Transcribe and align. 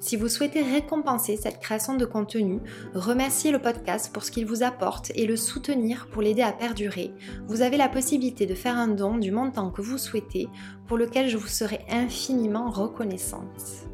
Si 0.00 0.16
vous 0.16 0.28
souhaitez 0.28 0.62
récompenser 0.62 1.36
cette 1.36 1.60
création 1.60 1.96
de 1.96 2.04
contenu, 2.04 2.60
remercier 2.94 3.50
le 3.50 3.58
podcast 3.58 4.12
pour 4.12 4.24
ce 4.24 4.30
qu'il 4.30 4.46
vous 4.46 4.62
apporte 4.62 5.10
et 5.14 5.26
le 5.26 5.36
soutenir 5.36 6.08
pour 6.08 6.22
l'aider 6.22 6.42
à 6.42 6.52
perdurer, 6.52 7.12
vous 7.48 7.62
avez 7.62 7.76
la 7.76 7.88
possibilité 7.88 8.46
de 8.46 8.54
faire 8.54 8.76
un 8.76 8.88
don 8.88 9.16
du 9.16 9.30
montant 9.30 9.70
que 9.70 9.82
vous 9.82 9.98
souhaitez, 9.98 10.48
pour 10.86 10.98
lequel 10.98 11.28
je 11.28 11.36
vous 11.36 11.46
serai 11.46 11.80
infiniment 11.90 12.70
reconnaissante. 12.70 13.86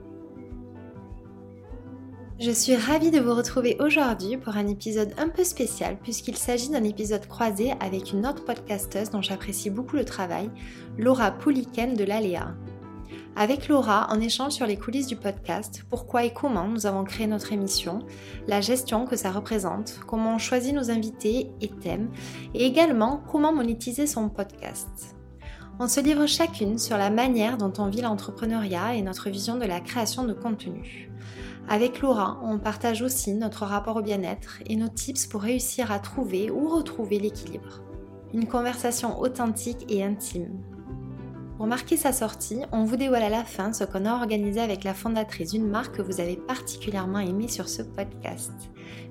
Je 2.45 2.51
suis 2.51 2.75
ravie 2.75 3.13
de 3.13 3.21
vous 3.21 3.35
retrouver 3.37 3.77
aujourd'hui 3.79 4.37
pour 4.37 4.57
un 4.57 4.67
épisode 4.67 5.13
un 5.17 5.29
peu 5.29 5.45
spécial 5.45 5.97
puisqu'il 6.03 6.37
s'agit 6.37 6.71
d'un 6.71 6.83
épisode 6.83 7.25
croisé 7.29 7.73
avec 7.79 8.13
une 8.13 8.27
autre 8.27 8.45
podcasteuse 8.45 9.11
dont 9.11 9.23
j'apprécie 9.23 9.71
beaucoup 9.71 9.95
le 9.95 10.05
travail, 10.05 10.51
Laura 10.99 11.31
Pouliken 11.31 11.95
de 11.95 12.03
l'Aléa. 12.03 12.57
Avec 13.35 13.69
Laura, 13.69 14.09
on 14.13 14.21
échange 14.21 14.53
sur 14.53 14.67
les 14.67 14.77
coulisses 14.77 15.07
du 15.07 15.17
podcast, 15.17 15.85
pourquoi 15.89 16.25
et 16.25 16.35
comment 16.35 16.69
nous 16.69 16.85
avons 16.85 17.03
créé 17.03 17.27
notre 17.27 17.51
émission, 17.53 18.01
la 18.47 18.61
gestion 18.61 19.07
que 19.07 19.17
ça 19.17 19.31
représente, 19.31 20.01
comment 20.07 20.35
on 20.35 20.39
choisit 20.39 20.75
nos 20.75 20.91
invités 20.91 21.51
et 21.63 21.69
thèmes, 21.69 22.11
et 22.53 22.67
également 22.67 23.23
comment 23.33 23.55
monétiser 23.55 24.07
son 24.07 24.29
podcast. 24.29 25.17
On 25.81 25.89
se 25.89 26.01
livre 26.01 26.27
chacune 26.27 26.79
sur 26.79 26.99
la 26.99 27.09
manière 27.09 27.57
dont 27.57 27.73
on 27.79 27.89
vit 27.89 28.03
l'entrepreneuriat 28.03 28.97
et 28.97 29.03
notre 29.03 29.31
vision 29.31 29.57
de 29.57 29.65
la 29.65 29.81
création 29.81 30.25
de 30.25 30.35
contenu. 30.35 31.11
Avec 31.71 32.01
Laura, 32.01 32.39
on 32.45 32.59
partage 32.59 33.01
aussi 33.01 33.33
notre 33.33 33.65
rapport 33.65 33.97
au 33.97 34.03
bien-être 34.03 34.59
et 34.67 34.77
nos 34.77 34.89
tips 34.89 35.27
pour 35.27 35.41
réussir 35.41 35.91
à 35.91 36.01
trouver 36.01 36.51
ou 36.51 36.69
retrouver 36.69 37.19
l'équilibre. 37.19 37.81
Une 38.35 38.47
conversation 38.47 39.19
authentique 39.19 39.87
et 39.89 40.05
intime 40.05 40.51
pour 41.63 41.69
marquer 41.69 41.97
sa 41.97 42.13
sortie, 42.13 42.59
on 42.73 42.83
vous 42.83 42.97
dévoile 42.97 43.23
à 43.23 43.29
la 43.29 43.45
fin 43.45 43.73
ce 43.73 43.85
qu'on 43.85 44.05
a 44.05 44.15
organisé 44.15 44.61
avec 44.61 44.83
la 44.83 44.95
fondatrice 44.95 45.53
d'une 45.53 45.69
marque 45.69 45.99
que 45.99 46.03
vous 46.03 46.21
avez 46.21 46.35
particulièrement 46.35 47.21
aimée 47.21 47.47
sur 47.47 47.69
ce 47.69 47.83
podcast. 47.83 48.51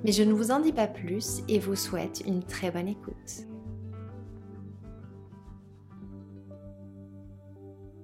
Mais 0.03 0.11
je 0.11 0.21
ne 0.21 0.33
vous 0.33 0.52
en 0.52 0.59
dis 0.59 0.73
pas 0.73 0.87
plus 0.87 1.43
et 1.48 1.59
vous 1.59 1.77
souhaite 1.77 2.23
une 2.27 2.43
très 2.43 2.70
bonne 2.70 2.89
écoute. 2.89 3.45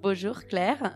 Bonjour 0.01 0.45
Claire. 0.45 0.95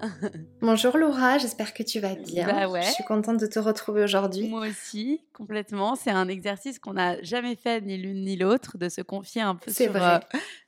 Bonjour 0.62 0.98
Laura, 0.98 1.38
j'espère 1.38 1.74
que 1.74 1.84
tu 1.84 2.00
vas 2.00 2.16
bien. 2.16 2.48
Bah 2.48 2.70
ouais. 2.70 2.84
Je 2.84 2.92
suis 2.92 3.04
contente 3.04 3.42
de 3.42 3.48
te 3.48 3.60
retrouver 3.60 4.06
aujourd'hui. 4.06 4.48
Moi 4.48 4.68
aussi, 4.68 5.20
complètement. 5.34 5.96
C'est 5.96 6.12
un 6.12 6.30
exercice 6.30 6.80
qu'on 6.80 6.94
n'a 6.94 7.22
jamais 7.22 7.58
fait 7.58 7.82
ni 7.82 7.98
l'une 7.98 8.24
ni 8.24 8.38
l'autre, 8.38 8.78
de 8.78 8.88
se 8.88 9.02
confier 9.02 9.42
un 9.42 9.56
peu 9.56 9.70
sur, 9.70 9.94
euh, 9.98 10.20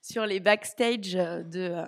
sur 0.01 0.25
les 0.25 0.41
backstage 0.41 1.13
de, 1.13 1.45
euh, 1.55 1.85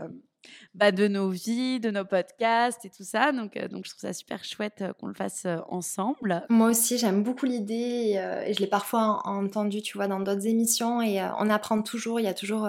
bah, 0.75 0.91
de 0.91 1.08
nos 1.08 1.30
vies, 1.30 1.80
de 1.80 1.90
nos 1.90 2.06
podcasts 2.06 2.86
et 2.86 2.90
tout 2.90 3.03
ça. 3.03 3.31
Donc, 3.31 3.58
euh, 3.58 3.68
donc 3.68 3.86
je 3.86 3.91
trouve 3.91 4.02
ça 4.02 4.13
super 4.13 4.44
chouette 4.44 4.81
euh, 4.81 4.94
qu'on 4.94 5.08
le 5.08 5.13
fasse 5.13 5.44
euh, 5.46 5.58
ensemble. 5.69 6.44
Moi 6.50 6.69
aussi, 6.69 6.97
j'aime 6.97 7.24
beaucoup 7.24 7.46
l'idée 7.46 8.19
et, 8.46 8.53
je 8.53 8.59
l'ai 8.59 8.68
parfois 8.68 9.22
en- 9.25 9.46
entendu, 9.46 9.81
tu 9.81 9.97
vois, 9.97 10.08
dans 10.08 10.19
d'autres 10.19 10.47
émissions 10.47 11.02
et 11.02 11.22
on 11.40 11.50
apprend 11.50 11.81
toujours, 11.81 12.19
il 12.19 12.24
y 12.24 12.28
a 12.28 12.34
toujours 12.34 12.68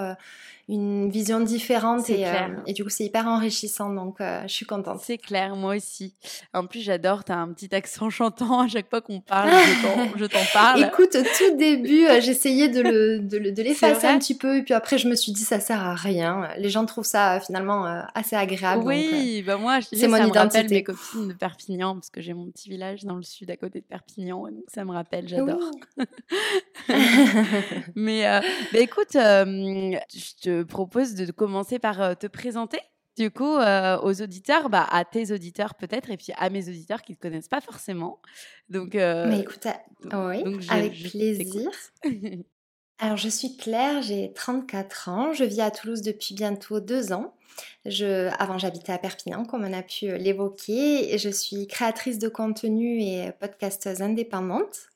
une 0.69 1.10
vision 1.10 1.38
différente 1.41 2.10
et, 2.10 2.27
euh, 2.27 2.32
et 2.66 2.72
du 2.72 2.82
coup, 2.82 2.91
c'est 2.91 3.04
hyper 3.04 3.27
enrichissant 3.28 3.88
donc 3.93 4.21
euh, 4.21 4.43
je 4.49 4.53
suis 4.53 4.66
contente. 4.66 5.00
C'est 5.04 5.16
clair, 5.19 5.54
moi 5.54 5.77
aussi. 5.77 6.12
En 6.53 6.66
plus, 6.66 6.81
j'adore, 6.81 7.22
tu 7.25 7.31
as 7.31 7.37
un 7.38 7.53
petit 7.53 7.72
accent 7.75 8.10
chantant 8.10 8.62
à 8.62 8.69
chaque 8.69 8.91
fois 8.91 9.00
qu'on 9.00 9.21
parle, 9.21 9.50
je 10.16 10.25
t'en- 10.27 10.38
parle. 10.53 10.82
Écoute, 10.84 11.15
au 11.15 11.22
tout 11.22 11.56
début, 11.56 12.06
euh, 12.06 12.21
j'essayais 12.21 12.69
de 12.69 12.81
le- 12.81 13.21
de 13.21 13.38
le- 13.38 13.53
de 13.53 13.62
l'effacer 13.62 13.94
vrai 13.94 14.09
un 14.09 14.19
petit 14.19 14.37
peu 14.37 14.56
et 14.56 14.62
puis 14.62 14.75
après, 14.75 14.99
je 14.99 15.09
me 15.09 15.15
suis 15.15 15.31
dit, 15.32 15.43
ça 15.43 15.60
sert 15.60 15.81
à 15.82 15.94
rien. 15.94 16.49
Les 16.59 16.69
gens 16.69 16.84
trouvent 16.84 17.04
ça 17.04 17.38
finalement 17.41 17.84
assez 18.15 18.34
agréable. 18.34 18.81
donc, 18.83 18.88
oui, 18.88 19.43
bah 19.47 19.56
moi, 19.59 19.78
je 19.81 19.87
c'est 19.93 20.09
mon 20.09 20.16
ça 20.16 20.27
me 20.27 20.33
rappelle 20.33 20.66
identité. 20.66 20.75
mes 20.75 20.83
copines 20.83 21.28
de 21.28 21.33
Perpignan, 21.33 21.94
parce 21.94 22.10
que 22.10 22.21
j'ai 22.21 22.34
mon 22.34 22.50
petit 22.50 22.69
village 22.69 23.04
dans 23.04 23.15
le 23.16 23.22
sud 23.22 23.50
à 23.53 23.56
côté 23.56 23.81
de 23.81 23.84
Perpignan, 23.87 24.47
et 24.48 24.50
donc 24.50 24.65
ça 24.75 24.84
me 24.84 24.91
rappelle, 24.93 25.28
j'adore. 25.28 25.60
oui. 25.98 26.04
Mais 27.94 28.22
bah, 28.72 28.78
écoute, 28.78 29.12
je 29.15 30.41
te 30.43 30.56
propose 30.65 31.15
de 31.15 31.31
commencer 31.33 31.78
par 31.78 32.00
euh, 32.00 32.15
te 32.15 32.27
présenter. 32.27 32.81
Du 33.17 33.31
coup, 33.31 33.56
euh, 33.56 33.99
aux 34.03 34.21
auditeurs, 34.21 34.69
bah, 34.69 34.87
à 34.91 35.06
tes 35.06 35.33
auditeurs 35.33 35.75
peut-être, 35.75 36.11
et 36.11 36.19
puis 36.19 36.33
à 36.37 36.50
mes 36.50 36.69
auditeurs 36.69 37.00
qui 37.00 37.12
ne 37.12 37.17
te 37.17 37.22
connaissent 37.22 37.49
pas 37.49 37.62
forcément. 37.62 38.21
Donc, 38.69 38.95
euh, 38.95 39.27
Mais 39.28 39.41
écoute, 39.41 39.66
euh, 39.66 40.28
oui, 40.28 40.45
donc 40.45 40.61
avec 40.69 40.93
plaisir. 40.93 41.71
Alors, 42.99 43.16
je 43.16 43.28
suis 43.28 43.56
Claire, 43.56 44.03
j'ai 44.03 44.33
34 44.34 45.09
ans, 45.09 45.33
je 45.33 45.45
vis 45.45 45.62
à 45.62 45.71
Toulouse 45.71 46.03
depuis 46.03 46.34
bientôt 46.34 46.81
deux 46.81 47.12
ans. 47.12 47.34
Je, 47.87 48.28
avant, 48.39 48.59
j'habitais 48.59 48.93
à 48.93 48.99
Perpignan, 48.99 49.45
comme 49.45 49.65
on 49.65 49.72
a 49.72 49.83
pu 49.83 50.16
l'évoquer. 50.19 51.16
Je 51.16 51.31
suis 51.31 51.66
créatrice 51.66 52.19
de 52.19 52.28
contenu 52.28 53.00
et 53.00 53.33
podcasteuse 53.41 54.03
indépendante. 54.03 54.89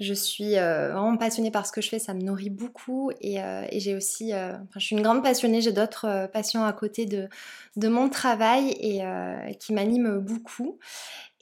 Je 0.00 0.14
suis 0.14 0.56
euh, 0.56 0.92
vraiment 0.92 1.16
passionnée 1.16 1.50
par 1.50 1.66
ce 1.66 1.72
que 1.72 1.80
je 1.80 1.88
fais, 1.88 1.98
ça 1.98 2.14
me 2.14 2.20
nourrit 2.20 2.50
beaucoup 2.50 3.10
et, 3.20 3.42
euh, 3.42 3.66
j'ai 3.72 3.96
aussi, 3.96 4.32
euh, 4.32 4.52
enfin, 4.52 4.78
je 4.78 4.86
suis 4.86 4.96
une 4.96 5.02
grande 5.02 5.24
passionnée, 5.24 5.60
j'ai 5.60 5.72
d'autres 5.72 6.28
passions 6.32 6.64
à 6.64 6.72
côté 6.72 7.04
de, 7.04 7.28
de 7.76 7.88
mon 7.88 8.08
travail 8.08 8.70
et 8.80 9.02
qui 9.58 9.72
m'animent 9.72 10.18
beaucoup. 10.18 10.78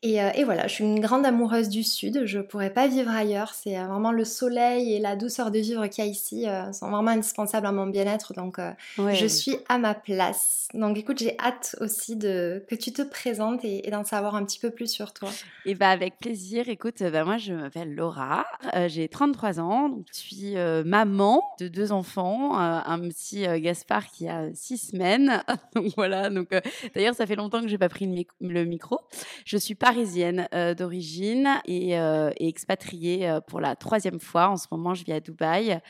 Et, 0.06 0.22
euh, 0.22 0.30
et 0.36 0.44
voilà, 0.44 0.68
je 0.68 0.74
suis 0.74 0.84
une 0.84 1.00
grande 1.00 1.26
amoureuse 1.26 1.68
du 1.68 1.82
Sud, 1.82 2.26
je 2.26 2.38
pourrais 2.38 2.70
pas 2.70 2.86
vivre 2.86 3.10
ailleurs, 3.10 3.52
c'est 3.54 3.76
euh, 3.76 3.86
vraiment 3.86 4.12
le 4.12 4.24
soleil 4.24 4.94
et 4.94 5.00
la 5.00 5.16
douceur 5.16 5.50
de 5.50 5.58
vivre 5.58 5.84
qu'il 5.88 6.04
y 6.04 6.06
a 6.06 6.10
ici 6.10 6.46
euh, 6.48 6.70
sont 6.72 6.88
vraiment 6.90 7.10
indispensables 7.10 7.66
à 7.66 7.72
mon 7.72 7.86
bien-être, 7.88 8.32
donc 8.32 8.60
euh, 8.60 8.70
Ouais. 8.98 9.16
je 9.16 9.26
suis 9.26 9.56
à 9.68 9.78
ma 9.78 9.94
place. 9.94 10.68
Donc 10.74 10.96
écoute, 10.96 11.18
j'ai 11.18 11.36
hâte 11.40 11.74
aussi 11.80 12.14
de 12.14 12.64
que 12.68 12.74
tu 12.76 12.92
te 12.92 13.02
présentes 13.02 13.64
et, 13.64 13.86
et 13.86 13.90
d'en 13.90 14.04
savoir 14.04 14.36
un 14.36 14.44
petit 14.44 14.60
peu 14.60 14.70
plus 14.70 14.88
sur 14.88 15.12
toi. 15.12 15.28
Et 15.64 15.74
bah 15.74 15.90
avec 15.90 16.18
plaisir. 16.18 16.68
Écoute, 16.68 17.02
bah 17.02 17.24
moi 17.24 17.36
je 17.38 17.52
m'appelle 17.52 17.94
Laura, 17.94 18.46
euh, 18.74 18.88
j'ai 18.88 19.08
33 19.08 19.58
ans, 19.60 19.88
donc 19.88 20.06
je 20.12 20.18
suis 20.18 20.54
maman 20.84 21.42
de 21.60 21.66
deux 21.68 21.90
enfants, 21.92 22.56
un 22.58 22.98
petit 23.00 23.44
Gaspard 23.60 24.06
qui 24.10 24.28
a 24.28 24.48
six 24.54 24.78
semaines. 24.78 25.42
donc 25.74 25.86
voilà. 25.96 26.30
Donc 26.30 26.48
d'ailleurs 26.94 27.14
ça 27.14 27.26
fait 27.26 27.36
longtemps 27.36 27.60
que 27.62 27.68
j'ai 27.68 27.78
pas 27.78 27.88
pris 27.88 28.06
le, 28.06 28.12
mic- 28.12 28.28
le 28.40 28.64
micro. 28.64 29.00
Je 29.44 29.56
suis 29.56 29.74
parisienne 29.96 30.46
euh, 30.52 30.74
d'origine 30.74 31.48
et, 31.64 31.98
euh, 31.98 32.30
et 32.36 32.48
expatriée 32.48 33.30
euh, 33.30 33.40
pour 33.40 33.60
la 33.60 33.76
troisième 33.76 34.20
fois. 34.20 34.50
En 34.50 34.58
ce 34.58 34.66
moment, 34.70 34.92
je 34.92 35.04
vis 35.04 35.12
à 35.12 35.20
Dubaï. 35.20 35.80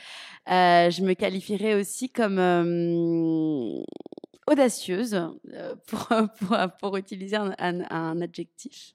Je 0.47 1.03
me 1.03 1.13
qualifierais 1.13 1.73
aussi 1.73 2.09
comme 2.09 2.39
audacieuse. 4.47 5.21
pour, 5.87 6.07
pour, 6.39 6.57
pour, 6.79 6.97
utiliser 6.97 7.35
un, 7.35 8.21
adjectif. 8.21 8.93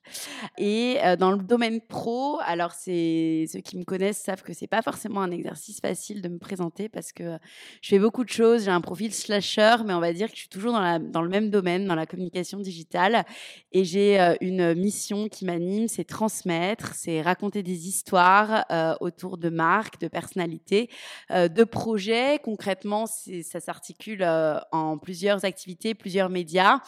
Et 0.57 0.97
dans 1.19 1.31
le 1.31 1.37
domaine 1.37 1.81
pro, 1.81 2.39
alors 2.45 2.73
ceux 2.73 3.59
qui 3.63 3.77
me 3.77 3.83
connaissent 3.83 4.21
savent 4.21 4.43
que 4.43 4.53
c'est 4.53 4.67
pas 4.67 4.81
forcément 4.81 5.21
un 5.21 5.31
exercice 5.31 5.79
facile 5.79 6.21
de 6.21 6.29
me 6.29 6.37
présenter 6.37 6.89
parce 6.89 7.11
que 7.11 7.37
je 7.81 7.89
fais 7.89 7.99
beaucoup 7.99 8.23
de 8.23 8.29
choses. 8.29 8.65
J'ai 8.65 8.71
un 8.71 8.81
profil 8.81 9.13
slasher, 9.13 9.77
mais 9.85 9.93
on 9.93 9.99
va 9.99 10.13
dire 10.13 10.27
que 10.27 10.35
je 10.35 10.41
suis 10.41 10.49
toujours 10.49 10.73
dans, 10.73 10.81
la, 10.81 10.99
dans 10.99 11.21
le 11.21 11.29
même 11.29 11.49
domaine, 11.49 11.87
dans 11.87 11.95
la 11.95 12.05
communication 12.05 12.59
digitale. 12.59 13.25
Et 13.71 13.83
j'ai 13.83 14.19
une 14.41 14.73
mission 14.73 15.27
qui 15.27 15.45
m'anime, 15.45 15.87
c'est 15.87 16.03
transmettre, 16.03 16.93
c'est 16.95 17.21
raconter 17.21 17.63
des 17.63 17.87
histoires 17.87 18.65
autour 19.01 19.37
de 19.37 19.49
marques, 19.49 19.99
de 19.99 20.07
personnalités, 20.07 20.89
de 21.29 21.63
projets. 21.63 22.39
Concrètement, 22.43 23.05
ça 23.05 23.59
s'articule 23.59 24.23
en 24.71 24.97
plusieurs 24.97 25.42
activités, 25.43 25.93
plusieurs 25.93 26.29
médias. 26.29 26.79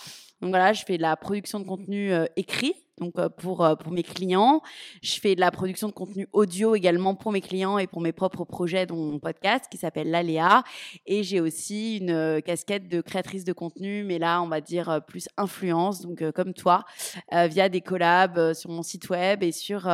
Donc 0.46 0.52
voilà, 0.52 0.74
je 0.74 0.86
fais 0.86 0.98
de 0.98 1.02
la 1.02 1.16
production 1.18 1.60
de 1.60 1.66
contenu 1.66 2.12
écrit 2.36 2.76
donc 3.00 3.14
pour, 3.38 3.68
pour 3.80 3.92
mes 3.92 4.04
clients. 4.04 4.62
Je 5.02 5.20
fais 5.20 5.36
de 5.36 5.40
la 5.40 5.50
production 5.50 5.88
de 5.88 5.94
contenu 5.94 6.28
audio 6.34 6.76
également 6.76 7.16
pour 7.16 7.32
mes 7.32 7.42
clients 7.42 7.78
et 7.78 7.88
pour 7.88 8.00
mes 8.00 8.12
propres 8.12 8.46
projets, 8.46 8.86
dont 8.86 8.96
mon 8.96 9.20
podcast 9.20 9.66
qui 9.70 9.78
s'appelle 9.78 10.10
L'Aléa. 10.10 10.64
Et 11.06 11.24
j'ai 11.24 11.42
aussi 11.42 11.98
une 11.98 12.42
casquette 12.44 12.88
de 12.88 13.02
créatrice 13.02 13.44
de 13.44 13.54
contenu, 13.54 14.04
mais 14.04 14.20
là, 14.20 14.40
on 14.42 14.48
va 14.48 14.62
dire 14.62 15.02
plus 15.08 15.28
influence, 15.36 16.02
donc 16.02 16.24
comme 16.32 16.54
toi, 16.54 16.86
via 17.32 17.68
des 17.68 17.82
collabs 17.82 18.54
sur 18.54 18.70
mon 18.70 18.84
site 18.84 19.10
web 19.10 19.44
et 19.44 19.52
sur 19.52 19.90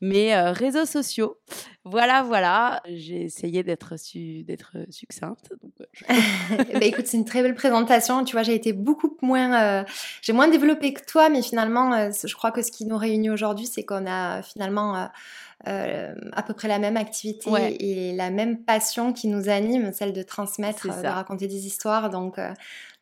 mes 0.00 0.36
réseaux 0.36 0.86
sociaux. 0.86 1.38
Voilà, 1.86 2.22
voilà. 2.22 2.82
J'ai 2.86 3.24
essayé 3.24 3.62
d'être 3.62 3.94
d'être 4.44 4.76
succincte. 4.90 5.52
bah, 6.08 6.56
écoute, 6.80 7.06
c'est 7.06 7.16
une 7.16 7.24
très 7.24 7.42
belle 7.42 7.54
présentation. 7.54 8.24
Tu 8.24 8.32
vois, 8.32 8.42
j'ai 8.42 8.54
été 8.54 8.72
beaucoup 8.72 9.16
moins, 9.20 9.84
j'ai 10.22 10.32
moins 10.32 10.48
développé 10.48 10.92
que 10.92 11.04
toi, 11.04 11.28
mais 11.28 11.42
finalement, 11.42 12.10
je 12.10 12.34
crois 12.34 12.50
que 12.50 12.62
ce 12.62 12.70
qui 12.70 12.84
nous 12.84 12.96
réunit 12.96 13.30
aujourd'hui, 13.30 13.66
c'est 13.66 13.84
qu'on 13.84 14.06
a 14.06 14.42
finalement 14.42 14.96
euh, 14.96 15.06
euh, 15.66 16.14
à 16.32 16.42
peu 16.42 16.52
près 16.52 16.68
la 16.68 16.78
même 16.78 16.96
activité 16.96 17.50
et 17.80 18.12
la 18.12 18.30
même 18.30 18.58
passion 18.58 19.14
qui 19.14 19.28
nous 19.28 19.48
anime, 19.48 19.92
celle 19.94 20.12
de 20.12 20.22
transmettre, 20.22 20.88
euh, 20.90 21.02
de 21.02 21.08
raconter 21.08 21.46
des 21.46 21.66
histoires. 21.66 22.10
Donc, 22.10 22.38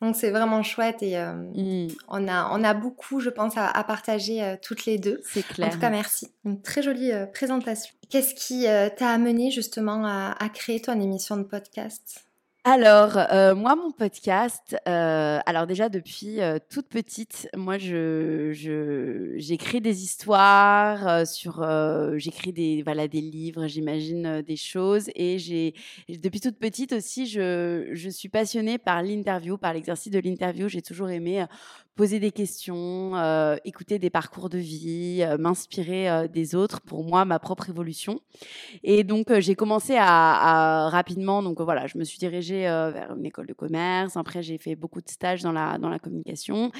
donc 0.00 0.14
c'est 0.14 0.30
vraiment 0.30 0.62
chouette 0.62 1.02
et 1.02 1.16
mmh. 1.18 1.88
on, 2.08 2.28
a, 2.28 2.48
on 2.52 2.62
a 2.62 2.74
beaucoup, 2.74 3.18
je 3.20 3.30
pense, 3.30 3.54
à, 3.56 3.84
partager 3.84 4.56
toutes 4.62 4.86
les 4.86 4.98
deux. 4.98 5.20
C'est 5.24 5.46
clair. 5.46 5.68
En 5.68 5.70
tout 5.72 5.80
cas, 5.80 5.90
merci. 5.90 6.28
Une 6.44 6.60
très 6.60 6.82
jolie 6.82 7.10
présentation. 7.32 7.92
Qu'est-ce 8.10 8.34
qui 8.34 8.66
t'a 8.96 9.08
amené 9.08 9.50
justement 9.50 10.04
à, 10.04 10.36
à 10.38 10.48
créer 10.48 10.80
ton 10.80 11.00
émission 11.00 11.36
de 11.36 11.44
podcast? 11.44 12.26
Alors, 12.64 13.16
euh, 13.16 13.56
moi, 13.56 13.74
mon 13.74 13.90
podcast, 13.90 14.76
euh, 14.86 15.40
alors 15.46 15.66
déjà 15.66 15.88
depuis 15.88 16.40
euh, 16.40 16.60
toute 16.70 16.88
petite, 16.88 17.48
moi, 17.56 17.76
je, 17.76 18.52
j'écris 19.36 19.80
des 19.80 20.04
histoires 20.04 21.26
sur, 21.26 21.66
j'écris 22.18 22.52
des, 22.52 22.84
voilà, 22.84 23.08
des 23.08 23.20
livres, 23.20 23.66
j'imagine 23.66 24.42
des 24.42 24.54
choses, 24.54 25.10
et 25.16 25.40
j'ai, 25.40 25.74
depuis 26.08 26.38
toute 26.38 26.56
petite 26.56 26.92
aussi, 26.92 27.26
je, 27.26 27.88
je 27.94 28.08
suis 28.08 28.28
passionnée 28.28 28.78
par 28.78 29.02
l'interview, 29.02 29.58
par 29.58 29.72
l'exercice 29.72 30.12
de 30.12 30.20
l'interview. 30.20 30.68
J'ai 30.68 30.82
toujours 30.82 31.10
aimé 31.10 31.44
poser 31.94 32.20
des 32.20 32.30
questions, 32.30 33.14
euh, 33.16 33.56
écouter 33.64 33.98
des 33.98 34.10
parcours 34.10 34.48
de 34.48 34.58
vie, 34.58 35.22
euh, 35.22 35.36
m'inspirer 35.36 36.08
euh, 36.08 36.26
des 36.26 36.54
autres 36.54 36.80
pour 36.80 37.04
moi, 37.04 37.24
ma 37.24 37.38
propre 37.38 37.68
évolution. 37.68 38.20
Et 38.82 39.04
donc 39.04 39.38
j'ai 39.40 39.54
commencé 39.54 39.96
à, 39.98 40.88
rapidement, 40.90 41.42
donc 41.42 41.60
voilà, 41.60 41.86
je 41.86 41.98
me 41.98 42.04
suis 42.04 42.18
dirigée 42.18 42.62
vers 42.62 43.14
une 43.16 43.26
école 43.26 43.46
de 43.46 43.52
commerce. 43.52 44.16
Après 44.16 44.42
j'ai 44.42 44.58
fait 44.58 44.74
beaucoup 44.74 45.00
de 45.00 45.08
stages 45.08 45.42
dans 45.42 45.52
la 45.52 45.78
dans 45.78 45.88
la 45.88 45.98
communication 45.98 46.70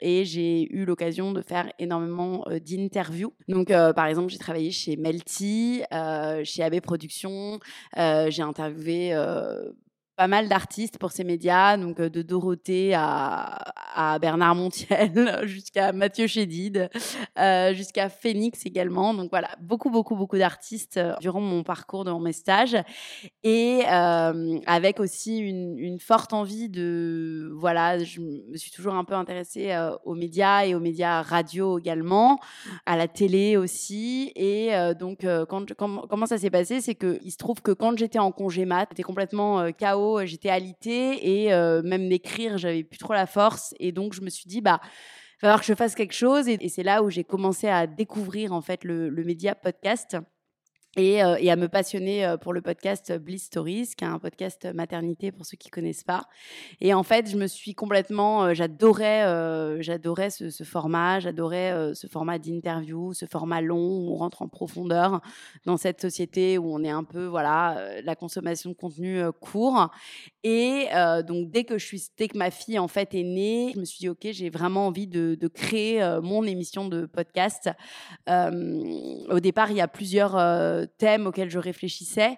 et 0.00 0.24
j'ai 0.24 0.72
eu 0.72 0.84
l'occasion 0.84 1.32
de 1.32 1.42
faire 1.42 1.72
énormément 1.78 2.44
d'interviews. 2.66 3.32
Donc 3.48 3.68
par 3.68 4.06
exemple 4.06 4.30
j'ai 4.30 4.38
travaillé 4.38 4.70
chez 4.70 4.96
Melty, 4.96 5.82
chez 6.44 6.62
AB 6.62 6.80
Productions, 6.80 7.58
j'ai 7.96 8.42
interviewé 8.42 9.14
pas 10.20 10.28
mal 10.28 10.50
d'artistes 10.50 10.98
pour 10.98 11.12
ces 11.12 11.24
médias, 11.24 11.78
donc 11.78 11.98
euh, 11.98 12.10
de 12.10 12.20
Dorothée 12.20 12.92
à, 12.92 13.56
à 13.94 14.18
Bernard 14.18 14.54
Montiel, 14.54 15.40
jusqu'à 15.44 15.92
Mathieu 15.92 16.26
Chédid, 16.26 16.90
euh, 17.38 17.72
jusqu'à 17.72 18.10
Phoenix 18.10 18.66
également. 18.66 19.14
Donc 19.14 19.30
voilà, 19.30 19.48
beaucoup, 19.62 19.88
beaucoup, 19.88 20.16
beaucoup 20.16 20.36
d'artistes 20.36 20.98
euh, 20.98 21.14
durant 21.22 21.40
mon 21.40 21.62
parcours, 21.62 22.04
dans 22.04 22.20
mes 22.20 22.34
stages. 22.34 22.76
Et 23.44 23.80
avec 23.86 25.00
aussi 25.00 25.38
une, 25.38 25.78
une, 25.78 25.98
forte 25.98 26.34
envie 26.34 26.68
de... 26.68 27.50
Voilà, 27.54 28.04
je 28.04 28.20
me 28.20 28.56
suis 28.58 28.70
toujours 28.70 28.94
un 28.94 29.04
peu 29.04 29.14
intéressée 29.14 29.74
aux 30.04 30.14
médias 30.14 30.66
et 30.66 30.74
aux 30.74 30.80
médias 30.80 31.22
radio 31.22 31.78
également, 31.78 32.40
à 32.84 32.98
la 32.98 33.08
télé 33.08 33.56
aussi. 33.56 34.32
Et 34.36 34.70
donc, 34.98 35.26
comment 35.48 36.26
ça 36.26 36.36
s'est 36.36 36.50
passé 36.50 36.82
C'est 36.82 36.94
qu'il 36.94 37.32
se 37.32 37.38
trouve 37.38 37.62
que 37.62 37.72
quand 37.72 37.96
j'étais 37.96 38.18
en 38.18 38.32
congé 38.32 38.66
mat, 38.66 38.86
c'était 38.90 39.02
complètement 39.02 39.72
chaos 39.72 40.09
euh, 40.18 40.26
j'étais 40.26 40.50
alitée 40.50 41.44
et 41.44 41.52
euh, 41.52 41.82
même 41.82 42.08
d'écrire, 42.08 42.58
j'avais 42.58 42.84
plus 42.84 42.98
trop 42.98 43.12
la 43.12 43.26
force. 43.26 43.74
Et 43.78 43.92
donc, 43.92 44.12
je 44.14 44.20
me 44.20 44.30
suis 44.30 44.46
dit, 44.46 44.60
bah, 44.60 44.80
va 44.82 44.88
falloir 45.40 45.60
que 45.60 45.66
je 45.66 45.74
fasse 45.74 45.94
quelque 45.94 46.14
chose. 46.14 46.48
Et, 46.48 46.68
c'est 46.68 46.82
là 46.82 47.02
où 47.02 47.10
j'ai 47.10 47.24
commencé 47.24 47.68
à 47.68 47.86
découvrir 47.86 48.52
en 48.52 48.60
fait 48.60 48.84
le 48.84 49.24
média 49.24 49.54
podcast. 49.54 50.16
Euh, 50.98 51.36
et, 51.38 51.52
à 51.52 51.56
me 51.56 51.68
passionner 51.68 52.26
euh, 52.26 52.36
pour 52.36 52.52
le 52.52 52.62
podcast 52.62 53.16
Bliss 53.16 53.44
Stories, 53.44 53.90
qui 53.96 54.02
est 54.02 54.08
un 54.08 54.18
podcast 54.18 54.66
maternité 54.74 55.30
pour 55.30 55.46
ceux 55.46 55.56
qui 55.56 55.70
connaissent 55.70 56.02
pas. 56.02 56.24
Et 56.80 56.92
en 56.94 57.04
fait, 57.04 57.30
je 57.30 57.36
me 57.36 57.46
suis 57.46 57.76
complètement, 57.76 58.46
euh, 58.46 58.54
j'adorais, 58.54 59.22
j'adorais 59.82 60.30
ce, 60.30 60.64
format, 60.64 61.20
j'adorais 61.20 61.94
ce 61.94 62.08
format 62.08 62.40
d'interview, 62.40 63.12
ce 63.12 63.24
format 63.26 63.60
long 63.60 63.78
où 63.78 64.12
on 64.12 64.16
rentre 64.16 64.42
en 64.42 64.48
profondeur 64.48 65.20
dans 65.64 65.76
cette 65.76 66.00
société 66.00 66.58
où 66.58 66.74
on 66.74 66.82
est 66.82 66.90
un 66.90 67.04
peu, 67.04 67.26
voilà, 67.26 68.00
la 68.02 68.16
consommation 68.16 68.70
de 68.70 68.74
contenu 68.74 69.22
court. 69.40 69.90
Et 70.42 70.86
donc 71.26 71.50
dès 71.50 71.64
que 71.64 71.78
je 71.78 71.86
suis, 71.86 72.02
dès 72.16 72.28
que 72.28 72.36
ma 72.36 72.50
fille 72.50 72.78
en 72.78 72.88
fait 72.88 73.14
est 73.14 73.22
née, 73.22 73.72
je 73.74 73.80
me 73.80 73.84
suis 73.84 73.98
dit 73.98 74.08
ok, 74.08 74.28
j'ai 74.30 74.50
vraiment 74.50 74.86
envie 74.86 75.06
de 75.06 75.48
créer 75.48 76.00
mon 76.22 76.44
émission 76.44 76.88
de 76.88 77.06
podcast. 77.06 77.70
au 78.26 79.40
départ, 79.40 79.70
il 79.70 79.76
y 79.76 79.80
a 79.80 79.88
plusieurs 79.88 80.36
thèmes 80.86 81.26
auxquels 81.26 81.50
je 81.50 81.58
réfléchissais. 81.58 82.36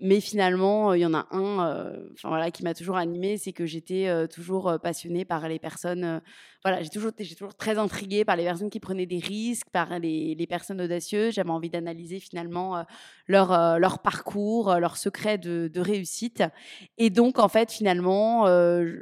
Mais 0.00 0.20
finalement, 0.20 0.94
il 0.94 1.00
y 1.00 1.06
en 1.06 1.14
a 1.14 1.26
un 1.30 1.92
enfin, 2.12 2.28
voilà, 2.28 2.50
qui 2.50 2.64
m'a 2.64 2.74
toujours 2.74 2.96
animée, 2.96 3.38
c'est 3.38 3.52
que 3.52 3.66
j'étais 3.66 4.08
toujours 4.28 4.78
passionnée 4.82 5.24
par 5.24 5.48
les 5.48 5.60
personnes. 5.60 6.20
voilà, 6.64 6.82
j'ai 6.82 6.88
toujours, 6.88 7.12
j'ai 7.18 7.36
toujours 7.36 7.54
très 7.54 7.78
intriguée 7.78 8.24
par 8.24 8.34
les 8.34 8.42
personnes 8.42 8.70
qui 8.70 8.80
prenaient 8.80 9.06
des 9.06 9.20
risques, 9.20 9.68
par 9.70 9.98
les, 10.00 10.46
personnes 10.48 10.80
audacieuses. 10.80 11.34
J'avais 11.34 11.50
envie 11.50 11.70
d'analyser 11.70 12.18
finalement 12.18 12.84
leur, 13.28 13.78
leur 13.78 14.00
parcours, 14.00 14.74
leur 14.80 14.96
secret 14.96 15.38
de, 15.38 15.70
réussite. 15.80 16.42
Et 16.98 17.10
donc, 17.10 17.38
en 17.38 17.48
fait, 17.48 17.70
finalement, 17.70 18.46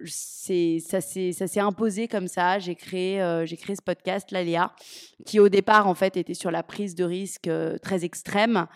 c'est, 0.04 0.78
ça, 0.80 1.00
s'est, 1.00 1.32
ça 1.32 1.46
s'est 1.46 1.60
imposé 1.60 2.08
comme 2.08 2.28
ça. 2.28 2.58
J'ai 2.58 2.74
créé, 2.74 3.42
j'ai 3.46 3.56
créé 3.56 3.74
ce 3.74 3.82
podcast, 3.82 4.30
l'Aléa, 4.32 4.72
qui 5.24 5.40
au 5.40 5.48
départ, 5.48 5.86
en 5.86 5.94
fait, 5.94 6.18
était 6.18 6.34
sur 6.34 6.50
la 6.50 6.62
prise 6.62 6.94
de 6.94 7.04
risque 7.04 7.50
très 7.82 8.04
extrême. 8.04 8.66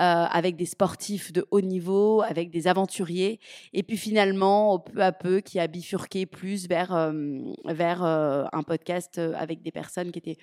Euh, 0.00 0.24
avec 0.30 0.56
des 0.56 0.64
sportifs 0.64 1.34
de 1.34 1.44
haut 1.50 1.60
niveau, 1.60 2.22
avec 2.22 2.50
des 2.50 2.66
aventuriers, 2.66 3.40
et 3.74 3.82
puis 3.82 3.98
finalement, 3.98 4.78
peu 4.78 5.02
à 5.02 5.12
peu, 5.12 5.40
qui 5.40 5.60
a 5.60 5.66
bifurqué 5.66 6.24
plus 6.24 6.66
vers, 6.66 6.94
euh, 6.94 7.12
vers 7.66 8.02
euh, 8.02 8.44
un 8.54 8.62
podcast 8.62 9.18
avec 9.18 9.60
des 9.60 9.70
personnes 9.70 10.10
qui 10.10 10.18
étaient 10.18 10.38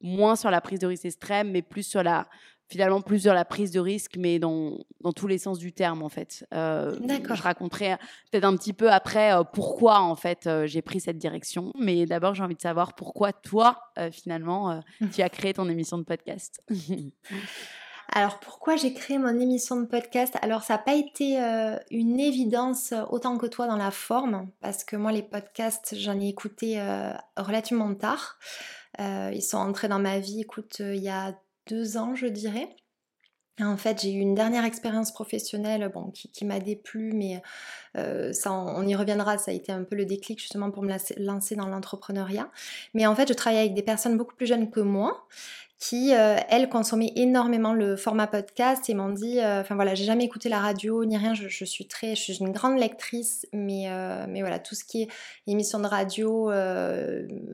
moins 0.00 0.34
sur 0.34 0.50
la 0.50 0.62
prise 0.62 0.78
de 0.78 0.86
risque 0.86 1.04
extrême, 1.04 1.50
mais 1.50 1.60
plus 1.60 1.82
sur 1.82 2.02
la 2.02 2.26
finalement 2.68 3.02
plus 3.02 3.20
sur 3.20 3.34
la 3.34 3.44
prise 3.44 3.70
de 3.70 3.80
risque, 3.80 4.16
mais 4.16 4.38
dans, 4.38 4.78
dans 5.02 5.12
tous 5.12 5.26
les 5.26 5.38
sens 5.38 5.58
du 5.58 5.72
terme 5.74 6.02
en 6.02 6.08
fait. 6.08 6.46
D'accord. 6.50 7.36
Je 7.36 7.42
raconterai 7.42 7.96
peut-être 8.32 8.44
un 8.44 8.56
petit 8.56 8.72
peu 8.72 8.90
après 8.90 9.30
pourquoi 9.52 10.00
en 10.00 10.16
fait 10.16 10.48
j'ai 10.64 10.82
pris 10.82 10.98
cette 10.98 11.18
direction, 11.18 11.72
mais 11.78 12.06
d'abord 12.06 12.34
j'ai 12.34 12.42
envie 12.42 12.56
de 12.56 12.60
savoir 12.60 12.94
pourquoi 12.94 13.32
toi 13.32 13.78
finalement 14.10 14.80
tu 15.12 15.22
as 15.22 15.28
créé 15.28 15.52
ton 15.52 15.68
émission 15.68 15.96
de 15.96 16.02
podcast. 16.02 16.60
Alors 18.08 18.38
pourquoi 18.38 18.76
j'ai 18.76 18.92
créé 18.92 19.18
mon 19.18 19.38
émission 19.40 19.80
de 19.80 19.86
podcast? 19.86 20.34
Alors 20.40 20.62
ça 20.62 20.74
n'a 20.74 20.78
pas 20.78 20.94
été 20.94 21.42
euh, 21.42 21.76
une 21.90 22.20
évidence 22.20 22.92
euh, 22.92 23.02
autant 23.10 23.36
que 23.36 23.46
toi 23.46 23.66
dans 23.66 23.76
la 23.76 23.90
forme, 23.90 24.48
parce 24.60 24.84
que 24.84 24.96
moi 24.96 25.12
les 25.12 25.22
podcasts 25.22 25.94
j'en 25.96 26.18
ai 26.20 26.28
écouté 26.28 26.80
euh, 26.80 27.12
relativement 27.36 27.92
tard. 27.94 28.38
ils 28.98 29.42
sont 29.42 29.58
entrés 29.58 29.88
dans 29.88 29.98
ma 29.98 30.18
vie, 30.18 30.40
écoute, 30.40 30.76
il 30.80 31.02
y 31.02 31.08
a 31.08 31.34
deux 31.68 31.96
ans 31.96 32.14
je 32.14 32.26
dirais. 32.26 32.68
En 33.58 33.78
fait, 33.78 34.02
j'ai 34.02 34.12
eu 34.12 34.18
une 34.18 34.34
dernière 34.34 34.66
expérience 34.66 35.12
professionnelle 35.12 35.90
bon, 35.92 36.10
qui, 36.10 36.44
m'a 36.44 36.60
déplu, 36.60 37.12
mais 37.14 37.42
ça, 37.94 38.52
on, 38.52 38.86
y 38.86 38.94
reviendra. 38.94 39.38
Ça 39.38 39.50
a 39.50 39.54
été 39.54 39.72
un 39.72 39.82
peu 39.82 39.96
le 39.96 40.04
déclic 40.04 40.38
justement 40.38 40.70
pour 40.70 40.82
me 40.82 40.94
lancer 41.24 41.56
dans 41.56 41.66
l'entrepreneuriat. 41.66 42.50
Mais 42.92 43.06
en 43.06 43.14
fait, 43.14 43.26
je 43.28 43.32
travaille 43.32 43.60
avec 43.60 43.72
des 43.72 43.82
personnes 43.82 44.18
beaucoup 44.18 44.34
plus 44.34 44.44
jeunes 44.44 44.70
que 44.70 44.80
moi 44.80 45.26
qui, 45.78 46.14
euh, 46.14 46.36
elles, 46.48 46.70
énormément 47.16 47.74
le 47.74 47.96
format 47.96 48.26
podcast 48.26 48.88
et 48.88 48.94
m'ont 48.94 49.10
dit, 49.10 49.40
euh, 49.40 49.60
enfin 49.60 49.74
voilà, 49.74 49.94
j'ai 49.94 50.04
jamais 50.04 50.24
écouté 50.24 50.48
la 50.48 50.58
radio 50.58 51.04
ni 51.04 51.16
rien, 51.16 51.34
je, 51.34 51.64
suis 51.64 51.86
très, 51.86 52.14
je 52.14 52.22
suis 52.22 52.38
une 52.38 52.52
grande 52.52 52.78
lectrice, 52.78 53.46
mais, 53.52 53.90
euh, 53.90 54.24
mais 54.28 54.40
voilà, 54.40 54.58
tout 54.58 54.74
ce 54.74 54.84
qui 54.84 55.02
est 55.02 55.08
émission 55.46 55.78
de 55.78 55.86
radio, 55.86 56.50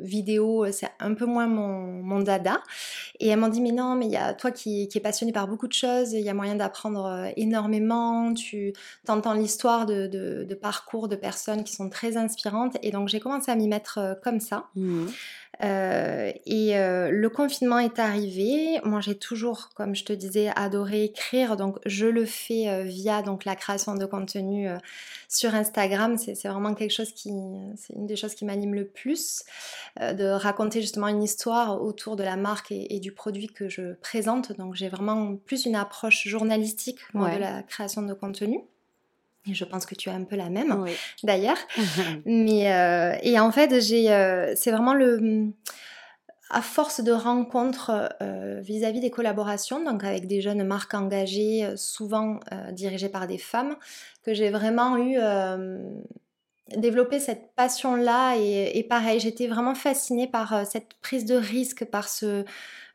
vidéo, 0.01 0.67
c'est 0.71 0.91
un 1.01 1.15
peu 1.15 1.27
moins 1.27 1.47
mon, 1.47 2.21
dada. 2.21 2.63
Et 3.19 3.29
elles 3.29 3.39
m'ont 3.39 3.49
dit, 3.49 3.61
mais 3.61 3.73
non, 3.73 3.97
mais 3.97 4.07
il 4.07 4.13
y 4.13 4.17
a 4.17 4.35
toi 4.35 4.53
qui, 4.53 4.87
qui 4.87 4.99
es 4.99 5.01
passionné 5.01 5.33
par 5.33 5.49
beaucoup 5.49 5.67
de 5.67 5.73
choses, 5.73 6.13
il 6.13 6.21
y 6.21 6.29
a 6.29 6.35
moyen 6.35 6.55
d'apprendre 6.55 7.33
énormément, 7.37 8.33
tu 8.35 8.73
entends 9.09 9.35
l'histoire 9.35 9.87
de, 9.87 10.07
de, 10.07 10.55
parcours 10.55 11.09
de 11.09 11.17
personnes 11.17 11.65
qui 11.65 11.75
sont 11.75 11.89
très 11.89 12.17
inspirantes. 12.17 12.77
Et 12.83 12.93
donc 12.93 13.09
j'ai 13.09 13.19
commencé 13.19 13.51
à 13.51 13.57
m'y 13.57 13.67
mettre 13.67 14.19
comme 14.23 14.39
ça. 14.39 14.67
Mmh. 14.77 15.07
Euh, 15.65 16.33
et 16.45 16.77
euh, 16.77 17.11
le 17.11 17.31
confinement 17.31 17.79
est 17.79 17.99
arrivé. 17.99 18.81
Moi, 18.85 19.01
j'ai 19.01 19.17
toujours, 19.17 19.71
comme 19.75 19.95
je 19.95 20.05
te 20.05 20.13
disais, 20.13 20.51
adoré 20.57 21.05
écrire. 21.05 21.57
Donc, 21.57 21.79
je 21.87 22.07
le 22.07 22.25
fais 22.25 22.69
euh, 22.69 22.83
via 22.83 23.23
donc 23.23 23.45
la 23.45 23.55
création 23.55 23.95
de 23.95 24.05
contenu 24.05 24.69
sur 25.29 25.55
Instagram. 25.55 26.19
C'est 26.19 26.49
vraiment 26.49 26.75
quelque 26.75 26.91
chose 26.91 27.13
qui, 27.13 27.31
c'est 27.77 27.95
une 27.95 28.07
des 28.07 28.17
choses 28.17 28.35
qui 28.35 28.45
m'anime 28.45 28.75
le 28.75 28.87
plus, 28.87 29.45
de 30.01 30.31
raconter 30.31 30.81
justement 30.81 31.09
une 31.09 31.23
histoire 31.23 31.83
autour 31.83 32.17
de 32.17 32.25
la 32.25 32.37
marque 32.37 32.73
et, 32.73 33.01
du 33.01 33.13
produit 33.13 33.49
que 33.49 33.69
je 33.69 33.95
présente. 33.95 34.57
Donc, 34.59 34.75
j'ai 34.75 34.89
vraiment 34.89 35.37
plus 35.37 35.65
une 35.65 35.77
approche 35.77 36.27
journalistique 36.27 36.99
de 37.15 37.39
la 37.39 37.63
création 37.63 38.03
de 38.03 38.15
contenu. 38.15 38.61
Et 39.49 39.55
je 39.55 39.65
pense 39.65 39.87
que 39.87 39.95
tu 39.95 40.09
as 40.09 40.15
un 40.15 40.23
peu 40.23 40.37
la 40.37 40.51
même, 40.51 40.85
d'ailleurs. 41.25 41.59
Mais 42.27 42.73
euh, 42.73 43.17
et 43.23 43.39
en 43.41 43.51
fait, 43.51 43.81
j'ai, 43.81 44.13
euh, 44.13 44.55
c'est 44.55 44.71
vraiment 44.71 44.95
le, 44.95 45.51
à 46.49 46.63
force 46.63 47.03
de 47.03 47.11
rencontres 47.11 47.91
euh, 48.23 48.61
vis-à-vis 48.63 49.01
des 49.01 49.11
collaborations, 49.11 49.83
donc 49.83 50.05
avec 50.05 50.29
des 50.29 50.41
jeunes 50.41 50.63
marques 50.63 50.95
engagées, 50.95 51.73
souvent 51.77 52.39
dirigées 52.71 53.09
par 53.09 53.27
des 53.27 53.39
femmes, 53.39 53.77
que 54.23 54.33
j'ai 54.33 54.51
vraiment 54.51 54.97
eu 54.97 55.19
développé 56.77 57.19
cette 57.19 57.53
passion-là. 57.57 58.37
Et, 58.37 58.79
et 58.79 58.85
pareil, 58.85 59.19
j'étais 59.19 59.49
vraiment 59.49 59.75
fascinée 59.75 60.29
par 60.29 60.65
cette 60.67 60.95
prise 61.01 61.25
de 61.25 61.35
risque, 61.35 61.85
par 61.85 62.09
ce 62.09 62.45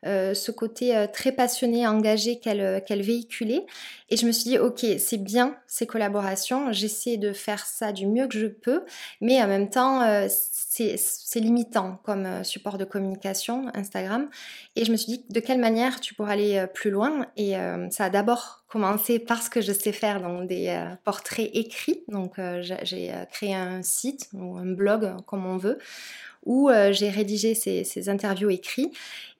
euh, 0.06 0.32
ce 0.32 0.52
côté 0.52 0.96
euh, 0.96 1.06
très 1.12 1.32
passionné, 1.32 1.86
engagé 1.86 2.38
qu'elle 2.38 2.60
euh, 2.60 2.80
qu'elle 2.80 3.02
véhiculait. 3.02 3.66
Et 4.10 4.16
je 4.16 4.26
me 4.26 4.32
suis 4.32 4.50
dit, 4.50 4.58
ok, 4.58 4.86
c'est 4.98 5.18
bien 5.18 5.56
ces 5.66 5.86
collaborations, 5.86 6.72
j'essaie 6.72 7.16
de 7.16 7.32
faire 7.32 7.66
ça 7.66 7.92
du 7.92 8.06
mieux 8.06 8.28
que 8.28 8.38
je 8.38 8.46
peux, 8.46 8.84
mais 9.20 9.42
en 9.42 9.48
même 9.48 9.68
temps, 9.68 10.00
c'est 10.28 11.40
limitant 11.40 12.00
comme 12.04 12.42
support 12.42 12.78
de 12.78 12.84
communication, 12.84 13.70
Instagram. 13.74 14.30
Et 14.76 14.86
je 14.86 14.92
me 14.92 14.96
suis 14.96 15.12
dit, 15.12 15.24
de 15.28 15.40
quelle 15.40 15.58
manière 15.58 16.00
tu 16.00 16.14
pourrais 16.14 16.32
aller 16.32 16.66
plus 16.72 16.90
loin? 16.90 17.26
Et 17.36 17.52
ça 17.90 18.06
a 18.06 18.10
d'abord 18.10 18.64
commencé 18.68 19.18
parce 19.18 19.50
que 19.50 19.60
je 19.60 19.72
sais 19.72 19.92
faire 19.92 20.22
donc, 20.22 20.48
des 20.48 20.74
portraits 21.04 21.50
écrits. 21.52 22.02
Donc 22.08 22.40
j'ai 22.62 23.12
créé 23.30 23.54
un 23.54 23.82
site 23.82 24.30
ou 24.32 24.56
un 24.56 24.72
blog, 24.72 25.16
comme 25.26 25.44
on 25.44 25.58
veut, 25.58 25.78
où 26.46 26.70
j'ai 26.92 27.10
rédigé 27.10 27.54
ces, 27.54 27.84
ces, 27.84 28.08
interviews 28.08 28.48
écrits. 28.48 28.90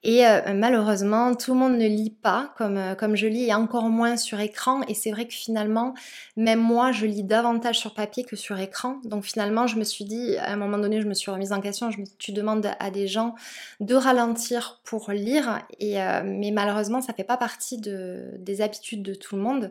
Et 0.03 0.25
euh, 0.25 0.53
malheureusement, 0.53 1.35
tout 1.35 1.53
le 1.53 1.59
monde 1.59 1.73
ne 1.77 1.87
lit 1.87 2.09
pas 2.21 2.53
comme, 2.57 2.77
euh, 2.77 2.95
comme 2.95 3.17
je 3.17 3.27
lis 3.27 3.47
et 3.47 3.53
encore 3.53 3.89
moins 3.89 4.15
sur 4.15 4.39
écran. 4.39 4.81
Et 4.87 4.93
c'est 4.93 5.11
vrai 5.11 5.27
que 5.27 5.33
finalement, 5.33 5.93
même 6.37 6.61
moi, 6.61 6.93
je 6.93 7.05
lis 7.05 7.23
davantage 7.23 7.79
sur 7.79 7.93
papier 7.93 8.23
que 8.23 8.37
sur 8.37 8.57
écran. 8.59 9.01
Donc 9.03 9.25
finalement, 9.25 9.67
je 9.67 9.75
me 9.75 9.83
suis 9.83 10.05
dit, 10.05 10.37
à 10.37 10.53
un 10.53 10.55
moment 10.55 10.77
donné, 10.77 11.01
je 11.01 11.07
me 11.07 11.13
suis 11.13 11.29
remise 11.31 11.51
en 11.51 11.59
question. 11.59 11.91
Je 11.91 11.99
me, 11.99 12.05
tu 12.17 12.31
demandes 12.31 12.71
à 12.79 12.91
des 12.91 13.07
gens 13.07 13.35
de 13.81 13.93
ralentir 13.93 14.79
pour 14.85 15.11
lire. 15.11 15.59
Et, 15.79 16.01
euh, 16.01 16.21
mais 16.23 16.51
malheureusement, 16.51 17.01
ça 17.01 17.13
fait 17.13 17.25
pas 17.25 17.37
partie 17.37 17.77
de, 17.77 18.23
des 18.37 18.61
habitudes 18.61 19.03
de 19.03 19.13
tout 19.13 19.35
le 19.35 19.41
monde. 19.41 19.69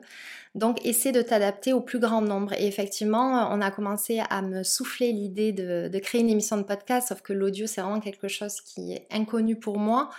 Donc, 0.55 0.85
essaie 0.85 1.13
de 1.13 1.23
t'adapter 1.23 1.73
au 1.73 1.81
plus 1.81 2.01
grand 2.01 2.21
nombre. 2.21 2.53
Et 2.55 2.67
effectivement, 2.67 3.49
on 3.51 3.61
a 3.61 3.71
commencé 3.71 4.21
à 4.29 4.43
me 4.43 4.63
souffler 4.63 5.13
l'idée 5.13 5.53
de, 5.53 5.89
de 5.89 5.99
créer 5.99 6.21
une 6.21 6.31
émission 6.31 6.57
de 6.57 6.63
podcast, 6.63 7.09
sauf 7.09 7.21
que 7.23 7.33
l'audio, 7.33 7.67
c'est 7.67 7.81
vraiment 7.81 8.01
quelque 8.01 8.29
chose 8.29 8.61
qui 8.61 8.93
est 8.93 9.07
inconnu 9.11 9.57
pour 9.57 9.79
moi. 9.79 10.11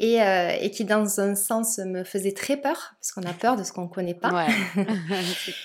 Euh, 0.00 0.50
et, 0.60 0.70
qui 0.70 0.84
dans 0.84 1.18
un 1.18 1.34
sens 1.34 1.78
me 1.78 2.04
faisait 2.04 2.30
très 2.30 2.56
peur, 2.56 2.94
parce 3.00 3.10
qu'on 3.10 3.28
a 3.28 3.32
peur 3.32 3.56
de 3.56 3.64
ce 3.64 3.72
qu'on 3.72 3.82
ne 3.82 3.88
connaît 3.88 4.14
pas. 4.14 4.30
Ouais. 4.32 4.84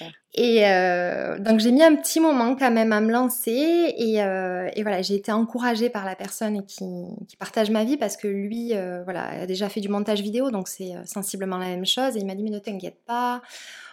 et 0.34 0.66
euh, 0.66 1.38
donc 1.38 1.60
j'ai 1.60 1.72
mis 1.72 1.84
un 1.84 1.96
petit 1.96 2.20
moment 2.20 2.56
quand 2.56 2.72
même 2.72 2.92
à 2.94 3.00
me 3.00 3.12
lancer, 3.12 3.94
et, 3.96 4.24
euh, 4.24 4.70
et 4.76 4.82
voilà, 4.82 5.04
j'ai 5.04 5.14
été 5.14 5.32
encouragée 5.32 5.92
par 5.92 6.04
la 6.04 6.16
personne 6.16 6.66
qui, 6.66 6.86
qui, 7.28 7.38
partage 7.38 7.70
ma 7.70 7.84
vie, 7.84 7.96
parce 7.96 8.18
que 8.18 8.28
lui, 8.28 8.74
voilà, 9.04 9.42
a 9.42 9.46
déjà 9.46 9.70
fait 9.70 9.82
du 9.82 9.90
montage 9.90 10.22
vidéo, 10.22 10.50
donc 10.50 10.68
c'est 10.68 10.94
sensiblement 11.06 11.58
la 11.58 11.68
même 11.68 11.86
chose, 11.86 12.18
et 12.18 12.20
il 12.20 12.26
m'a 12.26 12.34
dit, 12.34 12.42
mais 12.42 12.50
ne 12.50 12.60
t'inquiète 12.60 13.04
pas, 13.06 13.42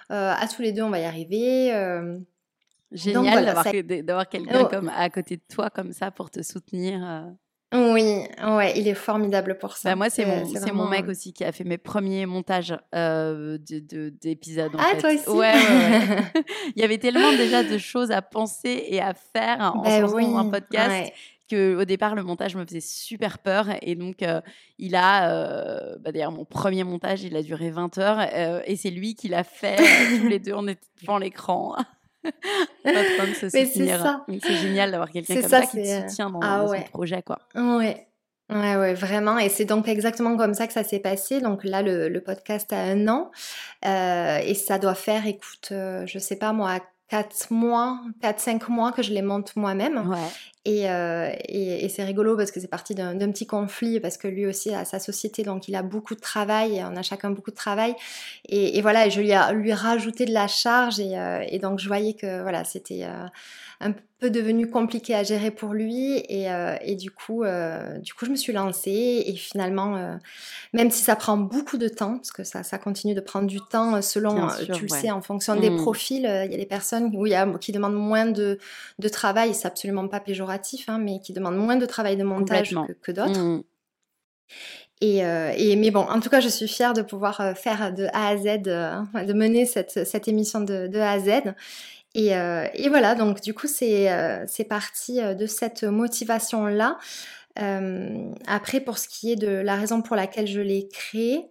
à 0.09 0.49
tous 0.49 0.63
les 0.63 0.73
deux, 0.73 0.83
on 0.83 0.91
va 0.91 1.01
y 1.01 1.05
arriver. 1.05 1.71
Génial 2.93 3.45
d'avoir 3.45 4.29
quelqu'un 4.29 4.63
oh. 4.63 4.69
comme 4.69 4.89
à 4.89 5.11
côté 5.11 5.37
de 5.37 5.43
toi 5.55 5.69
comme 5.69 5.93
ça 5.93 6.11
pour 6.11 6.31
te 6.31 6.43
soutenir. 6.43 7.31
Oui, 7.73 8.25
ouais, 8.43 8.73
il 8.77 8.89
est 8.89 8.95
formidable 8.95 9.57
pour 9.59 9.77
ça. 9.77 9.91
Bah 9.91 9.97
moi, 9.97 10.11
c'est 10.11 10.25
mon, 10.25 10.45
c'est 10.45 10.73
mon 10.73 10.89
mec 10.89 11.07
aussi 11.07 11.33
qui 11.33 11.45
a 11.45 11.53
fait 11.53 11.65
mes 11.65 11.79
premiers 11.79 12.27
montages 12.27 12.77
euh, 12.95 13.59
d'épisodes. 13.59 14.73
ah, 14.77 14.97
toi 14.99 15.11
aussi 15.13 15.29
ouais, 15.29 15.53
ouais, 15.55 16.23
Il 16.77 16.83
y 16.83 16.85
avait 16.85 16.99
tellement 16.99 17.31
déjà 17.31 17.63
de 17.63 17.79
choses 17.79 18.11
à 18.11 18.23
penser 18.23 18.87
et 18.89 19.01
à 19.01 19.15
faire 19.15 19.73
en 19.77 19.83
bah 19.83 20.01
faisant 20.01 20.39
un 20.39 20.51
podcast 20.51 21.13
que 21.51 21.77
au 21.77 21.85
départ, 21.85 22.15
le 22.15 22.23
montage 22.23 22.55
me 22.55 22.65
faisait 22.65 22.81
super 22.81 23.39
peur. 23.39 23.67
Et 23.83 23.97
donc, 23.97 24.23
euh, 24.23 24.41
il 24.79 24.95
a, 24.95 25.31
euh, 25.31 25.97
bah, 25.99 26.13
d'ailleurs, 26.13 26.33
mon 26.33 26.45
premier 26.45 26.85
montage, 26.85 27.23
il 27.23 27.37
a 27.37 27.43
duré 27.43 27.71
20 27.71 27.99
heures 27.99 28.27
euh, 28.33 28.63
et 28.67 28.77
c'est 28.77 28.91
lui 28.91 29.15
qui 29.15 29.29
l'a 29.29 29.45
fait. 29.45 29.77
tous 30.21 30.29
les 30.29 30.39
deux, 30.39 30.55
on 30.55 30.69
était 30.69 30.87
devant 31.03 31.19
l'écran. 31.19 31.77
C'est 34.43 34.57
génial 34.57 34.91
d'avoir 34.91 35.11
quelqu'un 35.11 35.41
comme 35.41 35.49
ça, 35.49 35.63
qui 35.63 35.83
te 35.83 35.89
euh, 35.89 36.09
soutient 36.09 36.31
dans, 36.31 36.41
ah, 36.43 36.67
son 36.67 36.83
projet, 36.91 37.23
quoi. 37.23 37.39
Ouais. 37.55 38.07
Ouais, 38.51 38.77
ouais, 38.77 38.95
vraiment. 38.95 39.39
Et 39.39 39.49
c'est 39.49 39.65
donc 39.65 39.87
exactement 39.87 40.37
comme 40.37 40.55
ça 40.55 40.67
que 40.67 40.73
ça 40.73 40.83
s'est 40.83 40.99
passé. 40.99 41.41
Donc 41.41 41.63
là, 41.63 41.83
le, 41.83 42.19
podcast 42.19 42.73
a 42.73 42.79
un 42.79 43.07
an. 43.07 43.31
Euh, 43.87 44.39
et 44.45 44.55
ça 44.55 44.79
doit 44.79 44.97
faire, 44.97 45.27
écoute, 45.27 45.69
euh, 45.71 46.05
je 46.07 46.19
sais 46.19 46.37
pas 46.37 46.53
moi, 46.53 46.81
4 47.09 47.53
mois, 47.53 48.01
4-5 48.23 48.69
mois 48.69 48.93
que 48.93 49.03
je 49.03 49.13
les 49.13 49.23
monte 49.23 49.55
moi-même. 49.55 50.09
Ouais. 50.09 50.17
Euh, 50.69 51.33
et, 51.49 51.87
et, 51.87 51.89
c'est 51.89 52.05
rigolo 52.05 52.37
parce 52.37 52.51
que 52.51 52.61
c'est 52.61 52.69
parti 52.69 52.95
d'un 52.95 53.17
petit 53.33 53.47
conflit 53.47 53.99
parce 53.99 54.19
que 54.19 54.29
lui 54.29 54.45
aussi 54.45 54.75
a 54.75 54.85
sa 54.85 54.99
société, 54.99 55.43
donc 55.43 55.69
il 55.69 55.75
a 55.75 55.83
beaucoup 55.83 56.15
de 56.15 56.21
travail, 56.21 56.85
on 56.85 56.97
a 56.97 57.03
chacun 57.03 57.31
beaucoup 57.31 57.51
de 57.51 57.57
travail. 57.57 57.95
Et, 58.47 58.77
et 58.77 58.83
voilà, 58.83 59.09
je 59.09 59.21
lui 59.21 59.31
ai, 59.31 59.41
lui 59.55 59.73
rajouté 59.73 60.27
de 60.27 60.35
la 60.35 60.49
charge 60.49 61.01
et, 61.01 61.19
euh, 61.19 61.43
et 61.49 61.59
donc 61.61 61.79
je 61.79 61.89
voyais 61.89 62.13
que 62.13 62.43
voilà, 62.43 62.65
c'était 62.65 63.05
euh, 63.05 63.27
un 63.81 63.93
peu 64.19 64.29
devenu 64.29 64.69
compliqué 64.69 65.15
à 65.15 65.23
gérer 65.23 65.51
pour 65.51 65.73
lui 65.73 66.23
et, 66.29 66.95
du 66.95 67.11
coup 67.11 67.43
du 68.03 68.13
coup 68.13 68.27
je 68.27 68.31
me 68.31 68.37
suis 68.37 68.53
lancée 68.53 69.25
et 69.27 69.35
finalement 69.35 70.19
même 70.75 70.91
si 70.91 71.03
ça 71.03 71.17
prend 71.17 71.39
beaucoup 71.39 71.79
de 71.79 71.89
temps 71.89 72.17
parce 72.17 72.31
que 72.31 72.45
ça, 72.45 72.63
ça 72.63 72.77
continue 72.77 73.15
de 73.15 73.23
prendre 73.23 73.47
du 73.47 73.61
temps 73.71 74.03
selon 74.03 74.49
tu 74.75 74.83
le 74.83 74.89
sais 74.89 75.11
en 75.11 75.23
fonction 75.23 75.57
des 75.57 75.71
mmh. 75.71 75.77
profils 75.79 76.45
il 76.45 76.51
y 76.51 76.55
a 76.55 76.59
des 76.59 76.67
personnes 76.67 77.17
où 77.17 77.25
il 77.25 77.31
y 77.31 77.35
a, 77.35 77.47
qui 77.59 77.73
demandent 77.73 77.95
moins 77.95 78.27
de, 78.27 78.59
de 78.99 79.09
travail 79.09 79.55
c'est 79.55 79.67
absolument 79.67 80.07
pas 80.07 80.21
péjoratif 80.21 80.50
hein, 80.89 80.99
mais 80.99 81.21
qui 81.21 81.33
demandent 81.33 81.57
moins 81.57 81.77
de 81.77 81.87
travail 81.87 82.17
de 82.17 82.25
montage 82.25 82.75
que, 83.03 83.13
d'autres 83.13 83.39
mmh. 83.39 83.63
Et, 85.03 85.21
et, 85.21 85.77
mais 85.77 85.91
bon, 85.91 86.01
en 86.01 86.21
tout 86.21 86.29
cas, 86.29 86.41
je 86.41 86.49
suis 86.49 86.69
fière 86.69 86.93
de 86.93 87.01
pouvoir 87.01 87.57
faire 87.57 87.95
de 87.95 88.05
A 88.13 88.29
à 88.29 88.37
Z, 88.37 88.63
de 88.63 89.33
mener 89.33 89.65
cette, 89.65 90.07
cette 90.07 90.29
émission 90.29 90.61
de, 90.61 90.89
de 90.89 90.99
A 90.99 91.13
à 91.13 91.19
Z. 91.19 91.55
Euh, 92.17 92.67
et, 92.75 92.89
voilà, 92.89 93.15
donc 93.15 93.41
du 93.41 93.55
coup, 93.55 93.67
c'est 93.67 94.11
euh, 94.11 94.47
parti 94.69 95.21
euh, 95.21 95.35
de 95.35 95.47
cette 95.47 95.85
motivation-là. 95.85 96.99
après, 98.47 98.81
pour 98.81 98.99
ce 98.99 99.09
qui 99.09 99.33
est 99.33 99.37
de 99.37 99.49
la 99.49 99.77
raison 99.77 100.03
pour 100.03 100.17
laquelle 100.17 100.47
je 100.47 100.61
l'ai 100.61 100.89
créé, 100.89 101.49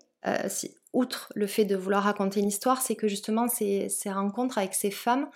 outre 0.92 1.32
le 1.36 1.48
fait 1.48 1.66
de 1.66 1.76
vouloir 1.76 2.04
raconter 2.04 2.40
une 2.40 2.48
histoire, 2.48 2.82
c'est 2.82 2.96
que 2.96 3.08
justement, 3.08 3.48
ces, 3.48 3.90
ces, 3.90 4.12
rencontres 4.12 4.58
avec 4.58 4.74
ces 4.74 4.92
femmes, 4.92 5.28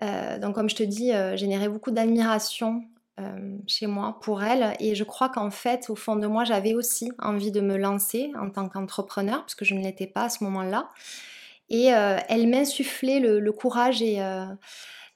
donc 0.00 0.54
comme 0.54 0.68
je 0.68 0.76
te 0.76 0.82
dis, 0.82 1.12
généraient 1.36 1.68
beaucoup 1.68 1.90
d'admiration 1.90 2.82
chez 3.66 3.86
moi 3.86 4.18
pour 4.20 4.42
elles. 4.42 4.76
Et 4.80 4.94
je 4.94 5.04
crois 5.04 5.28
qu'en 5.28 5.50
fait, 5.50 5.88
au 5.88 5.96
fond 5.96 6.16
de 6.16 6.26
moi, 6.26 6.44
j'avais 6.44 6.74
aussi 6.74 7.10
envie 7.18 7.50
de 7.50 7.60
me 7.60 7.76
lancer 7.76 8.30
en 8.38 8.50
tant 8.50 8.68
qu'entrepreneur, 8.68 9.44
puisque 9.44 9.64
je 9.64 9.74
ne 9.74 9.82
l'étais 9.82 10.06
pas 10.06 10.24
à 10.24 10.28
ce 10.28 10.44
moment-là. 10.44 10.90
Et 11.68 11.92
euh, 11.94 12.18
elle 12.28 12.48
m'insufflait 12.48 13.20
le, 13.20 13.40
le, 13.40 13.52
courage 13.52 14.02
et 14.02 14.22
euh, 14.22 14.46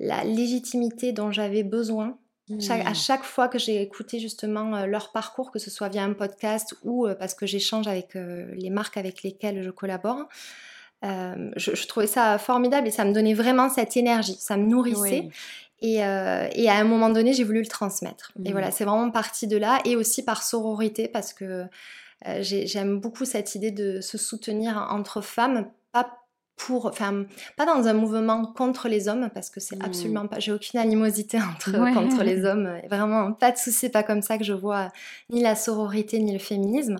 la 0.00 0.24
légitimité 0.24 1.12
dont 1.12 1.30
j'avais 1.30 1.62
besoin. 1.62 2.18
à 2.50 2.90
mmh. 2.90 2.94
chaque 2.94 3.22
fois 3.22 3.48
que 3.48 3.58
j'ai 3.58 3.80
écouté 3.80 4.18
justement 4.18 4.74
euh, 4.74 4.86
leur 4.86 5.12
parcours, 5.12 5.52
que 5.52 5.60
ce 5.60 5.70
soit 5.70 5.88
via 5.88 6.02
un 6.02 6.14
podcast 6.14 6.74
ou 6.82 7.06
parce 7.18 7.34
que 7.34 7.46
j'échange 7.46 7.86
avec 7.86 8.14
les 8.14 8.70
marques 8.70 8.96
avec 8.96 9.22
lesquelles 9.22 9.62
je 9.62 9.70
collabore, 9.70 10.26
je, 11.02 11.86
trouvais 11.86 12.06
ça 12.06 12.38
formidable 12.38 12.88
et 12.88 12.90
ça 12.90 13.04
me 13.04 13.12
donnait 13.12 13.34
vraiment 13.34 13.68
cette 13.68 13.96
énergie, 13.96 14.36
ça 14.38 14.56
me 14.56 14.66
nourrissait. 14.66 15.28
Et, 15.82 15.94
et, 15.94 16.00
à 16.00 16.74
un 16.74 16.84
moment 16.84 17.08
donné, 17.08 17.32
j'ai 17.32 17.44
voulu 17.44 17.60
le 17.60 17.66
transmettre. 17.66 18.32
Et 18.44 18.50
mmh. 18.50 18.52
voilà, 18.52 18.70
c'est 18.70 18.84
vraiment 18.84 19.10
parti 19.10 19.46
de 19.46 19.56
là 19.56 19.80
et 19.86 19.96
aussi 19.96 20.22
par 20.22 20.42
sororité 20.42 21.08
parce 21.08 21.32
que 21.32 21.64
J'aime 22.40 23.00
beaucoup 23.00 23.24
cette 23.24 23.54
idée 23.54 23.70
de 23.70 24.00
se 24.00 24.18
soutenir 24.18 24.88
entre 24.90 25.22
femmes, 25.22 25.70
pas 25.92 26.18
pour, 26.56 26.84
enfin, 26.84 27.24
pas 27.56 27.64
dans 27.64 27.88
un 27.88 27.94
mouvement 27.94 28.44
contre 28.44 28.88
les 28.88 29.08
hommes, 29.08 29.30
parce 29.32 29.48
que 29.48 29.60
c'est 29.60 29.76
mmh. 29.76 29.84
absolument 29.84 30.26
pas, 30.26 30.38
j'ai 30.38 30.52
aucune 30.52 30.78
animosité 30.78 31.38
entre, 31.54 31.72
contre 31.94 32.22
les 32.22 32.44
hommes, 32.44 32.78
vraiment 32.90 33.32
pas 33.32 33.52
de 33.52 33.56
souci, 33.56 33.88
pas 33.88 34.02
comme 34.02 34.20
ça 34.20 34.36
que 34.36 34.44
je 34.44 34.52
vois 34.52 34.92
ni 35.30 35.40
la 35.40 35.54
sororité 35.54 36.18
ni 36.18 36.32
le 36.32 36.38
féminisme, 36.38 36.96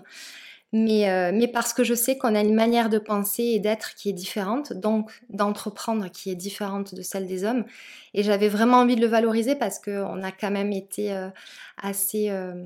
mais, 0.73 1.09
euh, 1.09 1.31
mais 1.33 1.47
parce 1.47 1.73
que 1.73 1.83
je 1.83 1.93
sais 1.93 2.17
qu'on 2.17 2.35
a 2.35 2.41
une 2.41 2.55
manière 2.55 2.89
de 2.89 2.97
penser 2.97 3.43
et 3.43 3.59
d'être 3.59 3.95
qui 3.95 4.09
est 4.09 4.13
différente, 4.13 4.73
donc 4.73 5.11
d'entreprendre 5.29 6.09
qui 6.09 6.31
est 6.31 6.35
différente 6.35 6.95
de 6.95 7.01
celle 7.01 7.27
des 7.27 7.43
hommes, 7.43 7.65
et 8.13 8.23
j'avais 8.23 8.49
vraiment 8.49 8.77
envie 8.77 8.95
de 8.95 9.01
le 9.01 9.07
valoriser 9.07 9.55
parce 9.55 9.79
qu'on 9.79 10.23
a 10.23 10.31
quand 10.31 10.51
même 10.51 10.71
été 10.71 11.13
euh, 11.13 11.29
assez... 11.81 12.29
Euh, 12.29 12.65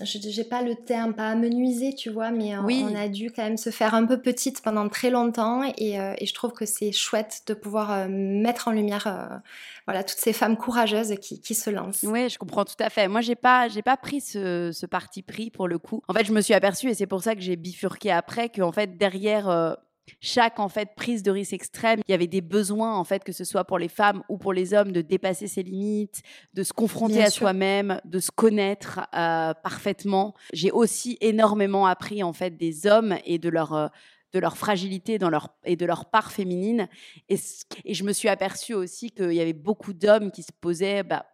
je 0.00 0.40
n'ai 0.40 0.44
pas 0.44 0.62
le 0.62 0.74
terme, 0.74 1.14
pas 1.14 1.28
amenuiser, 1.28 1.94
tu 1.94 2.10
vois, 2.10 2.30
mais 2.30 2.54
euh, 2.54 2.62
on 2.62 2.94
a 2.94 3.08
dû 3.08 3.30
quand 3.30 3.42
même 3.42 3.56
se 3.56 3.70
faire 3.70 3.94
un 3.94 4.06
peu 4.06 4.20
petite 4.20 4.62
pendant 4.62 4.88
très 4.88 5.10
longtemps 5.10 5.62
et, 5.76 6.00
euh, 6.00 6.14
je 6.20 6.32
trouve 6.32 6.52
que 6.52 6.66
c'est 6.66 6.92
chouette 6.92 7.42
de 7.46 7.54
pouvoir 7.54 7.92
euh, 7.92 8.06
mettre 8.08 8.68
en 8.68 8.72
lumière 8.72 9.42
voilà, 9.86 10.04
toutes 10.04 10.18
ces 10.18 10.32
femmes 10.32 10.56
courageuses 10.56 11.14
qui, 11.20 11.40
qui, 11.40 11.54
se 11.54 11.70
lancent. 11.70 12.04
Oui, 12.04 12.28
je 12.28 12.38
comprends 12.38 12.64
tout 12.64 12.76
à 12.80 12.90
fait. 12.90 13.08
Moi, 13.08 13.20
j'ai 13.20 13.34
pas, 13.34 13.68
j'ai 13.68 13.82
pas 13.82 13.96
pris 13.96 14.20
ce, 14.20 14.70
ce, 14.72 14.86
parti 14.86 15.22
pris 15.22 15.50
pour 15.50 15.68
le 15.68 15.78
coup. 15.78 16.02
En 16.08 16.14
fait, 16.14 16.24
je 16.24 16.32
me 16.32 16.40
suis 16.40 16.54
aperçue, 16.54 16.90
et 16.90 16.94
c'est 16.94 17.06
pour 17.06 17.22
ça 17.22 17.34
que 17.34 17.40
j'ai 17.40 17.56
bifurqué 17.56 18.10
après, 18.10 18.48
qu'en 18.48 18.72
fait, 18.72 18.96
derrière 18.96 19.76
chaque 20.20 20.58
en 20.58 20.68
fait 20.68 20.90
prise 20.96 21.22
de 21.22 21.30
risque 21.30 21.52
extrême, 21.52 22.00
il 22.06 22.10
y 22.10 22.14
avait 22.14 22.26
des 22.26 22.40
besoins 22.40 22.94
en 22.94 23.04
fait 23.04 23.24
que 23.24 23.32
ce 23.32 23.44
soit 23.44 23.64
pour 23.64 23.78
les 23.78 23.88
femmes 23.88 24.22
ou 24.28 24.38
pour 24.38 24.52
les 24.52 24.74
hommes 24.74 24.92
de 24.92 25.00
dépasser 25.00 25.46
ses 25.46 25.62
limites, 25.62 26.22
de 26.54 26.62
se 26.62 26.72
confronter 26.72 27.22
à 27.22 27.30
soi-même, 27.30 28.00
de 28.04 28.18
se 28.18 28.30
connaître 28.30 29.00
euh, 29.14 29.54
parfaitement. 29.54 30.34
J'ai 30.52 30.70
aussi 30.70 31.18
énormément 31.20 31.86
appris 31.86 32.22
en 32.22 32.32
fait 32.32 32.56
des 32.56 32.86
hommes 32.86 33.16
et 33.24 33.38
de 33.38 33.48
leur 33.48 33.72
euh, 33.74 33.88
de 34.32 34.38
leur 34.38 34.56
fragilité 34.56 35.18
dans 35.18 35.28
leur, 35.28 35.54
et 35.64 35.76
de 35.76 35.84
leur 35.84 36.06
part 36.06 36.32
féminine. 36.32 36.88
Et, 37.28 37.36
et 37.84 37.94
je 37.94 38.02
me 38.02 38.12
suis 38.12 38.28
aperçue 38.28 38.74
aussi 38.74 39.10
qu'il 39.10 39.32
y 39.32 39.40
avait 39.40 39.52
beaucoup 39.52 39.92
d'hommes 39.92 40.30
qui 40.30 40.42
se 40.42 40.52
posaient 40.58 41.02
bah, 41.02 41.26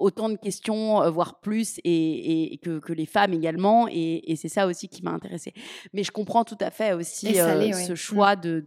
autant 0.00 0.30
de 0.30 0.36
questions, 0.36 1.02
euh, 1.02 1.10
voire 1.10 1.40
plus, 1.40 1.78
et, 1.84 2.58
que, 2.62 2.92
les 2.92 3.06
femmes 3.06 3.34
également. 3.34 3.86
Et, 3.88 4.34
c'est 4.36 4.48
ça 4.48 4.66
aussi 4.66 4.88
qui 4.88 5.02
m'a 5.02 5.12
intéressée. 5.12 5.52
Mais 5.92 6.02
je 6.02 6.10
comprends 6.10 6.44
tout 6.44 6.56
à 6.60 6.70
fait 6.70 6.94
aussi 6.94 7.38
euh, 7.38 7.72
ce 7.72 7.94
choix 7.94 8.34
mm. 8.34 8.62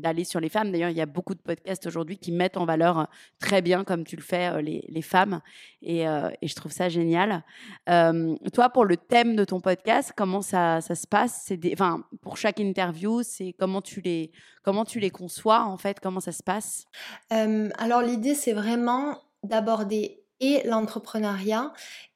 d'aller 0.00 0.24
sur 0.24 0.40
les 0.40 0.48
femmes. 0.48 0.70
D'ailleurs, 0.70 0.90
il 0.90 0.96
y 0.96 1.00
a 1.00 1.06
beaucoup 1.06 1.34
de 1.34 1.40
podcasts 1.40 1.86
aujourd'hui 1.86 2.16
qui 2.16 2.32
mettent 2.32 2.56
en 2.56 2.64
valeur 2.64 3.08
très 3.40 3.60
bien, 3.60 3.84
comme 3.84 4.04
tu 4.04 4.16
le 4.16 4.22
fais, 4.22 4.48
euh, 4.48 4.62
les, 4.62 5.02
femmes. 5.02 5.40
Et, 5.82 6.04
je 6.04 6.54
trouve 6.54 6.72
ça 6.72 6.88
génial. 6.88 7.44
toi, 7.86 8.70
pour 8.72 8.84
le 8.84 8.96
thème 8.96 9.34
de 9.34 9.44
ton 9.44 9.60
podcast, 9.60 10.12
comment 10.16 10.42
ça, 10.42 10.80
se 10.80 11.06
passe? 11.06 11.42
C'est 11.46 11.58
enfin, 11.72 12.04
Pour 12.22 12.36
chaque 12.36 12.60
interview, 12.60 13.22
c'est 13.22 13.54
comment 13.58 13.82
tu 13.82 14.00
les 14.00 14.30
comment 14.62 14.84
tu 14.84 15.00
les 15.00 15.10
conçois 15.10 15.64
en 15.64 15.78
fait? 15.78 15.98
Comment 16.00 16.20
ça 16.20 16.32
se 16.32 16.42
passe? 16.42 16.84
Alors 17.30 18.02
l'idée, 18.02 18.34
c'est 18.34 18.52
vraiment 18.52 19.18
d'aborder 19.42 20.19
et 20.40 20.62
l'entrepreneuriat. 20.64 21.72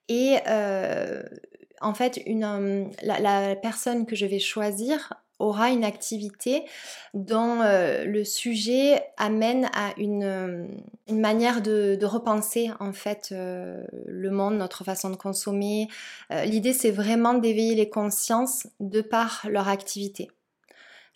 Et 0.09 0.37
euh, 0.49 1.23
en 1.81 1.95
fait, 1.95 2.21
euh, 2.27 2.85
la, 3.03 3.57
personne 3.57 4.07
que 4.07 4.17
je 4.17 4.27
vais 4.27 4.39
choisir 4.39 5.15
aura 5.41 5.71
une 5.71 5.85
activité 5.85 6.65
dont 7.13 7.61
euh, 7.61 8.05
le 8.05 8.25
sujet 8.25 9.03
amène 9.17 9.69
à 9.75 9.93
une, 9.99 10.69
manière 11.11 11.61
de, 11.61 11.99
repenser 12.05 12.71
en 12.81 12.93
fait 12.93 13.31
le 13.33 14.31
monde, 14.31 14.57
notre 14.57 14.85
façon 14.85 15.11
de 15.11 15.17
consommer. 15.17 15.89
L'idée 16.31 16.73
c'est 16.73 16.93
vraiment 16.93 17.35
d'éveiller 17.35 17.75
les 17.75 17.91
consciences 17.91 18.67
de 18.81 19.01
par 19.01 19.47
leur 19.49 19.69
activité. 19.69 20.31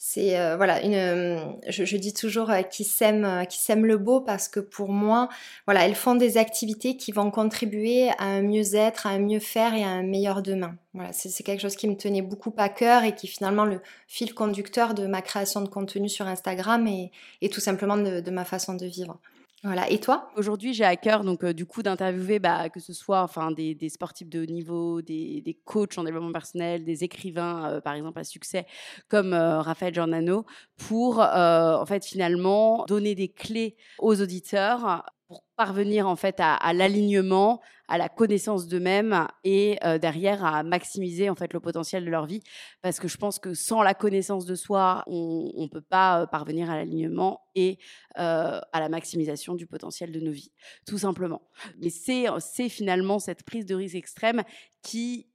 C'est 0.00 0.38
euh, 0.38 0.56
voilà 0.56 0.80
une, 0.84 0.94
euh, 0.94 1.40
je, 1.68 1.96
dis 1.96 2.14
toujours 2.14 2.50
euh, 2.50 2.62
qui 2.62 2.84
sème 2.84 3.44
qui 3.48 3.58
sème 3.58 3.84
le 3.84 3.98
beau 3.98 4.20
parce 4.20 4.46
que 4.46 4.60
pour 4.60 4.90
moi 4.90 5.28
voilà 5.66 5.84
elles 5.84 5.96
font 5.96 6.14
des 6.14 6.38
activités 6.38 6.96
qui 6.96 7.10
vont 7.10 7.32
contribuer 7.32 8.10
à 8.10 8.26
un 8.26 8.42
mieux-être, 8.42 9.08
à 9.08 9.10
un 9.10 9.18
mieux 9.18 9.40
faire 9.40 9.74
et 9.74 9.82
à 9.82 9.88
un 9.88 10.04
meilleur 10.04 10.40
demain. 10.40 10.76
Voilà 10.94 11.12
c'est 11.12 11.42
quelque 11.42 11.60
chose 11.60 11.74
qui 11.74 11.88
me 11.88 11.96
tenait 11.96 12.22
beaucoup 12.22 12.54
à 12.58 12.68
cœur 12.68 13.02
et 13.02 13.16
qui 13.16 13.26
finalement 13.26 13.64
le 13.64 13.80
fil 14.06 14.34
conducteur 14.34 14.94
de 14.94 15.08
ma 15.08 15.20
création 15.20 15.62
de 15.62 15.68
contenu 15.68 16.08
sur 16.08 16.28
Instagram 16.28 16.86
et, 16.86 17.10
et 17.42 17.48
tout 17.48 17.60
simplement 17.60 17.96
de 17.96 18.30
ma 18.30 18.44
façon 18.44 18.74
de 18.74 18.86
vivre. 18.86 19.18
Voilà. 19.64 19.90
Et 19.90 19.98
toi? 19.98 20.30
Aujourd'hui, 20.36 20.72
j'ai 20.72 20.84
à 20.84 20.96
cœur 20.96 21.24
donc 21.24 21.44
du 21.44 21.66
coup 21.66 21.82
d'interviewer 21.82 22.38
bah, 22.38 22.68
que 22.68 22.80
ce 22.80 22.92
soit 22.92 23.22
enfin 23.22 23.50
des, 23.50 23.76
sportifs 23.88 24.28
de 24.28 24.42
haut 24.42 24.46
niveau, 24.46 25.02
des, 25.02 25.58
coachs 25.64 25.98
en 25.98 26.04
développement 26.04 26.32
personnel, 26.32 26.84
des 26.84 27.04
écrivains 27.04 27.80
par 27.82 27.94
exemple 27.94 28.20
à 28.20 28.24
succès 28.24 28.66
comme 29.08 29.34
Raphaël 29.34 29.92
Giordano 29.92 30.46
pour 30.76 31.18
en 31.18 31.86
fait 31.86 32.04
finalement 32.04 32.84
donner 32.86 33.14
des 33.14 33.28
clés 33.28 33.76
aux 33.98 34.20
auditeurs 34.20 35.04
pour 35.28 35.44
parvenir 35.56 36.08
en 36.08 36.16
fait 36.16 36.36
à, 36.38 36.72
l'alignement, 36.72 37.60
à 37.86 37.98
la 37.98 38.08
connaissance 38.08 38.66
d'eux-mêmes 38.66 39.28
et 39.44 39.78
euh, 39.84 39.98
derrière 39.98 40.42
à 40.42 40.62
maximiser 40.62 41.28
en 41.28 41.34
fait 41.34 41.52
le 41.52 41.60
potentiel 41.60 42.06
de 42.06 42.10
leur 42.10 42.24
vie. 42.24 42.40
Parce 42.80 42.98
que 42.98 43.08
je 43.08 43.18
pense 43.18 43.38
que 43.38 43.52
sans 43.52 43.82
la 43.82 43.92
connaissance 43.92 44.46
de 44.46 44.54
soi, 44.54 45.04
on 45.06 45.52
ne 45.54 45.68
peut 45.68 45.82
pas 45.82 46.22
euh, 46.22 46.26
parvenir 46.26 46.70
à 46.70 46.76
l'alignement 46.76 47.42
et 47.54 47.78
euh, 48.18 48.58
à 48.72 48.80
la 48.80 48.88
maximisation 48.88 49.54
du 49.54 49.66
potentiel 49.66 50.12
de 50.12 50.20
nos 50.20 50.32
vies, 50.32 50.50
tout 50.86 50.98
simplement. 50.98 51.42
Mais 51.78 51.90
c'est 51.90 52.68
finalement 52.70 53.18
cette 53.18 53.42
prise 53.42 53.66
de 53.66 53.74
risque 53.74 53.96
extrême 53.96 54.42
qui 54.82 55.28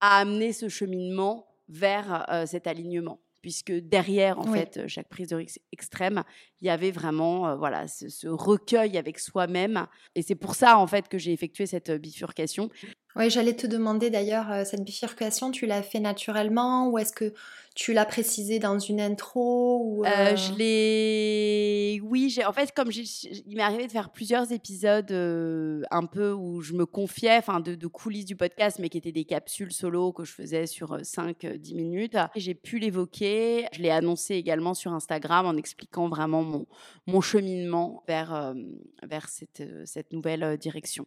a 0.00 0.18
amené 0.18 0.52
ce 0.52 0.68
cheminement 0.68 1.48
vers 1.68 2.24
cet 2.46 2.66
alignement 2.68 3.20
puisque 3.40 3.72
derrière, 3.72 4.38
en 4.38 4.44
fait, 4.44 4.86
chaque 4.88 5.08
prise 5.08 5.28
de 5.28 5.36
risque 5.36 5.60
extrême, 5.72 6.24
il 6.60 6.66
y 6.66 6.70
avait 6.70 6.90
vraiment 6.90 7.56
voilà, 7.56 7.86
ce, 7.88 8.28
recueil 8.28 8.98
avec 8.98 9.18
soi-même. 9.18 9.86
Et 10.14 10.22
c'est 10.22 10.34
pour 10.34 10.54
ça, 10.54 10.78
en 10.78 10.86
fait, 10.86 11.08
que 11.08 11.18
j'ai 11.18 11.32
effectué 11.32 11.66
cette 11.66 11.90
bifurcation. 11.90 12.70
Oui, 13.16 13.30
j'allais 13.30 13.56
te 13.56 13.66
demander 13.66 14.10
d'ailleurs, 14.10 14.66
cette 14.66 14.84
bifurcation, 14.84 15.50
tu 15.50 15.66
l'as 15.66 15.82
fait 15.82 15.98
naturellement 15.98 16.88
ou 16.88 16.98
est-ce 16.98 17.12
que 17.12 17.32
tu 17.78 17.92
l'as 17.92 18.04
précisé 18.04 18.58
dans 18.58 18.76
une 18.80 19.00
intro 19.00 19.80
ou 19.84 20.04
euh, 20.04 20.34
Je 20.34 20.52
l'ai. 20.54 22.00
Oui. 22.02 22.36
En 22.44 22.52
fait, 22.52 22.72
comme 22.74 22.90
il 22.90 23.56
m'est 23.56 23.62
arrivé 23.62 23.86
de 23.86 23.92
faire 23.92 24.10
plusieurs 24.10 24.50
épisodes 24.50 25.12
un 25.12 26.06
peu 26.06 26.32
où 26.32 26.60
je 26.60 26.72
me 26.72 26.86
confiais, 26.86 27.36
enfin, 27.36 27.60
de, 27.60 27.86
coulisses 27.86 28.24
du 28.24 28.34
podcast, 28.34 28.78
mais 28.80 28.88
qui 28.88 28.98
étaient 28.98 29.12
des 29.12 29.24
capsules 29.24 29.72
solo 29.72 30.12
que 30.12 30.24
je 30.24 30.32
faisais 30.32 30.66
sur 30.66 30.96
5-10 30.96 31.76
minutes. 31.76 32.16
J'ai 32.34 32.54
pu 32.54 32.80
l'évoquer. 32.80 33.66
Je 33.72 33.80
l'ai 33.80 33.90
annoncé 33.90 34.34
également 34.34 34.74
sur 34.74 34.92
Instagram 34.92 35.46
en 35.46 35.56
expliquant 35.56 36.08
vraiment 36.08 36.42
mon, 36.48 36.66
mon 37.06 37.20
cheminement 37.20 38.02
vers, 38.08 38.54
vers 39.02 39.28
cette, 39.28 39.62
cette 39.84 40.12
nouvelle 40.12 40.56
direction. 40.56 41.06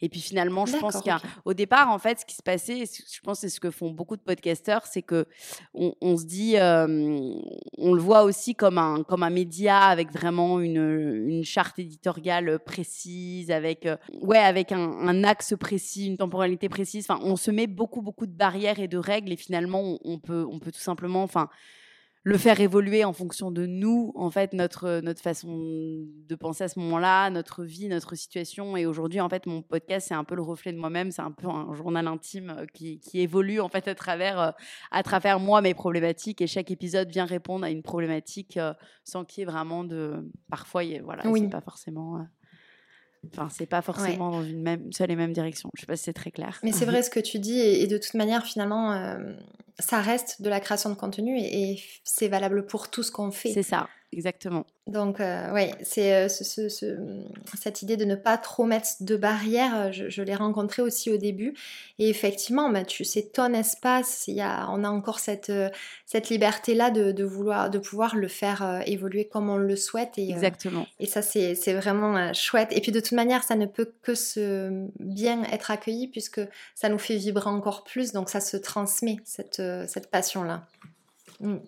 Et 0.00 0.08
puis 0.08 0.20
finalement, 0.20 0.66
je 0.66 0.76
pense 0.76 1.00
qu'au 1.00 1.54
départ, 1.54 1.90
en 1.90 1.98
fait, 1.98 2.20
ce 2.20 2.26
qui 2.26 2.34
se 2.34 2.42
passait, 2.42 2.84
je 2.84 3.20
pense 3.20 3.38
que 3.38 3.48
c'est 3.48 3.54
ce 3.54 3.60
que 3.60 3.70
font 3.70 3.90
beaucoup 3.90 4.16
de 4.16 4.22
podcasteurs, 4.22 4.86
c'est 4.86 5.02
que 5.02 5.26
on 5.74 5.94
on 6.00 6.16
se 6.16 6.24
dit, 6.24 6.56
on 6.58 7.94
le 7.94 8.00
voit 8.00 8.24
aussi 8.24 8.54
comme 8.54 8.78
un, 8.78 9.02
comme 9.02 9.22
un 9.22 9.30
média 9.30 9.78
avec 9.78 10.12
vraiment 10.12 10.60
une, 10.60 11.42
charte 11.44 11.78
éditoriale 11.78 12.58
précise, 12.58 13.50
avec, 13.50 13.88
ouais, 14.22 14.38
avec 14.38 14.72
un, 14.72 15.24
axe 15.24 15.54
précis, 15.58 16.06
une 16.06 16.16
temporalité 16.16 16.68
précise. 16.68 17.06
Enfin, 17.08 17.20
on 17.24 17.36
se 17.36 17.50
met 17.50 17.66
beaucoup, 17.66 18.02
beaucoup 18.02 18.26
de 18.26 18.32
barrières 18.32 18.78
et 18.78 18.88
de 18.88 18.98
règles 18.98 19.32
et 19.32 19.36
finalement, 19.36 19.98
on, 20.04 20.18
peut, 20.18 20.46
on 20.50 20.58
peut 20.58 20.72
tout 20.72 20.80
simplement, 20.80 21.22
enfin, 21.22 21.48
le 22.22 22.36
faire 22.36 22.60
évoluer 22.60 23.04
en 23.04 23.14
fonction 23.14 23.50
de 23.50 23.64
nous, 23.64 24.12
en 24.14 24.30
fait, 24.30 24.52
notre, 24.52 25.00
notre 25.00 25.22
façon 25.22 26.04
de 26.28 26.34
penser 26.34 26.64
à 26.64 26.68
ce 26.68 26.78
moment-là, 26.78 27.30
notre 27.30 27.64
vie, 27.64 27.88
notre 27.88 28.14
situation. 28.14 28.76
Et 28.76 28.84
aujourd'hui, 28.84 29.20
en 29.20 29.28
fait, 29.30 29.46
mon 29.46 29.62
podcast, 29.62 30.08
c'est 30.08 30.14
un 30.14 30.24
peu 30.24 30.34
le 30.34 30.42
reflet 30.42 30.72
de 30.72 30.78
moi-même, 30.78 31.10
c'est 31.10 31.22
un 31.22 31.30
peu 31.30 31.48
un 31.48 31.72
journal 31.72 32.06
intime 32.06 32.50
euh, 32.50 32.66
qui, 32.74 33.00
qui, 33.00 33.20
évolue, 33.20 33.60
en 33.60 33.70
fait, 33.70 33.88
à 33.88 33.94
travers, 33.94 34.38
euh, 34.38 34.50
à 34.90 35.02
travers 35.02 35.40
moi, 35.40 35.62
mes 35.62 35.72
problématiques. 35.72 36.42
Et 36.42 36.46
chaque 36.46 36.70
épisode 36.70 37.08
vient 37.08 37.24
répondre 37.24 37.64
à 37.64 37.70
une 37.70 37.82
problématique 37.82 38.58
euh, 38.58 38.74
sans 39.02 39.24
qu'il 39.24 39.40
y 39.40 39.42
ait 39.42 39.50
vraiment 39.50 39.84
de. 39.84 40.30
Parfois, 40.50 40.82
voilà, 41.02 41.26
oui. 41.26 41.40
c'est 41.40 41.48
pas 41.48 41.62
forcément. 41.62 42.26
Enfin, 43.32 43.48
c'est 43.50 43.66
pas 43.66 43.82
forcément 43.82 44.30
dans 44.30 44.42
une 44.42 44.62
même, 44.62 44.92
seule 44.92 45.10
et 45.10 45.16
même 45.16 45.32
direction. 45.32 45.70
Je 45.76 45.82
sais 45.82 45.86
pas 45.86 45.96
si 45.96 46.04
c'est 46.04 46.12
très 46.12 46.30
clair. 46.30 46.58
Mais 46.62 46.72
c'est 46.72 46.86
vrai 46.86 47.02
ce 47.02 47.10
que 47.10 47.20
tu 47.20 47.38
dis, 47.38 47.58
et, 47.58 47.86
de 47.86 47.98
toute 47.98 48.14
manière, 48.14 48.44
finalement, 48.46 49.18
ça 49.78 50.00
reste 50.00 50.42
de 50.42 50.48
la 50.48 50.60
création 50.60 50.90
de 50.90 50.94
contenu 50.94 51.38
et 51.38 51.82
c'est 52.04 52.28
valable 52.28 52.66
pour 52.66 52.90
tout 52.90 53.02
ce 53.02 53.10
qu'on 53.10 53.30
fait. 53.30 53.52
C'est 53.52 53.62
ça, 53.62 53.88
exactement. 54.12 54.66
Donc, 54.86 55.20
euh, 55.20 55.52
oui, 55.54 55.70
c'est 55.82 56.14
euh, 56.14 56.28
cette 56.28 57.82
idée 57.82 57.96
de 57.96 58.04
ne 58.04 58.16
pas 58.16 58.38
trop 58.38 58.64
mettre 58.64 58.88
de 59.00 59.16
barrières. 59.16 59.76
Euh, 59.76 59.90
je, 59.92 60.22
l'ai 60.22 60.34
rencontré 60.34 60.82
aussi 60.82 61.10
au 61.10 61.16
début. 61.16 61.54
Et 61.98 62.08
effectivement, 62.08 62.70
bah, 62.70 62.84
tu, 62.84 63.04
c'est 63.04 63.32
ton 63.32 63.52
espace. 63.54 64.24
Il 64.26 64.34
y 64.34 64.40
a, 64.40 64.68
on 64.70 64.82
a 64.82 64.88
encore 64.88 65.20
cette, 65.20 65.52
cette 66.06 66.28
liberté-là 66.28 66.90
de, 66.90 67.24
vouloir, 67.24 67.70
de 67.70 67.78
pouvoir 67.78 68.16
le 68.16 68.26
faire 68.26 68.82
évoluer 68.86 69.26
comme 69.26 69.48
on 69.48 69.58
le 69.58 69.76
souhaite. 69.76 70.18
Et, 70.18 70.30
Exactement. 70.30 70.86
et 70.98 71.06
ça, 71.06 71.22
c'est, 71.22 71.54
vraiment 71.74 72.32
chouette. 72.32 72.70
Et 72.72 72.80
puis, 72.80 72.90
de 72.90 73.00
toute 73.00 73.12
manière, 73.12 73.44
ça 73.44 73.54
ne 73.54 73.66
peut 73.66 73.92
que 74.02 74.14
se 74.14 74.88
bien 74.98 75.44
être 75.44 75.70
accueilli 75.70 76.08
puisque 76.08 76.40
ça 76.74 76.88
nous 76.88 76.98
fait 76.98 77.16
vibrer 77.16 77.48
encore 77.48 77.84
plus. 77.84 78.12
Donc, 78.12 78.28
ça 78.28 78.40
se 78.40 78.56
transmet, 78.56 79.18
cette, 79.24 79.62
cette 79.86 80.10
passion-là. 80.10 80.66
Mm. 81.40 81.58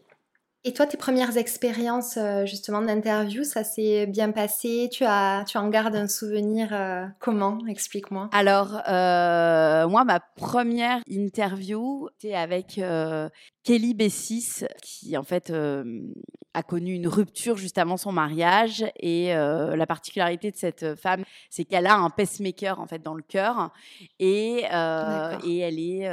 Et 0.64 0.72
toi, 0.72 0.86
tes 0.86 0.96
premières 0.96 1.36
expériences 1.36 2.16
euh, 2.16 2.46
justement 2.46 2.82
d'interview, 2.82 3.42
ça 3.42 3.64
s'est 3.64 4.06
bien 4.06 4.30
passé? 4.30 4.88
Tu, 4.92 5.02
as, 5.04 5.44
tu 5.44 5.58
en 5.58 5.68
gardes 5.68 5.96
un 5.96 6.06
souvenir 6.06 6.68
euh, 6.70 7.04
comment 7.18 7.58
Explique-moi. 7.66 8.30
Alors, 8.32 8.80
euh, 8.88 9.88
moi, 9.88 10.04
ma 10.04 10.20
première 10.20 11.00
interview, 11.08 12.08
c'était 12.16 12.36
avec 12.36 12.80
Kelly 13.64 13.94
Bessis, 13.94 14.64
qui 14.80 15.16
en 15.16 15.24
fait 15.24 15.52
a 16.54 16.62
connu 16.62 16.94
une 16.94 17.08
rupture 17.08 17.56
juste 17.56 17.78
avant 17.78 17.96
son 17.96 18.12
mariage. 18.12 18.84
Et 19.00 19.34
la 19.34 19.86
particularité 19.86 20.52
de 20.52 20.56
cette 20.56 20.94
femme, 20.94 21.24
c'est 21.50 21.64
qu'elle 21.64 21.86
a 21.86 21.96
un 21.96 22.10
pacemaker 22.10 22.78
en 22.78 22.86
fait 22.86 23.02
dans 23.02 23.14
le 23.14 23.22
cœur. 23.22 23.72
Et, 24.20 24.64
et 25.44 25.58
elle 25.58 25.78
est 25.80 26.08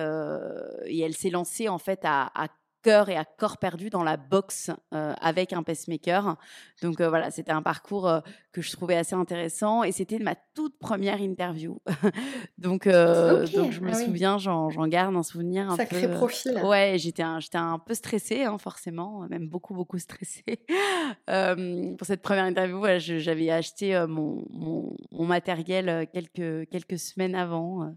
et 0.87 0.99
elle 1.01 1.15
s'est 1.15 1.29
lancée 1.29 1.69
en 1.69 1.77
fait 1.77 1.99
à, 2.03 2.31
à 2.33 2.47
cœur 2.81 3.09
et 3.09 3.15
à 3.15 3.25
corps 3.25 3.57
perdu 3.57 3.89
dans 3.89 4.03
la 4.03 4.17
boxe 4.17 4.71
euh, 4.93 5.13
avec 5.21 5.53
un 5.53 5.63
pacemaker. 5.63 6.37
Donc 6.81 6.99
euh, 6.99 7.09
voilà, 7.09 7.31
c'était 7.31 7.51
un 7.51 7.61
parcours 7.61 8.07
euh, 8.07 8.19
que 8.51 8.61
je 8.61 8.71
trouvais 8.71 8.95
assez 8.95 9.15
intéressant 9.15 9.83
et 9.83 9.91
c'était 9.91 10.19
ma 10.19 10.35
toute 10.55 10.77
première 10.79 11.19
interview. 11.19 11.79
donc, 12.57 12.85
donc 12.85 13.71
je 13.71 13.81
me 13.81 13.91
ah 13.91 13.93
souviens, 13.93 14.37
j'en 14.37 14.87
garde 14.87 15.15
un 15.15 15.23
souvenir 15.23 15.69
un 15.69 15.75
Sacré 15.75 16.07
peu. 16.07 16.15
profil. 16.15 16.59
ouais, 16.63 16.95
j'étais 16.97 17.23
un, 17.23 17.39
un 17.53 17.79
peu 17.79 17.93
stressée, 17.93 18.43
hein, 18.43 18.57
forcément, 18.57 19.27
même 19.29 19.47
beaucoup, 19.47 19.73
beaucoup 19.73 19.99
stressée. 19.99 20.43
pour 21.97 22.07
cette 22.07 22.21
première 22.21 22.45
interview, 22.45 22.83
j'avais 22.97 23.49
acheté 23.49 24.05
mon, 24.07 24.45
mon, 24.49 24.95
mon, 25.11 25.25
matériel 25.25 26.07
quelques, 26.11 26.69
quelques 26.69 26.99
semaines 26.99 27.35
avant. 27.35 27.93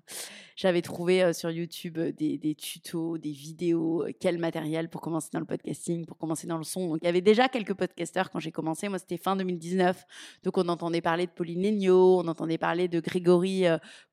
J'avais 0.57 0.83
trouvé 0.83 1.33
sur 1.33 1.51
YouTube 1.51 1.99
des, 1.99 2.39
des, 2.39 2.55
tutos, 2.55 3.19
des 3.19 3.33
vidéos, 3.33 4.07
quel 4.21 4.39
matériel 4.39 4.89
pour 4.89 5.01
commencer 5.01 5.31
dans 5.33 5.41
le 5.41 5.47
podcasting, 5.47 6.05
pour 6.05 6.19
commencer 6.19 6.47
dans 6.47 6.59
le 6.59 6.65
son. 6.65 6.89
Donc 6.89 6.99
il 7.03 7.07
y 7.07 7.09
avait 7.09 7.21
déjà 7.21 7.49
quelques 7.49 7.75
podcasteurs 7.75 8.31
quand 8.31 8.39
j'ai 8.39 8.53
commencé. 8.53 8.89
Moi, 8.89 8.99
c'était 8.99 9.17
fin 9.17 9.37
2019. 9.37 10.05
Donc 10.45 10.59
on 10.59 10.69
entendait 10.69 11.01
parler 11.01 11.27
de 11.27 11.31
Pauline 11.31 11.63
Legnaud, 11.63 12.21
on 12.21 12.29
entendait 12.29 12.59
parler 12.59 12.89
de 12.89 13.01
Grégory 13.01 13.65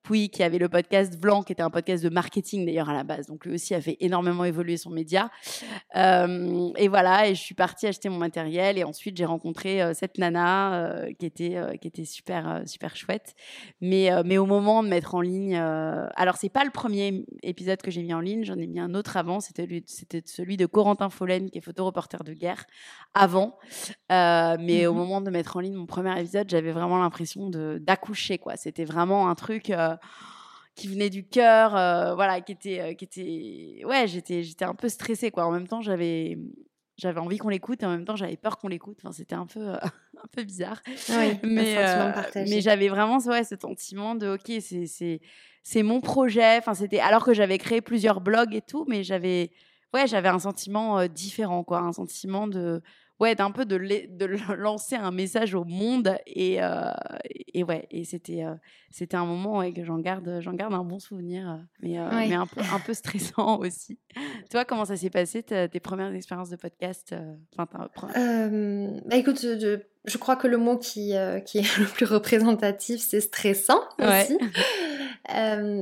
Pouy 0.04 0.30
qui 0.30 0.44
avait 0.44 0.58
le 0.58 0.70
podcast 0.70 1.20
Blanc, 1.20 1.44
qui 1.44 1.52
était 1.52 1.64
un 1.64 1.70
podcast 1.70 2.04
de 2.04 2.10
marketing 2.10 2.66
d'ailleurs 2.66 2.90
à 2.90 2.94
la 2.94 3.04
base. 3.04 3.28
Donc 3.28 3.46
lui 3.46 3.54
aussi 3.54 3.76
a 3.76 3.82
fait 3.82 3.98
énormément 4.00 4.46
évoluer 4.46 4.78
son 4.78 4.90
média. 4.90 5.30
et 5.96 6.88
voilà, 6.88 7.28
et 7.28 7.36
je 7.36 7.42
suis 7.42 7.56
partie 7.56 7.88
acheter 7.88 8.10
mon 8.10 8.18
matériel 8.18 8.78
et 8.78 8.84
ensuite 8.84 9.18
j'ai 9.18 9.26
rencontré 9.26 9.94
cette 9.94 10.18
nana 10.18 11.06
qui 11.20 11.26
était 11.26 11.58
qui 11.82 11.88
était 11.88 12.06
super 12.06 12.64
super 12.66 12.96
chouette. 12.96 13.36
Mais 13.82 14.10
mais 14.24 14.38
au 14.38 14.46
moment 14.46 14.84
de 14.84 14.90
mettre 14.90 15.16
en 15.16 15.22
ligne, 15.22 15.60
c'est 16.38 16.50
pas 16.50 16.64
le 16.64 16.72
premier 16.72 17.26
épisode 17.44 17.82
que 17.82 17.92
j'ai 17.92 18.04
mis 18.04 18.14
en 18.14 18.20
ligne, 18.20 18.44
j'en 18.44 18.58
ai 18.58 18.68
mis 18.68 18.80
un 18.80 18.94
autre 18.94 19.18
avant. 19.18 19.40
C'était 19.40 19.82
celui 20.26 20.58
de 20.58 20.66
Corentin 20.66 21.10
Follen 21.10 21.50
qui 21.50 21.58
est 21.58 21.62
photoreporter 21.62 22.24
de 22.24 22.34
guerre 22.34 22.66
avant. 23.14 23.58
mais 24.10 24.88
au 24.88 24.94
mmh 24.94 24.98
moment 24.98 25.22
de 25.22 25.30
mettre 25.30 25.58
en 25.58 25.60
ligne 25.62 25.76
mon 25.76 25.86
premier 25.86 26.20
épisode, 26.20 26.50
j'avais 26.50 26.72
vraiment 26.72 27.00
l'impression 27.00 27.50
d'accoucher 27.50 28.38
quoi. 28.38 28.58
C'était 28.58 28.86
vraiment 28.86 29.30
un 29.30 29.36
truc 29.36 29.72
qui 30.80 30.88
venait 30.88 31.10
du 31.10 31.28
cœur, 31.28 31.76
euh, 31.76 32.16
voilà, 32.16 32.40
qui 32.42 32.54
était, 32.54 32.80
euh, 32.80 32.94
qui 32.94 33.04
était, 33.04 33.86
ouais, 33.86 34.08
j'étais, 34.08 34.44
j'étais 34.44 34.66
un 34.66 34.76
peu 34.76 34.88
stressée, 34.88 35.30
quoi. 35.30 35.46
En 35.46 35.52
même 35.52 35.68
temps, 35.68 35.82
j'avais, 35.82 36.38
j'avais 36.98 37.20
envie 37.20 37.38
qu'on 37.38 37.50
l'écoute, 37.50 37.84
et 37.84 37.86
en 37.86 37.90
même 37.90 38.06
temps, 38.06 38.16
j'avais 38.16 38.38
peur 38.38 38.58
qu'on 38.58 38.70
l'écoute. 38.70 38.98
Enfin, 39.04 39.12
c'était 39.12 39.36
un 39.36 39.46
peu, 39.46 39.60
euh, 39.60 39.76
un 40.24 40.28
peu 40.32 40.44
bizarre. 40.44 40.82
Oui, 41.10 41.38
mais, 41.44 41.76
mais 42.36 42.62
j'avais 42.62 42.88
vraiment, 42.88 43.18
ouais, 43.18 43.44
ce 43.44 43.56
sentiment 43.62 44.16
de, 44.16 44.36
ok, 44.36 44.62
c'est, 44.62 45.22
c'est, 45.64 45.84
mon 45.84 46.02
projet. 46.02 46.58
Enfin, 46.58 46.74
c'était, 46.74 47.00
alors 47.00 47.26
que 47.26 47.34
j'avais 47.34 47.58
créé 47.58 47.82
plusieurs 47.82 48.22
blogs 48.22 48.56
et 48.56 48.62
tout, 48.62 48.86
mais 48.88 49.04
j'avais, 49.04 49.52
ouais, 49.94 50.08
j'avais 50.08 50.30
un 50.30 50.40
sentiment 50.40 51.06
différent, 51.08 51.64
quoi, 51.64 51.80
un 51.80 51.94
sentiment 51.94 52.48
de 52.48 52.82
ouais, 53.20 53.36
d'un 53.36 53.52
peu 53.52 53.66
de, 53.66 53.78
de 53.78 54.26
lancer 54.56 54.96
un 54.96 55.12
message 55.12 55.54
au 55.54 55.64
monde. 55.64 56.18
Et, 56.26 56.62
euh, 56.62 56.92
et 57.54 57.64
ouais, 57.64 57.88
et 57.92 58.04
c'était, 58.06 58.44
euh, 58.44 58.56
c'était 58.90 59.18
un 59.18 59.26
moment 59.26 59.58
ouais, 59.60 59.74
que 59.74 59.84
j'en 59.84 60.00
garde, 60.00 60.40
j'en 60.42 60.54
garde 60.54 60.74
un 60.74 60.84
bon 60.84 61.00
souvenir, 61.00 61.50
euh, 61.50 61.58
mais, 61.82 61.98
mais 62.28 62.36
un, 62.36 62.48
peu, 62.48 62.62
un 62.62 62.80
peu 62.80 62.94
stressant 62.94 63.58
aussi. 63.60 64.00
Toi, 64.50 64.66
comment 64.66 64.86
ça 64.86 64.98
s'est 64.98 65.10
passé, 65.10 65.44
tes 65.44 65.80
premières 65.80 66.14
expériences 66.14 66.50
de 66.50 66.56
podcast 66.56 67.14
bah, 69.06 69.16
Écoute, 69.16 69.42
je, 69.42 70.18
crois 70.18 70.36
que 70.36 70.48
le 70.48 70.58
mot 70.58 70.78
qui, 70.78 71.14
qui 71.46 71.58
est 71.60 71.78
le 71.78 71.86
plus 71.86 72.06
représentatif, 72.06 73.02
c'est 73.02 73.22
stressant 73.22 73.82
aussi. 74.00 74.38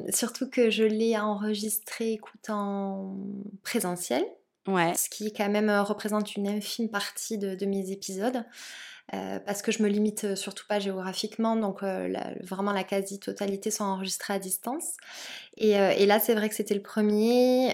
surtout 0.10 0.50
que 0.50 0.69
je 0.69 0.84
l'ai 0.84 1.17
enregistré 1.17 2.13
écoute, 2.13 2.50
en 2.50 3.17
présentiel. 3.63 4.26
Ce 4.67 5.10
qui 5.10 5.32
quand 5.34 5.49
même 5.49 5.69
représente 5.69 6.36
une 6.36 6.47
infime 6.47 6.89
partie 6.89 7.38
de, 7.38 7.65
mes 7.65 7.91
épisodes. 7.91 8.43
Euh, 9.13 9.39
parce 9.46 9.62
que 9.62 9.72
je 9.72 9.82
me 9.82 9.88
limite 9.88 10.26
euh, 10.26 10.36
surtout 10.36 10.65
pas 10.67 10.80
géographiquement, 10.80 11.56
donc 11.56 11.82
vraiment 12.41 12.74
la 12.74 12.84
quasi-totalité 12.84 13.72
sont 13.72 13.86
enregistrées 13.86 14.34
à 14.34 14.39
distance. 14.39 14.98
Et, 15.56 15.72
et 15.72 16.06
là, 16.06 16.20
c'est 16.20 16.36
vrai 16.36 16.50
que 16.50 16.56
c'était 16.56 16.76
le 16.76 16.82
premier. 16.82 17.74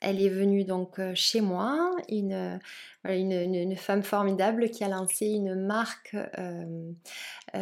elle 0.00 0.22
est 0.22 0.28
venue 0.28 0.64
donc 0.64 1.00
chez 1.14 1.40
moi, 1.40 1.94
une, 2.08 2.58
une, 3.04 3.76
femme 3.76 4.02
formidable 4.02 4.70
qui 4.70 4.82
a 4.82 4.88
lancé 4.88 5.26
une 5.26 5.54
marque. 5.54 6.16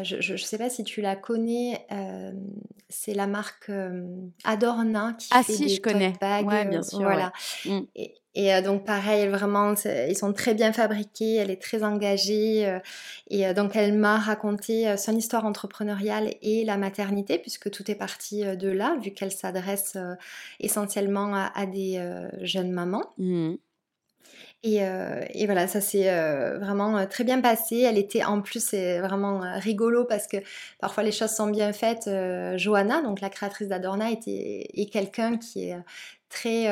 je 0.02 0.32
ne 0.32 0.36
sais 0.38 0.58
pas 0.58 0.70
si 0.70 0.82
tu 0.82 1.02
la 1.02 1.14
connais. 1.14 1.86
c'est 2.88 3.12
la 3.12 3.26
marque 3.26 3.70
Adorna 4.44 5.14
qui 5.18 5.28
ah, 5.32 5.42
fait 5.42 5.52
si, 5.52 5.66
des 5.66 5.74
je 5.74 5.80
connais. 5.82 6.14
bags. 6.18 6.68
bien 6.70 6.82
sûr. 6.82 7.00
Voilà. 7.00 7.32
Mm. 7.66 7.80
Et, 7.96 8.14
donc 8.62 8.84
pareil, 8.84 9.28
vraiment, 9.28 9.74
ils 10.08 10.16
sont 10.16 10.32
très 10.32 10.54
bien 10.54 10.72
fabriqués, 10.72 11.36
elle 11.36 11.50
est 11.50 11.60
très 11.60 11.82
engagée. 11.82 12.78
et 13.30 13.54
donc 13.54 13.76
elle 13.76 13.94
m'a 13.94 14.18
raconté 14.18 14.96
son 14.96 15.16
histoire 15.16 15.46
entrepreneuriale 15.46 16.30
et 16.42 16.64
la 16.64 16.76
maternité, 16.76 17.38
puisque 17.38 17.70
tout 17.70 17.90
est 17.90 17.94
parti 17.94 18.44
de 18.44 18.68
là, 18.68 18.96
vu 19.02 19.12
qu'elle 19.12 19.32
s'adresse 19.32 19.96
essentiellement 20.60 21.34
à, 21.34 21.66
des 21.66 22.00
jeunes 22.42 22.72
mamans. 22.72 23.14
Mmh. 23.18 23.54
Euh, 24.64 25.24
et, 25.30 25.46
voilà, 25.46 25.66
ça 25.68 25.80
s'est 25.80 26.10
euh, 26.10 26.58
vraiment 26.58 26.96
euh, 26.96 27.06
très 27.06 27.24
bien 27.24 27.40
passé. 27.40 27.80
Elle 27.80 27.98
était 27.98 28.24
en 28.24 28.40
plus, 28.40 28.64
c'est 28.64 29.00
vraiment 29.00 29.40
rigolo 29.56 30.04
parce 30.04 30.26
que 30.26 30.38
parfois 30.80 31.02
les 31.02 31.12
choses 31.12 31.30
sont 31.30 31.48
bien 31.48 31.72
faites. 31.72 32.10
Johanna, 32.56 33.02
donc 33.02 33.20
la 33.20 33.30
créatrice 33.30 33.68
d'Adorna, 33.68 34.10
était, 34.10 34.68
est 34.74 34.90
quelqu'un 34.90 35.36
qui 35.38 35.68
est 35.68 35.76
très... 36.28 36.66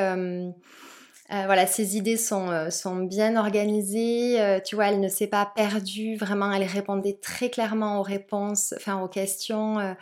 voilà, 1.30 1.66
ses 1.66 1.96
idées 1.96 2.16
sont, 2.16 2.70
sont 2.70 2.96
bien 2.96 3.36
organisées. 3.36 4.60
tu 4.64 4.74
vois, 4.74 4.88
elle 4.88 5.00
ne 5.00 5.08
s'est 5.08 5.26
pas 5.26 5.50
perdue. 5.54 6.16
Vraiment, 6.16 6.52
elle 6.52 6.64
répondait 6.64 7.18
très 7.20 7.50
clairement 7.50 7.98
aux 7.98 8.02
réponses, 8.02 8.74
enfin 8.76 9.00
aux 9.00 9.08
questions. 9.08 9.96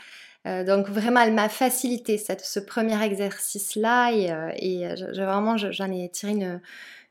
donc 0.44 0.88
vraiment, 0.88 1.20
elle 1.20 1.32
m'a 1.32 1.48
facilité 1.48 2.18
cette, 2.18 2.44
ce 2.44 2.60
premier 2.60 3.00
exercice-là 3.02 4.10
et, 4.12 4.30
et 4.56 4.94
vraiment, 5.14 5.56
j'en 5.56 5.90
ai 5.90 6.08
tiré 6.08 6.32
une, 6.32 6.60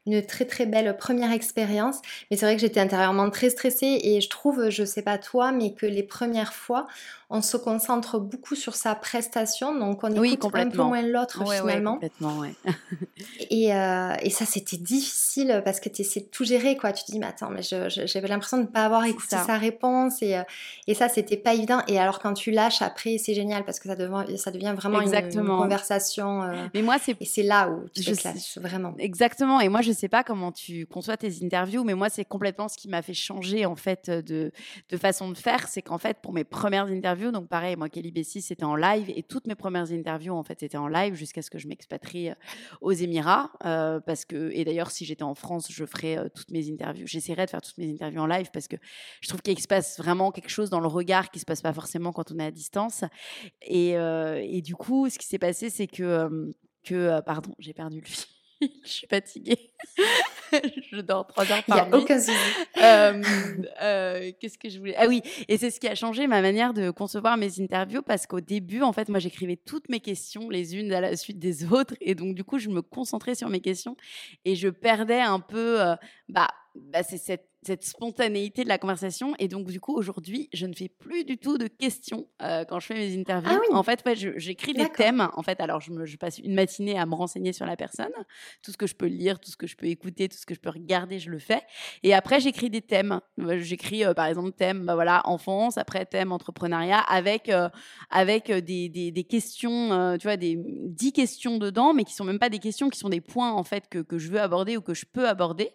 une 0.05 0.25
très 0.25 0.45
très 0.45 0.65
belle 0.65 0.97
première 0.97 1.31
expérience. 1.31 1.97
Mais 2.29 2.37
c'est 2.37 2.45
vrai 2.45 2.55
que 2.55 2.61
j'étais 2.61 2.79
intérieurement 2.79 3.29
très 3.29 3.49
stressée 3.49 3.99
et 4.03 4.21
je 4.21 4.29
trouve, 4.29 4.69
je 4.69 4.83
sais 4.83 5.01
pas 5.01 5.17
toi, 5.17 5.51
mais 5.51 5.73
que 5.73 5.85
les 5.85 6.03
premières 6.03 6.53
fois, 6.53 6.87
on 7.33 7.41
se 7.41 7.55
concentre 7.55 8.19
beaucoup 8.19 8.55
sur 8.55 8.75
sa 8.75 8.93
prestation, 8.93 9.73
donc 9.73 10.03
on 10.03 10.21
écoute 10.21 10.53
un 10.53 10.69
peu 10.69 10.83
moins 10.83 11.01
l'autre 11.01 11.41
finalement. 11.49 11.93
complètement, 11.93 12.43
et, 13.49 13.73
euh, 13.73 14.13
et, 14.21 14.29
ça, 14.29 14.45
c'était 14.45 14.75
difficile 14.75 15.61
parce 15.63 15.79
que 15.79 15.87
tu 15.87 16.01
essaies 16.01 16.19
de 16.19 16.25
tout 16.25 16.43
gérer, 16.43 16.75
quoi. 16.75 16.91
Tu 16.91 17.05
te 17.05 17.11
dis, 17.11 17.19
mais 17.19 17.27
attends, 17.27 17.49
mais 17.49 17.61
j'avais 17.61 18.27
l'impression 18.27 18.57
de 18.57 18.63
ne 18.63 18.67
pas 18.67 18.83
avoir 18.83 19.05
écouté 19.05 19.37
sa 19.37 19.57
réponse 19.57 20.21
et, 20.21 20.35
euh, 20.35 20.43
et 20.87 20.93
ça, 20.93 21.07
c'était 21.07 21.37
pas 21.37 21.53
évident. 21.53 21.81
Et 21.87 21.97
alors, 21.97 22.19
quand 22.19 22.33
tu 22.33 22.51
lâches 22.51 22.81
après, 22.81 23.17
c'est 23.17 23.33
génial 23.33 23.63
parce 23.63 23.79
que 23.79 23.87
ça 23.87 23.95
devient, 23.95 24.37
ça 24.37 24.51
devient 24.51 24.73
vraiment 24.75 24.99
Une, 24.99 25.47
conversation. 25.47 26.43
Euh, 26.43 26.67
mais 26.73 26.81
moi, 26.81 26.97
c'est. 27.01 27.15
Et 27.21 27.25
c'est 27.25 27.43
là 27.43 27.69
où 27.69 27.87
tu 27.93 28.03
te 28.03 28.59
vraiment. 28.59 28.93
Exactement. 28.99 29.61
Et 29.61 29.69
moi, 29.69 29.79
je 29.79 29.90
je 29.91 29.97
sais 29.97 30.07
pas 30.07 30.23
comment 30.23 30.53
tu 30.53 30.85
conçois 30.85 31.17
tes 31.17 31.43
interviews, 31.43 31.83
mais 31.83 31.95
moi, 31.95 32.09
c'est 32.09 32.23
complètement 32.23 32.69
ce 32.69 32.77
qui 32.77 32.87
m'a 32.87 33.01
fait 33.01 33.13
changer 33.13 33.65
en 33.65 33.75
fait 33.75 34.09
de, 34.09 34.51
de 34.89 34.97
façon 34.97 35.29
de 35.29 35.37
faire. 35.37 35.67
C'est 35.67 35.81
qu'en 35.81 35.97
fait, 35.97 36.19
pour 36.21 36.31
mes 36.31 36.45
premières 36.45 36.85
interviews, 36.85 37.31
donc 37.31 37.49
pareil, 37.49 37.75
moi, 37.75 37.89
Kelly 37.89 38.11
Bessie, 38.11 38.41
c'était 38.41 38.63
en 38.63 38.75
live 38.75 39.11
et 39.13 39.21
toutes 39.21 39.47
mes 39.47 39.55
premières 39.55 39.91
interviews, 39.91 40.33
en 40.33 40.43
fait, 40.43 40.63
étaient 40.63 40.77
en 40.77 40.87
live 40.87 41.13
jusqu'à 41.13 41.41
ce 41.41 41.49
que 41.49 41.59
je 41.59 41.67
m'expatrie 41.67 42.29
euh, 42.29 42.35
aux 42.79 42.93
Émirats. 42.93 43.51
Euh, 43.65 43.99
parce 43.99 44.23
que, 44.23 44.51
et 44.53 44.63
d'ailleurs, 44.63 44.91
si 44.91 45.03
j'étais 45.03 45.23
en 45.23 45.35
France, 45.35 45.67
je 45.69 45.85
ferais 45.85 46.17
euh, 46.17 46.29
toutes 46.33 46.51
mes 46.51 46.71
interviews. 46.71 47.05
J'essaierais 47.05 47.45
de 47.45 47.49
faire 47.49 47.61
toutes 47.61 47.77
mes 47.77 47.91
interviews 47.91 48.21
en 48.21 48.27
live 48.27 48.49
parce 48.53 48.69
que 48.69 48.77
je 49.19 49.27
trouve 49.27 49.41
qu'il 49.41 49.59
se 49.59 49.67
passe 49.67 49.97
vraiment 49.97 50.31
quelque 50.31 50.49
chose 50.49 50.69
dans 50.69 50.79
le 50.79 50.87
regard 50.87 51.31
qui 51.31 51.39
se 51.39 51.45
passe 51.45 51.61
pas 51.61 51.73
forcément 51.73 52.13
quand 52.13 52.31
on 52.31 52.39
est 52.39 52.45
à 52.45 52.51
distance. 52.51 53.03
Et, 53.61 54.61
du 54.63 54.75
coup, 54.75 55.09
ce 55.09 55.19
qui 55.19 55.27
s'est 55.27 55.39
passé, 55.39 55.69
c'est 55.69 55.87
que 55.87 56.49
pardon, 57.25 57.53
j'ai 57.59 57.73
perdu 57.73 57.99
le 57.99 58.05
fil. 58.05 58.40
je 58.83 58.89
suis 58.89 59.07
fatiguée. 59.07 59.71
je 60.91 61.01
dors 61.01 61.25
trois 61.27 61.49
heures 61.51 61.63
par 61.63 61.89
nuit. 61.89 61.97
Aucun 61.97 62.19
souci. 62.19 62.37
Euh, 62.81 63.21
euh, 63.81 64.31
qu'est-ce 64.39 64.57
que 64.57 64.67
je 64.67 64.79
voulais? 64.79 64.95
Ah 64.97 65.05
oui, 65.07 65.21
et 65.47 65.57
c'est 65.57 65.69
ce 65.69 65.79
qui 65.79 65.87
a 65.87 65.93
changé 65.93 66.25
ma 66.25 66.41
manière 66.41 66.73
de 66.73 66.89
concevoir 66.89 67.37
mes 67.37 67.61
interviews 67.61 68.01
parce 68.01 68.25
qu'au 68.25 68.39
début, 68.39 68.81
en 68.81 68.91
fait, 68.91 69.07
moi, 69.07 69.19
j'écrivais 69.19 69.55
toutes 69.55 69.87
mes 69.89 69.99
questions 69.99 70.49
les 70.49 70.75
unes 70.75 70.91
à 70.91 70.99
la 70.99 71.15
suite 71.15 71.37
des 71.37 71.71
autres, 71.71 71.93
et 72.01 72.15
donc 72.15 72.33
du 72.33 72.43
coup, 72.43 72.57
je 72.57 72.69
me 72.69 72.81
concentrais 72.81 73.35
sur 73.35 73.49
mes 73.49 73.59
questions 73.59 73.95
et 74.45 74.55
je 74.55 74.67
perdais 74.67 75.21
un 75.21 75.39
peu, 75.39 75.79
euh, 75.79 75.95
bah, 76.27 76.47
bah 76.75 77.03
c'est 77.03 77.17
cette 77.17 77.50
cette 77.63 77.83
spontanéité 77.83 78.63
de 78.63 78.69
la 78.69 78.77
conversation. 78.77 79.33
Et 79.37 79.47
donc, 79.47 79.67
du 79.67 79.79
coup, 79.79 79.95
aujourd'hui, 79.95 80.49
je 80.51 80.65
ne 80.65 80.73
fais 80.73 80.89
plus 80.89 81.23
du 81.23 81.37
tout 81.37 81.57
de 81.57 81.67
questions 81.67 82.27
euh, 82.41 82.65
quand 82.65 82.79
je 82.79 82.87
fais 82.87 82.95
mes 82.95 83.19
interviews. 83.19 83.61
Ah 83.71 83.75
en 83.75 83.83
fait, 83.83 84.03
ouais, 84.05 84.15
j'écris 84.15 84.73
des 84.73 84.89
thèmes. 84.89 85.29
En 85.35 85.43
fait, 85.43 85.59
alors, 85.61 85.79
je, 85.79 85.91
me, 85.91 86.05
je, 86.05 86.17
passe 86.17 86.39
une 86.39 86.55
matinée 86.55 86.97
à 86.97 87.05
me 87.05 87.13
renseigner 87.13 87.53
sur 87.53 87.65
la 87.65 87.75
personne. 87.75 88.11
Tout 88.63 88.71
ce 88.71 88.77
que 88.77 88.87
je 88.87 88.95
peux 88.95 89.05
lire, 89.05 89.39
tout 89.39 89.51
ce 89.51 89.57
que 89.57 89.67
je 89.67 89.75
peux 89.75 89.85
écouter, 89.85 90.27
tout 90.27 90.37
ce 90.37 90.45
que 90.45 90.55
je 90.55 90.59
peux 90.59 90.71
regarder, 90.71 91.19
je 91.19 91.29
le 91.29 91.37
fais. 91.37 91.61
Et 92.01 92.15
après, 92.15 92.39
j'écris 92.39 92.71
des 92.71 92.81
thèmes. 92.81 93.21
J'écris, 93.37 94.05
euh, 94.05 94.15
par 94.15 94.25
exemple, 94.25 94.51
thème, 94.53 94.85
bah, 94.85 94.95
voilà, 94.95 95.21
enfance, 95.25 95.77
après 95.77 96.05
thème 96.05 96.31
entrepreneuriat, 96.31 96.99
avec, 96.99 97.49
euh, 97.49 97.69
avec 98.09 98.51
des, 98.51 98.89
des, 98.89 99.11
des 99.11 99.23
questions, 99.23 100.17
tu 100.19 100.27
vois, 100.27 100.37
des 100.37 100.57
dix 100.57 101.13
questions 101.13 101.57
dedans, 101.57 101.93
mais 101.93 102.05
qui 102.05 102.13
sont 102.13 102.25
même 102.25 102.39
pas 102.39 102.49
des 102.49 102.59
questions, 102.59 102.89
qui 102.89 102.97
sont 102.97 103.09
des 103.09 103.21
points, 103.21 103.51
en 103.51 103.63
fait, 103.63 103.87
que, 103.87 103.99
que 103.99 104.17
je 104.17 104.31
veux 104.31 104.41
aborder 104.41 104.77
ou 104.77 104.81
que 104.81 104.95
je 104.95 105.05
peux 105.05 105.27
aborder. 105.27 105.69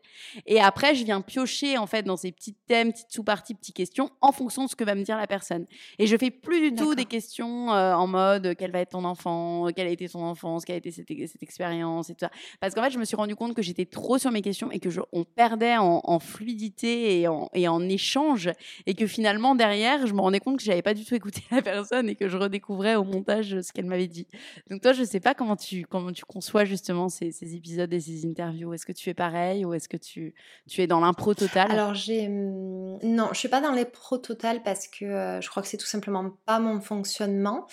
Et 0.46 0.60
après, 0.60 0.96
je 0.96 1.04
viens 1.04 1.20
piocher 1.20 1.75
en 1.78 1.86
fait 1.86 2.02
dans 2.02 2.16
ces 2.16 2.32
petits 2.32 2.54
thèmes, 2.66 2.92
petites 2.92 3.10
sous-parties, 3.10 3.54
petites 3.54 3.76
questions 3.76 4.10
en 4.20 4.32
fonction 4.32 4.64
de 4.64 4.70
ce 4.70 4.76
que 4.76 4.84
va 4.84 4.94
me 4.94 5.02
dire 5.02 5.16
la 5.16 5.26
personne. 5.26 5.66
Et 5.98 6.06
je 6.06 6.16
fais 6.16 6.30
plus 6.30 6.70
du 6.70 6.74
tout 6.76 6.94
des 6.94 7.04
questions 7.04 7.72
euh, 7.72 7.94
en 7.94 8.06
mode 8.06 8.54
quel 8.58 8.70
va 8.70 8.80
être 8.80 8.90
ton 8.90 9.04
enfant, 9.04 9.68
quelle 9.74 9.86
a 9.86 9.90
été 9.90 10.08
ton 10.08 10.22
enfance, 10.22 10.64
quelle 10.64 10.76
a 10.76 10.78
été 10.78 10.90
cette, 10.90 11.08
cette 11.08 11.42
expérience 11.42 12.10
et 12.10 12.14
tout 12.14 12.20
ça. 12.20 12.30
Parce 12.60 12.74
qu'en 12.74 12.82
fait, 12.82 12.90
je 12.90 12.98
me 12.98 13.04
suis 13.04 13.16
rendu 13.16 13.36
compte 13.36 13.54
que 13.54 13.62
j'étais 13.62 13.86
trop 13.86 14.18
sur 14.18 14.30
mes 14.30 14.42
questions 14.42 14.70
et 14.70 14.78
que 14.78 14.90
je, 14.90 15.00
on 15.12 15.24
perdait 15.24 15.76
en, 15.76 16.18
fluidité 16.18 17.20
et 17.20 17.28
en, 17.28 17.50
et 17.54 17.68
en, 17.68 17.80
échange 17.88 18.50
et 18.86 18.94
que 18.94 19.06
finalement 19.06 19.54
derrière, 19.54 20.06
je 20.06 20.14
me 20.14 20.20
rendais 20.20 20.40
compte 20.40 20.58
que 20.58 20.64
j'avais 20.64 20.82
pas 20.82 20.94
du 20.94 21.04
tout 21.04 21.14
écouté 21.14 21.42
la 21.50 21.62
personne 21.62 22.08
et 22.08 22.14
que 22.14 22.28
je 22.28 22.36
redécouvrais 22.36 22.94
au 22.94 23.04
montage 23.04 23.60
ce 23.60 23.72
qu'elle 23.72 23.86
m'avait 23.86 24.08
dit. 24.08 24.26
Donc 24.70 24.80
toi, 24.80 24.92
je 24.92 25.04
sais 25.04 25.20
pas 25.20 25.34
comment 25.34 25.56
tu 25.56 25.86
comment 25.86 26.12
tu 26.12 26.24
conçois 26.24 26.64
justement 26.64 27.08
ces, 27.08 27.32
ces 27.32 27.54
épisodes 27.54 27.92
et 27.92 28.00
ces 28.00 28.26
interviews. 28.26 28.72
Est-ce 28.72 28.86
que 28.86 28.92
tu 28.92 29.04
fais 29.04 29.14
pareil 29.14 29.64
ou 29.64 29.74
est-ce 29.74 29.88
que 29.88 29.96
tu 29.96 30.34
tu 30.68 30.82
es 30.82 30.86
dans 30.86 31.00
l'impro 31.00 31.34
total 31.34 31.65
alors 31.70 31.94
j'ai 31.94 32.28
mmh, 32.28 32.76
non, 33.02 33.28
je 33.32 33.38
suis 33.38 33.48
pas 33.48 33.60
dans 33.60 33.72
les 33.72 33.84
pros 33.84 34.18
total 34.18 34.62
parce 34.62 34.88
que 34.88 35.04
euh, 35.04 35.40
je 35.40 35.48
crois 35.48 35.62
que 35.62 35.68
c'est 35.68 35.76
tout 35.76 35.86
simplement 35.86 36.30
pas 36.44 36.58
mon 36.58 36.80
fonctionnement. 36.80 37.66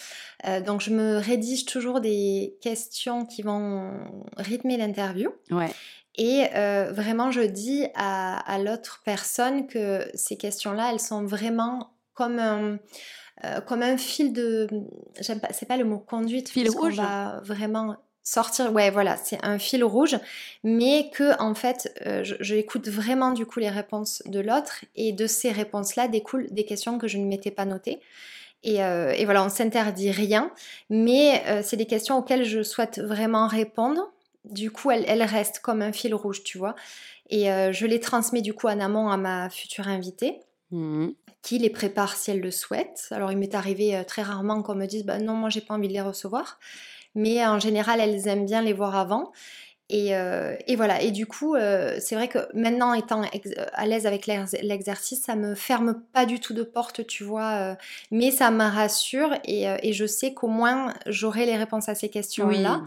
Euh, 0.47 0.61
donc 0.61 0.81
je 0.81 0.91
me 0.91 1.17
rédige 1.17 1.65
toujours 1.65 2.01
des 2.01 2.57
questions 2.61 3.25
qui 3.25 3.41
vont 3.41 3.91
rythmer 4.37 4.77
l'interview. 4.77 5.31
Ouais. 5.51 5.71
Et 6.15 6.45
euh, 6.55 6.91
vraiment, 6.91 7.31
je 7.31 7.41
dis 7.41 7.87
à, 7.95 8.59
l'autre 8.63 9.01
personne 9.03 9.65
que 9.65 10.05
ces 10.13 10.37
questions-là, 10.37 10.91
elles 10.91 10.99
sont 10.99 11.25
vraiment 11.25 11.95
comme 12.13 12.37
un, 12.37 12.77
comme 13.65 13.81
un 13.81 13.97
fil 13.97 14.31
de. 14.31 14.67
J'aime 15.19 15.39
pas, 15.39 15.51
c'est 15.53 15.65
pas 15.65 15.77
le 15.77 15.85
mot 15.85 15.97
conduite. 15.97 16.49
Fil 16.49 16.69
rouge. 16.69 16.97
va 16.97 17.41
vraiment 17.43 17.97
sortir, 18.23 18.71
ouais, 18.71 18.89
voilà, 18.89 19.17
c'est 19.17 19.37
un 19.43 19.59
fil 19.59 19.83
rouge, 19.83 20.17
mais 20.63 21.09
que 21.13 21.39
en 21.41 21.53
fait, 21.53 21.93
euh, 22.05 22.23
je, 22.23 22.55
écoute 22.55 22.87
vraiment 22.87 23.31
du 23.31 23.45
coup 23.45 23.59
les 23.59 23.69
réponses 23.69 24.23
de 24.25 24.39
l'autre 24.39 24.85
et 24.95 25.11
de 25.11 25.27
ces 25.27 25.51
réponses-là 25.51 26.07
découlent 26.07 26.47
des 26.51 26.65
questions 26.65 26.97
que 26.97 27.07
je 27.07 27.17
ne 27.17 27.25
m'étais 27.25 27.51
pas 27.51 27.65
notées. 27.65 27.99
Et, 28.63 28.81
euh, 28.81 29.13
voilà, 29.25 29.43
on 29.43 29.49
s'interdit 29.49 30.11
rien, 30.11 30.49
mais 30.89 31.43
euh, 31.47 31.61
c'est 31.63 31.75
des 31.75 31.85
questions 31.85 32.17
auxquelles 32.17 32.45
je 32.45 32.63
souhaite 32.63 32.99
vraiment 32.99 33.47
répondre. 33.47 34.13
Du 34.45 34.71
coup, 34.71 34.89
elles, 34.91 35.23
restent 35.23 35.59
comme 35.59 35.81
un 35.81 35.91
fil 35.91 36.15
rouge, 36.15 36.43
tu 36.43 36.57
vois. 36.57 36.75
Et 37.29 37.45
je 37.45 37.85
les 37.85 37.99
transmets 38.01 38.41
du 38.41 38.53
coup 38.53 38.67
en 38.67 38.79
amont 38.79 39.09
à 39.09 39.17
ma 39.17 39.49
future 39.49 39.87
invitée. 39.87 40.39
Mmh. 40.71 41.09
qui 41.43 41.59
les 41.59 41.69
prépare 41.69 42.15
si 42.15 42.31
elle 42.31 42.39
le 42.39 42.49
souhaite. 42.49 43.07
Alors 43.11 43.31
il 43.31 43.37
m'est 43.37 43.53
arrivé 43.53 44.03
très 44.07 44.23
rarement 44.23 44.63
qu'on 44.63 44.73
me 44.73 44.87
dise 44.87 45.05
bah 45.05 45.19
non 45.19 45.33
moi 45.33 45.49
j'ai 45.49 45.61
pas 45.61 45.75
envie 45.75 45.87
de 45.87 45.93
les 45.93 46.01
recevoir 46.01 46.57
mais 47.15 47.45
en 47.45 47.59
général, 47.59 47.99
elles 47.99 48.27
aiment 48.27 48.45
bien 48.45 48.61
les 48.61 48.73
voir 48.73 48.95
avant. 48.95 49.31
Et, 49.89 50.15
euh, 50.15 50.55
voilà, 50.75 51.01
et 51.01 51.11
du 51.11 51.27
coup, 51.27 51.55
euh, 51.55 51.97
c'est 51.99 52.15
vrai 52.15 52.27
que 52.27 52.39
maintenant, 52.55 52.93
étant 52.93 53.21
à 53.73 53.85
l'aise 53.85 54.07
avec 54.07 54.25
l'exercice, 54.25 55.21
ça 55.21 55.35
me 55.35 55.55
ferme 55.55 56.01
pas 56.13 56.25
du 56.25 56.39
tout 56.39 56.53
de 56.53 56.63
porte, 56.63 57.05
tu 57.05 57.23
vois, 57.23 57.51
euh, 57.51 57.75
mais 58.09 58.31
ça 58.31 58.49
me 58.49 58.63
rassure 58.63 59.35
et, 59.45 59.93
je 59.93 60.05
sais 60.05 60.33
qu'au 60.33 60.47
moins 60.47 60.93
j'aurai 61.05 61.45
les 61.45 61.57
réponses 61.57 61.89
à 61.89 61.95
ces 61.95 62.09
questions-là. 62.09 62.81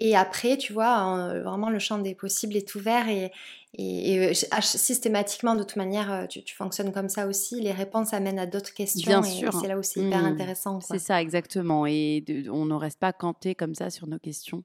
Et 0.00 0.16
après, 0.16 0.56
tu 0.56 0.72
vois, 0.72 1.34
vraiment 1.42 1.70
le 1.70 1.78
champ 1.78 1.98
des 1.98 2.14
possibles 2.14 2.56
est 2.56 2.74
ouvert 2.74 3.08
et, 3.08 3.30
et, 3.74 4.32
systématiquement, 4.34 5.54
de 5.54 5.62
toute 5.62 5.76
manière, 5.76 6.26
tu, 6.28 6.42
fonctionnes 6.54 6.92
comme 6.92 7.08
ça 7.08 7.26
aussi. 7.26 7.60
Les 7.60 7.72
réponses 7.72 8.14
amènent 8.14 8.38
à 8.38 8.46
d'autres 8.46 8.72
questions. 8.72 9.20
Bien 9.20 9.22
et 9.22 9.30
sûr. 9.30 9.52
C'est 9.60 9.68
là 9.68 9.78
où 9.78 9.82
c'est 9.82 10.00
hyper 10.00 10.22
mmh. 10.22 10.26
intéressant. 10.26 10.80
C'est 10.80 10.98
ça, 10.98 11.20
exactement. 11.20 11.86
Et 11.86 12.24
on 12.50 12.64
ne 12.64 12.74
reste 12.74 12.98
pas 12.98 13.12
canté 13.12 13.54
comme 13.54 13.74
ça 13.74 13.90
sur 13.90 14.06
nos 14.06 14.18
questions 14.18 14.64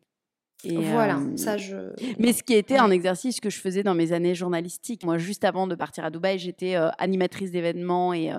voilà, 0.74 1.20
ça 1.36 1.58
je. 1.58 1.76
Mais 2.20 2.34
ce 2.34 2.44
qui 2.44 2.54
était 2.54 2.78
un 2.78 2.92
exercice 2.92 3.40
que 3.40 3.50
je 3.50 3.60
faisais 3.60 3.84
dans 3.84 3.96
mes 3.96 4.12
années 4.12 4.36
journalistiques. 4.36 5.04
Moi, 5.04 5.18
juste 5.18 5.44
avant 5.44 5.68
de 5.68 5.76
partir 5.76 6.06
à 6.06 6.10
Dubaï, 6.10 6.40
j'étais 6.40 6.76
animatrice 6.98 7.52
d'événements 7.52 8.14
et 8.14 8.32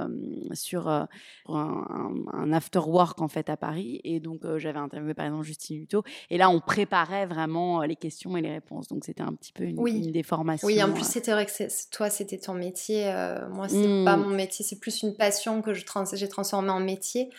sur 0.52 0.88
un, 0.88 2.52
after 2.52 2.80
work 2.80 3.20
en 3.20 3.28
fait 3.28 3.48
à 3.50 3.56
Paris. 3.56 4.00
Et 4.04 4.20
donc 4.20 4.40
j'avais 4.58 4.78
interviewé 4.78 5.14
par 5.14 5.26
exemple 5.26 5.44
Justine 5.44 5.82
Hutto. 5.82 6.02
Et 6.30 6.38
là, 6.38 6.50
on 6.50 6.60
préparait 6.60 7.26
vraiment 7.26 7.82
les 7.82 7.96
questions 7.96 8.36
et 8.36 8.42
les 8.42 8.52
réponses. 8.52 8.88
Donc 8.88 9.04
c'était 9.04 9.22
un 9.22 9.32
petit 9.32 9.52
peu 9.52 9.64
une, 9.64 9.78
oui. 9.78 10.04
une 10.04 10.12
déformation. 10.12 10.66
Oui, 10.66 10.82
en 10.82 10.92
plus 10.92 11.06
c'était 11.06 11.32
vrai 11.32 11.46
que 11.46 11.90
toi 11.90 12.10
c'était 12.10 12.38
ton 12.38 12.54
métier. 12.54 13.04
moi, 13.50 13.68
c'est 13.68 13.76
mmh. 13.76 14.04
pas 14.04 14.16
mon 14.16 14.30
métier. 14.30 14.64
C'est 14.64 14.80
plus 14.80 15.02
une 15.02 15.14
passion 15.14 15.62
que 15.62 15.74
j'ai 15.74 15.84
trans 15.84 16.04
transformée 16.04 16.70
en 16.70 16.80
métier. 16.80 17.30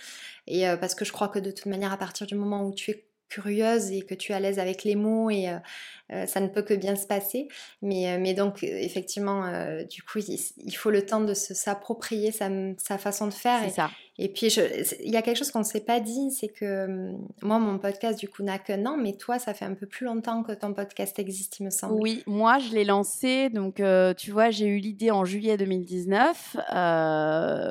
Et 0.47 0.65
parce 0.79 0.95
que 0.95 1.03
je 1.03 1.11
crois 1.11 1.27
que 1.27 1.39
de 1.39 1.51
toute 1.51 1.65
manière, 1.65 1.91
à 1.91 1.97
partir 1.97 2.25
du 2.25 2.35
moment 2.35 2.65
où 2.65 2.73
tu 2.73 2.91
es 2.91 3.06
curieuse 3.29 3.91
et 3.91 4.01
que 4.01 4.15
tu 4.15 4.31
es 4.31 4.35
à 4.35 4.39
l'aise 4.39 4.59
avec 4.59 4.83
les 4.83 4.95
mots 4.95 5.29
et 5.29 5.49
euh, 5.49 5.59
ça 6.25 6.39
ne 6.39 6.47
peut 6.47 6.61
que 6.61 6.73
bien 6.73 6.95
se 6.95 7.05
passer. 7.05 7.47
Mais, 7.81 8.11
euh, 8.11 8.17
mais 8.19 8.33
donc, 8.33 8.63
effectivement, 8.63 9.43
du 9.89 10.01
coup, 10.03 10.19
il, 10.19 10.75
faut 10.75 10.91
le 10.91 11.05
temps 11.05 11.21
de 11.21 11.33
s'approprier 11.33 12.31
sa, 12.31 12.49
sa, 12.77 12.97
façon 12.97 13.27
de 13.27 13.33
faire. 13.33 13.63
Et, 13.63 13.69
ça. 13.69 13.89
Et 14.19 14.29
puis, 14.29 14.47
il 14.47 15.11
y 15.11 15.15
a 15.15 15.21
quelque 15.21 15.37
chose 15.37 15.51
qu'on 15.51 15.59
ne 15.59 15.63
s'est 15.63 15.81
pas 15.81 15.99
dit, 15.99 16.31
c'est 16.31 16.47
que 16.47 16.85
hum, 16.85 17.27
moi, 17.43 17.59
mon 17.59 17.77
podcast, 17.77 18.19
du 18.19 18.27
coup, 18.27 18.41
n'a 18.41 18.57
qu'un 18.57 18.85
an, 18.85 18.97
mais 18.97 19.13
toi, 19.13 19.37
ça 19.37 19.53
fait 19.53 19.65
un 19.65 19.75
peu 19.75 19.85
plus 19.85 20.05
longtemps 20.05 20.43
que 20.43 20.53
ton 20.53 20.73
podcast 20.73 21.19
existe, 21.19 21.59
il 21.59 21.65
me 21.65 21.69
semble. 21.69 21.93
Oui, 22.01 22.23
moi, 22.25 22.57
je 22.57 22.73
l'ai 22.73 22.83
lancé, 22.83 23.49
donc, 23.49 23.81
tu 24.17 24.31
vois, 24.31 24.49
j'ai 24.49 24.65
eu 24.65 24.77
l'idée 24.77 25.11
en 25.11 25.25
juillet 25.25 25.57
2019, 25.57 26.57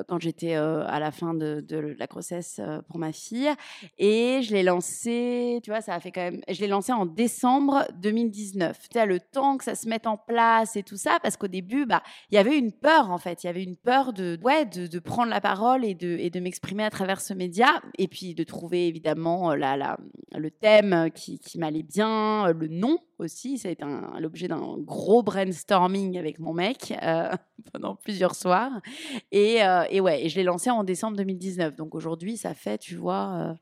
quand 0.08 0.18
j'étais 0.20 0.54
à 0.54 1.00
la 1.00 1.10
fin 1.10 1.34
de, 1.34 1.64
de, 1.66 1.96
la 1.98 2.06
grossesse 2.06 2.60
pour 2.88 2.98
ma 2.98 3.12
fille. 3.12 3.50
Et 3.98 4.40
je 4.42 4.52
l'ai 4.52 4.62
lancé, 4.62 5.60
tu 5.62 5.70
vois, 5.70 5.80
ça 5.80 5.94
a 5.94 6.00
fait 6.00 6.12
quand 6.12 6.22
même... 6.22 6.40
Je 6.48 6.60
l'ai 6.60 6.68
lancé 6.68 6.92
en 6.92 7.06
décembre 7.06 7.86
2019. 8.00 8.25
2019. 8.26 8.88
Tu 8.88 9.06
le 9.06 9.20
temps 9.20 9.56
que 9.56 9.64
ça 9.64 9.74
se 9.74 9.88
mette 9.88 10.06
en 10.06 10.16
place 10.16 10.76
et 10.76 10.82
tout 10.82 10.96
ça, 10.96 11.18
parce 11.22 11.36
qu'au 11.36 11.48
début, 11.48 11.86
bah, 11.86 12.02
il 12.30 12.34
y 12.34 12.38
avait 12.38 12.58
une 12.58 12.72
peur 12.72 13.10
en 13.10 13.18
fait. 13.18 13.44
Il 13.44 13.46
y 13.46 13.50
avait 13.50 13.62
une 13.62 13.76
peur 13.76 14.12
de, 14.12 14.38
ouais, 14.42 14.64
de, 14.64 14.98
prendre 14.98 15.30
la 15.30 15.40
parole 15.40 15.84
et 15.84 15.94
de, 15.94 16.16
et 16.18 16.30
de 16.30 16.40
m'exprimer 16.40 16.84
à 16.84 16.90
travers 16.90 17.20
ce 17.20 17.34
média, 17.34 17.82
et 17.98 18.08
puis 18.08 18.34
de 18.34 18.44
trouver 18.44 18.88
évidemment 18.88 19.52
euh, 19.52 19.56
la, 19.56 19.76
la, 19.76 19.98
le 20.36 20.50
thème 20.50 21.10
qui, 21.14 21.38
qui 21.38 21.58
m'allait 21.58 21.82
bien, 21.82 22.48
euh, 22.48 22.52
le 22.52 22.68
nom 22.68 22.98
aussi. 23.18 23.58
Ça 23.58 23.68
a 23.68 23.70
été 23.72 23.84
l'objet 24.18 24.48
d'un 24.48 24.76
gros 24.78 25.22
brainstorming 25.22 26.18
avec 26.18 26.38
mon 26.38 26.52
mec 26.52 26.94
euh, 27.02 27.30
pendant 27.72 27.94
plusieurs 27.96 28.34
soirs. 28.34 28.72
Et, 29.32 29.58
et 29.90 30.00
ouais, 30.00 30.28
je 30.28 30.36
l'ai 30.36 30.44
lancé 30.44 30.70
en 30.70 30.84
décembre 30.84 31.16
2019. 31.16 31.76
Donc 31.76 31.94
aujourd'hui, 31.94 32.36
ça 32.36 32.54
fait, 32.54 32.78
tu 32.78 32.96
vois, 32.96 33.56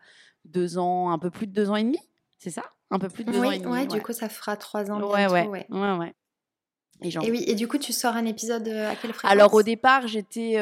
deux 0.44 0.78
ans, 0.78 1.10
un 1.10 1.18
peu 1.18 1.30
plus 1.30 1.46
de 1.46 1.52
deux 1.52 1.70
ans 1.70 1.76
et 1.76 1.84
demi, 1.84 1.98
c'est 2.38 2.50
ça? 2.50 2.64
Un 2.94 2.98
peu 2.98 3.08
plus 3.08 3.24
de 3.24 3.32
deux 3.32 3.40
ans 3.40 3.50
et 3.50 3.58
demi. 3.58 3.72
Ouais, 3.72 3.86
du 3.86 4.00
coup, 4.00 4.12
ça 4.12 4.28
fera 4.28 4.56
trois 4.56 4.90
ans. 4.90 5.00
Ouais, 5.00 5.26
bientôt, 5.26 5.34
ouais, 5.34 5.46
ouais. 5.46 5.66
ouais, 5.68 6.14
Et, 7.02 7.30
oui, 7.30 7.44
et 7.46 7.54
du 7.56 7.66
coup, 7.66 7.76
tu 7.78 7.92
sors 7.92 8.14
un 8.14 8.24
épisode 8.24 8.68
à 8.68 8.94
quelle 8.94 9.12
fréquence 9.12 9.30
Alors, 9.30 9.52
au 9.52 9.62
départ, 9.62 10.06
j'étais 10.06 10.54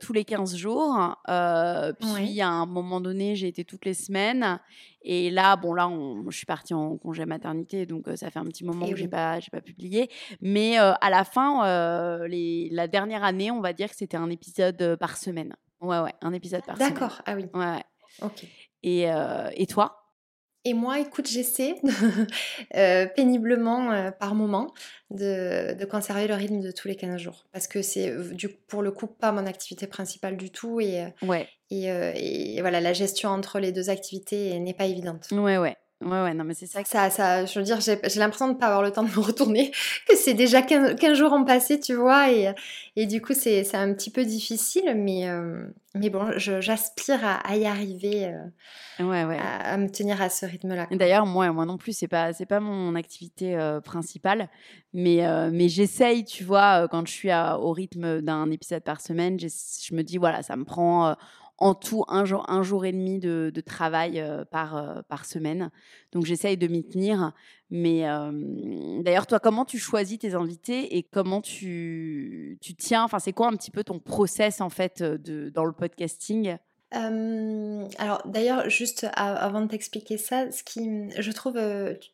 tous 0.00 0.12
les 0.12 0.24
15 0.24 0.56
jours. 0.56 1.16
puis, 2.00 2.40
à 2.40 2.48
un 2.48 2.66
moment 2.66 3.00
donné, 3.00 3.36
j'ai 3.36 3.48
été 3.48 3.64
toutes 3.64 3.84
les 3.84 3.94
semaines. 3.94 4.58
Et 5.02 5.30
là, 5.30 5.56
bon, 5.56 5.74
là, 5.74 5.90
je 6.28 6.36
suis 6.36 6.46
partie 6.46 6.72
en 6.74 6.96
congé 6.96 7.26
maternité, 7.26 7.84
donc 7.86 8.06
ça 8.16 8.30
fait 8.30 8.38
un 8.38 8.44
petit 8.44 8.64
moment 8.64 8.88
que 8.88 8.96
je 8.96 9.02
n'ai 9.02 9.08
pas, 9.08 9.38
pas 9.52 9.60
publié. 9.60 10.10
Mais 10.40 10.78
à 10.78 11.10
la 11.10 11.24
fin, 11.24 12.26
les, 12.26 12.70
la 12.72 12.88
dernière 12.88 13.24
année, 13.24 13.50
on 13.50 13.60
va 13.60 13.74
dire 13.74 13.90
que 13.90 13.96
c'était 13.96 14.16
un 14.16 14.30
épisode 14.30 14.96
par 14.98 15.18
semaine. 15.18 15.54
Ouais, 15.80 16.00
ouais, 16.00 16.14
un 16.22 16.32
épisode 16.32 16.64
par 16.64 16.76
semaine. 16.76 16.94
D'accord, 16.94 17.20
ah 17.26 17.34
oui. 17.36 17.44
Ouais, 17.52 17.66
ouais. 17.66 17.84
Ok. 18.22 18.46
Et, 18.82 19.06
et 19.54 19.66
toi? 19.66 20.07
Et 20.64 20.74
moi, 20.74 20.98
écoute, 20.98 21.28
j'essaie 21.28 21.76
euh, 22.76 23.06
péniblement 23.06 23.90
euh, 23.92 24.10
par 24.10 24.34
moment 24.34 24.74
de, 25.10 25.84
conserver 25.84 26.26
le 26.26 26.34
rythme 26.34 26.60
de 26.60 26.70
tous 26.70 26.88
les 26.88 26.96
15 26.96 27.20
jours. 27.20 27.46
Parce 27.52 27.66
que 27.68 27.80
c'est 27.80 28.10
euh, 28.10 28.34
du, 28.34 28.48
pour 28.48 28.82
le 28.82 28.90
coup 28.90 29.06
pas 29.06 29.32
mon 29.32 29.46
activité 29.46 29.86
principale 29.86 30.36
du 30.36 30.50
tout. 30.50 30.80
Et, 30.80 31.06
ouais. 31.22 31.48
et, 31.70 32.60
voilà, 32.60 32.80
la 32.80 32.92
gestion 32.92 33.30
entre 33.30 33.60
les 33.60 33.72
deux 33.72 33.88
activités 33.88 34.58
n'est 34.58 34.74
pas 34.74 34.86
évidente. 34.86 35.28
Ouais, 35.32 35.58
ouais. 35.58 35.76
Ouais, 36.00 36.22
ouais, 36.22 36.32
non, 36.32 36.44
mais 36.44 36.54
c'est 36.54 36.66
ça. 36.66 36.84
ça, 36.84 37.10
ça 37.10 37.44
je 37.44 37.58
veux 37.58 37.64
dire, 37.64 37.80
j'ai, 37.80 37.98
l'impression 38.20 38.46
de 38.46 38.52
ne 38.52 38.58
pas 38.58 38.66
avoir 38.66 38.82
le 38.82 38.92
temps 38.92 39.02
de 39.02 39.08
me 39.08 39.18
retourner, 39.20 39.72
que 40.08 40.14
c'est 40.16 40.34
déjà 40.34 40.62
15, 40.62 41.14
jours 41.14 41.32
en 41.32 41.44
passé, 41.44 41.80
tu 41.80 41.94
vois, 41.94 42.30
et, 42.30 42.54
et 42.94 43.06
du 43.06 43.20
coup, 43.20 43.34
c'est, 43.34 43.74
un 43.74 43.92
petit 43.94 44.12
peu 44.12 44.24
difficile, 44.24 44.94
mais, 44.96 45.28
euh, 45.28 45.66
mais 45.96 46.08
bon, 46.08 46.30
j'aspire 46.36 47.18
à, 47.24 47.56
y 47.56 47.66
arriver, 47.66 48.26
euh, 48.26 49.04
ouais, 49.04 49.24
ouais. 49.24 49.38
À, 49.40 49.76
me 49.76 49.88
tenir 49.88 50.22
à 50.22 50.28
ce 50.28 50.46
rythme-là. 50.46 50.86
D'ailleurs, 50.92 51.26
moi, 51.26 51.50
moi 51.50 51.66
non 51.66 51.78
plus, 51.78 51.98
c'est 51.98 52.06
pas, 52.06 52.32
pas 52.32 52.60
mon 52.60 52.94
activité 52.94 53.56
euh, 53.56 53.80
principale, 53.80 54.48
mais, 54.94 55.26
mais 55.50 55.68
j'essaye, 55.68 56.24
tu 56.24 56.44
vois, 56.44 56.86
quand 56.86 57.08
je 57.08 57.12
suis 57.12 57.30
au 57.32 57.72
rythme 57.72 58.20
d'un 58.20 58.52
épisode 58.52 58.84
par 58.84 59.00
semaine, 59.00 59.36
je 59.40 59.94
me 59.96 60.02
dis, 60.02 60.18
voilà, 60.18 60.44
ça 60.44 60.54
me 60.54 60.64
prend 60.64 61.16
en 61.58 61.74
tout 61.74 62.04
un 62.08 62.24
jour, 62.24 62.84
et 62.84 62.92
demi 62.92 63.18
de, 63.18 63.52
travail 63.60 64.24
par, 64.50 65.02
par 65.08 65.24
semaine. 65.24 65.70
Donc 66.12 66.24
j'essaye 66.24 66.56
de 66.56 66.66
m'y 66.68 66.86
tenir. 66.86 67.32
Mais 67.70 68.02
d'ailleurs, 69.02 69.26
toi, 69.26 69.40
comment 69.40 69.64
tu 69.64 69.78
choisis 69.78 70.18
tes 70.18 70.34
invités 70.34 70.96
et 70.96 71.02
comment 71.02 71.40
tu, 71.40 72.58
tu 72.60 72.74
tiens? 72.74 73.04
Enfin, 73.04 73.18
c'est 73.18 73.32
quoi 73.32 73.48
un 73.48 73.56
petit 73.56 73.70
peu 73.70 73.84
ton 73.84 73.98
process 73.98 74.60
en 74.60 74.70
fait 74.70 75.02
dans 75.02 75.64
le 75.64 75.72
podcasting? 75.72 76.56
Alors 76.90 78.22
d'ailleurs, 78.24 78.70
juste 78.70 79.06
avant 79.14 79.60
de 79.60 79.68
t'expliquer 79.68 80.16
ça, 80.16 80.50
ce 80.50 80.62
qui, 80.62 81.10
je 81.18 81.32
trouve, 81.32 81.58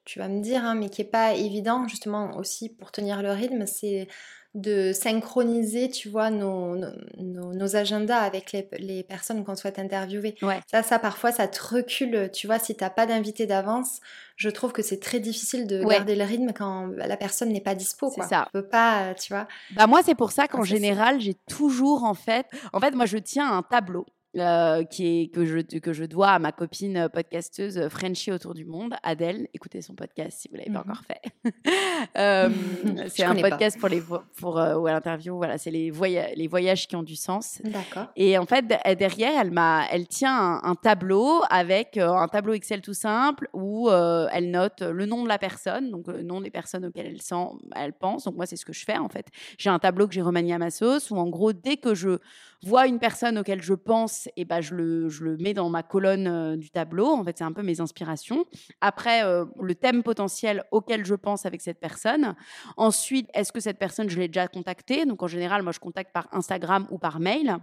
tu, 0.04 0.18
vas 0.18 0.28
me 0.28 0.40
dire, 0.42 0.64
hein, 0.64 0.74
mais 0.74 0.88
qui 0.88 1.02
est 1.02 1.04
pas 1.04 1.35
évident 1.35 1.87
justement 1.87 2.37
aussi 2.37 2.70
pour 2.70 2.90
tenir 2.90 3.22
le 3.22 3.30
rythme, 3.30 3.66
c'est 3.66 4.09
de 4.55 4.93
synchroniser, 4.93 5.90
tu 5.90 6.09
vois, 6.09 6.31
nos, 6.31 6.77
nos, 7.19 7.77
agendas 7.77 8.19
avec 8.19 8.53
les, 8.53 8.69
les 8.79 9.03
personnes 9.03 9.45
qu'on 9.45 9.57
souhaite 9.57 9.81
interviewer. 9.81 10.37
Ça, 10.71 10.85
ça, 10.85 11.01
parfois, 11.01 11.33
ça 11.33 11.49
te 11.49 11.75
recule, 11.75 12.31
tu 12.33 12.47
vois, 12.47 12.61
si 12.61 12.77
t'as 12.77 12.90
pas 12.90 13.05
d'invité 13.07 13.47
d'avance, 13.47 14.01
je 14.37 14.49
trouve 14.49 14.73
que 14.73 14.83
c'est 14.83 15.01
très 15.01 15.19
difficile 15.19 15.67
de 15.67 15.83
garder 15.83 16.14
le 16.14 16.25
rythme 16.25 16.53
quand 16.53 16.87
la 16.97 17.17
personne 17.17 17.51
n'est 17.51 17.61
pas 17.61 17.75
dispo. 17.75 18.12
C'est 18.14 18.23
ça. 18.23 18.47
On 18.49 18.61
peut 18.61 18.67
pas, 18.67 19.14
tu 19.14 19.33
vois. 19.33 19.49
Bah 19.73 19.88
moi, 19.88 20.03
c'est 20.05 20.14
pour 20.14 20.31
ça 20.31 20.47
qu'en 20.47 20.64
général, 20.64 21.21
j'ai 21.21 21.35
toujours, 21.35 22.05
en 22.05 22.14
fait, 22.14 22.47
en 22.73 22.81
fait, 22.81 22.93
moi, 22.93 23.07
je 23.07 23.19
tiens 23.19 23.51
un 23.51 23.62
tableau. 23.62 24.07
Euh, 24.37 24.83
qui 24.83 25.07
est, 25.07 25.27
que, 25.29 25.44
je, 25.44 25.61
que 25.61 25.92
je 25.92 26.05
dois 26.05 26.31
à 26.31 26.38
ma 26.40 26.51
copine 26.51 27.09
podcasteuse 27.12 27.88
Frenchie 27.88 28.33
autour 28.33 28.53
du 28.53 28.64
monde, 28.64 28.94
Adèle. 29.05 29.47
Écoutez 29.55 29.81
son 29.81 29.94
podcast 29.94 30.40
si 30.40 30.49
vous 30.49 30.55
ne 30.55 30.59
l'avez 30.59 30.73
pas 30.73 30.83
mhm. 30.83 30.90
encore 30.90 31.05
fait. 31.05 31.23
euh, 32.18 32.49
c'est 33.09 33.23
un 33.23 33.37
podcast 33.37 33.79
pour 33.79 33.88
les 33.88 34.03
pour 34.37 34.59
euh, 34.59 34.75
ou 34.75 34.87
l'interview. 34.87 35.37
Voilà, 35.37 35.57
c'est 35.57 35.70
les, 35.70 35.92
voyages 35.92 36.33
les 36.35 36.49
voyages 36.49 36.88
qui 36.88 36.97
ont 36.97 37.05
du 37.05 37.14
sens. 37.14 37.61
D'accord. 37.62 38.09
Et 38.16 38.37
en 38.37 38.44
fait, 38.44 38.66
derrière, 38.99 39.40
elle 39.40 39.53
m'a, 39.53 39.87
elle 39.92 40.09
tient 40.09 40.61
un, 40.62 40.75
tableau 40.75 41.42
avec 41.49 41.97
euh, 41.97 42.12
un 42.12 42.27
tableau 42.27 42.55
Excel 42.55 42.81
tout 42.81 42.94
simple 42.94 43.49
où 43.53 43.88
elle 43.88 44.51
note 44.51 44.83
le 44.83 45.07
nom 45.07 45.23
de 45.23 45.29
la 45.29 45.38
personne, 45.38 45.92
donc 45.92 46.09
le 46.09 46.23
nom 46.23 46.40
des 46.40 46.51
personnes 46.51 46.85
auxquelles 46.87 47.07
elle 47.07 47.23
sent, 47.23 47.51
elle 47.77 47.92
pense. 47.92 48.25
Donc 48.25 48.35
moi, 48.35 48.47
c'est 48.47 48.57
ce 48.57 48.64
que 48.64 48.73
je 48.73 48.85
fais 48.85 48.99
en 48.99 49.09
fait. 49.09 49.29
J'ai 49.59 49.70
un 49.70 49.79
tableau 49.79 50.09
que 50.09 50.14
j'ai 50.14 50.23
remanié 50.23 50.55
à 50.55 50.59
ma 50.59 50.70
sauce 50.70 51.12
où 51.12 51.16
en 51.16 51.29
gros, 51.29 51.53
dès 51.53 51.77
que 51.77 51.94
je 51.94 52.18
vois 52.64 52.87
une 52.87 52.98
personne 52.98 53.38
auquel 53.38 53.62
je 53.62 53.74
pense, 53.74 54.29
et 54.37 54.44
ben 54.44 54.61
je, 54.61 54.74
le, 54.74 55.09
je 55.09 55.24
le 55.24 55.37
mets 55.37 55.55
dans 55.55 55.68
ma 55.70 55.83
colonne 55.83 56.27
euh, 56.27 56.57
du 56.57 56.70
tableau. 56.70 57.09
En 57.09 57.24
fait, 57.24 57.38
c'est 57.38 57.44
un 57.44 57.53
peu 57.53 57.62
mes 57.62 57.81
inspirations. 57.81 58.44
Après, 58.81 59.24
euh, 59.24 59.44
le 59.61 59.74
thème 59.74 60.03
potentiel 60.03 60.64
auquel 60.70 61.05
je 61.05 61.14
pense 61.14 61.46
avec 61.46 61.61
cette 61.61 61.81
personne. 61.81 62.35
Ensuite, 62.77 63.29
est-ce 63.35 63.53
que 63.53 63.61
cette 63.61 63.79
personne, 63.79 64.09
je 64.09 64.18
l'ai 64.18 64.29
déjà 64.29 64.48
contactée? 64.48 65.07
Donc, 65.07 65.22
en 65.22 65.29
général, 65.29 65.62
moi, 65.62 65.72
je 65.72 65.81
contacte 65.81 66.12
par 66.12 66.29
Instagram 66.33 66.87
ou 66.90 66.98
par 66.98 67.20
mail. 67.20 67.59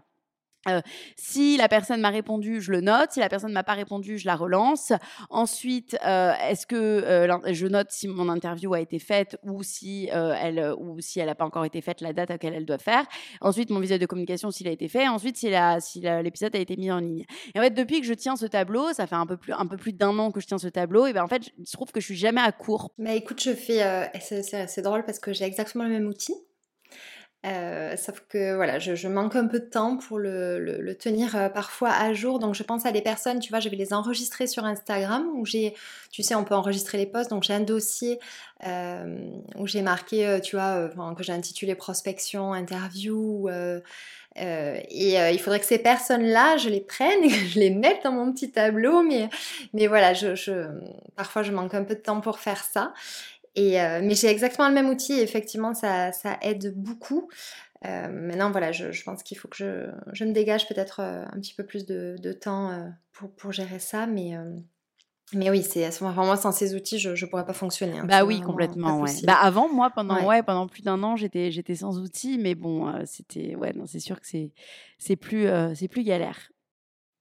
Euh, 0.70 0.82
si 1.16 1.58
la 1.58 1.68
personne 1.68 2.02
m'a 2.02 2.10
répondu, 2.10 2.62
je 2.62 2.72
le 2.72 2.82
note. 2.82 3.12
Si 3.12 3.20
la 3.20 3.30
personne 3.30 3.50
ne 3.50 3.56
m'a 3.56 3.64
pas 3.64 3.74
répondu, 3.74 4.18
je 4.18 4.28
la 4.28 4.36
relance. 4.36 4.94
Ensuite, 5.30 5.98
euh, 6.06 6.34
est-ce 6.48 6.68
que 6.68 6.76
euh, 6.76 7.54
je 7.54 7.68
note 7.68 7.88
si 7.90 8.08
mon 8.08 8.30
interview 8.30 8.74
a 8.74 8.80
été 8.80 9.00
faite 9.00 9.38
ou 9.44 9.64
si 9.64 10.10
elle 10.12 10.74
ou 10.78 11.00
si 11.00 11.20
elle 11.20 11.28
n'a 11.28 11.36
pas 11.36 11.46
encore 11.46 11.66
été 11.66 11.82
faite, 11.82 12.02
la 12.02 12.14
date 12.14 12.30
à 12.30 12.36
laquelle 12.36 12.54
elle 12.54 12.66
doit 12.66 12.78
faire. 12.78 13.06
Ensuite, 13.42 13.70
mon 13.70 13.80
visuel 13.80 14.00
de 14.00 14.06
communication 14.06 14.52
s'il 14.52 14.68
a 14.68 14.72
été 14.72 14.88
fait. 14.88 15.08
Ensuite, 15.08 15.38
si 15.38 15.50
l'épisode 15.50 16.56
a 16.56 16.60
été 16.60 16.78
mis 16.78 16.92
en 16.92 17.00
ligne. 17.00 17.26
Et 17.56 17.60
en 17.60 17.64
fait, 17.64 17.72
depuis 17.72 18.02
que 18.02 18.08
je 18.08 18.14
tiens 18.14 18.36
ce 18.36 18.46
tableau, 18.46 18.94
ça 18.94 19.08
fait 19.08 19.16
un 19.16 19.26
peu 19.26 19.38
plus 19.38 19.54
un 19.54 19.66
peu 19.66 19.78
plus 19.78 19.94
d'un 19.94 20.18
an 20.20 20.32
que 20.32 20.40
je 20.40 20.48
tiens 20.48 20.58
ce 20.58 20.68
tableau. 20.68 21.08
Et 21.08 21.14
ben 21.14 21.24
en 21.24 21.28
fait, 21.28 21.44
je 21.44 21.72
trouve 21.72 21.92
que 21.92 22.00
je 22.00 22.06
suis 22.06 22.16
jamais 22.16 22.42
à 22.42 22.52
court. 22.52 22.92
Mais 22.98 23.18
écoute, 23.18 23.42
je 23.42 23.54
fais. 23.54 24.12
c'est 24.20 24.82
drôle 24.82 25.04
parce 25.06 25.20
que 25.20 25.34
j'ai 25.34 25.46
exactement 25.46 25.84
le 25.86 25.92
même 25.92 26.08
outil. 26.08 26.36
Euh, 27.44 27.98
sauf 27.98 28.24
que 28.30 28.56
voilà, 28.56 28.78
je, 28.78 29.08
manque 29.08 29.36
un 29.36 29.48
peu 29.48 29.60
de 29.60 29.66
temps 29.66 29.98
pour 29.98 30.20
le, 30.20 30.94
tenir 31.00 31.36
euh, 31.36 31.50
parfois 31.50 31.90
à 31.90 32.14
jour. 32.14 32.38
Donc 32.38 32.54
je 32.54 32.62
pense 32.62 32.86
à 32.86 32.92
des 32.92 33.02
personnes, 33.02 33.40
tu 33.40 33.50
vois, 33.50 33.60
je 33.60 33.70
vais 33.70 33.76
les 33.76 33.94
enregistrer 33.94 34.46
sur 34.46 34.64
Instagram 34.64 35.28
où 35.36 35.46
j'ai, 35.46 35.74
tu 36.12 36.22
sais, 36.22 36.36
on 36.36 36.44
peut 36.44 36.54
enregistrer 36.54 37.00
les 37.00 37.08
posts. 37.08 37.32
Donc 37.32 37.44
j'ai 37.44 37.54
un 37.54 37.62
dossier 37.62 38.20
euh, 38.68 39.18
où 39.58 39.66
j'ai 39.66 39.82
marqué, 39.82 40.40
tu 40.44 40.56
vois, 40.56 40.90
que 41.18 41.24
j'ai 41.24 41.34
intitulé 41.34 41.74
prospection, 41.74 42.54
interview. 42.54 43.50
et 43.50 45.16
il 45.34 45.40
faudrait 45.40 45.60
que 45.60 45.66
ces 45.66 45.80
personnes-là, 45.80 46.58
je 46.58 46.70
les 46.70 46.82
prenne 46.82 47.24
et 47.24 47.28
que 47.28 47.34
je 47.34 47.60
les 47.60 47.72
mette 47.72 48.04
dans 48.04 48.12
mon 48.12 48.32
petit 48.32 48.52
tableau. 48.52 49.02
Mais, 49.02 49.30
mais 49.74 49.88
voilà, 49.88 50.14
je, 50.14 50.68
parfois 51.16 51.42
je 51.42 51.52
manque 51.52 51.74
un 51.74 51.84
peu 51.84 51.96
de 51.96 52.02
temps 52.02 52.22
pour 52.22 52.38
faire 52.38 52.64
ça. 52.64 52.94
Euh, 53.58 54.00
mais 54.04 54.16
j'ai 54.16 54.28
exactement 54.28 54.68
le 54.68 54.74
même 54.74 54.90
outil 54.90 55.14
et 55.14 55.22
effectivement, 55.22 55.74
ça, 55.74 56.12
ça 56.12 56.38
aide 56.42 56.74
beaucoup. 56.76 57.30
Euh, 57.86 58.08
maintenant, 58.08 58.52
voilà, 58.52 58.72
je, 58.72 58.92
je 58.92 59.04
pense 59.04 59.24
qu'il 59.24 59.38
faut 59.38 59.48
que 59.48 59.58
je, 59.58 59.90
je 60.14 60.24
me 60.24 60.32
dégage 60.32 60.68
peut-être 60.68 61.02
euh, 61.02 61.26
un 61.26 61.40
petit 61.40 61.54
peu 61.54 61.66
plus 61.66 61.86
de, 61.86 62.16
de 62.20 62.32
temps 62.32 62.92
pour, 63.12 63.32
pour, 63.32 63.52
gérer 63.52 63.80
ça. 63.80 64.06
Mais, 64.08 64.34
mais 65.34 65.50
oui, 65.50 65.64
c'est 65.64 65.88
enfin, 65.88 66.14
moi, 66.14 66.38
sans 66.38 66.52
ces 66.52 66.76
outils, 66.76 67.00
je 67.00 67.10
ne 67.10 67.30
pourrais 67.30 67.46
pas 67.46 67.54
fonctionner. 67.54 68.00
Hein, 68.00 68.06
bah 68.06 68.24
oui, 68.24 68.40
complètement. 68.42 69.02
Ouais. 69.02 69.12
Bah 69.24 69.38
avant, 69.42 69.72
moi, 69.74 69.90
pendant, 69.90 70.26
ouais. 70.26 70.44
pendant 70.44 70.68
plus 70.68 70.84
d'un 70.84 71.02
an, 71.04 71.16
j'étais 71.16 71.76
sans 71.76 72.00
outils. 72.00 72.38
Mais 72.38 72.56
bon, 72.56 72.94
c'était. 73.06 73.56
Ouais, 73.56 73.74
non, 73.74 73.86
c'est 73.86 74.00
sûr 74.00 74.22
que 74.22 74.28
c'est 74.28 75.16
plus, 75.18 75.48
c'est 75.76 75.88
plus 75.88 76.04
galère. 76.04 76.52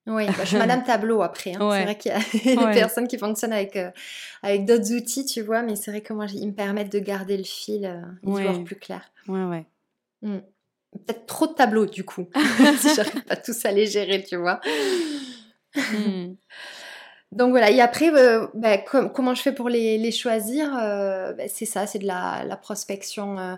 Oui, 0.06 0.26
bah, 0.26 0.32
je 0.40 0.44
suis 0.46 0.56
Madame 0.56 0.82
Tableau 0.82 1.22
après. 1.22 1.54
Hein. 1.54 1.70
C'est 1.72 1.84
vrai 1.84 1.98
qu'il 1.98 2.12
y 2.12 2.14
a 2.14 2.66
des 2.72 2.78
personnes 2.78 3.08
qui 3.08 3.18
fonctionnent 3.18 3.52
avec, 3.52 3.76
euh, 3.76 3.90
avec 4.42 4.64
d'autres 4.64 4.92
outils, 4.92 5.24
tu 5.24 5.42
vois, 5.42 5.62
mais 5.62 5.76
c'est 5.76 5.90
vrai 5.90 6.00
que 6.00 6.12
moi, 6.12 6.26
ils 6.32 6.48
me 6.48 6.54
permettent 6.54 6.92
de 6.92 6.98
garder 6.98 7.36
le 7.36 7.44
fil 7.44 7.86
euh, 7.86 8.00
et 8.22 8.26
de 8.26 8.30
voir 8.30 8.64
plus 8.64 8.76
clair. 8.76 9.10
Ouais, 9.28 9.44
ouais. 9.44 9.66
Mmh. 10.22 10.38
Peut-être 11.06 11.26
trop 11.26 11.46
de 11.46 11.52
tableaux, 11.52 11.86
du 11.86 12.04
coup, 12.04 12.28
si 12.78 12.94
j'arrive 12.94 13.22
pas 13.24 13.36
tous 13.36 13.64
à 13.64 13.70
les 13.70 13.86
gérer, 13.86 14.24
tu 14.24 14.36
vois. 14.36 14.60
Mmh. 15.76 16.34
Donc 17.32 17.50
voilà, 17.50 17.70
et 17.70 17.80
après, 17.80 18.12
euh, 18.12 18.48
bah, 18.54 18.78
comment 18.78 19.34
je 19.34 19.42
fais 19.42 19.52
pour 19.52 19.68
les, 19.68 19.98
les 19.98 20.10
choisir 20.10 20.72
bah, 20.72 21.46
C'est 21.46 21.66
ça, 21.66 21.86
c'est 21.86 22.00
de 22.00 22.06
la, 22.06 22.42
la 22.44 22.56
prospection 22.56 23.56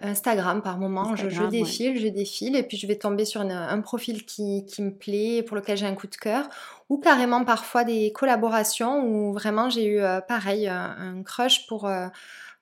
Instagram 0.00 0.62
par 0.62 0.78
moment. 0.78 1.14
je, 1.16 1.44
défile, 1.48 1.98
je 1.98 2.08
défile, 2.08 2.56
et 2.56 2.62
puis 2.62 2.76
je 2.76 2.86
vais 2.86 2.96
tomber 2.96 3.24
sur 3.24 3.40
un 3.40 3.80
profil 3.80 4.24
qui, 4.24 4.64
me 4.78 4.90
plaît, 4.90 5.42
pour 5.42 5.56
lequel 5.56 5.76
j'ai 5.76 5.86
un 5.86 5.94
coup 5.94 6.06
de 6.06 6.16
cœur, 6.16 6.48
ou 6.88 6.98
carrément 6.98 7.44
parfois 7.44 7.84
des 7.84 8.12
collaborations 8.12 9.04
où 9.04 9.32
vraiment 9.32 9.70
j'ai 9.70 9.86
eu 9.86 10.00
euh, 10.00 10.20
pareil 10.20 10.66
un, 10.68 11.22
crush 11.24 11.66
pour, 11.66 11.86
euh, 11.86 12.08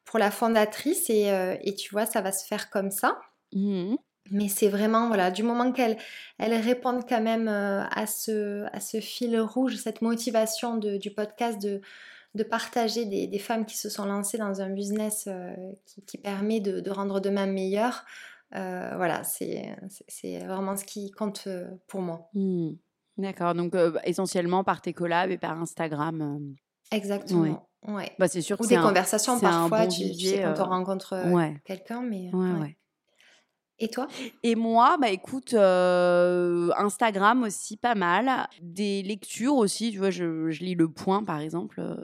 pour 0.05 0.19
la 0.19 0.31
fondatrice, 0.31 1.09
et, 1.09 1.31
euh, 1.31 1.57
et, 1.63 1.75
tu 1.75 1.91
vois, 1.93 2.07
ça 2.07 2.21
va 2.21 2.33
se 2.33 2.47
faire 2.47 2.71
comme 2.71 2.91
ça. 2.91 3.19
Mmh 3.53 3.95
Mais 4.33 4.49
c'est 4.49 4.69
vraiment, 4.69 5.09
voilà, 5.09 5.31
du 5.31 5.43
moment 5.43 5.73
qu'elle 5.73 5.97
elle 6.39 6.55
répond 6.55 7.01
quand 7.09 7.21
même 7.21 7.49
à, 7.49 8.07
ce, 8.07 8.67
à 8.73 8.81
ce 8.81 9.01
fil 9.01 9.39
rouge, 9.41 9.77
cette 9.77 10.03
motivation 10.03 10.77
du 10.77 11.11
podcast 11.11 11.61
de 11.63 11.81
de 12.35 12.43
partager 12.45 13.07
des, 13.07 13.39
femmes 13.39 13.67
qui 13.67 13.77
se 13.77 13.89
sont 13.89 14.05
lancées 14.05 14.39
dans 14.39 14.61
un 14.61 14.71
business 14.71 15.25
euh, 15.27 15.55
qui, 16.07 16.19
permet 16.19 16.61
de, 16.61 16.91
rendre 16.91 17.21
demain 17.21 17.47
meilleur. 17.47 18.05
Euh, 18.55 18.93
voilà, 18.97 19.23
c'est 19.25 19.77
vraiment 20.45 20.77
ce 20.77 20.85
qui 20.85 21.11
compte 21.11 21.45
euh, 21.47 21.69
pour 21.87 22.01
moi. 22.01 22.29
Mmh. 22.35 22.71
D'accord, 23.19 23.55
donc 23.55 23.75
essentiellement 24.05 24.65
par 24.65 24.81
tes 24.81 24.93
collabs 24.93 25.31
et 25.31 25.39
par 25.39 25.61
Instagram. 25.61 26.55
Exactement. 26.91 27.69
Ouais. 27.87 28.13
Bah, 28.19 28.29
c'est 28.29 28.41
sûr 28.41 28.59
Ou 28.61 28.65
que 28.65 28.69
des 28.69 28.77
un, 28.77 28.83
conversations 28.83 29.39
parfois, 29.39 29.87
bon 29.87 29.89
tu, 29.89 30.15
sais, 30.15 30.43
quand 30.43 30.67
on 30.67 30.71
rencontre 30.71 31.31
Ouais, 31.31 31.61
quelqu'un, 31.65 32.03
mais 32.03 32.31
ouais. 32.33 32.77
Et 33.83 33.89
toi? 33.89 34.07
Et 34.43 34.55
moi, 34.57 34.99
bah 35.01 35.09
écoute, 35.09 35.55
euh, 35.55 36.71
Instagram 36.77 37.43
aussi 37.45 37.79
pas 37.79 37.95
mal. 37.95 38.47
Des 38.61 39.03
lectures 39.03 39.55
aussi, 39.57 39.91
tu 39.91 39.99
vois, 39.99 40.11
je, 40.11 40.51
je 40.51 40.61
lis 40.61 40.75
Le 40.75 40.87
Point 40.89 41.25
par 41.25 41.41
exemple 41.41 41.81
euh, 41.81 41.97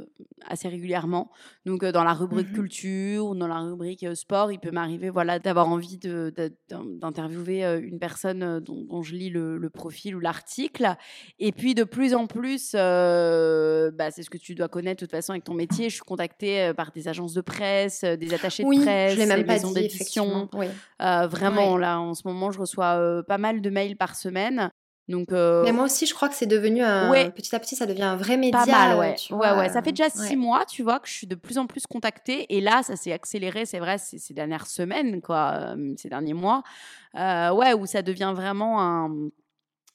assez 0.49 0.69
régulièrement. 0.69 1.31
Donc 1.67 1.83
euh, 1.83 1.93
dans 1.93 2.03
la 2.05 2.15
rubrique 2.15 2.49
Mhm. 2.49 2.55
culture 2.55 3.27
ou 3.27 3.35
dans 3.35 3.47
la 3.47 3.59
rubrique 3.61 4.07
sport, 4.17 4.51
il 4.53 4.59
peut 4.59 4.71
m'arriver 4.71 5.11
voilà, 5.11 5.39
d'avoir 5.39 5.69
envie 5.69 5.99
de- 5.99 6.33
de- 6.35 6.53
d'in- 6.71 6.85
d'interviewer 6.87 7.63
une 7.83 7.99
personne 7.99 8.61
dont, 8.61 8.83
dont 8.89 9.03
je 9.03 9.15
lis 9.15 9.29
le, 9.31 9.59
le 9.59 9.71
profil 9.71 10.17
ou 10.17 10.21
l'article. 10.21 10.95
Et 11.39 11.53
puis 11.53 11.75
de 11.75 11.85
plus 11.85 12.15
en 12.15 12.27
plus, 12.27 12.73
bah, 12.73 14.11
c'est 14.11 14.23
ce 14.23 14.31
que 14.31 14.39
tu 14.39 14.55
dois 14.55 14.69
connaître 14.69 15.01
de 15.01 15.07
toute 15.07 15.11
façon 15.15 15.33
avec 15.33 15.45
ton 15.45 15.55
métier, 15.55 15.91
je 15.91 15.95
suis 15.97 16.05
contactée 16.05 16.73
par 16.77 16.91
des 16.93 17.09
agences 17.09 17.35
de 17.35 17.41
presse, 17.43 18.03
des 18.03 18.33
attachés 18.33 18.65
de 18.65 18.73
je 18.73 18.81
presse, 18.83 19.17
des 19.19 19.27
pas 19.45 19.53
maisons 19.53 19.69
dit, 19.73 19.83
d'édition. 19.83 20.49
Oui. 20.55 20.67
Vraiment, 21.01 21.57
Ouais. 21.66 21.66
Là, 21.77 21.99
en 22.01 22.15
ce 22.15 22.23
moment, 22.27 22.51
je 22.51 22.61
reçois 22.61 22.97
euh, 22.99 23.23
pas 23.23 23.39
mal 23.39 23.61
de 23.61 23.71
mails 23.71 23.97
par 23.97 24.15
semaine. 24.15 24.71
Donc, 25.09 25.29
Mais 25.31 25.37
euh, 25.37 25.73
moi 25.73 25.85
aussi, 25.85 26.05
je 26.05 26.13
crois 26.15 26.29
que 26.29 26.35
c'est 26.35 26.47
devenu 26.47 26.83
un. 26.83 27.09
ouais, 27.11 27.31
Petit 27.31 27.55
à 27.55 27.61
petit, 27.61 27.77
ça 27.77 27.87
devient 27.87 28.03
un 28.03 28.17
vrai 28.17 28.35
pas 28.35 28.41
média, 28.41 28.67
mal, 28.67 28.97
euh, 28.97 29.01
ouais. 29.01 29.17
Ouais. 29.31 29.69
Ça 29.69 29.81
fait 29.81 29.93
déjà 29.93 30.07
euh, 30.07 30.27
six 30.27 30.35
mois, 30.37 30.65
tu 30.67 30.83
vois, 30.83 30.99
que 30.99 31.07
je 31.09 31.13
suis 31.13 31.27
de 31.29 31.37
plus 31.37 31.59
en 31.59 31.67
plus 31.69 31.87
contactée. 31.87 32.47
Et 32.57 32.61
là, 32.61 32.83
ça 32.83 32.97
s'est 32.97 33.13
accéléré, 33.13 33.67
c'est 33.67 33.79
vrai, 33.79 33.99
ces, 33.99 34.19
ces 34.19 34.35
dernières 34.35 34.67
semaines, 34.67 35.23
quoi, 35.23 35.53
euh, 35.77 35.95
ces 35.97 36.09
derniers 36.09 36.35
mois. 36.35 36.65
Euh, 37.17 37.53
ouais, 37.53 37.73
où 37.73 37.87
ça 37.87 38.03
devient 38.03 38.33
vraiment 38.35 38.83
un, 38.83 39.29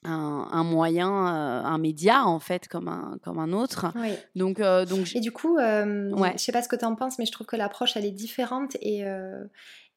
un, 0.06 0.48
un 0.50 0.64
moyen, 0.64 1.10
euh, 1.10 1.64
un 1.66 1.78
média, 1.78 2.24
en 2.26 2.40
fait, 2.40 2.70
comme 2.70 2.88
un, 2.88 3.18
comme 3.22 3.38
un 3.38 3.52
autre. 3.52 3.88
Oui. 3.96 4.14
Donc, 4.36 4.62
euh, 4.62 4.86
donc 4.86 5.14
Et 5.14 5.20
du 5.20 5.34
coup, 5.34 5.58
euh, 5.58 6.10
ouais. 6.12 6.32
je 6.38 6.42
sais 6.42 6.54
pas 6.54 6.62
ce 6.64 6.70
que 6.70 6.78
tu 6.78 6.86
en 6.86 6.96
penses, 6.96 7.20
mais 7.20 7.26
je 7.26 7.34
trouve 7.34 7.48
que 7.48 7.58
l'approche, 7.58 7.98
elle 7.98 8.06
est 8.06 8.12
différente 8.12 8.78
et, 8.80 9.04
euh, 9.06 9.44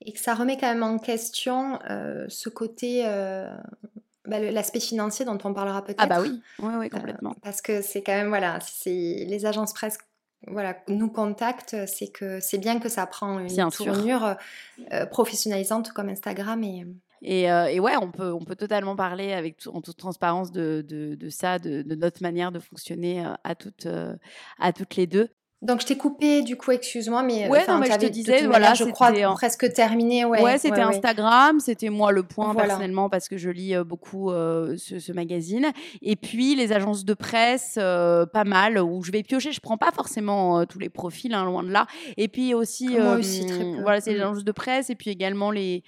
et 0.05 0.13
que 0.13 0.19
ça 0.21 0.35
remet 0.35 0.57
quand 0.57 0.69
même 0.69 0.83
en 0.83 0.99
question 0.99 1.79
euh, 1.91 2.27
ce 2.29 2.49
côté, 2.49 3.03
euh, 3.07 3.49
bah, 4.27 4.39
l'aspect 4.41 4.81
financier 4.81 5.25
dont 5.25 5.39
on 5.45 5.53
parlera 5.55 5.85
Ah 5.99 6.07
bah 6.07 6.17
peut-être. 6.17 6.31
oui, 6.31 6.43
ouais, 6.61 6.77
ouais, 6.77 6.87
Euh, 6.93 6.97
complètement. 6.99 7.35
parce 7.43 7.61
que 7.63 7.83
c'est 7.83 8.03
quand 8.03 8.13
même, 8.15 8.29
voilà, 8.29 8.59
c'est 8.61 8.91
les 9.27 9.47
agences 9.47 9.73
presse 9.73 9.99
voilà, 10.47 10.77
nous 10.89 11.09
contactent, 11.09 11.75
c'est 11.87 12.09
que 12.09 12.39
c'est 12.39 12.59
bien 12.59 12.79
que 12.79 12.91
ça 12.91 13.07
prend 13.07 13.39
une 13.39 13.47
Bien 13.47 13.71
tournure 13.71 14.37
professionnalisante 15.11 15.93
comme 15.93 16.09
Instagram 16.11 16.63
et 16.63 16.87
Et, 17.23 17.51
euh, 17.51 17.65
et 17.67 17.81
ouais, 17.81 17.97
on 17.97 18.11
peut, 18.11 18.31
on 18.33 18.45
peut 18.45 18.57
totalement 18.57 18.95
parler 18.97 19.33
avec 19.33 19.57
tout- 19.57 19.71
en 19.75 19.81
toute 19.81 19.97
transparence 19.97 20.53
de, 20.53 20.85
de, 20.87 21.15
de 21.15 21.29
ça, 21.31 21.59
de, 21.59 21.81
de 21.81 21.95
notre 21.95 22.23
manière 22.23 22.53
de 22.53 22.59
fonctionner 22.59 23.25
à 23.45 23.55
toutes, 23.55 23.89
à 24.59 24.73
toutes 24.75 24.97
les 24.97 25.07
deux. 25.07 25.29
Donc 25.65 25.81
je 25.81 25.87
t'ai 25.87 25.97
coupé 25.97 26.43
du 26.43 26.57
coup, 26.57 26.71
excuse-moi, 26.71 27.23
mais 27.23 27.49
Ouais, 27.49 27.61
enfin, 27.63 27.75
non, 27.75 27.81
mais 27.81 27.91
je 27.91 27.99
te 27.99 28.07
disais, 28.07 28.47
voilà, 28.47 28.75
je 28.75 28.85
crois 28.85 29.11
en- 29.27 29.35
presque 29.35 29.73
terminé, 29.73 30.25
ouais, 30.25 30.43
Ouais, 30.43 30.59
c'était 30.59 30.75
ouais, 30.81 30.85
ouais. 30.87 30.95
Instagram, 30.97 31.59
c'était 31.59 31.89
moi 31.89 32.13
le 32.13 32.23
point 32.23 32.53
Voilà. 32.53 32.69
personnellement 32.69 33.09
parce 33.09 33.29
que 33.29 33.37
je 33.37 33.51
lis 33.51 33.75
euh, 33.75 33.83
beaucoup 33.83 34.31
euh, 34.31 34.77
ce, 34.77 34.99
ce 34.99 35.11
magazine. 35.13 35.73
Et 36.03 36.17
puis 36.17 36.55
les 36.55 36.73
agences 36.73 37.05
de 37.05 37.15
presse, 37.15 37.77
euh, 37.79 38.27
pas 38.27 38.45
mal, 38.45 38.79
où 38.79 39.03
je 39.03 39.11
vais 39.11 39.23
piocher. 39.23 39.53
Je 39.53 39.61
prends 39.61 39.79
pas 39.79 39.91
forcément 39.93 40.61
euh, 40.61 40.65
tous 40.67 40.79
les 40.79 40.91
profils, 40.91 41.33
hein, 41.35 41.45
loin 41.45 41.63
de 41.63 41.71
là. 41.71 41.87
Et 42.17 42.29
puis 42.29 42.55
aussi, 42.55 42.89
Moi 42.99 43.15
aussi, 43.17 43.47
très 43.47 43.59
peu. 43.65 43.81
voilà, 43.83 44.01
c'est 44.01 44.13
les 44.13 44.19
Mm. 44.19 44.23
agences 44.23 44.45
de 44.45 44.53
presse. 44.53 44.91
Et 44.91 44.95
puis 44.95 45.11
également 45.11 45.51
les. 45.51 45.83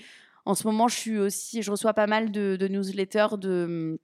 En 0.47 0.55
ce 0.55 0.67
moment, 0.67 0.89
je 0.89 0.97
suis 0.97 1.19
aussi, 1.19 1.61
je 1.63 1.71
reçois 1.71 1.93
pas 1.93 2.07
mal 2.07 2.31
de, 2.31 2.57
de 2.57 2.69
newsletters 2.69 3.37
de 3.39 4.01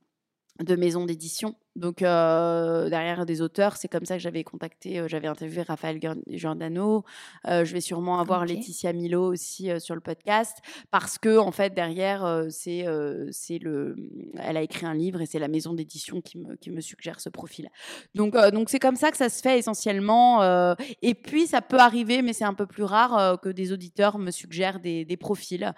de 0.62 0.76
maisons 0.76 1.06
d'édition. 1.06 1.54
Donc 1.74 2.02
euh, 2.02 2.90
derrière 2.90 3.24
des 3.24 3.40
auteurs, 3.40 3.76
c'est 3.76 3.88
comme 3.88 4.04
ça 4.04 4.14
que 4.16 4.20
j'avais 4.22 4.44
contacté, 4.44 4.98
euh, 4.98 5.08
j'avais 5.08 5.28
interviewé 5.28 5.62
Raphaël 5.62 5.98
Gior- 5.98 6.22
Giordano. 6.26 7.04
Euh, 7.48 7.64
je 7.64 7.72
vais 7.72 7.80
sûrement 7.80 8.20
avoir. 8.20 8.42
Laetitia 8.44 8.92
Milo 8.92 9.32
aussi 9.32 9.70
sur 9.80 9.94
le 9.94 10.00
podcast 10.00 10.58
parce 10.90 11.16
que 11.16 11.38
en 11.38 11.52
fait 11.52 11.72
derrière 11.74 12.46
c'est 12.50 12.84
c'est 13.30 13.58
le, 13.58 13.94
elle 14.38 14.56
a 14.56 14.62
écrit 14.62 14.84
un 14.84 14.94
livre 14.94 15.20
et 15.20 15.26
c'est 15.26 15.38
la 15.38 15.48
maison 15.48 15.74
d'édition 15.74 16.20
qui 16.20 16.38
me 16.38 16.56
qui 16.56 16.70
me 16.70 16.80
suggère 16.80 17.20
ce 17.20 17.28
profil. 17.28 17.68
Donc 18.14 18.34
donc 18.52 18.68
c'est 18.68 18.80
comme 18.80 18.96
ça 18.96 19.10
que 19.12 19.16
ça 19.16 19.28
se 19.28 19.40
fait 19.40 19.58
essentiellement. 19.58 20.74
et 21.02 21.14
puis 21.14 21.46
ça 21.46 21.62
peut 21.62 21.78
arriver, 21.78 22.20
mais 22.22 22.32
c'est 22.32 22.44
un 22.44 22.54
peu 22.54 22.66
plus 22.66 22.82
rare 22.82 23.40
que 23.40 23.48
des 23.48 23.72
auditeurs 23.72 24.18
me 24.18 24.30
suggèrent 24.32 24.80
des, 24.80 25.04
des 25.04 25.16
profils 25.16 25.72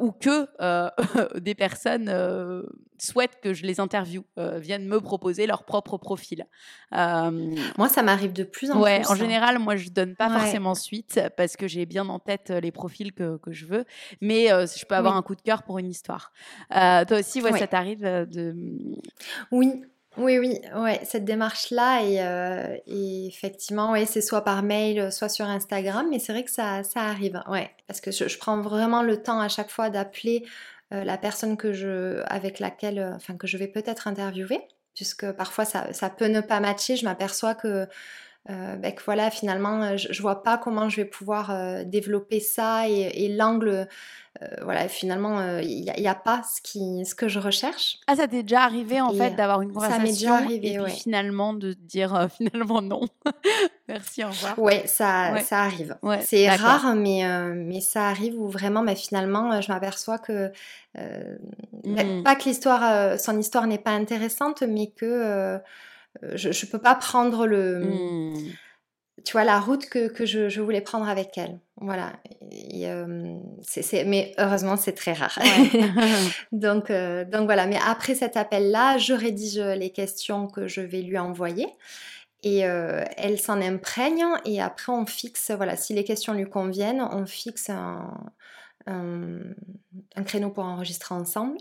ou 0.00 0.12
que 0.12 1.38
des 1.40 1.54
personnes 1.54 2.12
souhaitent 2.98 3.40
que 3.40 3.54
je 3.54 3.64
les 3.64 3.80
interviewe, 3.80 4.24
viennent 4.36 4.86
me 4.86 5.00
proposer 5.00 5.23
leur 5.46 5.64
propre 5.64 5.96
profil. 5.98 6.46
Euh, 6.94 7.30
Moi, 7.78 7.88
ça 7.88 8.02
m'arrive 8.02 8.32
de 8.32 8.44
plus 8.44 8.70
en 8.70 8.80
ouais, 8.80 9.00
plus. 9.00 9.08
en 9.08 9.12
hein. 9.12 9.16
général, 9.16 9.58
moi, 9.58 9.76
je 9.76 9.88
donne 9.90 10.14
pas 10.14 10.28
Ouais. 10.28 10.38
forcément 10.40 10.74
suite 10.74 11.20
parce 11.36 11.56
que 11.56 11.66
j'ai 11.68 11.86
bien 11.86 12.08
en 12.08 12.18
tête 12.18 12.50
euh, 12.50 12.60
les 12.60 12.72
profils 12.72 13.12
que, 13.12 13.36
que 13.38 13.52
je 13.52 13.66
veux, 13.66 13.84
mais 14.20 14.52
euh, 14.52 14.66
je 14.66 14.84
peux 14.86 14.94
avoir 14.94 15.14
Oui. 15.14 15.18
un 15.18 15.22
coup 15.22 15.34
de 15.34 15.42
cœur 15.42 15.62
pour 15.62 15.78
une 15.78 15.88
histoire. 15.88 16.32
Euh, 16.76 17.04
toi 17.04 17.18
aussi, 17.18 17.40
ouais, 17.42 17.52
Ouais. 17.52 17.58
ça 17.58 17.66
t'arrive 17.66 18.00
de. 18.02 18.54
Oui, 19.50 19.82
oui, 20.16 20.38
oui, 20.38 20.60
ouais, 20.76 21.00
cette 21.04 21.24
démarche-là, 21.24 22.02
et, 22.04 22.82
et 22.86 23.26
effectivement, 23.26 23.90
ouais, 23.92 24.06
c'est 24.06 24.20
soit 24.20 24.42
par 24.44 24.62
mail, 24.62 25.10
soit 25.12 25.28
sur 25.28 25.46
Instagram, 25.46 26.06
mais 26.10 26.18
c'est 26.20 26.32
vrai 26.32 26.44
que 26.44 26.50
ça, 26.52 26.84
ça 26.84 27.00
arrive, 27.00 27.42
ouais, 27.48 27.70
parce 27.88 28.00
que 28.00 28.12
je, 28.12 28.28
je 28.28 28.38
prends 28.38 28.60
vraiment 28.60 29.02
le 29.02 29.20
temps 29.22 29.40
à 29.40 29.48
chaque 29.48 29.70
fois 29.70 29.90
d'appeler 29.90 30.44
euh, 30.92 31.02
la 31.02 31.18
personne 31.18 31.56
que 31.56 31.72
je, 31.72 32.22
avec 32.26 32.60
laquelle, 32.60 32.98
euh, 33.00 33.14
enfin, 33.16 33.36
que 33.36 33.46
je 33.48 33.56
vais 33.56 33.66
peut-être 33.66 34.06
interviewer, 34.06 34.60
puisque 34.94 35.30
parfois 35.32 35.64
ça, 35.64 35.92
ça 35.92 36.10
peut 36.10 36.26
ne 36.26 36.40
pas 36.40 36.60
matcher, 36.60 36.96
je 36.96 37.04
m'aperçois 37.04 37.54
que, 37.54 37.86
euh, 38.50 38.76
ben, 38.76 38.92
que 38.94 39.02
voilà, 39.04 39.30
finalement, 39.30 39.82
euh, 39.82 39.96
je, 39.96 40.12
je 40.12 40.20
vois 40.20 40.42
pas 40.42 40.58
comment 40.58 40.90
je 40.90 40.96
vais 40.96 41.06
pouvoir 41.06 41.50
euh, 41.50 41.82
développer 41.84 42.40
ça 42.40 42.86
et, 42.88 43.24
et 43.24 43.28
l'angle, 43.34 43.88
euh, 44.42 44.46
voilà, 44.62 44.86
finalement, 44.88 45.58
il 45.60 45.90
n'y 45.98 46.08
a, 46.08 46.14
pas 46.14 46.42
ce, 46.42 46.60
qui, 46.60 47.06
ce 47.06 47.14
que 47.14 47.26
je 47.28 47.38
recherche. 47.38 47.98
Ah, 48.06 48.16
ça 48.16 48.28
t'est 48.28 48.42
déjà 48.42 48.62
arrivé 48.64 49.00
en 49.00 49.12
Et, 49.12 49.16
fait 49.16 49.30
d'avoir 49.30 49.62
une 49.62 49.72
ça 49.72 49.98
m'est 49.98 50.08
déjà 50.08 50.30
conversation 50.30 50.34
arrivé, 50.34 50.68
et 50.68 50.72
puis 50.72 50.80
ouais. 50.80 50.90
finalement 50.90 51.54
de 51.54 51.72
dire 51.72 52.28
finalement 52.36 52.82
non. 52.82 53.02
Merci, 53.88 54.24
au 54.24 54.28
revoir. 54.28 54.58
Ouais, 54.58 54.82
ça, 54.86 55.32
Ouais. 55.32 55.40
ça 55.40 55.60
arrive. 55.62 55.96
Ouais, 56.02 56.20
c'est 56.20 56.48
rare, 56.50 56.94
mais, 56.96 57.22
mais 57.54 57.80
ça 57.80 58.08
arrive 58.08 58.38
où 58.38 58.48
vraiment, 58.48 58.82
bah, 58.82 58.94
finalement, 58.96 59.52
euh, 59.52 59.60
je 59.60 59.70
m'aperçois 59.72 60.18
que, 60.18 60.50
euh, 60.98 61.36
bah, 61.84 62.04
Mm. 62.04 62.22
pas 62.24 62.34
que 62.34 62.44
l'histoire, 62.44 63.18
son 63.18 63.38
histoire 63.38 63.66
n'est 63.66 63.78
pas 63.78 63.92
intéressante, 63.92 64.62
mais 64.62 64.88
que 64.88 65.58
je, 66.22 66.52
je 66.52 66.66
peux 66.66 66.78
pas 66.78 66.94
prendre 66.94 67.46
le, 67.46 67.80
Mm. 67.80 68.50
tu 69.24 69.32
vois, 69.32 69.44
la 69.44 69.60
route 69.60 69.86
que, 69.86 70.08
que 70.08 70.26
je, 70.26 70.48
je 70.48 70.60
voulais 70.60 70.80
prendre 70.80 71.08
avec 71.08 71.36
elle. 71.38 71.58
Voilà. 71.80 72.12
Et, 72.50 72.88
euh, 72.88 73.38
mais 74.06 74.34
heureusement, 74.38 74.76
c'est 74.76 74.92
très 74.92 75.12
rare. 75.12 75.38
Ouais. 75.42 75.80
donc, 76.52 76.90
euh, 76.90 77.24
donc 77.24 77.44
voilà. 77.46 77.66
Mais 77.66 77.78
après 77.86 78.14
cet 78.14 78.36
appel-là, 78.36 78.98
je 78.98 79.12
rédige 79.12 79.58
les 79.58 79.90
questions 79.90 80.46
que 80.46 80.68
je 80.68 80.80
vais 80.80 81.02
lui 81.02 81.18
envoyer. 81.18 81.66
Et 82.42 82.66
euh, 82.66 83.02
elle 83.16 83.40
s'en 83.40 83.60
imprègne 83.62 84.22
et 84.44 84.60
après 84.60 84.92
on 84.92 85.06
fixe, 85.06 85.50
voilà, 85.50 85.76
si 85.76 85.94
les 85.94 86.04
questions 86.04 86.34
lui 86.34 86.44
conviennent, 86.44 87.00
on 87.00 87.24
fixe 87.24 87.70
un, 87.70 88.12
un, 88.86 89.38
un 90.14 90.22
créneau 90.24 90.50
pour 90.50 90.64
enregistrer 90.64 91.14
ensemble. 91.14 91.56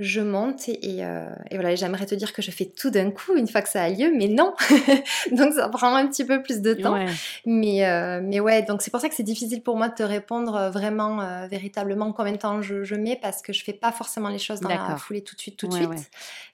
Je 0.00 0.20
monte 0.20 0.68
et, 0.68 1.04
euh, 1.04 1.28
et 1.52 1.54
voilà, 1.54 1.76
j'aimerais 1.76 2.04
te 2.06 2.16
dire 2.16 2.32
que 2.32 2.42
je 2.42 2.50
fais 2.50 2.64
tout 2.66 2.90
d'un 2.90 3.12
coup 3.12 3.36
une 3.36 3.46
fois 3.46 3.62
que 3.62 3.68
ça 3.68 3.84
a 3.84 3.88
lieu, 3.88 4.10
mais 4.12 4.26
non. 4.26 4.52
donc 5.32 5.52
ça 5.52 5.68
prend 5.68 5.94
un 5.94 6.08
petit 6.08 6.24
peu 6.24 6.42
plus 6.42 6.60
de 6.62 6.74
temps. 6.74 6.94
Ouais. 6.94 7.06
Mais, 7.46 7.86
euh, 7.86 8.20
mais 8.20 8.40
ouais, 8.40 8.62
donc 8.62 8.82
c'est 8.82 8.90
pour 8.90 9.00
ça 9.00 9.08
que 9.08 9.14
c'est 9.14 9.22
difficile 9.22 9.62
pour 9.62 9.76
moi 9.76 9.88
de 9.88 9.94
te 9.94 10.02
répondre 10.02 10.56
euh, 10.56 10.70
vraiment, 10.70 11.20
euh, 11.20 11.46
véritablement 11.46 12.12
combien 12.12 12.32
de 12.32 12.38
temps 12.38 12.60
je, 12.60 12.82
je 12.82 12.96
mets 12.96 13.14
parce 13.22 13.40
que 13.40 13.52
je 13.52 13.62
fais 13.62 13.72
pas 13.72 13.92
forcément 13.92 14.30
les 14.30 14.38
choses 14.40 14.58
dans 14.58 14.68
la 14.68 14.96
foulée 14.96 15.22
tout 15.22 15.36
de 15.36 15.40
suite, 15.40 15.56
tout 15.56 15.68
de 15.68 15.72
Ouais, 15.74 15.78
suite. 15.78 15.90
ouais. 15.90 15.98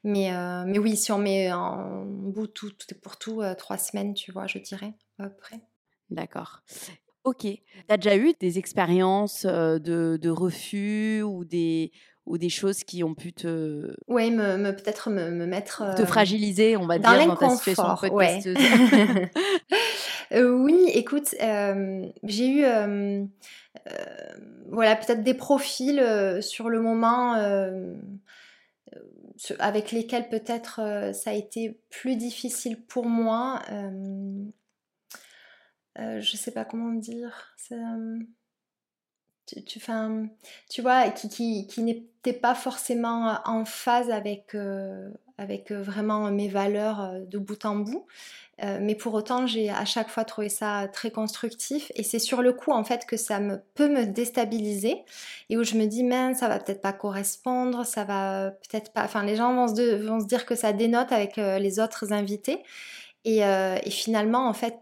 Mais, 0.04 0.30
mais 0.66 0.78
oui, 0.78 0.96
si 0.96 1.10
on 1.10 1.18
met 1.18 1.50
en 1.50 2.04
bout 2.04 2.46
tout, 2.46 2.70
tout 2.72 2.86
et 2.90 2.94
pour 2.94 3.16
tout, 3.16 3.42
trois 3.56 3.78
semaines, 3.78 4.12
tu 4.12 4.32
vois, 4.32 4.46
je 4.46 4.58
dirais, 4.58 4.92
à 5.18 5.24
peu 5.24 5.36
près. 5.36 5.56
D'accord. 6.10 6.60
Ok. 7.24 7.40
Tu 7.42 7.60
as 7.88 7.96
déjà 7.96 8.16
eu 8.16 8.32
des 8.40 8.58
expériences 8.58 9.44
de, 9.46 10.18
de 10.20 10.30
refus 10.30 11.22
ou 11.22 11.44
des, 11.44 11.92
ou 12.30 12.38
des 12.38 12.48
choses 12.48 12.84
qui 12.84 13.02
ont 13.04 13.14
pu 13.14 13.32
te, 13.32 13.92
Ouais, 14.08 14.30
me, 14.30 14.56
me- 14.56 14.70
peut-être 14.74 15.10
me, 15.10 15.30
me 15.30 15.46
mettre 15.46 15.78
te 15.96 16.02
euh, 16.02 16.06
fragiliser, 16.06 16.76
on 16.76 16.86
va 16.86 16.98
dans 16.98 17.10
dire, 17.16 17.26
dans 17.26 17.36
ta 17.36 17.48
situation. 17.50 17.94
Ouais. 18.14 18.40
Euh, 20.32 20.48
oui, 20.52 20.78
écoute, 20.94 21.34
euh, 21.42 22.06
j'ai 22.22 22.46
eu 22.48 22.62
euh, 22.64 23.24
voilà, 24.68 24.94
peut-être 24.94 25.24
des 25.24 25.34
profils 25.34 26.00
sur 26.40 26.68
le 26.68 26.80
moment 26.80 27.34
avec 29.58 29.90
lesquels 29.90 30.28
peut-être 30.28 31.10
ça 31.14 31.30
a 31.30 31.32
été 31.32 31.80
plus 31.90 32.14
difficile 32.14 32.80
pour 32.80 33.06
moi. 33.06 33.60
Je 35.98 36.36
sais 36.36 36.52
pas 36.52 36.64
comment 36.64 36.92
dire. 36.94 37.52
c'est, 37.56 37.74
euh, 39.56 39.60
tu, 39.66 39.78
tu, 39.78 39.80
tu 40.68 40.82
vois, 40.82 41.08
qui, 41.10 41.28
qui, 41.28 41.66
qui 41.66 41.82
n'était 41.82 42.32
pas 42.32 42.54
forcément 42.54 43.38
en 43.44 43.64
phase 43.64 44.10
avec, 44.10 44.56
avec 45.38 45.72
vraiment 45.72 46.30
mes 46.30 46.48
valeurs 46.48 47.20
de 47.26 47.38
bout 47.38 47.64
en 47.64 47.76
bout. 47.76 48.06
Euh, 48.62 48.78
mais 48.80 48.94
pour 48.94 49.14
autant, 49.14 49.46
j'ai 49.46 49.70
à 49.70 49.84
chaque 49.84 50.10
fois 50.10 50.24
trouvé 50.24 50.48
ça 50.48 50.86
très 50.92 51.10
constructif. 51.10 51.90
Et 51.94 52.02
c'est 52.02 52.18
sur 52.18 52.42
le 52.42 52.52
coup, 52.52 52.72
en 52.72 52.84
fait, 52.84 53.06
que 53.06 53.16
ça 53.16 53.40
me, 53.40 53.60
peut 53.74 53.88
me 53.88 54.04
déstabiliser. 54.04 55.02
Et 55.48 55.56
où 55.56 55.64
je 55.64 55.76
me 55.76 55.86
dis, 55.86 56.04
mais 56.04 56.34
ça 56.34 56.48
va 56.48 56.58
peut-être 56.58 56.82
pas 56.82 56.92
correspondre, 56.92 57.86
ça 57.86 58.04
va 58.04 58.50
peut-être 58.50 58.92
pas. 58.92 59.04
Enfin, 59.04 59.24
les 59.24 59.36
gens 59.36 59.54
vont 59.54 59.74
se, 59.74 59.96
vont 60.06 60.20
se 60.20 60.26
dire 60.26 60.44
que 60.44 60.54
ça 60.54 60.72
dénote 60.72 61.12
avec 61.12 61.38
euh, 61.38 61.58
les 61.58 61.80
autres 61.80 62.12
invités. 62.12 62.62
Et, 63.24 63.44
euh, 63.44 63.78
et 63.82 63.90
finalement, 63.90 64.48
en 64.48 64.54
fait, 64.54 64.78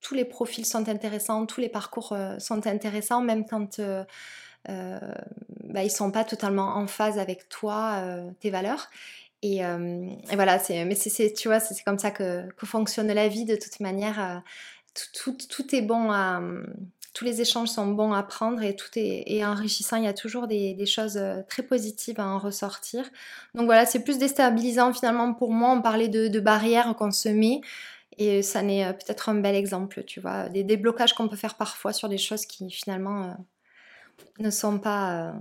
tous 0.00 0.14
les 0.14 0.24
profils 0.24 0.66
sont 0.66 0.88
intéressants, 0.88 1.46
tous 1.46 1.60
les 1.60 1.68
parcours 1.68 2.16
sont 2.38 2.66
intéressants, 2.66 3.20
même 3.20 3.46
quand. 3.46 3.80
Euh, 4.68 5.00
bah, 5.64 5.82
ils 5.84 5.90
sont 5.90 6.10
pas 6.10 6.24
totalement 6.24 6.76
en 6.76 6.86
phase 6.86 7.18
avec 7.18 7.48
toi, 7.48 8.02
tes 8.40 8.50
valeurs. 8.50 8.90
Et, 9.42 9.64
euh, 9.64 10.06
voilà, 10.34 10.60
mais 10.68 10.94
c'est, 10.94 11.32
tu 11.32 11.48
vois, 11.48 11.60
c'est 11.60 11.82
comme 11.82 11.98
ça 11.98 12.10
que, 12.10 12.42
fonctionne 12.64 13.08
la 13.08 13.28
vie 13.28 13.44
de 13.44 13.56
toute 13.56 13.80
manière. 13.80 14.20
Euh, 14.20 14.38
tout, 15.12 15.74
est 15.74 15.82
bon 15.82 16.10
tous 17.12 17.24
les 17.24 17.40
échanges 17.40 17.68
sont 17.68 17.88
bons 17.88 18.12
à 18.12 18.22
prendre 18.22 18.62
et 18.62 18.76
tout 18.76 18.90
est, 18.96 19.44
enrichissant. 19.44 19.96
Il 19.96 20.04
y 20.04 20.08
a 20.08 20.12
toujours 20.12 20.46
des, 20.46 20.86
choses 20.86 21.16
euh, 21.16 21.42
très 21.48 21.62
positives 21.62 22.20
à 22.20 22.26
en 22.26 22.38
ressortir. 22.38 23.04
Donc 23.54 23.64
voilà, 23.64 23.86
c'est 23.86 24.04
plus 24.04 24.18
déstabilisant 24.18 24.92
finalement 24.92 25.32
pour 25.32 25.50
moi. 25.52 25.70
On 25.70 25.82
parlait 25.82 26.08
de 26.08 26.40
barrières 26.40 26.94
qu'on 26.96 27.10
se 27.10 27.28
met. 27.28 27.62
Et 28.20 28.42
ça 28.42 28.60
n'est 28.60 28.92
peut-être 28.92 29.30
un 29.30 29.34
bel 29.34 29.56
exemple, 29.56 30.04
tu 30.04 30.20
vois, 30.20 30.50
des 30.50 30.62
déblocages 30.62 31.14
qu'on 31.14 31.26
peut 31.26 31.36
faire 31.36 31.56
parfois 31.56 31.94
sur 31.94 32.06
des 32.06 32.18
choses 32.18 32.44
qui 32.44 32.70
finalement 32.70 33.34
ne 34.38 34.50
sont 34.50 34.78
pas, 34.78 35.34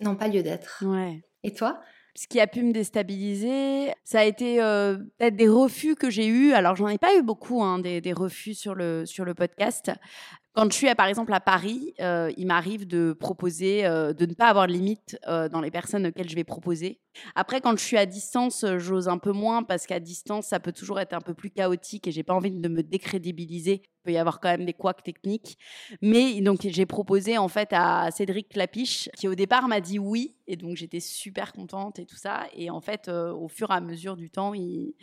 n'ont 0.00 0.16
pas 0.16 0.26
lieu 0.26 0.42
d'être. 0.42 0.82
Ouais. 0.84 1.22
Et 1.44 1.54
toi? 1.54 1.80
Ce 2.16 2.26
qui 2.26 2.40
a 2.40 2.48
pu 2.48 2.62
me 2.64 2.72
déstabiliser, 2.72 3.92
ça 4.02 4.20
a 4.20 4.24
été 4.24 4.60
euh, 4.60 4.96
peut-être 5.18 5.36
des 5.36 5.48
refus 5.48 5.94
que 5.94 6.10
j'ai 6.10 6.26
eus. 6.26 6.52
Alors, 6.52 6.74
j'en 6.74 6.88
ai 6.88 6.98
pas 6.98 7.14
eu 7.14 7.22
beaucoup, 7.22 7.62
hein, 7.62 7.78
des, 7.78 8.00
des, 8.00 8.12
refus 8.12 8.54
sur 8.54 8.74
le, 8.74 9.06
sur 9.06 9.24
le 9.24 9.34
podcast. 9.34 9.92
Quand 10.56 10.72
je 10.72 10.74
suis, 10.74 10.94
par 10.94 11.06
exemple, 11.06 11.34
à 11.34 11.40
Paris, 11.40 11.92
euh, 12.00 12.32
il 12.38 12.46
m'arrive 12.46 12.86
de 12.86 13.12
proposer, 13.12 13.84
euh, 13.84 14.14
de 14.14 14.24
ne 14.24 14.32
pas 14.32 14.46
avoir 14.46 14.66
de 14.66 14.72
limite 14.72 15.18
euh, 15.28 15.50
dans 15.50 15.60
les 15.60 15.70
personnes 15.70 16.06
auxquelles 16.06 16.30
je 16.30 16.34
vais 16.34 16.44
proposer. 16.44 16.98
Après, 17.34 17.60
quand 17.60 17.76
je 17.76 17.84
suis 17.84 17.98
à 17.98 18.06
distance, 18.06 18.64
j'ose 18.78 19.06
un 19.08 19.18
peu 19.18 19.32
moins 19.32 19.64
parce 19.64 19.86
qu'à 19.86 20.00
distance, 20.00 20.46
ça 20.46 20.58
peut 20.58 20.72
toujours 20.72 20.98
être 20.98 21.12
un 21.12 21.20
peu 21.20 21.34
plus 21.34 21.50
chaotique 21.50 22.08
et 22.08 22.10
j'ai 22.10 22.22
pas 22.22 22.32
envie 22.32 22.50
de 22.50 22.68
me 22.68 22.82
décrédibiliser. 22.82 23.82
Il 23.84 24.02
peut 24.02 24.12
y 24.12 24.16
avoir 24.16 24.40
quand 24.40 24.48
même 24.48 24.64
des 24.64 24.72
couacs 24.72 25.02
techniques. 25.02 25.58
Mais 26.00 26.40
donc, 26.40 26.60
j'ai 26.62 26.86
proposé 26.86 27.36
en 27.36 27.48
fait 27.48 27.68
à 27.72 28.10
Cédric 28.10 28.48
Clapiche, 28.48 29.10
qui 29.14 29.28
au 29.28 29.34
départ 29.34 29.68
m'a 29.68 29.82
dit 29.82 29.98
oui. 29.98 30.38
Et 30.46 30.56
donc, 30.56 30.76
j'étais 30.76 31.00
super 31.00 31.52
contente 31.52 31.98
et 31.98 32.06
tout 32.06 32.16
ça. 32.16 32.46
Et 32.54 32.70
en 32.70 32.80
fait, 32.80 33.10
au 33.10 33.48
fur 33.48 33.70
et 33.70 33.74
à 33.74 33.80
mesure 33.82 34.16
du 34.16 34.30
temps, 34.30 34.54
il 34.54 34.94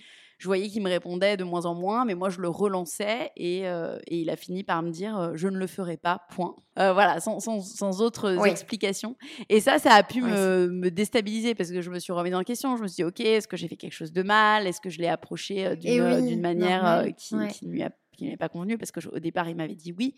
je 0.44 0.48
voyais 0.50 0.68
qu'il 0.68 0.84
me 0.84 0.90
répondait 0.90 1.38
de 1.38 1.46
moins 1.46 1.66
en 1.66 1.74
moins, 1.74 2.04
mais 2.04 2.16
moi 2.16 2.30
je 2.30 2.42
le 2.42 2.50
relançais 2.50 3.32
et, 3.38 3.66
euh, 3.66 3.98
il 4.10 4.30
a 4.30 4.36
fini 4.36 4.66
par 4.66 4.84
me 4.84 4.90
dire 4.90 5.18
euh, 5.18 5.32
je 5.36 5.48
ne 5.48 5.58
le 5.58 5.68
ferai 5.68 5.96
pas, 5.96 6.24
point. 6.36 6.54
Euh, 6.80 6.92
voilà, 6.92 7.22
sans, 7.22 7.40
sans, 7.40 8.02
autres 8.02 8.46
explications. 8.46 9.16
Et 9.48 9.62
ça, 9.62 9.80
ça 9.80 9.94
a 9.94 10.04
pu 10.04 10.22
me, 10.22 10.68
me, 10.68 10.92
déstabiliser 10.92 11.56
parce 11.56 11.72
que 11.72 11.80
je 11.80 11.90
me 11.90 11.98
suis 11.98 12.12
remise 12.12 12.36
en 12.36 12.44
question. 12.44 12.76
Je 12.76 12.84
me 12.84 12.88
suis 12.90 12.96
dit 12.96 13.04
ok, 13.06 13.22
est-ce 13.22 13.48
que 13.48 13.56
j'ai 13.56 13.70
fait 13.70 13.78
quelque 13.78 13.94
chose 13.94 14.12
de 14.12 14.22
mal? 14.22 14.68
Est-ce 14.68 14.82
que 14.82 14.90
je 14.90 15.00
l'ai 15.00 15.08
approché 15.08 15.78
d'une 15.78 16.42
manière 16.42 17.06
qui, 17.16 17.36
qui, 17.48 17.66
lui 17.66 17.82
a 17.82 17.90
qui 18.16 18.26
n'avait 18.26 18.38
pas 18.38 18.50
convenu 18.50 18.78
parce 18.78 18.92
qu'au 18.92 19.20
départ 19.20 19.50
il 19.50 19.56
m'avait 19.56 19.76
dit 19.76 19.94
oui. 19.98 20.16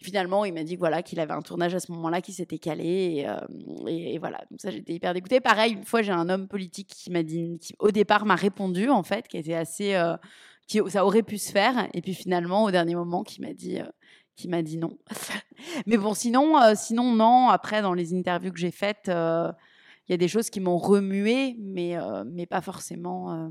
finalement 0.00 0.44
il 0.44 0.52
m'a 0.52 0.64
dit 0.64 0.76
voilà 0.76 1.02
qu'il 1.02 1.20
avait 1.20 1.32
un 1.32 1.42
tournage 1.42 1.74
à 1.74 1.80
ce 1.80 1.90
moment-là 1.92 2.20
qui 2.20 2.32
s'était 2.32 2.58
calé 2.58 3.24
euh, 3.26 3.86
et, 3.88 4.18
voilà. 4.18 4.38
Donc 4.50 4.60
ça 4.60 4.70
j'étais 4.70 4.94
hyper 4.94 5.14
dégoûtée. 5.14 5.40
Pareil 5.40 5.72
une 5.72 5.84
fois 5.84 6.02
j'ai 6.02 6.12
un 6.12 6.28
homme 6.28 6.48
politique 6.48 6.88
qui 6.88 7.10
m'a 7.10 7.22
dit 7.22 7.58
qui 7.60 7.74
au 7.78 7.90
départ 7.90 8.24
m'a 8.26 8.36
répondu 8.36 8.88
en 8.88 9.02
fait 9.02 9.28
qui 9.28 9.36
était 9.36 9.54
assez 9.54 9.94
euh, 9.94 10.16
qui 10.66 10.80
ça 10.88 11.04
aurait 11.04 11.22
pu 11.22 11.38
se 11.38 11.50
faire 11.50 11.88
et 11.94 12.02
puis 12.02 12.14
finalement 12.14 12.64
au 12.64 12.70
dernier 12.70 12.94
moment 12.94 13.22
qui 13.22 13.40
m'a 13.40 13.52
dit 13.52 13.80
euh, 13.80 13.84
qui 14.36 14.48
m'a 14.48 14.62
dit 14.62 14.78
non. 14.78 14.98
Mais 15.86 15.96
bon 15.96 16.14
sinon 16.14 16.74
sinon 16.74 17.14
non 17.14 17.48
après 17.48 17.82
dans 17.82 17.94
les 17.94 18.14
interviews 18.14 18.52
que 18.52 18.60
j'ai 18.60 18.70
faites 18.70 19.08
il 19.08 20.12
y 20.12 20.14
a 20.14 20.16
des 20.16 20.28
choses 20.28 20.50
qui 20.50 20.60
m'ont 20.60 20.78
remué 20.78 21.56
mais 21.58 21.96
mais 22.24 22.46
pas 22.46 22.60
forcément 22.60 23.50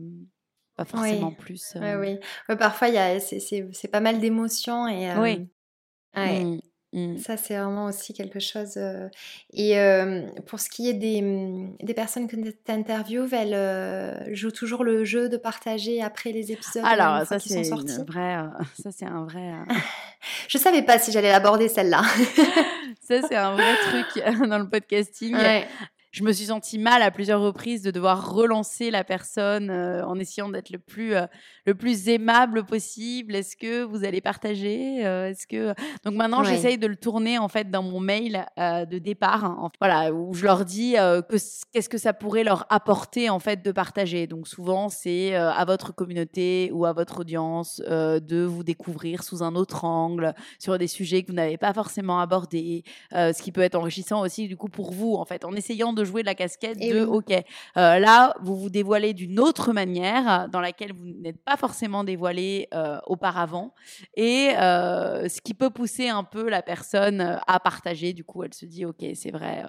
pas 0.79 0.85
forcément 0.85 1.31
plus. 1.31 1.73
Euh. 1.75 1.99
Oui, 1.99 2.17
oui. 2.47 2.55
parfois, 2.57 2.87
c'est 3.19 3.91
pas 3.91 3.99
mal 3.99 4.19
d'émotions. 4.19 4.87
Et, 4.87 5.11
oui. 5.19 5.47
Mmh, 6.15 6.59
mmh. 6.93 7.17
Ça, 7.17 7.37
c'est 7.37 7.57
vraiment 7.57 7.85
aussi 7.85 8.13
quelque 8.13 8.39
chose. 8.39 8.77
Euh, 8.77 9.09
et 9.53 9.75
pour 10.47 10.59
ce 10.59 10.69
qui 10.69 10.89
est 10.89 10.93
des, 10.93 11.21
mmh, 11.21 11.77
des 11.81 11.93
personnes 11.93 12.27
que 12.27 12.35
tu 12.35 12.71
interviews, 12.71 13.27
elles 13.33 13.53
euh, 13.53 14.33
jouent 14.33 14.51
toujours 14.51 14.83
le 14.83 15.03
jeu 15.03 15.27
de 15.27 15.37
partager 15.37 16.01
après 16.01 16.31
les 16.31 16.51
épisodes 16.51 16.83
Alors, 16.85 17.25
ça, 17.25 17.39
c'est 17.39 17.69
vrai. 18.03 18.37
ça, 18.81 18.91
c'est 18.91 19.05
un 19.05 19.25
vrai. 19.25 19.51
Je 20.47 20.57
savais 20.57 20.81
pas 20.81 20.97
si 20.97 21.11
j'allais 21.11 21.31
aborder 21.31 21.67
celle-là. 21.67 22.03
ça, 23.01 23.21
c'est 23.21 23.35
un 23.35 23.53
vrai 23.53 23.75
truc 23.89 24.23
dans 24.49 24.59
le 24.59 24.69
podcasting. 24.69 25.35
Ouais 25.35 25.67
je 26.11 26.23
me 26.23 26.31
suis 26.31 26.45
sentie 26.45 26.79
mal 26.79 27.03
à 27.03 27.11
plusieurs 27.11 27.41
reprises 27.41 27.83
de 27.83 27.91
devoir 27.91 28.33
relancer 28.33 28.89
la 28.89 29.03
personne 29.03 29.69
euh, 29.69 30.03
en 30.05 30.17
essayant 30.17 30.49
d'être 30.49 30.71
le 30.71 30.79
plus 30.79 31.13
euh, 31.13 31.27
le 31.65 31.75
plus 31.75 32.09
aimable 32.09 32.65
possible. 32.65 33.35
Est-ce 33.35 33.55
que 33.55 33.83
vous 33.83 34.03
allez 34.03 34.19
partager 34.19 35.05
euh, 35.05 35.29
Est-ce 35.29 35.45
que 35.45 35.75
donc 36.03 36.15
maintenant 36.15 36.43
j'essaye 36.43 36.79
de 36.79 36.87
le 36.87 36.95
tourner 36.95 37.37
en 37.37 37.47
fait 37.47 37.69
dans 37.69 37.83
mon 37.83 37.99
mail 37.99 38.45
de 38.57 38.97
départ, 38.97 39.45
hein, 39.45 39.71
voilà 39.79 40.11
où 40.11 40.33
je 40.33 40.45
leur 40.45 40.65
dis 40.65 40.93
que 40.93 41.37
qu'est-ce 41.71 41.89
que 41.89 41.97
ça 41.97 42.13
pourrait 42.13 42.43
leur 42.43 42.65
apporter 42.69 43.29
en 43.29 43.39
fait 43.39 43.63
de 43.63 43.71
partager. 43.71 44.25
Donc 44.25 44.47
souvent 44.47 44.89
c'est 44.89 45.35
à 45.35 45.63
votre 45.65 45.93
communauté 45.93 46.71
ou 46.73 46.85
à 46.85 46.93
votre 46.93 47.19
audience 47.21 47.81
de 47.87 48.43
vous 48.43 48.63
découvrir 48.63 49.23
sous 49.23 49.43
un 49.43 49.55
autre 49.55 49.85
angle 49.85 50.33
sur 50.57 50.77
des 50.77 50.87
sujets 50.87 51.23
que 51.23 51.27
vous 51.27 51.35
n'avez 51.37 51.57
pas 51.57 51.73
forcément 51.73 52.19
abordés, 52.19 52.83
ce 53.11 53.41
qui 53.41 53.51
peut 53.51 53.61
être 53.61 53.75
enrichissant 53.75 54.21
aussi 54.21 54.47
du 54.47 54.57
coup 54.57 54.69
pour 54.69 54.91
vous 54.91 55.15
en 55.15 55.25
fait 55.25 55.45
en 55.45 55.53
essayant 55.53 55.93
de 55.93 55.98
de 55.99 56.05
jouer 56.05 56.23
la 56.23 56.35
casquette 56.35 56.79
de 56.79 57.03
OK, 57.03 57.31
euh, 57.31 57.99
là, 57.99 58.35
vous 58.41 58.55
vous 58.55 58.69
dévoilez 58.69 59.13
d'une 59.13 59.39
autre 59.39 59.73
manière 59.73 60.47
dans 60.49 60.61
laquelle 60.61 60.93
vous 60.93 61.05
n'êtes 61.05 61.43
pas 61.43 61.57
forcément 61.57 62.03
dévoilé 62.03 62.67
euh, 62.73 62.99
auparavant 63.05 63.73
et 64.15 64.51
euh, 64.57 65.27
ce 65.27 65.41
qui 65.41 65.53
peut 65.53 65.69
pousser 65.69 66.09
un 66.09 66.23
peu 66.23 66.49
la 66.49 66.61
personne 66.61 67.39
à 67.47 67.59
partager. 67.59 68.13
Du 68.13 68.23
coup, 68.23 68.43
elle 68.43 68.53
se 68.53 68.65
dit 68.65 68.85
OK, 68.85 69.05
c'est 69.15 69.31
vrai. 69.31 69.63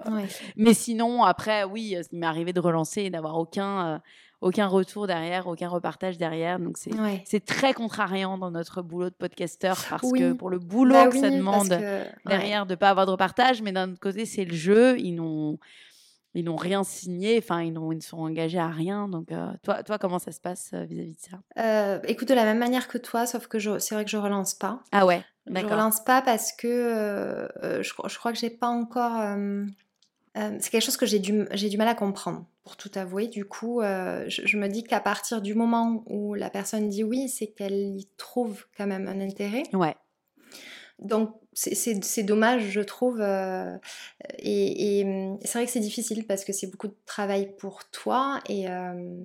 Mais 0.57 0.75
sinon, 0.75 1.25
après, 1.25 1.65
oui, 1.65 1.97
il 2.13 2.19
m'est 2.19 2.27
arrivé 2.27 2.53
de 2.53 2.61
relancer 2.61 3.03
et 3.03 3.11
d'avoir 3.11 3.37
aucun 3.37 4.01
aucun 4.41 4.67
retour 4.67 5.07
derrière, 5.07 5.47
aucun 5.47 5.69
repartage 5.69 6.17
derrière. 6.17 6.59
Donc 6.59 6.79
c'est 6.79 6.91
c'est 7.25 7.45
très 7.45 7.75
contrariant 7.75 8.39
dans 8.39 8.51
notre 8.51 8.83
boulot 8.83 9.11
de 9.11 9.15
podcasteur 9.15 9.77
parce 9.89 10.11
que 10.13 10.33
pour 10.33 10.51
le 10.51 10.59
boulot 10.59 10.95
bah 10.95 11.09
que 11.09 11.19
ça 11.19 11.31
demande 11.31 11.79
derrière 12.27 12.67
de 12.67 12.75
pas 12.75 12.91
avoir 12.91 13.07
de 13.07 13.13
repartage, 13.13 13.63
mais 13.63 13.73
d'un 13.73 13.91
autre 13.91 14.01
côté 14.01 14.25
c'est 14.25 14.45
le 14.45 14.55
jeu. 14.55 14.99
Ils 14.99 15.15
n'ont 15.15 15.59
ils 16.35 16.45
n'ont 16.45 16.57
rien 16.57 16.85
signé, 16.85 17.39
enfin 17.39 17.63
ils, 17.63 17.75
ils 17.75 17.97
ne 17.97 18.01
sont 18.01 18.19
engagés 18.19 18.59
à 18.59 18.69
rien. 18.69 19.09
Donc 19.09 19.33
euh, 19.33 19.49
toi, 19.63 19.83
toi, 19.83 19.99
comment 19.99 20.19
ça 20.19 20.33
se 20.33 20.41
passe 20.41 20.71
euh, 20.75 20.85
vis-à-vis 20.85 21.15
de 21.15 21.21
ça? 21.21 21.39
Euh, 21.59 21.99
Écoute, 22.05 22.29
de 22.29 22.35
la 22.35 22.45
même 22.45 22.59
manière 22.59 22.89
que 22.89 22.99
toi, 22.99 23.27
sauf 23.27 23.47
que 23.47 23.59
c'est 23.79 23.95
vrai 23.95 24.05
que 24.05 24.11
je 24.11 24.17
relance 24.17 24.55
pas. 24.55 24.83
Ah 24.93 25.07
ouais, 25.07 25.25
d'accord. 25.47 25.71
Je 25.71 25.75
relance 25.75 26.05
pas 26.05 26.23
parce 26.23 26.53
que 26.53 27.49
je, 27.63 27.83
je, 27.83 28.19
crois 28.19 28.33
que 28.33 28.39
j'ai 28.39 28.51
pas 28.51 28.69
encore. 28.69 29.21
c'est 30.35 30.71
quelque 30.71 30.85
chose 30.85 30.97
que 30.97 31.07
j'ai 31.07 31.19
du, 31.19 31.47
j'ai 31.53 31.69
du 31.69 31.77
mal 31.77 31.89
à 31.89 31.95
comprendre, 31.95 32.47
pour 32.63 32.77
tout 32.77 32.91
avouer. 32.95 33.27
Du 33.27 33.45
coup, 33.45 33.81
je, 33.83 34.43
je, 34.45 34.57
me 34.57 34.69
dis 34.69 34.85
qu'à 34.85 35.01
partir 35.01 35.43
du 35.43 35.55
moment 35.55 36.05
où 36.07 36.35
la 36.35 36.51
personne 36.51 36.89
dit 36.89 37.03
oui, 37.03 37.29
c'est 37.29 37.49
qu'elle 37.49 37.97
y 37.97 38.09
trouve 38.17 38.67
quand 38.77 38.87
même 38.87 39.09
un 39.09 39.21
intérêt. 39.21 39.65
Ouais. 39.73 39.97
Donc 41.01 41.41
c'est 41.53 42.23
dommage, 42.23 42.71
je 42.71 42.81
trouve. 42.81 43.19
Euh, 43.21 43.77
et, 44.39 45.03
hum, 45.05 45.39
c'est 45.43 45.59
vrai 45.59 45.67
que 45.67 45.73
c'est 45.73 45.81
difficile 45.81 46.27
parce 46.27 46.45
que 46.45 46.53
c'est 46.53 46.69
beaucoup 46.69 46.89
de 46.89 46.97
travail 47.07 47.55
pour 47.59 47.85
toi. 47.91 48.41
Et, 48.49 48.69
euh, 48.69 49.17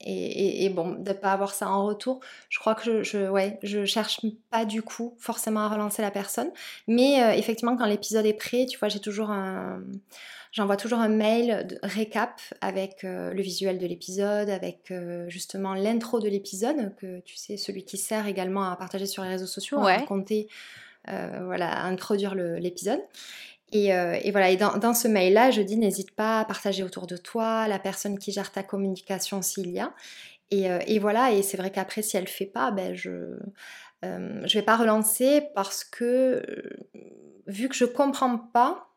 et, 0.00 0.68
bon, 0.70 0.92
de 0.92 1.08
ne 1.08 1.14
pas 1.14 1.32
avoir 1.32 1.54
ça 1.54 1.68
en 1.68 1.86
retour, 1.86 2.20
je 2.48 2.58
crois 2.58 2.74
que 2.74 2.84
je, 2.84 3.02
je, 3.02 3.28
ouais, 3.28 3.58
je 3.62 3.84
cherche 3.84 4.20
pas 4.50 4.64
du 4.64 4.82
coup 4.82 5.14
forcément 5.18 5.60
à 5.60 5.68
relancer 5.68 6.02
la 6.02 6.10
personne. 6.10 6.50
Mais 6.86 7.22
euh, 7.22 7.32
effectivement, 7.32 7.76
quand 7.76 7.86
l'épisode 7.86 8.26
est 8.26 8.34
prêt, 8.34 8.66
tu 8.66 8.78
vois, 8.78 8.88
j'ai 8.88 9.00
toujours 9.00 9.30
un. 9.30 9.82
J'envoie 10.52 10.76
toujours 10.76 10.98
un 10.98 11.08
mail 11.08 11.64
de 11.68 11.78
récap 11.84 12.40
avec 12.60 13.04
le 13.04 13.40
visuel 13.40 13.78
de 13.78 13.86
l'épisode, 13.86 14.50
avec 14.50 14.92
justement 15.28 15.74
l'intro 15.74 16.18
de 16.18 16.28
l'épisode, 16.28 16.92
que 16.96 17.20
tu 17.20 17.36
sais, 17.36 17.56
celui 17.56 17.84
qui 17.84 17.96
sert 17.96 18.26
également 18.26 18.64
à 18.68 18.74
partager 18.74 19.06
sur 19.06 19.22
les 19.22 19.28
réseaux 19.28 19.46
sociaux, 19.46 19.78
à 19.78 19.98
raconter 19.98 20.48
euh, 21.08 21.40
voilà, 21.44 21.84
introduire 21.84 22.34
l'épisode. 22.34 23.00
Et, 23.72 23.94
euh, 23.94 24.18
et, 24.22 24.32
voilà, 24.32 24.50
et 24.50 24.56
dans, 24.56 24.94
ce 24.94 25.08
mail-là, 25.08 25.50
je 25.50 25.62
dis 25.62 25.76
n'hésite 25.76 26.10
pas 26.10 26.40
à 26.40 26.44
partager 26.44 26.82
autour 26.82 27.06
de 27.06 27.16
toi 27.16 27.68
la 27.68 27.78
personne 27.78 28.18
qui 28.18 28.32
gère 28.32 28.50
ta 28.50 28.62
communication 28.62 29.42
s'il 29.42 29.70
y 29.70 29.78
a. 29.78 29.92
Et, 30.50 30.70
euh, 30.70 30.80
et, 30.86 30.98
voilà, 30.98 31.32
et 31.32 31.42
c'est 31.42 31.56
vrai 31.56 31.70
qu'après, 31.70 32.02
si 32.02 32.16
elle 32.16 32.24
ne 32.24 32.28
fait 32.28 32.46
pas, 32.46 32.72
ben 32.72 32.94
je 32.94 33.38
ne 34.02 34.52
vais 34.52 34.62
pas 34.62 34.76
relancer 34.76 35.42
parce 35.54 35.84
que 35.84 36.42
vu 37.46 37.68
que 37.68 37.76
je 37.76 37.84
comprends 37.84 38.38
pas 38.38 38.89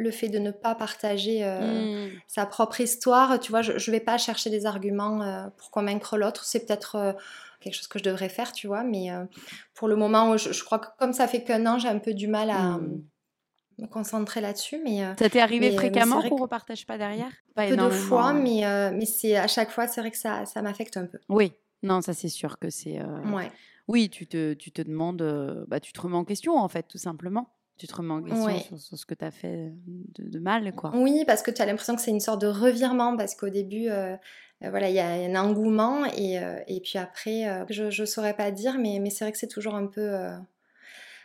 le 0.00 0.10
fait 0.10 0.28
de 0.28 0.38
ne 0.38 0.50
pas 0.50 0.74
partager 0.74 1.44
Mmh. 1.44 2.10
sa 2.26 2.46
propre 2.46 2.80
histoire. 2.80 3.38
Tu 3.38 3.50
vois, 3.50 3.62
je 3.62 3.72
ne 3.72 3.90
vais 3.96 4.00
pas 4.00 4.18
chercher 4.18 4.50
des 4.50 4.66
arguments 4.66 5.50
pour 5.56 5.70
convaincre 5.70 6.16
l'autre. 6.16 6.44
C'est 6.44 6.66
peut-être 6.66 7.16
quelque 7.60 7.74
chose 7.74 7.86
que 7.88 7.98
je 7.98 8.04
devrais 8.04 8.28
faire, 8.30 8.52
tu 8.52 8.66
vois. 8.66 8.82
Mais 8.82 9.08
pour 9.74 9.86
le 9.88 9.96
moment, 9.96 10.36
je, 10.36 10.52
je, 10.52 10.64
crois 10.64 10.78
que 10.78 10.86
comme 10.98 11.12
ça 11.12 11.28
fait 11.28 11.44
qu'un 11.44 11.66
an, 11.66 11.78
j'ai 11.78 11.88
un 11.88 11.98
peu 11.98 12.14
du 12.14 12.26
mal 12.28 12.50
à 12.50 12.78
Mmh. 12.78 13.02
me 13.78 13.86
concentrer 13.86 14.40
là-dessus. 14.40 14.80
Mais 14.84 15.00
ça 15.18 15.28
t'est 15.30 15.40
arrivé 15.40 15.70
mais- 15.70 15.76
fréquemment 15.76 16.22
qu'on 16.22 16.36
que- 16.36 16.42
repartage 16.42 16.86
pas 16.86 16.98
derrière? 16.98 17.30
Pas 17.54 17.66
peu 17.68 17.76
de 17.76 17.88
fois, 17.90 18.26
hein. 18.28 18.32
mais, 18.34 18.64
euh, 18.66 18.90
mais 18.92 19.06
c'est 19.06 19.36
à 19.36 19.46
chaque 19.48 19.70
fois, 19.70 19.86
c'est 19.86 20.00
vrai 20.00 20.10
que 20.10 20.16
ça, 20.18 20.46
ça 20.46 20.62
m'affecte 20.62 20.96
un 20.96 21.06
peu. 21.06 21.18
Oui, 21.28 21.52
non, 21.82 22.00
ça 22.00 22.12
c'est 22.14 22.28
sûr 22.28 22.58
que 22.58 22.70
c'est. 22.70 22.98
euh, 23.00 23.22
Ouais. 23.32 23.50
Oui, 23.88 24.08
tu 24.08 24.26
te, 24.28 24.52
tu 24.54 24.70
te 24.70 24.82
demandes, 24.82 25.20
euh, 25.22 25.64
bah, 25.66 25.80
tu 25.80 25.92
te 25.92 26.00
remets 26.00 26.16
en 26.16 26.24
question 26.24 26.56
en 26.56 26.68
fait, 26.68 26.84
tout 26.88 26.98
simplement. 26.98 27.48
Tu 27.80 27.86
te 27.86 27.94
remets 27.96 28.12
en 28.12 28.22
question 28.22 28.44
Ouais. 28.44 28.60
sur, 28.60 28.78
sur 28.78 28.98
ce 28.98 29.06
que 29.06 29.14
tu 29.14 29.24
as 29.24 29.30
fait 29.30 29.72
de, 30.18 30.28
de 30.28 30.38
mal, 30.38 30.72
quoi. 30.74 30.92
Oui, 30.94 31.24
parce 31.26 31.40
que 31.42 31.50
tu 31.50 31.62
as 31.62 31.66
l'impression 31.66 31.96
que 31.96 32.02
c'est 32.02 32.10
une 32.10 32.20
sorte 32.20 32.42
de 32.42 32.46
revirement, 32.46 33.16
parce 33.16 33.34
qu'au 33.34 33.48
début, 33.48 33.88
euh, 33.88 34.14
euh, 34.62 34.68
voilà, 34.68 34.90
il 34.90 34.94
y 34.94 35.00
a 35.00 35.08
un 35.08 35.34
engouement, 35.34 36.04
et, 36.04 36.38
euh, 36.38 36.60
et 36.66 36.80
puis 36.80 36.98
après, 36.98 37.48
euh, 37.48 37.64
je 37.70 38.02
ne 38.02 38.06
saurais 38.06 38.34
pas 38.34 38.50
dire, 38.50 38.76
mais, 38.78 38.98
mais 39.00 39.08
c'est 39.08 39.24
vrai 39.24 39.32
que 39.32 39.38
c'est 39.38 39.48
toujours 39.48 39.74
un 39.74 39.86
peu... 39.86 40.02
euh, 40.02 40.36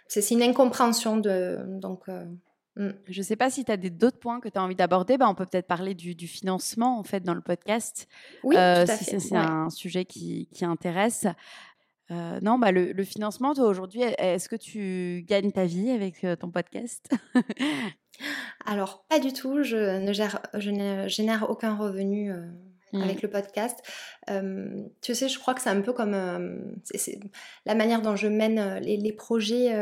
c'est 0.08 0.32
une 0.32 0.42
incompréhension, 0.44 1.18
de, 1.18 1.60
donc... 1.68 2.08
euh, 2.08 2.24
mm. 2.78 2.92
Je 3.10 3.22
sais 3.22 3.36
pas 3.36 3.50
si 3.50 3.66
tu 3.66 3.72
as 3.74 3.78
d'autres 3.78 4.20
points 4.20 4.40
que 4.40 4.48
tu 4.48 4.58
as 4.58 4.64
envie 4.64 4.76
d'aborder. 4.76 5.18
Bah, 5.18 5.28
on 5.28 5.36
peut 5.36 5.46
peut-être 5.46 5.68
parler 5.68 5.94
du, 5.94 6.16
du 6.16 6.28
financement 6.28 6.98
en 7.00 7.04
fait 7.04 7.22
dans 7.22 7.34
le 7.34 7.42
podcast. 7.42 8.08
Oui, 8.44 8.56
Euh, 8.56 8.86
si 8.86 9.04
c'est 9.04 9.20
c'est 9.20 9.34
ouais. 9.36 9.40
un 9.42 9.70
sujet 9.70 10.06
qui, 10.06 10.48
qui 10.54 10.64
intéresse. 10.64 11.26
Euh, 12.12 12.40
non, 12.42 12.60
bah, 12.60 12.72
le, 12.72 12.92
le 12.92 13.04
financement, 13.04 13.54
toi 13.56 13.66
aujourd'hui, 13.68 14.02
est-ce 14.02 14.48
que 14.48 14.56
tu 14.56 15.24
gagnes 15.28 15.52
ta 15.52 15.66
vie 15.66 15.90
avec 15.90 16.24
euh, 16.24 16.36
ton 16.36 16.50
podcast? 16.52 17.10
Alors, 18.66 19.06
pas 19.10 19.20
du 19.20 19.34
tout, 19.34 19.64
je 19.64 20.00
ne, 20.00 20.14
gère, 20.14 20.40
je 20.54 20.72
ne 20.72 21.08
génère 21.08 21.50
aucun 21.50 21.76
revenu 21.76 22.32
euh, 22.32 22.46
avec 22.94 23.22
le 23.22 23.30
podcast. 23.30 23.78
Euh, 24.30 24.84
tu 25.02 25.14
sais, 25.16 25.28
je 25.28 25.38
crois 25.40 25.54
que 25.54 25.62
c'est 25.62 25.70
un 25.70 25.82
peu 25.82 25.92
comme 25.94 26.16
c'est- 26.84 26.98
c'est 26.98 27.20
la 27.66 27.76
manière 27.76 28.02
dont 28.02 28.16
je 28.16 28.28
mène 28.28 28.80
les, 28.80 28.96
les 28.98 29.12
projets, 29.12 29.74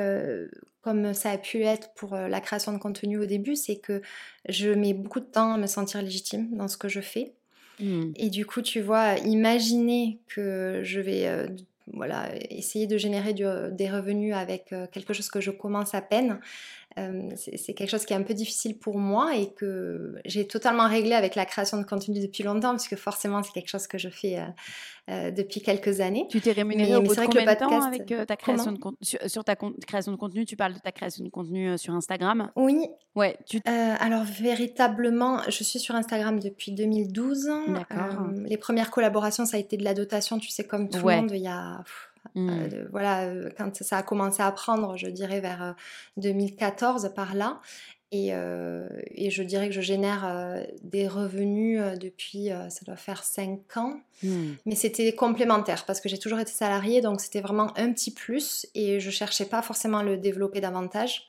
comme 0.82 1.13
ça 1.13 1.30
a 1.32 1.38
pu 1.38 1.61
être 1.63 1.93
pour 1.93 2.15
la 2.15 2.41
création 2.41 2.74
de 2.74 2.80
contenu 2.80 3.19
au 3.19 3.26
début, 3.26 3.55
c'est 3.55 3.78
que 3.78 4.01
je 4.49 4.69
mets 4.69 4.93
beaucoup 4.93 5.19
de 5.19 5.26
temps 5.26 5.53
à 5.53 5.57
me 5.57 5.67
sentir 5.67 6.01
légitime 6.01 6.55
dans 6.57 6.67
ce 6.67 6.78
que 6.78 6.89
je 6.89 7.01
fais. 7.01 7.34
Hmm. 7.80 8.11
Et 8.15 8.30
du 8.30 8.45
coup, 8.47 8.61
tu 8.63 8.82
vois, 8.82 9.15
imaginer 9.19 10.19
que 10.28 10.82
je 10.84 10.99
vais 10.99 11.47
voilà, 11.91 12.29
essayer 12.49 12.88
de 12.88 12.97
générer 12.97 13.34
des 13.34 13.89
revenus 13.89 14.34
avec 14.34 14.71
euh, 14.71 14.88
quelque 14.88 15.13
chose 15.13 15.29
que 15.29 15.41
je 15.41 15.51
commence 15.51 15.93
à 15.93 16.01
peine, 16.01 16.39
euh, 16.97 17.29
c'est 17.35 17.73
quelque 17.73 17.89
chose 17.89 18.05
qui 18.05 18.13
est 18.13 18.15
un 18.15 18.23
peu 18.23 18.33
difficile 18.33 18.77
pour 18.77 18.97
moi 18.97 19.35
et 19.35 19.51
que 19.53 20.15
j'ai 20.25 20.47
totalement 20.47 20.87
réglé 20.87 21.13
avec 21.13 21.35
la 21.35 21.45
création 21.45 21.77
de 21.77 21.83
contenu 21.85 22.19
depuis 22.21 22.43
longtemps, 22.43 22.71
parce 22.71 22.87
que 22.87 22.95
forcément, 22.95 23.41
c'est 23.43 23.51
quelque 23.51 23.69
chose 23.69 23.87
que 23.87 23.97
je 23.97 24.09
fais 24.09 24.39
euh, 24.39 24.45
euh, 25.09 25.31
depuis 25.31 25.61
quelques 25.61 25.99
années. 26.01 26.25
Tu 26.29 26.39
t'es 26.41 26.51
rémunéré 26.51 26.91
Mais- 26.91 26.95
au 26.97 27.01
bout 27.01 27.15
de 27.15 27.21
combien 27.25 27.45
de 27.53 27.59
temps 27.59 27.69
podcast- 27.69 27.87
avec 27.87 28.27
ta 28.27 28.35
création 28.37 28.65
Comment 28.65 28.77
de 28.77 28.79
contenu 28.81 28.97
sur, 29.01 29.19
sur 29.29 29.43
ta 29.43 29.55
création 29.55 30.11
de 30.11 30.17
contenu? 30.17 30.45
Tu 30.45 30.55
parles 30.55 30.73
de 30.73 30.79
ta 30.79 30.91
création 30.91 31.23
de 31.23 31.29
contenu 31.29 31.77
sur 31.77 31.93
Instagram 31.93 32.51
Oui, 32.55 32.87
Ouais, 33.15 33.37
tu 33.45 33.59
alors 33.65 34.23
véritablement, 34.23 35.39
je 35.47 35.63
suis 35.63 35.79
sur 35.79 35.95
Instagram 35.95 36.39
depuis 36.39 36.71
2012. 36.71 37.49
D'accord. 37.67 38.27
Les 38.45 38.57
premières 38.57 38.91
collaborations, 38.91 39.45
ça 39.45 39.57
a 39.57 39.59
été 39.59 39.77
de 39.77 39.83
la 39.83 39.93
dotation, 39.93 40.39
tu 40.39 40.49
sais, 40.49 40.63
comme 40.63 40.89
tout 40.89 40.99
Ouais. 40.99 41.15
le 41.15 41.21
monde, 41.21 41.31
il 41.31 41.41
y 41.41 41.47
a... 41.47 41.77
pff, 41.83 42.09
Euh, 42.36 42.88
voilà, 42.91 43.25
euh, 43.25 43.49
quand 43.57 43.84
ça 43.84 43.97
a 43.97 44.03
commencé 44.03 44.41
à 44.41 44.51
prendre, 44.51 44.97
je 44.97 45.07
dirais 45.07 45.39
vers 45.39 45.61
euh, 45.63 45.71
2014 46.17 47.11
par 47.15 47.36
là. 47.36 47.59
Et, 48.15 48.29
euh, 48.31 48.88
et 49.09 49.31
je 49.31 49.41
dirais 49.41 49.67
que 49.69 49.73
je 49.73 49.81
génère 49.81 50.23
euh, 50.25 50.63
des 50.84 51.07
revenus 51.07 51.79
euh, 51.81 51.95
depuis, 51.95 52.51
euh, 52.51 52.69
ça 52.69 52.86
doit 52.86 52.95
faire 52.95 53.23
5 53.23 53.75
ans. 53.77 53.99
Hmm. 54.21 54.51
Mais 54.67 54.75
c'était 54.75 55.13
complémentaire 55.13 55.84
parce 55.86 55.99
que 55.99 56.09
j'ai 56.09 56.19
toujours 56.19 56.39
été 56.39 56.51
salariée, 56.51 57.01
donc 57.01 57.21
c'était 57.21 57.41
vraiment 57.41 57.75
un 57.75 57.91
petit 57.91 58.11
plus 58.11 58.67
et 58.75 58.99
je 58.99 59.09
cherchais 59.09 59.45
pas 59.45 59.63
forcément 59.63 59.99
à 59.99 60.03
le 60.03 60.17
développer 60.17 60.61
davantage. 60.61 61.23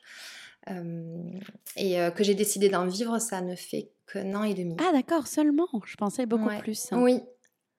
Euh, 0.71 1.23
et 1.77 2.01
euh, 2.01 2.11
que 2.11 2.23
j'ai 2.25 2.35
décidé 2.35 2.69
d'en 2.69 2.87
vivre, 2.87 3.19
ça 3.19 3.41
ne 3.41 3.55
fait 3.55 3.89
qu'un 4.11 4.35
an 4.35 4.45
et 4.45 4.55
demi. 4.55 4.77
Ah 4.79 4.93
d'accord, 4.93 5.27
seulement. 5.27 5.69
Je 5.87 5.97
pensais 5.97 6.27
beaucoup 6.27 6.49
Ouais. 6.49 6.59
plus. 6.59 6.89
hein. 6.93 7.01
Oui, 7.03 7.21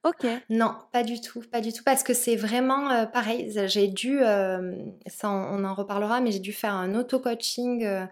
Ok. 0.05 0.27
non, 0.51 0.75
pas 0.91 1.03
du 1.03 1.19
tout, 1.19 1.41
pas 1.51 1.61
du 1.61 1.73
tout, 1.73 1.83
parce 1.83 2.03
que 2.03 2.13
c'est 2.13 2.35
vraiment 2.35 2.91
euh, 2.91 3.05
pareil. 3.07 3.51
J'ai 3.67 3.87
dû, 3.87 4.19
euh, 4.21 4.75
ça 5.07 5.29
on 5.31 5.63
en 5.63 5.73
reparlera, 5.73 6.21
mais 6.21 6.31
j'ai 6.31 6.39
dû 6.39 6.53
faire 6.53 6.75
un 6.75 6.93
auto-coaching 6.93 7.83
euh, 7.83 8.05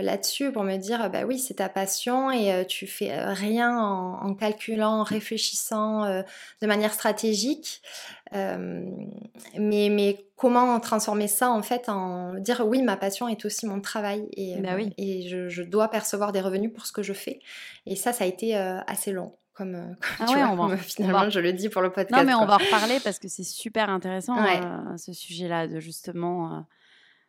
là-dessus 0.00 0.52
pour 0.52 0.64
me 0.64 0.76
dire, 0.78 1.10
bah 1.10 1.24
oui, 1.26 1.38
c'est 1.38 1.54
ta 1.54 1.68
passion 1.68 2.30
et 2.30 2.64
tu 2.66 2.86
fais 2.86 3.14
rien 3.24 3.78
en, 3.78 4.22
en 4.22 4.34
calculant, 4.34 5.00
en 5.00 5.02
réfléchissant 5.02 6.06
de 6.06 6.66
manière 6.66 6.94
stratégique. 6.94 7.82
Mais, 8.32 9.88
mais 9.90 10.26
comment 10.36 10.80
transformer 10.80 11.28
ça 11.28 11.50
en 11.50 11.62
fait 11.62 11.88
en 11.88 12.34
dire, 12.34 12.64
oui, 12.66 12.82
ma 12.82 12.96
passion 12.96 13.28
est 13.28 13.44
aussi 13.44 13.66
mon 13.66 13.80
travail 13.80 14.26
et, 14.36 14.56
Bah 14.60 14.70
oui. 14.76 14.92
et 14.96 15.28
je, 15.28 15.48
je 15.48 15.62
dois 15.62 15.88
percevoir 15.88 16.32
des 16.32 16.40
revenus 16.40 16.72
pour 16.72 16.86
ce 16.86 16.92
que 16.92 17.02
je 17.02 17.12
fais. 17.12 17.40
Et 17.86 17.96
ça, 17.96 18.12
ça 18.12 18.24
a 18.24 18.26
été 18.26 18.54
assez 18.54 19.12
long. 19.12 19.32
Comme, 19.54 19.74
euh, 19.74 19.94
Ah 20.20 20.24
tu 20.26 20.34
ouais, 20.34 20.42
vois, 20.42 20.50
on 20.52 20.56
va- 20.56 20.62
comme, 20.68 20.72
on 20.74 20.76
finalement, 20.78 21.18
va- 21.20 21.30
je 21.30 21.40
le 21.40 21.52
dis 21.52 21.68
pour 21.68 21.82
le 21.82 21.90
podcast. 21.90 22.12
Non, 22.18 22.24
mais 22.26 22.34
on 22.34 22.46
va 22.46 22.54
en 22.54 22.58
reparler 22.58 22.98
parce 23.00 23.18
que 23.18 23.28
c'est 23.28 23.44
super 23.44 23.90
intéressant 23.90 24.42
Ouais. 24.42 24.60
euh, 24.64 24.96
ce 24.96 25.12
sujet-là, 25.12 25.68
de 25.68 25.78
justement, 25.78 26.54
euh, 26.56 26.60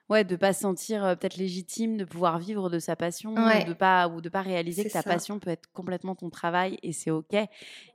ouais, 0.09 0.23
de 0.23 0.35
pas 0.37 0.53
se 0.53 0.61
sentir 0.61 1.03
euh, 1.03 1.15
peut-être 1.15 1.35
légitime, 1.37 1.97
de 1.97 2.05
pouvoir 2.05 2.39
vivre 2.39 2.69
de 2.69 2.79
sa 2.79 2.95
passion, 2.95 3.33
Ouais. 3.35 3.65
ou 3.65 3.69
de 3.69 3.73
pas 3.73 4.07
ou 4.07 4.21
de 4.21 4.29
pas 4.29 4.41
réaliser 4.41 4.83
que 4.85 4.89
ta 4.93 5.01
ça. 5.01 5.09
passion 5.09 5.39
peut 5.39 5.49
être 5.49 5.69
complètement 5.73 6.15
ton 6.15 6.29
travail 6.29 6.77
et 6.81 6.93
c'est 6.93 7.11
ok, 7.11 7.35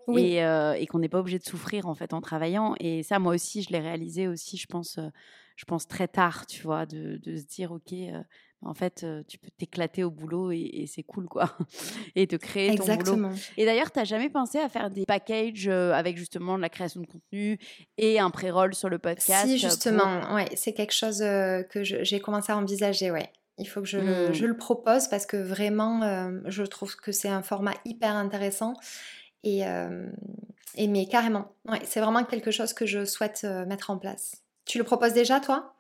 Oui. 0.09 0.23
et, 0.35 0.45
euh, 0.45 0.75
et 0.75 0.87
qu'on 0.87 0.99
n'est 0.99 1.09
pas 1.09 1.21
obligé 1.21 1.39
de 1.39 1.45
souffrir 1.45 1.87
en 1.87 1.95
fait 1.95 2.13
en 2.13 2.21
travaillant. 2.21 2.75
Et 2.81 3.03
ça, 3.03 3.19
moi 3.19 3.35
aussi, 3.35 3.63
je 3.63 3.71
l'ai 3.71 3.81
réalisé 3.81 4.29
aussi, 4.29 4.57
je 4.59 4.67
pense, 4.67 4.99
euh, 4.99 5.09
je 5.57 5.65
pense 5.65 5.89
très 5.89 6.07
tard, 6.07 6.47
tu 6.47 6.63
vois, 6.63 6.85
de, 6.87 7.17
de 7.17 7.37
se 7.37 7.45
dire 7.45 7.73
ok. 7.73 7.93
euh, 7.93 8.23
en 8.65 8.75
fait, 8.75 9.07
tu 9.29 9.39
peux 9.39 9.51
t'éclater 9.57 10.05
au 10.05 10.11
boulot 10.11 10.51
et, 10.53 10.69
et 10.73 10.87
c'est 10.87 11.03
cool, 11.03 11.27
quoi. 11.27 11.57
Et 12.17 12.27
te 12.27 12.37
créer 12.37 12.75
ton 12.75 12.85
boulot. 12.85 12.93
Exactement. 12.93 13.31
Et 13.57 13.65
d'ailleurs, 13.65 13.93
tu 13.93 13.99
n'as 13.99 14.05
jamais 14.05 14.29
pensé 14.29 14.59
à 14.59 14.69
faire 14.69 14.91
des 14.91 15.07
packages 15.07 15.69
avec 15.69 16.17
justement 16.17 16.57
de 16.57 16.63
la 16.63 16.69
création 16.69 17.01
de 17.01 17.07
contenu 17.07 17.59
et 17.97 18.19
un 18.19 18.31
pré-roll 18.31 18.75
sur 18.75 18.89
le 18.89 18.99
podcast 18.99 19.47
Si, 19.47 19.59
justement, 19.59 20.35
ouais, 20.35 20.49
c'est 20.57 20.73
quelque 20.73 20.95
chose 20.95 21.19
que 21.19 21.83
j'ai 21.83 22.21
commencé 22.21 22.53
à 22.53 22.57
envisager, 22.57 23.11
ouais. 23.11 23.31
Il 23.59 23.67
faut 23.67 23.81
que 23.81 23.89
je, 23.89 23.99
le, 23.99 24.33
je 24.33 24.47
le 24.47 24.57
propose 24.57 25.09
parce 25.09 25.27
que 25.27 25.37
vraiment, 25.37 26.03
euh, 26.03 26.31
je 26.47 26.63
trouve 26.63 26.95
que 26.97 27.11
c'est 27.11 27.29
un 27.29 27.43
format 27.43 27.75
hyper 27.85 28.15
intéressant. 28.15 28.75
Et, 29.43 29.67
euh, 29.67 30.07
et 30.77 30.87
mais 30.87 31.07
carrément, 31.07 31.53
ouais, 31.69 31.81
c'est 31.85 32.01
vraiment 32.01 32.23
quelque 32.25 32.53
chose 32.53 32.73
que 32.73 32.87
je 32.87 33.05
souhaite 33.05 33.43
euh, 33.45 33.67
mettre 33.67 33.91
en 33.91 33.99
place. 33.99 34.37
Tu 34.65 34.79
le 34.79 34.85
proposes 34.85 35.13
déjà, 35.13 35.41
toi? 35.41 35.75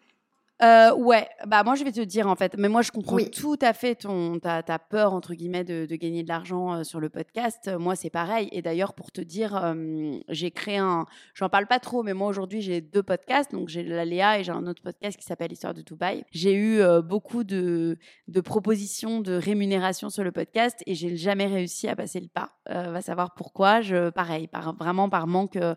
Euh, 0.61 0.93
ouais, 0.97 1.29
bah 1.47 1.63
moi 1.63 1.77
je 1.77 1.85
vais 1.85 1.93
te 1.93 2.01
dire 2.01 2.27
en 2.27 2.35
fait, 2.35 2.57
mais 2.59 2.69
moi 2.69 2.83
je 2.83 2.91
comprends 2.91 3.15
Oui. 3.15 3.31
tout 3.31 3.59
à 3.63 3.73
fait 3.73 3.95
ton 3.95 4.41
ta, 4.41 4.65
ta 4.65 4.81
peur 4.81 5.15
entre 5.15 5.35
guillemets 5.35 5.63
de, 5.63 5.87
de 5.87 5.95
gagner 5.95 6.25
de 6.25 6.29
l'argent 6.29 6.75
euh, 6.75 6.83
sur 6.83 6.99
le 6.99 7.09
podcast. 7.09 7.69
Euh, 7.69 7.79
Moi 7.79 7.95
c'est 7.95 8.11
pareil. 8.11 8.49
Et 8.51 8.61
d'ailleurs 8.61 8.95
pour 8.95 9.13
te 9.13 9.21
dire, 9.21 9.55
euh, 9.57 10.17
j'ai 10.29 10.51
créé 10.51 10.79
un, 10.79 11.07
j'en 11.35 11.49
parle 11.49 11.67
pas 11.69 11.79
trop, 11.79 12.03
mais 12.03 12.13
moi 12.13 12.27
aujourd'hui 12.29 12.61
j'ai 12.61 12.81
deux 12.81 13.05
podcasts, 13.05 13.53
donc 13.53 13.69
j'ai 13.69 13.85
la 13.85 14.05
Léa 14.05 14.41
et 14.41 14.43
j'ai 14.43 14.51
un 14.51 14.67
autre 14.67 14.83
podcast 14.83 15.17
qui 15.17 15.25
s'appelle 15.25 15.53
Histoire 15.53 15.75
de 15.75 15.83
Dubaï. 15.83 16.25
J'ai 16.33 16.55
eu 16.55 16.81
euh, 16.81 17.03
beaucoup 17.03 17.45
de 17.45 17.97
de 18.27 18.41
propositions 18.41 19.21
de 19.21 19.35
rémunération 19.35 20.11
sur 20.11 20.25
le 20.25 20.33
podcast 20.33 20.83
et 20.87 20.97
j'ai 20.97 21.15
jamais 21.17 21.47
réussi 21.47 21.87
à 21.87 21.95
passer 21.95 22.19
le 22.19 22.27
pas. 22.29 22.51
Euh, 22.71 22.91
va 22.91 23.01
savoir 23.01 23.35
pourquoi. 23.35 23.81
Je 23.81 24.11
pareil, 24.11 24.49
par 24.49 24.75
vraiment 24.77 25.09
par 25.09 25.29
manque, 25.29 25.55
euh, 25.55 25.77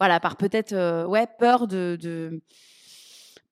voilà, 0.00 0.18
par 0.18 0.36
peut-être 0.36 0.72
euh, 0.72 1.04
ouais 1.04 1.26
peur 1.38 1.68
de, 1.68 1.98
de 2.00 2.40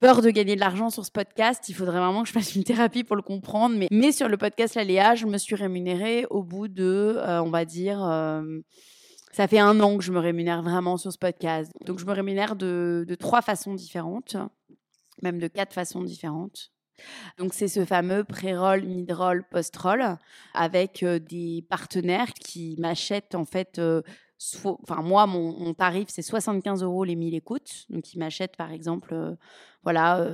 peur 0.03 0.20
de 0.20 0.30
gagner 0.30 0.57
de 0.57 0.61
l'argent 0.61 0.90
sur 0.90 1.07
ce 1.07 1.12
podcast. 1.12 1.68
Il 1.68 1.74
faudrait 1.74 2.00
vraiment 2.00 2.22
que 2.22 2.28
je 2.28 2.32
fasse 2.32 2.57
une 2.57 2.64
thérapie 2.64 3.05
pour 3.05 3.14
le 3.14 3.22
comprendre. 3.22 3.76
Mais, 3.92 4.11
sur 4.11 4.28
le 4.28 4.36
podcast 4.36 4.74
La 4.74 4.82
Léa, 4.82 5.14
je 5.14 5.26
me 5.26 5.38
suis 5.38 5.55
rémunérée 5.55 6.26
au 6.28 6.42
bout 6.42 6.66
de, 6.66 7.14
euh, 7.18 7.40
on 7.40 7.50
va 7.50 7.64
dire, 7.64 8.05
euh, 8.05 8.42
ça 9.32 9.46
fait 9.46 9.61
un 9.61 9.78
an 9.78 9.96
que 9.96 10.03
je 10.03 10.11
me 10.11 10.18
rémunère 10.18 10.61
vraiment 10.61 10.96
sur 10.96 11.12
ce 11.12 11.18
podcast. 11.18 11.70
Donc 11.86 12.00
je 12.00 12.05
me 12.05 12.12
rémunère 12.12 12.57
de, 12.57 13.07
trois 13.20 13.42
façons 13.42 13.74
différentes, 13.74 14.36
même 15.22 15.38
de 15.38 15.46
quatre 15.46 15.72
façons 15.72 16.03
différentes. 16.03 16.72
Donc 17.38 17.55
c'est 17.55 17.68
ce 17.68 17.84
fameux 17.84 18.24
pré-roll, 18.24 18.82
mid-roll, 18.82 19.44
post-roll 19.53 20.18
avec 20.53 21.05
euh, 21.05 21.20
des 21.20 21.64
partenaires 21.70 22.32
qui 22.34 22.74
m'achètent 22.80 23.36
en 23.36 23.44
fait 23.44 23.80
enfin 24.64 25.03
moi 25.03 25.28
mon, 25.28 25.57
mon 25.57 25.72
tarif 25.72 26.09
c'est 26.09 26.22
75 26.22 26.82
euros 26.82 27.05
les 27.05 27.14
1000 27.14 27.36
écoutes 27.36 27.84
donc 27.90 28.12
ils 28.12 28.18
m'achètent 28.18 28.57
par 28.57 28.72
exemple 28.72 29.36
euh, 29.83 29.91
voilà, 29.93 30.28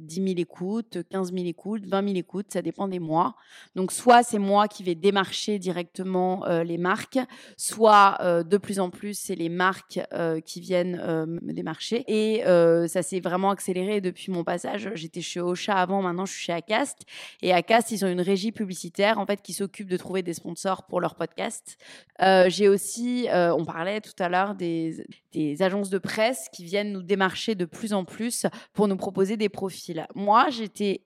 10 0.00 0.14
000 0.14 0.26
écoutes, 0.38 0.98
15 1.10 1.32
000 1.32 1.46
écoutes, 1.46 1.86
20 1.86 2.04
000 2.04 2.16
écoutes, 2.16 2.46
ça 2.52 2.62
dépend 2.62 2.88
des 2.88 2.98
mois. 2.98 3.36
Donc, 3.74 3.92
soit 3.92 4.22
c'est 4.22 4.38
moi 4.38 4.68
qui 4.68 4.82
vais 4.82 4.94
démarcher 4.94 5.58
directement 5.58 6.44
les 6.62 6.78
marques, 6.78 7.18
soit 7.56 8.18
de 8.44 8.56
plus 8.56 8.80
en 8.80 8.90
plus, 8.90 9.18
c'est 9.18 9.34
les 9.34 9.48
marques 9.48 10.00
qui 10.44 10.60
viennent 10.60 10.96
me 11.26 11.52
démarcher. 11.52 12.04
Et 12.08 12.42
ça 12.88 13.02
s'est 13.02 13.20
vraiment 13.20 13.50
accéléré 13.50 14.00
depuis 14.00 14.32
mon 14.32 14.44
passage. 14.44 14.90
J'étais 14.94 15.20
chez 15.20 15.40
Ocha 15.40 15.74
avant, 15.74 16.02
maintenant 16.02 16.26
je 16.26 16.32
suis 16.32 16.44
chez 16.44 16.52
Acast. 16.52 17.04
Et 17.42 17.52
Acast, 17.52 17.92
ils 17.92 18.04
ont 18.04 18.08
une 18.08 18.20
régie 18.20 18.52
publicitaire 18.52 19.18
en 19.18 19.26
fait 19.26 19.42
qui 19.42 19.52
s'occupe 19.52 19.88
de 19.88 19.96
trouver 19.96 20.22
des 20.22 20.34
sponsors 20.34 20.84
pour 20.84 21.00
leur 21.00 21.14
podcast. 21.14 21.78
J'ai 22.20 22.68
aussi, 22.68 23.28
on 23.32 23.64
parlait 23.64 24.00
tout 24.00 24.20
à 24.22 24.28
l'heure 24.28 24.54
des, 24.54 25.06
des 25.32 25.62
agences 25.62 25.90
de 25.90 25.98
presse 25.98 26.48
qui 26.52 26.64
viennent 26.64 26.92
nous 26.92 27.02
démarcher 27.02 27.54
de 27.54 27.64
plus 27.64 27.92
en 27.92 28.04
plus 28.04 28.46
pour 28.72 28.88
nous 28.88 28.96
proposer 28.96 29.36
des 29.36 29.48
profils. 29.48 30.06
Moi, 30.14 30.48
j'étais 30.50 31.02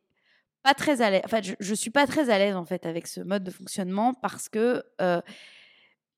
pas 0.62 0.75
très 0.75 1.03
à 1.03 1.11
l'aise. 1.11 1.23
En 1.25 1.29
fait, 1.29 1.45
je, 1.45 1.55
je, 1.59 1.75
suis 1.75 1.91
pas 1.91 2.07
très 2.07 2.31
à 2.31 2.39
l'aise 2.39 2.55
en 2.55 2.64
fait 2.64 2.87
avec 2.87 3.07
ce 3.07 3.20
mode 3.20 3.45
de 3.45 3.51
fonctionnement 3.51 4.14
parce 4.14 4.49
que 4.49 4.85
euh, 5.01 5.20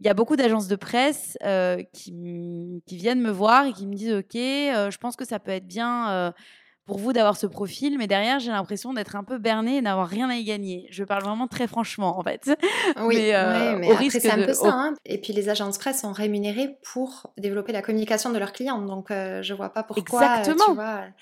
il 0.00 0.06
y 0.06 0.08
a 0.08 0.14
beaucoup 0.14 0.36
d'agences 0.36 0.68
de 0.68 0.76
presse 0.76 1.38
euh, 1.44 1.82
qui, 1.92 2.82
qui, 2.86 2.96
viennent 2.96 3.22
me 3.22 3.30
voir 3.30 3.66
et 3.66 3.72
qui 3.72 3.86
me 3.86 3.94
disent 3.94 4.12
ok, 4.12 4.36
euh, 4.36 4.90
je 4.90 4.98
pense 4.98 5.16
que 5.16 5.24
ça 5.24 5.38
peut 5.38 5.52
être 5.52 5.66
bien 5.66 6.32
pour 6.86 6.98
vous 6.98 7.12
d'avoir 7.14 7.36
ce 7.36 7.46
profil, 7.46 7.96
mais 7.96 8.06
derrière, 8.06 8.40
j'ai 8.40 8.50
l'impression 8.50 8.92
d'être 8.92 9.16
un 9.16 9.24
peu 9.24 9.38
berné 9.38 9.78
et 9.78 9.82
d'avoir 9.82 10.06
rien 10.06 10.28
à 10.28 10.36
y 10.36 10.44
gagner. 10.44 10.86
Je 10.90 11.02
parle 11.02 11.22
vraiment 11.22 11.48
très 11.48 11.66
franchement, 11.66 12.18
en 12.18 12.22
fait. 12.22 12.50
Oui, 13.00 13.16
mais, 13.16 13.34
euh, 13.34 13.78
mais 13.78 13.90
après, 13.90 14.10
c'est 14.10 14.30
un 14.30 14.44
peu 14.44 14.52
ça. 14.52 14.70
Hein. 14.70 14.94
Et 15.04 15.18
puis, 15.18 15.32
les 15.32 15.48
agences 15.48 15.78
presse 15.78 16.02
sont 16.02 16.12
rémunérées 16.12 16.76
pour 16.92 17.32
développer 17.38 17.72
la 17.72 17.82
communication 17.82 18.30
de 18.30 18.38
leurs 18.38 18.52
clients. 18.52 18.80
Donc, 18.80 19.10
euh, 19.10 19.42
je 19.42 19.54
vois 19.54 19.70
pas 19.70 19.82
pourquoi. 19.82 20.20
Euh, 20.22 20.38
Exactement. 20.38 20.76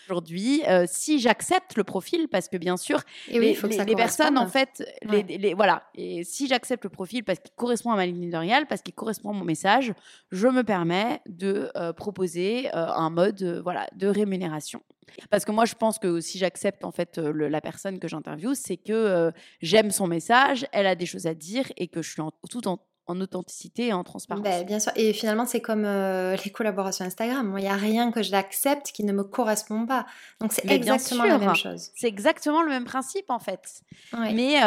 Aujourd'hui, 0.07 0.63
euh, 0.69 0.85
si 0.89 1.19
j'accepte 1.19 1.77
le 1.77 1.85
profil, 1.85 2.29
parce 2.29 2.49
que 2.49 2.57
bien 2.57 2.77
sûr, 2.77 3.01
et 3.29 3.39
oui, 3.39 3.47
les, 3.47 3.55
faut 3.55 3.69
que 3.69 3.75
ça 3.75 3.85
les 3.85 3.95
personnes, 3.95 4.39
en 4.39 4.47
fait, 4.47 4.85
les, 5.03 5.23
les, 5.23 5.55
voilà. 5.55 5.85
Et 5.95 6.25
si 6.25 6.47
j'accepte 6.49 6.85
le 6.85 6.91
profil 6.91 7.25
parce 7.25 7.39
qu'il 7.39 7.55
correspond 7.55 7.93
à 7.93 7.97
ma 7.97 8.07
ligne 8.07 8.23
éditoriale, 8.23 8.67
parce 8.67 8.83
qu'il 8.83 8.95
correspond 8.95 9.31
à 9.31 9.35
mon 9.35 9.45
message, 9.45 9.95
je 10.31 10.49
me 10.49 10.63
permets 10.63 11.21
de 11.27 11.71
proposer 11.93 12.71
un 12.73 13.11
mode 13.11 13.61
voilà, 13.63 13.87
de 13.95 14.09
rémunération. 14.09 14.83
Parce 15.31 15.45
que 15.45 15.53
moi, 15.53 15.65
je 15.65 15.75
pense 15.75 15.99
que 15.99 16.21
si 16.21 16.39
j'accepte 16.39 16.85
en 16.85 16.93
fait 16.93 17.19
la 17.19 17.61
personne 17.61 17.99
que 17.99 18.09
j'interviewe, 18.09 18.55
c'est 18.55 18.77
que 18.77 19.33
j'aime 19.61 19.91
son 19.91 20.07
message, 20.07 20.67
elle 20.73 20.87
a 20.87 20.95
des 20.95 21.07
choses 21.07 21.27
à 21.27 21.35
dire 21.35 21.71
et 21.77 21.89
que 21.89 22.03
je 22.03 22.11
suis 22.11 22.21
en, 22.21 22.31
tout 22.51 22.67
en, 22.69 22.79
authenticité 23.09 23.89
et 23.89 23.93
en 23.93 24.05
transparence. 24.05 24.43
Ben, 24.43 24.65
bien 24.65 24.79
sûr. 24.79 24.91
Et 24.97 25.13
finalement, 25.13 25.45
c'est 25.45 25.61
comme 25.61 25.83
les 25.83 26.51
collaborations 26.51 27.05
Instagram. 27.05 27.55
Il 27.59 27.63
n'y 27.63 27.69
a 27.69 27.77
rien 27.77 28.11
que 28.11 28.23
j'accepte 28.23 28.93
qui 28.93 29.05
ne 29.05 29.13
me 29.13 29.23
correspond 29.23 29.85
pas. 29.85 30.07
Donc, 30.41 30.53
c'est 30.53 30.71
exactement 30.71 31.25
la 31.25 31.39
même 31.39 31.55
chose. 31.55 31.91
C'est 31.95 32.09
exactement 32.09 32.63
le 32.63 32.71
même 32.71 32.85
principe, 32.85 33.29
en 33.29 33.39
fait. 33.39 33.83
Mais 34.13 34.61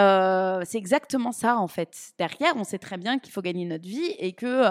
c'est 0.65 0.77
exactement 0.77 1.31
ça, 1.31 1.57
en 1.57 1.67
fait. 1.67 2.13
Derrière, 2.19 2.53
on 2.55 2.63
sait 2.63 2.79
très 2.79 2.97
bien 2.97 3.19
qu'il 3.19 3.33
faut 3.33 3.41
gagner 3.41 3.65
notre 3.65 3.87
vie 3.87 4.13
et 4.19 4.33
que, 4.33 4.63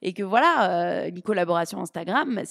et 0.00 0.12
que 0.14 0.22
voilà, 0.22 1.06
une 1.06 1.22
collaboration 1.22 1.80
Instagram, 1.80 2.42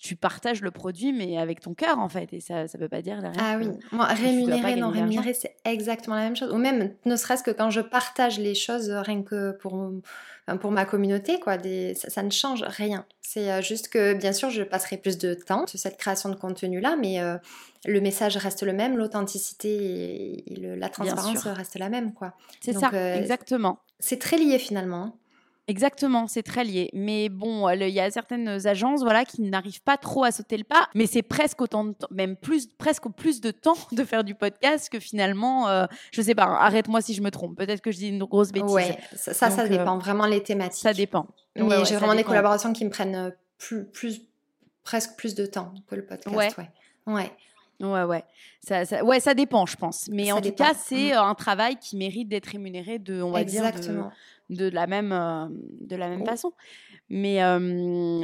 tu 0.00 0.14
partages 0.16 0.62
le 0.62 0.70
produit, 0.70 1.12
mais 1.12 1.38
avec 1.38 1.60
ton 1.60 1.74
cœur, 1.74 1.98
en 1.98 2.08
fait. 2.08 2.32
Et 2.32 2.40
ça 2.40 2.64
ne 2.64 2.78
veut 2.78 2.88
pas 2.88 3.02
dire 3.02 3.20
derrière. 3.20 3.42
Ah 3.42 3.56
oui, 3.58 3.68
moi, 3.92 4.06
rémunérer, 4.06 4.76
non, 4.76 4.90
rémunérer, 4.90 5.34
c'est 5.34 5.56
exactement 5.64 6.16
la 6.16 6.22
même 6.22 6.36
chose. 6.36 6.52
Ou 6.52 6.58
même, 6.58 6.94
ne 7.04 7.16
serait-ce 7.16 7.42
que 7.42 7.50
quand 7.50 7.70
je 7.70 7.80
partage 7.80 8.38
les 8.38 8.54
choses, 8.54 8.90
rien 8.90 9.22
que 9.22 9.52
pour, 9.52 9.90
pour 10.58 10.70
ma 10.70 10.84
communauté, 10.84 11.40
quoi, 11.40 11.56
des, 11.56 11.94
ça, 11.94 12.22
ne 12.22 12.30
change 12.30 12.62
rien. 12.62 13.04
C'est 13.20 13.50
euh, 13.50 13.62
juste 13.62 13.88
que, 13.88 14.14
bien 14.14 14.32
sûr, 14.32 14.50
je 14.50 14.62
passerai 14.62 14.96
plus 14.96 15.18
de 15.18 15.34
temps 15.34 15.66
sur 15.66 15.78
cette 15.78 15.96
création 15.96 16.28
de 16.28 16.34
contenu-là, 16.34 16.96
mais 16.96 17.20
euh, 17.20 17.36
le 17.86 18.00
message 18.00 18.36
reste 18.36 18.62
le 18.62 18.72
même, 18.72 18.96
l'authenticité 18.96 20.44
et, 20.50 20.76
la 20.76 20.88
transparence 20.88 21.46
reste 21.46 21.78
la 21.78 21.88
même, 21.88 22.12
quoi. 22.12 22.34
C'est 22.60 22.72
ça, 22.72 22.90
euh, 22.92 23.14
exactement. 23.16 23.78
C'est 23.98 24.18
très 24.18 24.38
lié, 24.38 24.58
finalement. 24.58 25.16
Exactement, 25.70 26.26
c'est 26.26 26.42
très 26.42 26.64
lié. 26.64 26.90
Mais 26.94 27.28
bon, 27.28 27.68
il 27.70 27.88
y 27.90 28.00
a 28.00 28.10
certaines 28.10 28.66
agences 28.66 29.02
voilà, 29.02 29.24
qui 29.24 29.40
n'arrivent 29.40 29.82
pas 29.82 29.96
trop 29.96 30.24
à 30.24 30.32
sauter 30.32 30.56
le 30.56 30.64
pas, 30.64 30.88
mais 30.96 31.06
c'est 31.06 31.22
presque 31.22 31.60
autant 31.60 31.84
de 31.84 31.92
temps, 31.92 32.08
même 32.10 32.34
plus, 32.34 32.66
presque 32.66 33.08
plus 33.16 33.40
de 33.40 33.52
temps 33.52 33.76
de 33.92 34.02
faire 34.02 34.24
du 34.24 34.34
podcast 34.34 34.88
que 34.88 34.98
finalement, 34.98 35.68
euh, 35.68 35.86
je 36.10 36.22
sais 36.22 36.34
pas, 36.34 36.42
arrête-moi 36.42 37.00
si 37.02 37.14
je 37.14 37.22
me 37.22 37.30
trompe, 37.30 37.56
peut-être 37.56 37.82
que 37.82 37.92
je 37.92 37.98
dis 37.98 38.08
une 38.08 38.24
grosse 38.24 38.50
bêtise. 38.50 38.72
Ouais, 38.72 38.98
ça, 39.14 39.32
ça, 39.32 39.68
dépend, 39.68 39.96
euh, 39.96 40.00
vraiment 40.00 40.26
les 40.26 40.42
thématiques. 40.42 40.82
Ça 40.82 40.92
dépend. 40.92 41.28
Mais 41.54 41.84
j'ai 41.84 41.96
vraiment 41.96 42.16
des 42.16 42.24
collaborations 42.24 42.72
qui 42.72 42.84
me 42.84 42.90
prennent 42.90 43.14
euh, 43.14 43.30
plus, 43.56 43.84
plus, 43.84 44.22
presque 44.82 45.16
plus 45.16 45.36
de 45.36 45.46
temps 45.46 45.72
que 45.86 45.94
le 45.94 46.04
podcast. 46.04 46.36
Ouais. 46.36 46.50
ouais. 46.58 46.68
Ouais, 47.06 47.32
ouais. 47.80 48.24
Ça, 48.60 48.84
ça, 48.84 49.04
ouais, 49.04 49.20
ça 49.20 49.34
dépend, 49.34 49.66
je 49.66 49.76
pense. 49.76 50.08
Mais 50.12 50.32
en 50.32 50.40
tout 50.40 50.52
cas, 50.52 50.74
c'est 50.74 51.12
mm. 51.12 51.18
un 51.18 51.34
travail 51.34 51.76
qui 51.76 51.96
mérite 51.96 52.28
d'être 52.28 52.46
rémunéré 52.46 52.98
de, 52.98 53.22
on 53.22 53.30
va 53.30 53.40
Exactement. 53.40 54.02
dire, 54.02 54.12
de 54.50 54.68
la 54.68 54.86
même, 54.86 55.12
euh, 55.12 55.46
de 55.80 55.96
la 55.96 56.08
même 56.08 56.24
façon. 56.26 56.52
Mais, 57.08 57.42
euh, 57.42 57.58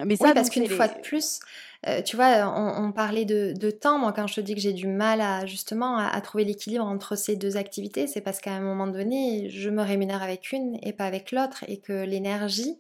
mais 0.05 0.17
ça, 0.17 0.27
oui, 0.27 0.35
parce 0.35 0.51
qu'une 0.51 0.69
fois 0.69 0.87
de 0.87 1.01
plus, 1.01 1.41
euh, 1.89 2.03
tu 2.03 2.15
vois, 2.17 2.53
on, 2.57 2.93
parlait 2.93 3.25
de, 3.25 3.53
de, 3.53 3.71
temps. 3.71 3.99
Moi, 3.99 4.13
quand 4.13 4.27
je 4.27 4.35
te 4.37 4.41
dis 4.41 4.55
que 4.55 4.61
j'ai 4.61 4.73
du 4.73 4.87
mal 4.87 5.21
à 5.21 5.45
justement 5.45 5.99
à, 5.99 6.21
trouver 6.21 6.45
l'équilibre 6.45 6.85
entre 6.85 7.17
ces 7.17 7.37
deux 7.37 7.57
activités, 7.57 8.07
c'est 8.07 8.21
parce 8.21 8.41
qu'à 8.41 8.53
un 8.53 8.61
moment 8.61 8.87
donné, 8.87 9.51
je 9.51 9.71
me 9.71 9.83
rémunère 9.83 10.23
avec 10.23 10.53
une 10.53 10.79
et 10.83 10.93
pas 10.93 11.05
avec 11.05 11.33
l'autre, 11.33 11.65
et 11.67 11.79
que 11.79 12.05
l'énergie, 12.05 12.79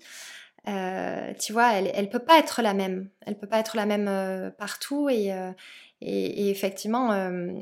tu 0.66 1.52
vois, 1.52 1.72
elle, 1.74 1.90
elle 1.94 2.10
peut 2.10 2.18
pas 2.18 2.38
être 2.38 2.62
la 2.62 2.74
même. 2.74 3.08
Elle 3.24 3.38
peut 3.38 3.46
pas 3.46 3.58
être 3.58 3.76
la 3.76 3.86
même 3.86 4.52
partout, 4.58 5.08
et, 5.08 5.32
et 6.00 6.50
effectivement, 6.50 7.10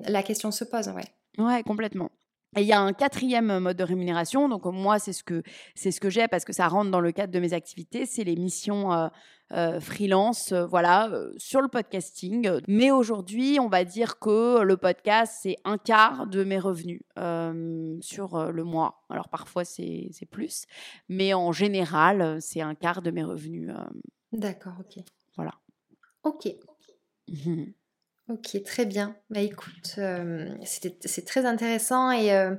la 0.07 0.23
question 0.23 0.51
se 0.51 0.65
pose, 0.65 0.89
ouais. 0.89 1.05
Ouais, 1.39 1.63
complètement. 1.63 2.11
Et 2.57 2.63
il 2.63 2.67
y 2.67 2.73
a 2.73 2.81
un 2.81 2.93
quatrième 2.93 3.59
mode 3.59 3.77
de 3.77 3.85
rémunération. 3.85 4.49
Donc 4.49 4.65
moi, 4.67 4.99
c'est 4.99 5.13
ce 5.13 5.25
que 5.25 5.43
c'est 5.75 5.91
ce 5.91 6.01
que 6.01 6.11
j'ai 6.11 6.29
parce 6.29 6.45
que 6.45 6.53
ça 6.53 6.69
rentre 6.69 6.91
dans 6.91 7.01
le 7.01 7.13
cadre 7.13 7.33
de 7.33 7.41
mes 7.41 7.53
activités. 7.53 8.07
C'est 8.07 8.25
les 8.25 8.37
missions 8.37 8.93
euh, 8.93 9.09
euh, 9.53 9.81
freelance, 9.81 10.53
euh, 10.53 10.65
voilà, 10.65 11.11
sur 11.37 11.61
le 11.61 11.69
podcasting. 11.69 12.61
Mais 12.69 12.91
aujourd'hui, 12.91 13.59
on 13.61 13.69
va 13.69 13.85
dire 13.85 14.19
que 14.19 14.63
le 14.63 14.77
podcast 14.77 15.39
c'est 15.43 15.57
un 15.65 15.79
quart 15.79 16.27
de 16.27 16.45
mes 16.45 16.59
revenus 16.59 17.03
sur 18.01 18.53
le 18.53 18.65
mois. 18.65 19.05
Alors 19.11 19.29
parfois 19.29 19.65
c'est 19.65 20.29
plus, 20.31 20.67
mais 21.09 21.35
en 21.35 21.53
général, 21.53 22.39
c'est 22.41 22.61
un 22.61 22.75
quart 22.75 23.03
de 23.03 23.11
mes 23.11 23.25
revenus. 23.25 23.71
D'accord, 24.33 24.75
ok. 24.81 25.03
Voilà. 25.37 25.53
Ok. 26.23 26.49
Ok, 28.31 28.63
très 28.65 28.87
bien. 28.87 29.15
Bah 29.29 29.41
écoute, 29.41 29.97
euh, 29.99 30.49
c'est 30.65 31.27
très 31.27 31.45
intéressant 31.45 32.11
et 32.11 32.33
euh, 32.33 32.55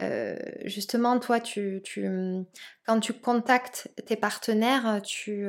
euh, 0.00 0.34
justement, 0.64 1.18
toi, 1.18 1.40
tu, 1.40 1.82
quand 2.86 3.00
tu 3.00 3.12
contactes 3.12 3.90
tes 4.06 4.16
partenaires, 4.16 5.02
tu, 5.02 5.46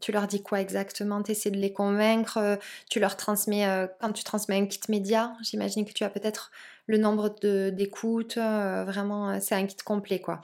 tu 0.00 0.12
leur 0.12 0.26
dis 0.26 0.42
quoi 0.42 0.60
exactement? 0.60 1.22
Tu 1.22 1.32
essaies 1.32 1.50
de 1.50 1.56
les 1.56 1.72
convaincre, 1.72 2.58
tu 2.90 3.00
leur 3.00 3.16
transmets, 3.16 3.66
quand 3.98 4.12
tu 4.12 4.24
transmets 4.24 4.60
un 4.60 4.66
kit 4.66 4.80
média, 4.90 5.32
j'imagine 5.40 5.86
que 5.86 5.92
tu 5.94 6.04
as 6.04 6.10
peut-être 6.10 6.50
le 6.86 6.98
nombre 6.98 7.30
d'écoutes, 7.70 8.36
vraiment, 8.36 9.40
c'est 9.40 9.54
un 9.54 9.64
kit 9.66 9.76
complet, 9.82 10.20
quoi. 10.20 10.42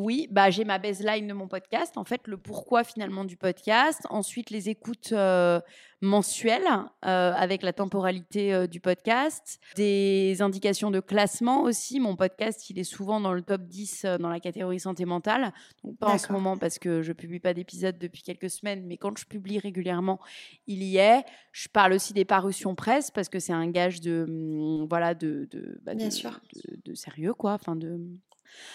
Oui, 0.00 0.28
bah, 0.30 0.48
j'ai 0.48 0.64
ma 0.64 0.78
baseline 0.78 1.26
de 1.26 1.34
mon 1.34 1.46
podcast, 1.46 1.98
en 1.98 2.04
fait, 2.04 2.26
le 2.26 2.38
pourquoi 2.38 2.84
finalement 2.84 3.26
du 3.26 3.36
podcast. 3.36 4.06
Ensuite, 4.08 4.48
les 4.48 4.70
écoutes 4.70 5.12
euh, 5.12 5.60
mensuelles 6.00 6.62
euh, 7.04 7.32
avec 7.34 7.62
la 7.62 7.74
temporalité 7.74 8.54
euh, 8.54 8.66
du 8.66 8.80
podcast. 8.80 9.60
Des 9.76 10.40
indications 10.40 10.90
de 10.90 11.00
classement 11.00 11.64
aussi. 11.64 12.00
Mon 12.00 12.16
podcast, 12.16 12.70
il 12.70 12.78
est 12.78 12.84
souvent 12.84 13.20
dans 13.20 13.34
le 13.34 13.42
top 13.42 13.60
10 13.64 14.06
dans 14.18 14.30
la 14.30 14.40
catégorie 14.40 14.80
santé 14.80 15.04
mentale. 15.04 15.52
Donc, 15.84 15.98
pas 15.98 16.14
en 16.14 16.16
ce 16.16 16.32
moment 16.32 16.56
parce 16.56 16.78
que 16.78 17.02
je 17.02 17.12
publie 17.12 17.40
pas 17.40 17.52
d'épisode 17.52 17.98
depuis 17.98 18.22
quelques 18.22 18.48
semaines, 18.48 18.86
mais 18.86 18.96
quand 18.96 19.18
je 19.18 19.26
publie 19.26 19.58
régulièrement, 19.58 20.18
il 20.66 20.82
y 20.82 20.96
est. 20.96 21.26
Je 21.52 21.68
parle 21.68 21.92
aussi 21.92 22.14
des 22.14 22.24
parutions 22.24 22.74
presse 22.74 23.10
parce 23.10 23.28
que 23.28 23.38
c'est 23.38 23.52
un 23.52 23.68
gage 23.68 24.00
de, 24.00 24.24
hum, 24.26 24.86
voilà, 24.88 25.12
de, 25.12 25.46
de, 25.50 25.78
bah, 25.82 25.94
Bien 25.94 26.10
sûr. 26.10 26.40
de, 26.86 26.94
sérieux, 26.94 27.34
quoi. 27.34 27.52
Enfin, 27.52 27.76
de 27.76 28.00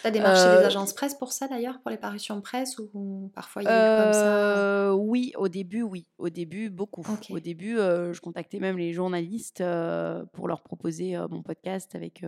T'as 0.02 0.10
démarché 0.10 0.44
euh, 0.46 0.60
des 0.60 0.64
agences 0.64 0.92
presse 0.92 1.14
pour 1.14 1.32
ça 1.32 1.48
d'ailleurs, 1.48 1.80
pour 1.80 1.90
les 1.90 1.96
parutions 1.96 2.40
presse 2.40 2.78
ou 2.78 3.30
parfois 3.34 3.62
il 3.62 3.66
y 3.66 3.68
a 3.68 3.72
eu 3.72 4.02
comme 4.02 4.12
ça 4.12 4.36
euh, 4.36 4.92
Oui, 4.92 5.32
au 5.36 5.48
début, 5.48 5.82
oui. 5.82 6.06
Au 6.18 6.28
début, 6.28 6.70
beaucoup. 6.70 7.04
Au 7.30 7.40
début, 7.40 7.78
euh, 7.78 8.12
je 8.12 8.20
contactais 8.20 8.58
même 8.58 8.78
les 8.78 8.92
journalistes 8.92 9.62
pour 10.32 10.48
leur 10.48 10.62
proposer 10.62 11.16
mon 11.30 11.42
podcast 11.42 11.94
avec 11.94 12.24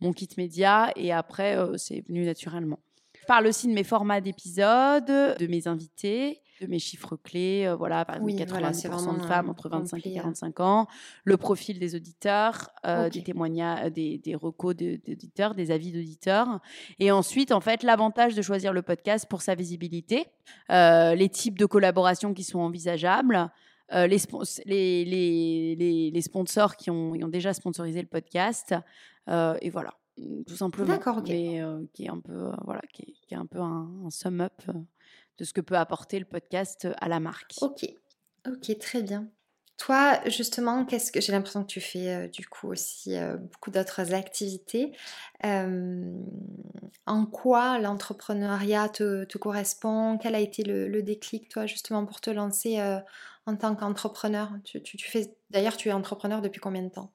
mon 0.00 0.12
kit 0.12 0.28
média 0.36 0.92
et 0.96 1.12
après, 1.12 1.58
c'est 1.76 2.02
venu 2.08 2.24
naturellement. 2.24 2.80
Je 3.20 3.26
parle 3.26 3.46
aussi 3.46 3.68
de 3.68 3.72
mes 3.72 3.84
formats 3.84 4.20
d'épisodes, 4.20 5.04
de 5.04 5.46
mes 5.46 5.68
invités 5.68 6.40
de 6.60 6.66
mes 6.66 6.78
chiffres 6.78 7.16
clés, 7.16 7.66
euh, 7.66 7.74
voilà, 7.74 8.04
par 8.04 8.16
exemple, 8.16 8.32
80% 8.32 9.18
de 9.18 9.26
femmes 9.26 9.48
entre 9.48 9.68
25 9.68 10.06
et 10.06 10.14
45 10.14 10.60
ans, 10.60 10.86
le 11.24 11.36
profil 11.36 11.78
des 11.78 11.94
auditeurs, 11.94 12.70
euh, 12.86 13.08
des 13.08 13.22
témoignages, 13.22 13.86
euh, 13.86 13.90
des, 13.90 14.18
des 14.18 14.34
recos 14.34 14.76
d'auditeurs, 14.76 15.54
des 15.54 15.70
avis 15.70 15.92
d'auditeurs. 15.92 16.60
Et 16.98 17.10
ensuite, 17.10 17.52
en 17.52 17.60
fait, 17.60 17.82
l'avantage 17.82 18.34
de 18.34 18.42
choisir 18.42 18.72
le 18.72 18.82
podcast 18.82 19.26
pour 19.28 19.42
sa 19.42 19.54
visibilité, 19.54 20.26
les 20.68 21.28
types 21.30 21.58
de 21.58 21.66
collaborations 21.66 22.34
qui 22.34 22.44
sont 22.44 22.60
envisageables, 22.60 23.50
les, 23.92 24.18
les, 24.66 25.04
les, 25.04 26.10
les, 26.12 26.22
sponsors 26.22 26.76
qui 26.76 26.90
ont, 26.90 27.12
ont, 27.12 27.28
déjà 27.28 27.52
sponsorisé 27.54 28.00
le 28.00 28.06
podcast. 28.06 28.74
et 29.28 29.70
voilà, 29.70 29.94
tout 30.46 30.56
simplement. 30.56 30.88
D'accord. 30.88 31.22
Mais 31.26 31.60
qui 31.92 32.04
est 32.04 32.10
un 32.10 32.20
peu, 32.20 32.50
voilà, 32.64 32.82
qui 32.92 33.16
est, 33.30 33.34
un 33.34 33.46
peu 33.46 33.60
un, 33.60 33.88
un 34.04 34.10
sum-up 34.10 34.62
de 35.38 35.44
ce 35.44 35.52
que 35.52 35.60
peut 35.60 35.76
apporter 35.76 36.18
le 36.18 36.24
podcast 36.24 36.88
à 37.00 37.08
la 37.08 37.20
marque. 37.20 37.54
Ok, 37.60 37.86
ok, 38.46 38.78
très 38.78 39.02
bien. 39.02 39.30
Toi, 39.80 40.20
justement, 40.26 40.84
qu'est-ce 40.84 41.10
que 41.10 41.22
j'ai 41.22 41.32
l'impression 41.32 41.62
que 41.62 41.68
tu 41.68 41.80
fais 41.80 42.10
euh, 42.10 42.28
du 42.28 42.46
coup 42.46 42.68
aussi 42.68 43.16
euh, 43.16 43.38
beaucoup 43.38 43.70
d'autres 43.70 44.12
activités. 44.12 44.92
en 45.42 47.26
quoi 47.32 47.78
l'entrepreneuriat 47.78 48.90
te, 48.90 49.38
correspond? 49.38 50.18
Quel 50.18 50.34
a 50.34 50.40
été 50.40 50.64
le, 50.64 51.02
déclic, 51.02 51.48
toi, 51.48 51.64
justement, 51.64 52.04
pour 52.04 52.20
te 52.20 52.28
lancer 52.28 52.78
euh, 52.78 52.98
en 53.46 53.56
tant 53.56 53.74
qu'entrepreneur? 53.74 54.50
Tu, 54.64 54.82
fais 54.98 55.34
D'ailleurs, 55.48 55.78
tu 55.78 55.88
es 55.88 55.92
entrepreneur 55.92 56.42
depuis 56.42 56.60
combien 56.60 56.82
de 56.82 56.90
temps? 56.90 57.10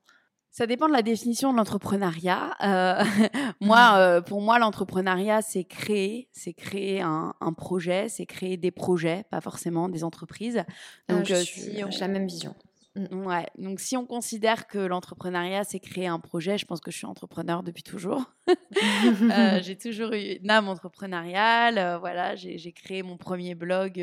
Ça 0.56 0.68
dépend 0.68 0.88
de 0.88 0.93
la 0.93 1.01
définition 1.01 1.51
de 1.51 1.58
l'entrepreneuriat. 1.58 2.56
moi, 3.60 4.22
pour 4.22 4.41
moi, 4.41 4.58
l'entrepreneuriat, 4.58 5.41
c'est 5.41 5.66
créer, 5.66 6.30
c'est 6.32 6.53
créer 6.53 7.01
un, 7.01 7.34
projet, 7.58 8.08
c'est 8.08 8.26
créer 8.26 8.56
des 8.56 8.72
projets, 8.72 9.26
pas 9.30 9.41
forcément 9.41 9.89
des 9.89 10.06
entreprises. 10.06 10.64
Ah, 11.10 11.14
Donc, 11.14 11.26
j'ai 11.26 11.84
la 11.99 12.08
même 12.08 12.26
vision. 12.26 12.56
Mm. 12.95 13.26
Ouais. 13.26 13.45
Donc, 13.58 13.82
si 13.82 13.97
on 13.97 14.06
considère 14.06 14.68
que 14.68 14.78
l'entrepreneuriat, 14.78 15.66
c'est 15.66 15.82
créer 15.82 16.08
un 16.08 16.22
projet, 16.22 16.58
je 16.58 16.66
pense 16.66 16.80
que 16.80 16.89
je 16.89 16.99
suis 16.99 17.06
entrepreneur 17.06 17.62
depuis 17.62 17.84
toujours. 17.84 18.24
j'ai 19.62 19.78
toujours 19.78 20.14
eu 20.14 20.38
une 20.41 20.49
âme 20.49 20.70
entrepreneuriale. 20.70 21.97
voilà, 21.99 22.38
j'ai 22.38 22.72
créé 22.72 23.03
mon 23.03 23.18
premier 23.18 23.56
blog 23.56 23.99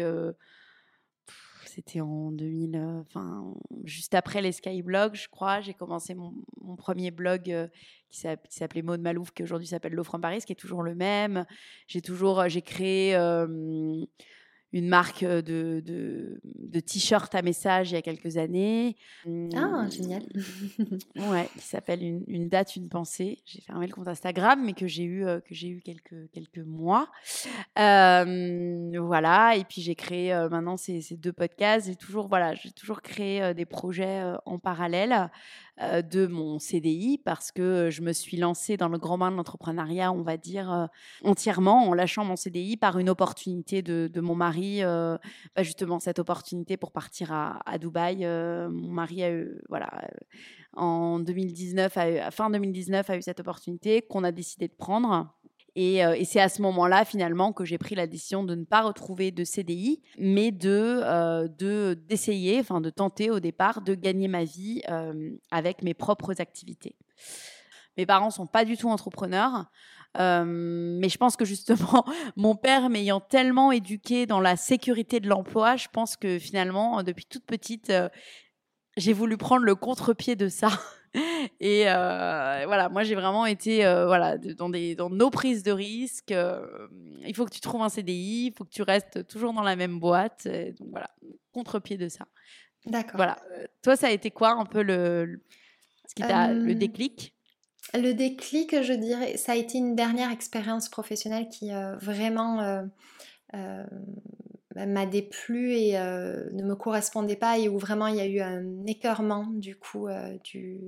c'était 1.75 2.01
en 2.01 2.33
2000, 2.33 2.77
euh, 2.77 3.01
enfin, 3.01 3.55
juste 3.85 4.15
après 4.15 4.43
les 4.43 4.53
Skyblogs, 4.53 5.15
je 5.15 5.29
crois. 5.29 5.61
J'ai 5.61 5.73
commencé 5.73 6.15
mon, 6.15 6.35
premier 6.77 7.11
blog 7.11 7.51
euh, 7.51 7.69
qui 8.11 8.21
s'appelait 8.49 8.83
Maud 8.83 9.01
Malouf, 9.01 9.31
qui 9.31 9.43
aujourd'hui 9.43 9.69
s'appelle 9.69 9.95
L'Offre 9.95 10.15
en 10.15 10.21
Paris, 10.21 10.43
qui 10.45 10.53
est 10.53 10.57
toujours 10.57 10.83
le 10.83 10.95
même. 10.95 11.47
J'ai 11.87 12.03
toujours, 12.03 12.49
j'ai 12.49 12.63
créé 12.63 13.15
une 14.73 14.89
marque 14.89 15.25
de, 15.25 15.83
de, 15.85 16.81
t-shirts 16.81 17.35
à 17.35 17.43
message 17.43 17.91
il 17.91 17.95
y 17.95 17.97
a 17.97 18.03
quelques 18.03 18.37
années. 18.37 18.97
Ah, 19.55 19.87
génial. 19.91 20.23
ouais, 21.17 21.49
qui 21.55 21.65
s'appelle 21.65 22.03
une, 22.03 22.49
date, 22.49 22.77
une 22.77 22.89
pensée. 22.89 23.43
J'ai 23.45 23.61
fermé 23.61 23.87
le 23.87 23.93
compte 23.93 24.09
Instagram, 24.09 24.63
mais 24.65 24.73
que 24.73 24.87
j'ai 24.87 25.05
eu, 25.05 25.25
que 25.25 25.55
j'ai 25.55 25.69
eu 25.69 25.81
quelques, 25.81 26.31
quelques 26.33 26.59
mois. 26.59 27.09
voilà, 27.77 29.57
et 29.57 29.65
puis 29.65 29.83
j'ai 29.83 29.95
créé 29.95 30.33
maintenant 30.51 30.77
ces, 30.77 31.01
ces, 31.03 31.17
deux 31.17 31.33
podcasts. 31.33 31.87
J'ai 31.87 31.97
toujours, 31.97 32.29
voilà, 32.29 32.55
j'ai 32.55 32.71
toujours 32.71 33.03
créé 33.03 33.55
des 33.55 33.67
projets 33.67 34.23
en 34.47 34.59
parallèle. 34.59 35.31
Euh, 35.81 36.03
de 36.03 36.27
mon 36.27 36.59
CDI 36.59 37.17
parce 37.25 37.51
que 37.51 37.89
je 37.91 38.03
me 38.03 38.13
suis 38.13 38.37
lancée 38.37 38.77
dans 38.77 38.89
le 38.89 38.99
grand 38.99 39.17
bain 39.17 39.31
de 39.31 39.37
l'entrepreneuriat, 39.37 40.13
on 40.13 40.21
va 40.21 40.37
dire, 40.37 40.71
euh, 40.71 40.87
entièrement 41.25 41.89
en 41.89 41.95
lâchant 41.95 42.27
mon 42.27 42.37
CDI 42.37 42.77
par 42.77 42.99
une 42.99 43.09
opportunité 43.09 43.81
de, 43.81 44.21
mon 44.21 44.35
mari, 44.35 44.85
euh, 44.85 45.17
bah, 45.57 45.63
justement 45.63 45.99
cette 45.99 46.19
opportunité 46.19 46.77
pour 46.77 46.93
partir 46.93 47.33
à, 47.33 47.79
Dubaï. 47.79 48.19
mon 48.27 48.93
mari 48.93 49.23
a 49.23 49.33
eu, 49.33 49.63
voilà, 49.71 49.89
en 50.75 51.19
2019, 51.19 51.97
à 51.97 52.31
fin 52.31 52.51
2019, 52.51 53.09
a 53.09 53.17
eu 53.17 53.23
cette 53.23 53.41
opportunité 53.41 54.03
qu'on 54.03 54.25
a 54.25 54.33
décidé 54.33 54.69
de 54.69 54.75
prendre. 54.75 55.35
Euh, 55.79 56.13
et, 56.13 56.25
c'est 56.25 56.41
à 56.41 56.49
ce 56.49 56.61
moment-là, 56.63 57.05
finalement, 57.05 57.53
que 57.53 57.65
j'ai 57.65 57.79
pris 57.79 57.95
la 57.95 58.07
décision 58.07 58.45
de 58.45 58.55
ne 58.55 58.65
pas 58.65 58.83
retrouver 58.83 59.31
de 59.31 59.45
CDI, 59.45 60.03
mais 60.19 60.51
de 60.51 61.01
euh, 61.03 61.95
d'essayer, 61.95 62.61
enfin 62.61 62.81
de 62.81 62.91
tenter 62.91 63.31
au 63.31 63.41
départ 63.41 63.81
de 63.81 63.95
gagner 63.95 64.29
ma 64.29 64.45
vie 64.45 64.83
euh, 64.91 65.31
avec 65.51 65.83
mes 65.83 65.95
propres 65.95 66.41
activités. 66.41 66.97
Mes 67.97 68.07
parents 68.07 68.31
sont 68.31 68.47
pas 68.47 68.65
du 68.65 68.77
tout 68.77 68.89
entrepreneurs. 68.89 69.71
mais 70.17 71.09
je 71.09 71.17
pense 71.17 71.37
que 71.37 71.45
justement, 71.45 72.05
mon 72.37 72.55
père 72.55 72.91
m'ayant 72.91 73.21
tellement 73.21 73.73
éduqué 73.73 74.27
dans 74.27 74.41
la 74.41 74.57
sécurité 74.57 75.21
de 75.21 75.29
l'emploi, 75.29 75.77
je 75.77 75.89
pense 75.91 76.17
que 76.17 76.39
finalement, 76.39 77.03
depuis 77.03 77.25
toute 77.25 77.45
petite, 77.45 77.93
j'ai 78.99 79.13
voulu 79.15 79.39
prendre 79.39 79.65
le 79.65 79.75
contre-pied 79.75 80.37
de 80.37 80.49
ça. 80.49 80.69
Et 81.61 81.85
euh, 81.87 82.63
voilà, 82.67 82.89
moi 82.89 83.03
j'ai 83.03 83.15
vraiment 83.15 83.47
été 83.47 83.85
euh, 83.85 84.07
voilà, 84.07 84.39
dans, 84.39 84.71
des, 84.71 84.95
dans 84.95 85.11
nos 85.11 85.31
prises 85.31 85.63
de 85.63 85.73
risques. 85.73 86.33
Euh, 86.33 86.67
il 87.27 87.35
faut 87.35 87.45
que 87.45 87.53
tu 87.53 87.61
trouves 87.61 87.83
un 87.83 87.89
CDI, 87.89 88.47
il 88.47 88.55
faut 88.57 88.65
que 88.65 88.71
tu 88.71 88.83
restes 88.83 89.27
toujours 89.27 89.53
dans 89.53 89.63
la 89.63 89.77
même 89.77 89.99
boîte. 89.99 90.47
donc 90.47 90.89
voilà, 90.91 91.11
contre-pied 91.53 91.97
de 91.97 92.09
ça. 92.09 92.27
D'accord. 92.87 93.17
Voilà. 93.17 93.39
Toi, 93.83 93.97
ça 93.97 94.09
a 94.09 94.11
été 94.11 94.31
quoi 94.31 94.53
un 94.53 94.65
peu 94.65 94.83
le, 94.83 95.43
ce 96.09 96.15
qui 96.15 96.23
t'a, 96.23 96.53
le 96.53 96.75
déclic? 96.75 97.35
Le 97.95 98.13
déclic, 98.13 98.83
je 98.83 98.93
dirais, 98.93 99.37
ça 99.37 99.53
a 99.53 99.55
été 99.57 99.79
une 99.79 99.95
dernière 99.95 100.31
expérience 100.31 100.89
professionnelle 100.89 101.49
qui 101.49 101.71
vraiment 102.01 102.87
m'a 104.75 105.07
déplu 105.07 105.73
et 105.73 105.93
ne 105.93 106.63
me 106.63 106.75
correspondait 106.75 107.37
pas 107.37 107.59
et 107.59 107.69
où 107.69 107.79
vraiment 107.79 108.07
il 108.07 108.17
y 108.17 108.21
a 108.21 108.27
eu 108.27 108.41
un 108.41 108.87
écœurement 108.87 109.47
du 109.49 109.77
coup 109.77 110.09
du, 110.45 110.81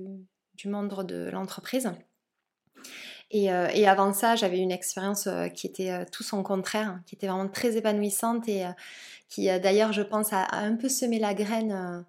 du, 0.55 0.67
monde 0.67 1.05
de 1.05 1.29
l'entreprise. 1.31 1.91
Et, 3.31 3.45
et, 3.45 3.87
avant 3.87 4.13
ça, 4.13 4.35
j'avais 4.35 4.59
une 4.59 4.71
expérience 4.71 5.27
qui 5.53 5.67
était 5.67 6.05
tout 6.11 6.23
son 6.23 6.43
contraire, 6.43 6.99
qui 7.05 7.15
était 7.15 7.27
vraiment 7.27 7.49
très 7.49 7.77
épanouissante 7.77 8.47
et 8.47 8.65
qui 9.29 9.47
d'ailleurs, 9.59 9.93
je 9.93 10.03
pense, 10.03 10.31
a, 10.31 10.47
un 10.51 10.75
peu 10.75 10.89
semé 10.89 11.19
la 11.19 11.33
graine 11.33 12.05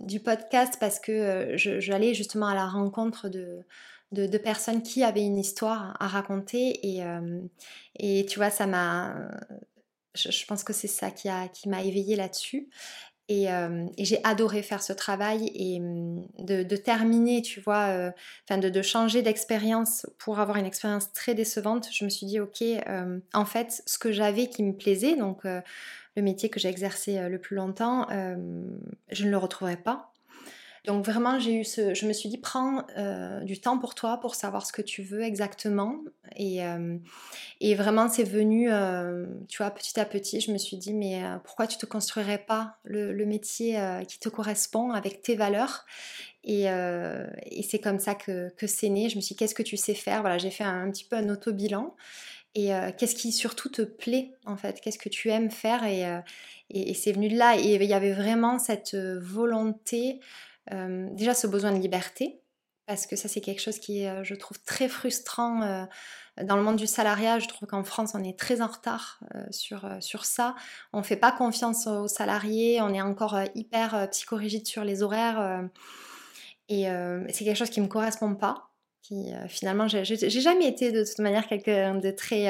du 0.00 0.20
podcast 0.20 0.76
parce 0.78 1.00
que 1.00 1.54
j'allais 1.56 2.14
justement 2.14 2.46
à 2.48 2.54
la 2.54 2.66
rencontre 2.66 3.28
de, 3.28 3.64
de, 4.12 4.38
personnes 4.38 4.82
qui 4.82 5.02
avaient 5.02 5.24
une 5.24 5.38
histoire 5.38 5.96
à 6.00 6.08
raconter 6.08 6.86
et, 6.86 7.02
et 7.98 8.26
tu 8.26 8.38
vois, 8.38 8.50
ça 8.50 8.66
m'a 8.66 9.14
je, 10.14 10.46
pense 10.46 10.64
que 10.64 10.72
c'est 10.72 10.88
ça 10.88 11.10
qui, 11.10 11.28
a, 11.28 11.48
qui 11.48 11.68
m'a 11.68 11.82
éveillée 11.82 12.16
là-dessus. 12.16 12.68
Et, 13.28 13.50
euh, 13.50 13.86
j'ai 13.98 14.22
adoré 14.22 14.62
faire 14.62 14.82
ce 14.82 14.92
travail 14.92 15.50
et 15.54 15.80
mm, 15.80 16.26
de, 16.38 16.76
terminer, 16.76 17.42
tu 17.42 17.60
vois, 17.60 17.86
euh, 17.86 18.10
de, 18.50 18.82
changer 18.82 19.22
d'expérience 19.22 20.06
pour 20.18 20.40
avoir 20.40 20.58
une 20.58 20.66
expérience 20.66 21.12
très 21.12 21.34
décevante. 21.34 21.88
Je 21.90 22.04
me 22.04 22.10
suis 22.10 22.26
dit, 22.26 22.40
ok, 22.40 22.62
euh, 22.62 23.18
en 23.32 23.44
fait, 23.44 23.82
ce 23.86 23.98
que 23.98 24.12
j'avais 24.12 24.48
qui 24.48 24.62
me 24.62 24.72
plaisait, 24.72 25.16
donc 25.16 25.44
le 25.44 26.22
métier 26.22 26.50
que 26.50 26.60
j'ai 26.60 26.68
exercé 26.68 27.28
le 27.28 27.38
plus 27.38 27.56
longtemps, 27.56 28.06
je 29.10 29.24
ne 29.24 29.30
le 29.30 29.36
retrouverai 29.36 29.76
pas 29.76 30.13
donc 30.84 31.06
vraiment, 31.06 31.38
j'ai 31.38 31.54
eu 31.54 31.64
ce, 31.64 31.94
je 31.94 32.06
me 32.06 32.12
suis 32.12 32.28
dit, 32.28 32.36
prends 32.36 32.86
euh, 32.98 33.40
du 33.40 33.58
temps 33.58 33.78
pour 33.78 33.94
toi, 33.94 34.18
pour 34.20 34.34
savoir 34.34 34.66
ce 34.66 34.72
que 34.72 34.82
tu 34.82 35.02
veux 35.02 35.22
exactement. 35.22 35.98
Et, 36.36 36.62
euh, 36.62 36.98
et 37.60 37.74
vraiment, 37.74 38.10
c'est 38.10 38.24
venu, 38.24 38.70
euh, 38.70 39.24
tu 39.48 39.58
vois, 39.58 39.70
petit 39.70 39.98
à 39.98 40.04
petit, 40.04 40.42
je 40.42 40.52
me 40.52 40.58
suis 40.58 40.76
dit, 40.76 40.92
mais 40.92 41.22
pourquoi 41.44 41.66
tu 41.66 41.78
te 41.78 41.86
construirais 41.86 42.36
pas 42.36 42.76
le, 42.84 43.24
métier 43.24 43.80
qui 44.06 44.18
te 44.18 44.28
correspond 44.28 44.90
avec 44.90 45.22
tes 45.22 45.36
valeurs? 45.36 45.86
Et, 46.44 46.64
et 46.64 47.62
c'est 47.62 47.78
comme 47.78 47.98
ça 47.98 48.14
que, 48.14 48.50
que 48.58 48.66
c'est 48.66 48.90
né. 48.90 49.08
Je 49.08 49.16
me 49.16 49.22
suis 49.22 49.34
dit, 49.34 49.38
qu'est-ce 49.38 49.54
que 49.54 49.62
tu 49.62 49.78
sais 49.78 49.94
faire? 49.94 50.20
Voilà, 50.20 50.36
j'ai 50.36 50.50
fait 50.50 50.64
un, 50.64 50.90
petit 50.90 51.04
peu 51.04 51.16
un 51.16 51.30
auto-bilan. 51.30 51.96
Et 52.54 52.70
qu'est-ce 52.98 53.14
qui 53.14 53.32
surtout 53.32 53.70
te 53.70 53.82
plaît 53.82 54.34
en 54.44 54.58
fait? 54.58 54.82
Qu'est-ce 54.82 54.98
que 54.98 55.08
tu 55.08 55.30
aimes 55.30 55.50
faire? 55.50 55.84
Et, 55.84 56.04
et 56.68 56.92
c'est 56.92 57.12
venu 57.12 57.30
de 57.30 57.38
là. 57.38 57.56
Et 57.56 57.76
il 57.76 57.84
y 57.84 57.94
avait 57.94 58.12
vraiment 58.12 58.58
cette 58.58 58.94
volonté 58.94 60.20
euh, 60.72 61.08
déjà 61.12 61.34
ce 61.34 61.46
besoin 61.46 61.72
de 61.72 61.78
liberté, 61.78 62.40
parce 62.86 63.06
que 63.06 63.16
ça 63.16 63.28
c'est 63.28 63.40
quelque 63.40 63.60
chose 63.60 63.78
qui 63.78 64.06
euh, 64.06 64.24
je 64.24 64.34
trouve, 64.34 64.58
très 64.64 64.88
frustrant 64.88 65.62
euh, 65.62 65.84
dans 66.42 66.56
le 66.56 66.62
monde 66.62 66.76
du 66.76 66.86
salariat. 66.86 67.38
Je 67.38 67.48
trouve 67.48 67.68
qu'en 67.68 67.84
France, 67.84 68.12
on 68.14 68.22
est 68.24 68.38
très 68.38 68.60
en 68.60 68.66
retard 68.66 69.20
sur, 69.50 69.88
sur 70.00 70.24
ça. 70.24 70.54
On 70.92 70.98
ne 70.98 71.04
fait 71.04 71.16
pas 71.16 71.32
confiance 71.32 71.86
aux 71.86 72.08
salariés, 72.08 72.80
on 72.80 72.92
est 72.92 73.02
encore 73.02 73.38
hyper 73.54 74.08
psychorigide 74.10 74.66
sur 74.66 74.84
les 74.84 75.02
horaires. 75.02 75.68
et 76.68 76.86
c'est 77.28 77.44
quelque 77.44 77.56
chose 77.56 77.70
qui 77.70 77.80
ne 77.80 77.86
me 77.86 77.90
correspond 77.90 78.34
pas 78.34 78.70
qui 79.02 79.32
finalement 79.48 79.86
j'ai 79.86 80.04
jamais 80.30 80.66
été 80.66 80.90
de 80.90 81.04
toute 81.04 81.18
manière 81.18 81.46
quelqu'un 81.46 81.94
de 81.94 82.10
très 82.10 82.46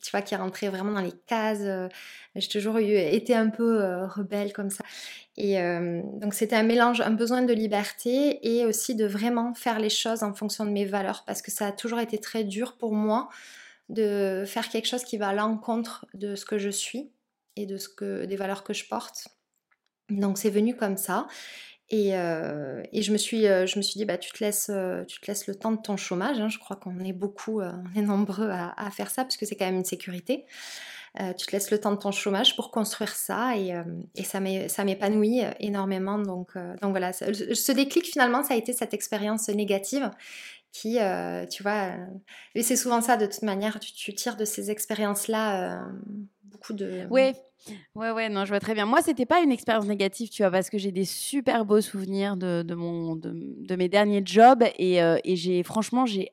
tu 0.00 0.10
vois 0.10 0.22
qui 0.22 0.34
rentré 0.34 0.70
vraiment 0.70 0.92
dans 0.92 1.02
les 1.02 1.12
cases 1.26 1.90
j'ai 2.34 2.48
toujours 2.48 2.78
été 2.78 3.36
un 3.36 3.50
peu 3.50 4.04
rebelle 4.06 4.54
comme 4.54 4.70
ça 4.70 4.84
et 5.42 5.56
donc 6.20 6.34
c'était 6.34 6.56
un 6.56 6.62
mélange, 6.62 7.00
un 7.00 7.12
besoin 7.12 7.40
de 7.40 7.54
liberté 7.54 8.38
et 8.42 8.66
aussi 8.66 8.94
de 8.94 9.06
vraiment 9.06 9.54
faire 9.54 9.78
les 9.78 9.88
choses 9.88 10.22
en 10.22 10.34
fonction 10.34 10.66
de 10.66 10.70
mes 10.70 10.84
valeurs 10.84 11.24
parce 11.26 11.40
que 11.40 11.50
ça 11.50 11.68
a 11.68 11.72
toujours 11.72 11.98
été 11.98 12.18
très 12.18 12.44
dur 12.44 12.76
pour 12.76 12.92
moi 12.92 13.30
de 13.88 14.44
faire 14.46 14.68
quelque 14.68 14.86
chose 14.86 15.02
qui 15.02 15.16
va 15.16 15.28
à 15.28 15.32
l'encontre 15.32 16.04
de 16.12 16.34
ce 16.34 16.44
que 16.44 16.58
je 16.58 16.68
suis 16.68 17.10
et 17.56 17.64
de 17.64 17.78
ce 17.78 17.88
que 17.88 18.26
des 18.26 18.36
valeurs 18.36 18.64
que 18.64 18.74
je 18.74 18.86
porte. 18.86 19.28
Donc 20.10 20.36
c'est 20.36 20.50
venu 20.50 20.76
comme 20.76 20.98
ça. 20.98 21.26
Et, 21.88 22.10
et, 22.10 23.02
je, 23.02 23.10
me 23.10 23.16
suis, 23.16 23.44
je 23.44 23.78
me 23.78 23.82
suis 23.82 23.98
dit, 23.98 24.04
bah, 24.04 24.18
tu, 24.18 24.30
te 24.30 24.44
laisses, 24.44 24.70
tu 25.08 25.20
te 25.20 25.26
laisses 25.26 25.46
le 25.46 25.54
temps 25.54 25.72
de 25.72 25.80
ton 25.80 25.96
chômage. 25.96 26.38
Hein. 26.38 26.48
Je 26.48 26.58
crois 26.58 26.76
qu'on 26.76 27.00
est 27.00 27.14
beaucoup, 27.14 27.62
on 27.62 27.98
est 27.98 28.02
nombreux 28.02 28.50
à, 28.50 28.74
à, 28.76 28.90
faire 28.90 29.10
ça 29.10 29.24
parce 29.24 29.36
que 29.36 29.46
c'est 29.46 29.56
quand 29.56 29.64
même 29.64 29.76
une 29.76 29.84
sécurité. 29.84 30.44
Tu 31.16 31.46
te 31.46 31.52
laisses 31.52 31.70
le 31.70 31.78
temps 31.78 31.92
de 31.92 31.98
ton 31.98 32.12
chômage 32.12 32.56
pour 32.56 32.70
construire 32.70 33.14
ça 33.14 33.56
et, 33.56 33.74
et 34.14 34.24
ça 34.24 34.40
m'épanouit 34.84 35.42
énormément. 35.58 36.18
Donc, 36.18 36.54
donc 36.54 36.90
voilà, 36.90 37.12
ce 37.12 37.72
déclic 37.72 38.06
finalement, 38.06 38.42
ça 38.42 38.54
a 38.54 38.56
été 38.56 38.72
cette 38.72 38.94
expérience 38.94 39.48
négative 39.48 40.10
qui, 40.72 40.98
tu 41.50 41.62
vois, 41.62 41.88
et 42.54 42.62
c'est 42.62 42.76
souvent 42.76 43.00
ça 43.00 43.16
de 43.16 43.26
toute 43.26 43.42
manière, 43.42 43.80
tu, 43.80 44.14
tires 44.14 44.36
de 44.36 44.44
ces 44.44 44.70
expériences-là 44.70 45.82
beaucoup 46.44 46.74
de... 46.74 47.06
Oui, 47.10 47.32
Ouais, 47.94 48.10
ouais, 48.10 48.28
non, 48.28 48.44
je 48.44 48.50
vois 48.50 48.60
très 48.60 48.74
bien. 48.74 48.86
Moi, 48.86 49.02
c'était 49.02 49.26
pas 49.26 49.40
une 49.40 49.52
expérience 49.52 49.86
négative, 49.86 50.30
tu 50.30 50.42
vois, 50.42 50.50
parce 50.50 50.70
que 50.70 50.78
j'ai 50.78 50.92
des 50.92 51.04
super 51.04 51.64
beaux 51.64 51.80
souvenirs 51.80 52.36
de, 52.36 52.74
mon, 52.74 53.16
de, 53.16 53.76
mes 53.76 53.88
derniers 53.88 54.22
jobs 54.24 54.64
et, 54.78 55.02
euh, 55.02 55.18
et 55.24 55.36
j'ai, 55.36 55.62
franchement, 55.62 56.06
j'ai, 56.06 56.32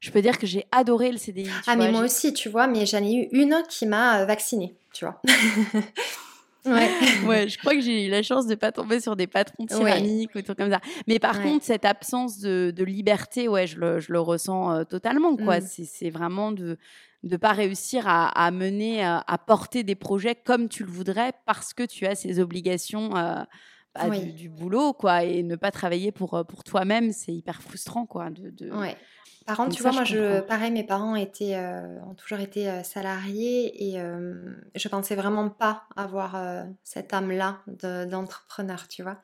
je 0.00 0.10
peux 0.10 0.22
dire 0.22 0.38
que 0.38 0.46
j'ai 0.46 0.64
adoré 0.72 1.10
le 1.10 1.18
CDI. 1.18 1.48
ah, 1.66 1.76
mais 1.76 1.90
moi 1.90 2.02
aussi, 2.02 2.32
tu 2.32 2.48
vois, 2.48 2.66
mais 2.66 2.86
j'en 2.86 3.02
ai 3.02 3.12
eu 3.12 3.28
une 3.32 3.62
qui 3.68 3.86
m'a 3.86 4.20
euh, 4.20 4.26
vaccinée, 4.26 4.76
tu 4.92 5.04
vois. 5.04 5.20
ouais. 6.64 6.90
ouais, 7.26 7.48
je 7.48 7.58
crois 7.58 7.74
que 7.74 7.80
j'ai 7.80 8.06
eu 8.06 8.10
la 8.10 8.22
chance 8.22 8.46
de 8.46 8.54
pas 8.54 8.72
tomber 8.72 9.00
sur 9.00 9.16
des 9.16 9.26
patrons 9.26 9.66
tyranniques 9.66 10.34
ou 10.34 10.42
tout 10.42 10.54
comme 10.54 10.70
ça. 10.70 10.80
Mais 11.06 11.18
par 11.18 11.42
contre, 11.42 11.64
cette 11.64 11.84
absence 11.84 12.38
de, 12.38 12.72
de, 12.74 12.84
liberté, 12.84 13.48
ouais, 13.48 13.66
je 13.66 13.78
le, 13.78 13.98
je 14.00 14.12
le 14.12 14.20
ressens 14.20 14.72
euh, 14.72 14.84
totalement, 14.84 15.36
quoi. 15.36 15.58
Mm. 15.60 15.66
C'est 15.84 16.10
vraiment 16.10 16.52
de 16.52 16.78
de 17.24 17.36
pas 17.36 17.52
réussir 17.52 18.04
à, 18.06 18.50
mener, 18.50 19.04
euh, 19.04 19.18
à, 19.26 19.38
porter 19.38 19.82
des 19.82 19.96
projets 19.96 20.34
comme 20.34 20.68
tu 20.68 20.84
le 20.84 20.90
voudrais 20.90 21.32
parce 21.46 21.74
que 21.74 21.82
tu 21.82 22.06
as 22.06 22.14
ces 22.14 22.38
obligations 22.38 23.16
euh, 23.16 23.42
du, 24.34 24.48
boulot, 24.48 24.92
quoi, 24.92 25.24
et 25.24 25.42
ne 25.42 25.56
pas 25.56 25.70
travailler 25.70 26.12
pour, 26.12 26.34
euh, 26.34 26.44
pour 26.44 26.64
toi-même, 26.64 27.12
c'est 27.12 27.32
hyper 27.32 27.62
frustrant, 27.62 28.06
quoi. 28.06 28.30
De, 28.30 28.50
de... 28.50 28.70
Ouais. 28.70 28.96
Par 29.46 29.56
contre, 29.56 29.74
tu 29.74 29.82
vois, 29.82 29.92
moi, 29.92 30.04
je, 30.04 30.40
pareil, 30.40 30.70
mes 30.70 30.84
parents 30.84 31.16
étaient, 31.16 31.56
ont 32.06 32.12
toujours 32.12 32.38
été 32.38 32.82
salariés 32.84 33.94
et 33.94 33.98
je 34.74 34.88
pensais 34.88 35.14
vraiment 35.14 35.48
pas 35.48 35.84
avoir 35.96 36.36
cette 36.84 37.14
âme-là 37.14 37.60
d'entrepreneur, 38.10 38.88
tu 38.88 39.02
vois. 39.02 39.16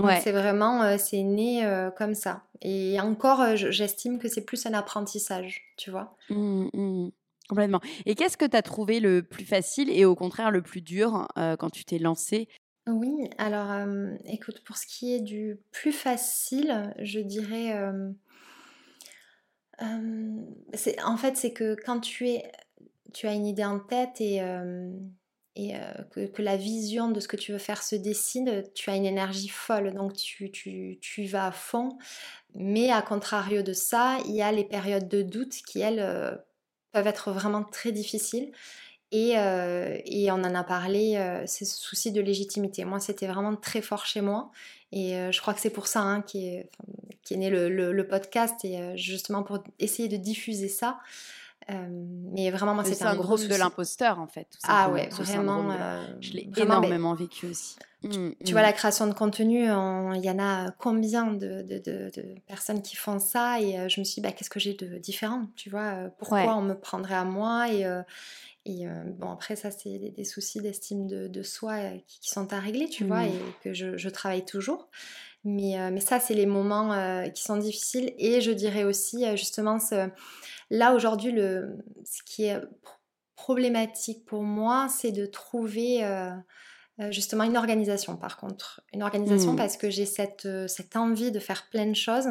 Ouais. 0.00 0.18
C'est 0.24 0.32
vraiment, 0.32 0.98
c'est 0.98 1.22
né 1.22 1.64
comme 1.96 2.14
ça. 2.14 2.42
Et 2.62 3.00
encore, 3.00 3.54
j'estime 3.54 4.18
que 4.18 4.26
c'est 4.26 4.44
plus 4.44 4.66
un 4.66 4.74
apprentissage, 4.74 5.62
tu 5.76 5.92
vois. 5.92 6.16
Mmh, 6.30 6.66
mmh. 6.72 7.10
Complètement. 7.50 7.80
Et 8.06 8.14
qu'est-ce 8.14 8.36
que 8.36 8.44
tu 8.44 8.56
as 8.56 8.62
trouvé 8.62 9.00
le 9.00 9.24
plus 9.24 9.44
facile 9.44 9.90
et 9.90 10.04
au 10.04 10.14
contraire 10.14 10.52
le 10.52 10.62
plus 10.62 10.82
dur 10.82 11.26
euh, 11.36 11.56
quand 11.56 11.68
tu 11.68 11.84
t'es 11.84 11.98
lancé 11.98 12.48
Oui, 12.90 13.30
alors 13.38 13.86
écoute, 14.26 14.62
pour 14.64 14.76
ce 14.76 14.86
qui 14.86 15.14
est 15.14 15.20
du 15.20 15.58
plus 15.70 15.92
facile, 15.92 16.94
je 16.98 17.20
dirais. 17.20 17.74
en 19.80 21.16
fait, 21.16 21.36
c'est 21.36 21.52
que 21.52 21.76
quand 21.84 22.00
tu, 22.00 22.26
as 23.22 23.32
une 23.32 23.46
idée 23.46 23.64
en 23.64 23.78
tête 23.78 24.20
et, 24.20 24.40
que, 26.10 26.42
la 26.42 26.56
vision 26.56 27.10
de 27.10 27.20
ce 27.20 27.28
que 27.28 27.36
tu 27.36 27.52
veux 27.52 27.58
faire 27.58 27.82
se 27.82 27.96
décide, 27.96 28.70
tu 28.74 28.90
as 28.90 28.96
une 28.96 29.06
énergie 29.06 29.48
folle, 29.48 29.94
donc 29.94 30.14
tu 30.14 31.24
vas 31.26 31.46
à 31.46 31.52
fond. 31.52 31.96
Mais 32.54 32.90
à 32.90 33.02
contrario 33.02 33.62
de 33.62 33.72
ça, 33.72 34.18
il 34.26 34.34
y 34.34 34.42
a 34.42 34.50
les 34.50 34.64
périodes 34.64 35.08
de 35.08 35.22
doute 35.22 35.54
qui, 35.66 35.80
elles, 35.80 36.42
peuvent 36.92 37.06
être 37.06 37.32
vraiment 37.32 37.64
très 37.64 37.92
difficiles. 37.92 38.52
Et, 39.12 39.36
euh, 39.36 39.98
et, 40.04 40.30
on 40.30 40.36
en 40.36 40.54
a 40.54 40.62
parlé, 40.62 41.16
euh, 41.16 41.44
ces 41.46 41.64
soucis 41.64 42.12
de 42.12 42.20
légitimité. 42.20 42.84
Moi, 42.84 43.00
c'était 43.00 43.26
vraiment 43.26 43.56
très 43.56 43.82
fort 43.82 44.06
chez 44.06 44.20
moi. 44.20 44.50
Et 44.92 45.16
euh, 45.16 45.32
je 45.32 45.40
crois 45.40 45.52
que 45.54 45.60
c'est 45.60 45.70
pour 45.70 45.86
ça 45.88 46.00
hein, 46.00 46.22
qu'est 46.22 46.38
est, 46.38 47.32
est 47.32 47.36
né 47.36 47.50
le, 47.50 47.68
le, 47.68 48.06
podcast, 48.06 48.64
et 48.64 48.96
justement 48.96 49.42
pour 49.42 49.62
essayer 49.78 50.08
de 50.08 50.16
diffuser 50.16 50.68
ça. 50.68 50.98
Mais 51.68 52.50
vraiment, 52.50 52.74
moi, 52.74 52.84
c'était 52.84 53.04
un, 53.04 53.16
gros 53.16 53.36
de 53.36 53.54
l'imposteur, 53.54 54.18
en 54.18 54.26
fait. 54.26 54.48
ah 54.64 54.90
ouais, 54.90 55.08
vraiment. 55.08 55.76
je 56.20 56.32
l'ai 56.32 56.50
énormément 56.56 57.14
vécu 57.14 57.46
aussi. 57.46 57.76
Tu, 58.02 58.08
mmh, 58.08 58.34
vois, 58.52 58.60
mmh. 58.60 58.64
la 58.64 58.72
création 58.72 59.06
de 59.06 59.12
contenu, 59.12 59.64
il 59.64 60.24
y 60.24 60.30
en 60.30 60.38
a 60.38 60.70
combien 60.78 61.26
de, 61.26 61.60
de, 61.62 61.78
de, 61.78 62.34
personnes 62.46 62.80
qui 62.80 62.96
font 62.96 63.18
ça 63.18 63.60
Et 63.60 63.88
je 63.90 64.00
me 64.00 64.04
suis 64.04 64.14
dit, 64.14 64.20
bah, 64.22 64.32
qu'est-ce 64.32 64.48
que 64.48 64.58
j'ai 64.58 64.72
de 64.72 64.96
différent 64.96 65.46
Tu 65.54 65.68
vois, 65.68 66.10
pourquoi 66.18 66.56
on 66.56 66.62
me 66.62 66.74
prendrait 66.74 67.14
à 67.14 67.24
moi 67.24 67.70
Et, 67.70 67.84
et 68.64 68.86
bon, 69.18 69.30
après, 69.30 69.54
ça, 69.54 69.70
c'est 69.70 69.98
des, 69.98 70.24
soucis 70.24 70.60
d'estime 70.60 71.06
de, 71.06 71.42
soi 71.42 71.76
qui, 72.06 72.30
sont 72.30 72.52
à 72.54 72.58
régler, 72.58 72.88
tu 72.88 73.04
vois, 73.04 73.24
et 73.24 73.32
mmh. 73.32 73.52
que 73.62 73.74
je, 73.74 73.96
je 73.98 74.08
travaille 74.08 74.46
toujours. 74.46 74.88
Mais, 75.44 75.90
mais 75.90 76.00
ça, 76.00 76.20
c'est 76.20 76.34
les 76.34 76.46
moments 76.46 77.30
qui 77.32 77.42
sont 77.42 77.56
difficiles. 77.56 78.12
Et 78.18 78.40
je 78.40 78.50
dirais 78.50 78.84
aussi, 78.84 79.24
justement, 79.36 79.78
ce, 79.78 80.10
là, 80.70 80.94
aujourd'hui, 80.94 81.32
ce 82.04 82.22
qui 82.24 82.44
est 82.44 82.60
problématique 83.36 84.26
pour 84.26 84.42
moi, 84.42 84.88
c'est 84.90 85.12
de 85.12 85.24
trouver 85.24 86.04
euh, 87.00 87.10
justement 87.12 87.44
une 87.44 87.56
organisation 87.56 88.16
par 88.16 88.36
contre. 88.36 88.82
Une 88.92 89.02
organisation 89.02 89.52
mmh. 89.52 89.56
parce 89.56 89.76
que 89.76 89.88
j'ai 89.88 90.04
cette, 90.04 90.44
euh, 90.44 90.68
cette 90.68 90.96
envie 90.96 91.30
de 91.30 91.38
faire 91.38 91.68
plein 91.70 91.86
de 91.86 91.94
choses 91.94 92.28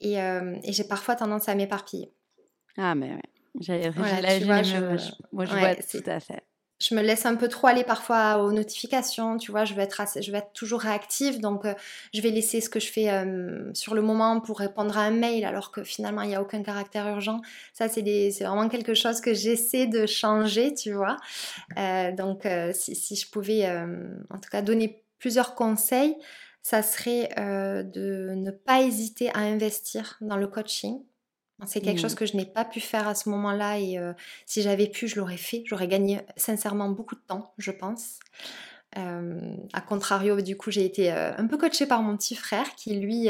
et, 0.00 0.20
euh, 0.20 0.56
et 0.62 0.72
j'ai 0.72 0.84
parfois 0.84 1.16
tendance 1.16 1.48
à 1.48 1.54
m'éparpiller. 1.54 2.12
Ah 2.76 2.94
mais 2.94 3.12
ouais, 3.12 3.20
j'allais 3.60 3.90
voilà, 3.90 4.38
moi 5.32 5.44
je 5.46 5.56
vois 5.56 5.74
tout 5.76 6.10
à 6.10 6.20
fait 6.20 6.43
je 6.80 6.94
me 6.94 7.02
laisse 7.02 7.24
un 7.24 7.36
peu 7.36 7.48
trop 7.48 7.68
aller 7.68 7.84
parfois 7.84 8.38
aux 8.38 8.52
notifications, 8.52 9.36
tu 9.36 9.50
vois, 9.50 9.64
je 9.64 9.74
vais 9.74 9.82
être, 9.82 10.52
toujours 10.52 10.80
réactive, 10.80 11.40
donc 11.40 11.64
euh, 11.64 11.74
je 12.12 12.20
vais 12.20 12.30
laisser 12.30 12.60
ce 12.60 12.68
que 12.68 12.80
je 12.80 12.90
fais 12.90 13.10
euh, 13.10 13.72
sur 13.74 13.94
le 13.94 14.02
moment 14.02 14.40
pour 14.40 14.58
répondre 14.58 14.98
à 14.98 15.02
un 15.02 15.10
mail 15.10 15.44
alors 15.44 15.70
que 15.70 15.84
finalement 15.84 16.22
il 16.22 16.28
n'y 16.28 16.34
a 16.34 16.42
aucun 16.42 16.62
caractère 16.62 17.06
urgent. 17.08 17.40
Ça, 17.72 17.88
c'est 17.88 18.02
vraiment 18.40 18.68
quelque 18.68 18.94
chose 18.94 19.20
que 19.20 19.34
j'essaie 19.34 19.86
de 19.86 20.06
changer, 20.06 20.74
tu 20.74 20.92
vois. 20.92 21.16
Euh, 21.78 22.12
donc 22.12 22.46
si, 22.72 22.94
si, 22.94 23.16
je 23.16 23.30
pouvais 23.30 23.68
en 23.68 24.38
tout 24.38 24.50
cas 24.50 24.62
donner 24.62 25.02
plusieurs 25.18 25.54
conseils, 25.54 26.16
ça 26.62 26.82
serait 26.82 27.28
de 27.36 28.34
ne 28.34 28.50
pas 28.50 28.82
hésiter 28.82 29.30
à 29.30 29.38
investir 29.38 30.16
dans 30.20 30.36
le 30.36 30.48
coaching 30.48 31.00
c'est 31.66 31.80
quelque 31.80 32.00
chose 32.00 32.14
mmh. 32.14 32.16
que 32.16 32.26
je 32.26 32.36
n'ai 32.36 32.46
pas 32.46 32.64
pu 32.64 32.80
faire 32.80 33.08
à 33.08 33.14
ce 33.14 33.28
moment-là 33.28 33.78
et 33.78 33.98
si 34.46 34.62
j'avais 34.62 34.88
pu, 34.88 35.08
je 35.08 35.16
l'aurais 35.16 35.36
fait. 35.36 35.62
J'aurais 35.66 35.88
gagné 35.88 36.20
sincèrement 36.36 36.88
beaucoup 36.88 37.14
de 37.14 37.20
temps, 37.26 37.52
je 37.58 37.70
pense. 37.70 38.18
Euh, 38.96 39.56
a 39.72 39.80
contrario, 39.80 40.40
du 40.40 40.56
coup, 40.56 40.70
j'ai 40.70 40.84
été 40.84 41.10
un 41.10 41.46
peu 41.46 41.56
coachée 41.58 41.86
par 41.86 42.02
mon 42.02 42.16
petit 42.16 42.36
frère 42.36 42.74
qui, 42.76 42.94
lui, 42.94 43.28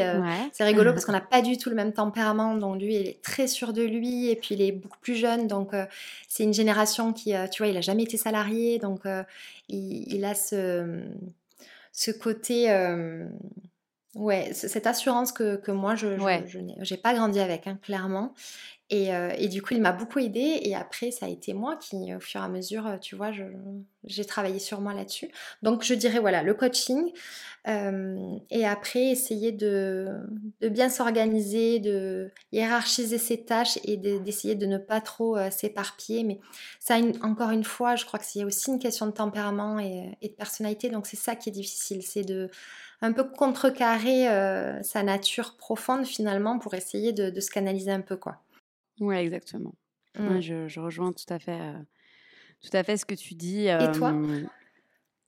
c'est 0.52 0.64
rigolo 0.64 0.92
parce 0.92 1.04
qu'on 1.04 1.12
n'a 1.12 1.20
pas 1.20 1.42
du 1.42 1.58
tout 1.58 1.70
le 1.70 1.76
même 1.76 1.92
tempérament. 1.92 2.56
Donc, 2.56 2.80
lui, 2.80 2.96
il 2.96 3.06
est 3.06 3.22
très 3.22 3.46
sûr 3.46 3.72
de 3.72 3.82
lui 3.82 4.30
et 4.30 4.36
puis 4.36 4.54
il 4.54 4.62
est 4.62 4.72
beaucoup 4.72 4.98
plus 5.00 5.16
jeune. 5.16 5.46
Donc, 5.46 5.72
c'est 6.28 6.44
une 6.44 6.54
génération 6.54 7.12
qui, 7.12 7.34
tu 7.52 7.62
vois, 7.62 7.68
il 7.68 7.74
n'a 7.74 7.80
jamais 7.80 8.02
été 8.02 8.16
salarié. 8.16 8.78
Donc, 8.78 9.02
il, 9.68 10.12
il, 10.12 10.24
a 10.24 10.34
ce, 10.34 11.02
ce 11.92 12.10
côté 12.10 12.68
Ouais, 14.14 14.52
cette 14.52 14.86
assurance 14.86 15.32
que, 15.32 15.56
que 15.56 15.72
moi, 15.72 15.96
je 15.96 16.08
n'ai 16.08 16.96
pas 16.98 17.14
grandi 17.14 17.40
avec, 17.40 17.66
hein, 17.66 17.78
clairement. 17.82 18.32
Et, 18.90 19.14
euh, 19.14 19.30
et, 19.38 19.48
du 19.48 19.62
coup, 19.62 19.72
il 19.72 19.80
m'a 19.80 19.92
beaucoup 19.92 20.18
aidé. 20.18 20.60
Et 20.62 20.76
après, 20.76 21.10
ça 21.10 21.26
a 21.26 21.28
été 21.28 21.54
moi 21.54 21.76
qui, 21.76 22.14
au 22.14 22.20
fur 22.20 22.42
et 22.42 22.44
à 22.44 22.48
mesure, 22.48 22.86
euh, 22.86 22.98
tu 22.98 23.16
vois, 23.16 23.30
j'ai 24.04 24.24
travaillé 24.26 24.58
sur 24.58 24.80
moi 24.82 24.92
là-dessus. 24.92 25.30
Donc, 25.62 25.82
je 25.82 25.94
dirais, 25.94 26.18
voilà, 26.18 26.42
le 26.42 26.52
coaching. 26.52 27.10
Euh, 27.66 28.36
et 28.50 28.66
après, 28.66 29.06
essayer 29.06 29.52
de, 29.52 30.08
de 30.60 30.68
bien 30.68 30.90
s'organiser, 30.90 31.80
de 31.80 32.30
hiérarchiser 32.52 33.16
ses 33.16 33.42
tâches 33.44 33.78
et 33.84 33.96
d'essayer 33.96 34.54
de, 34.54 34.66
ne 34.66 34.76
pas 34.76 35.00
trop 35.00 35.38
s'éparpiller. 35.50 36.22
Mais 36.22 36.38
ça, 36.78 36.98
encore 37.22 37.50
une 37.50 37.64
fois, 37.64 37.96
je 37.96 38.04
crois 38.04 38.18
que 38.18 38.26
c'est 38.26 38.44
aussi 38.44 38.70
une 38.70 38.78
question 38.78 39.06
de 39.06 39.12
tempérament 39.12 39.78
et, 39.80 40.14
et 40.20 40.28
de 40.28 40.34
personnalité. 40.34 40.90
Donc, 40.90 41.06
c'est 41.06 41.16
ça 41.16 41.36
qui 41.36 41.48
est 41.48 41.52
difficile. 41.52 42.02
C'est 42.02 42.24
de 42.24 42.50
un 43.04 43.12
peu 43.12 43.24
contrecarrer 43.24 44.28
euh, 44.28 44.82
sa 44.82 45.02
nature 45.02 45.56
profonde 45.56 46.06
finalement 46.06 46.58
pour 46.58 46.74
essayer 46.74 47.12
de, 47.12 47.38
se 47.40 47.50
canaliser 47.50 47.90
un 47.90 48.00
peu 48.00 48.16
quoi. 48.16 48.38
Oui, 49.00 49.16
exactement. 49.16 49.74
Mmh. 50.18 50.40
je, 50.40 50.80
rejoins 50.80 51.12
tout 51.12 51.32
à 51.32 51.38
fait, 51.38 51.60
euh, 51.60 51.78
tout 52.62 52.74
à 52.74 52.82
fait 52.82 52.96
ce 52.96 53.04
que 53.04 53.14
tu 53.14 53.34
dis. 53.34 53.66
Et 53.66 53.90
toi? 53.92 54.14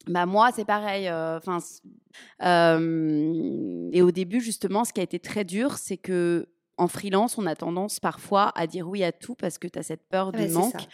bah 0.07 0.25
moi, 0.25 0.51
c'est 0.55 0.65
pareil. 0.65 1.09
Euh, 1.09 1.39
enfin, 1.39 1.59
et 2.41 4.03
au 4.03 4.11
début, 4.11 4.41
justement, 4.41 4.85
ce 4.85 4.93
qui 4.93 5.01
a 5.01 5.03
été 5.03 5.19
très 5.19 5.45
dur, 5.45 5.77
c'est 5.77 5.97
que 5.97 6.49
en 6.79 6.89
freelance, 6.89 7.37
on 7.39 7.47
a 7.47 7.57
tendance 7.57 8.01
parfois 8.01 8.53
à 8.55 8.67
dire 8.67 8.89
oui 8.89 9.03
à 9.03 9.11
tout 9.11 9.35
parce 9.35 9.59
que 9.59 9.67
tu 9.67 9.79
as 9.79 9.83
cette 9.83 10.09
peur 10.09 10.33
du 10.33 10.47
manque. 10.49 10.89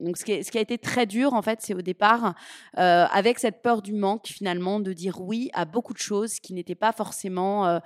Donc, 0.00 0.16
ce 0.16 0.24
qui, 0.24 0.58
a 0.58 0.60
été 0.60 0.78
très 0.78 1.06
dur, 1.06 1.34
en 1.34 1.42
fait, 1.42 1.60
c'est 1.60 1.74
au 1.74 1.82
départ, 1.82 2.34
euh, 2.78 3.06
avec 3.10 3.38
cette 3.38 3.62
peur 3.62 3.82
du 3.82 3.92
manque, 3.92 4.26
finalement, 4.26 4.78
de 4.80 4.92
dire 4.92 5.20
oui 5.20 5.50
à 5.54 5.64
beaucoup 5.64 5.92
de 5.92 5.98
choses 5.98 6.38
qui 6.38 6.54
n'étaient 6.54 6.76
pas 6.76 6.92
forcément 6.92 7.66
euh, 7.66 7.78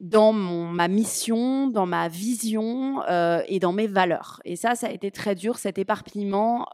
dans 0.00 0.32
ma 0.32 0.88
mission, 0.88 1.68
dans 1.68 1.86
ma 1.86 2.08
vision 2.08 3.02
euh, 3.08 3.42
et 3.46 3.60
dans 3.60 3.72
mes 3.72 3.86
valeurs. 3.86 4.40
Et 4.44 4.56
ça, 4.56 4.74
ça 4.74 4.88
a 4.88 4.90
été 4.90 5.10
très 5.10 5.34
dur, 5.34 5.58
cet 5.58 5.78
éparpillement 5.78 6.66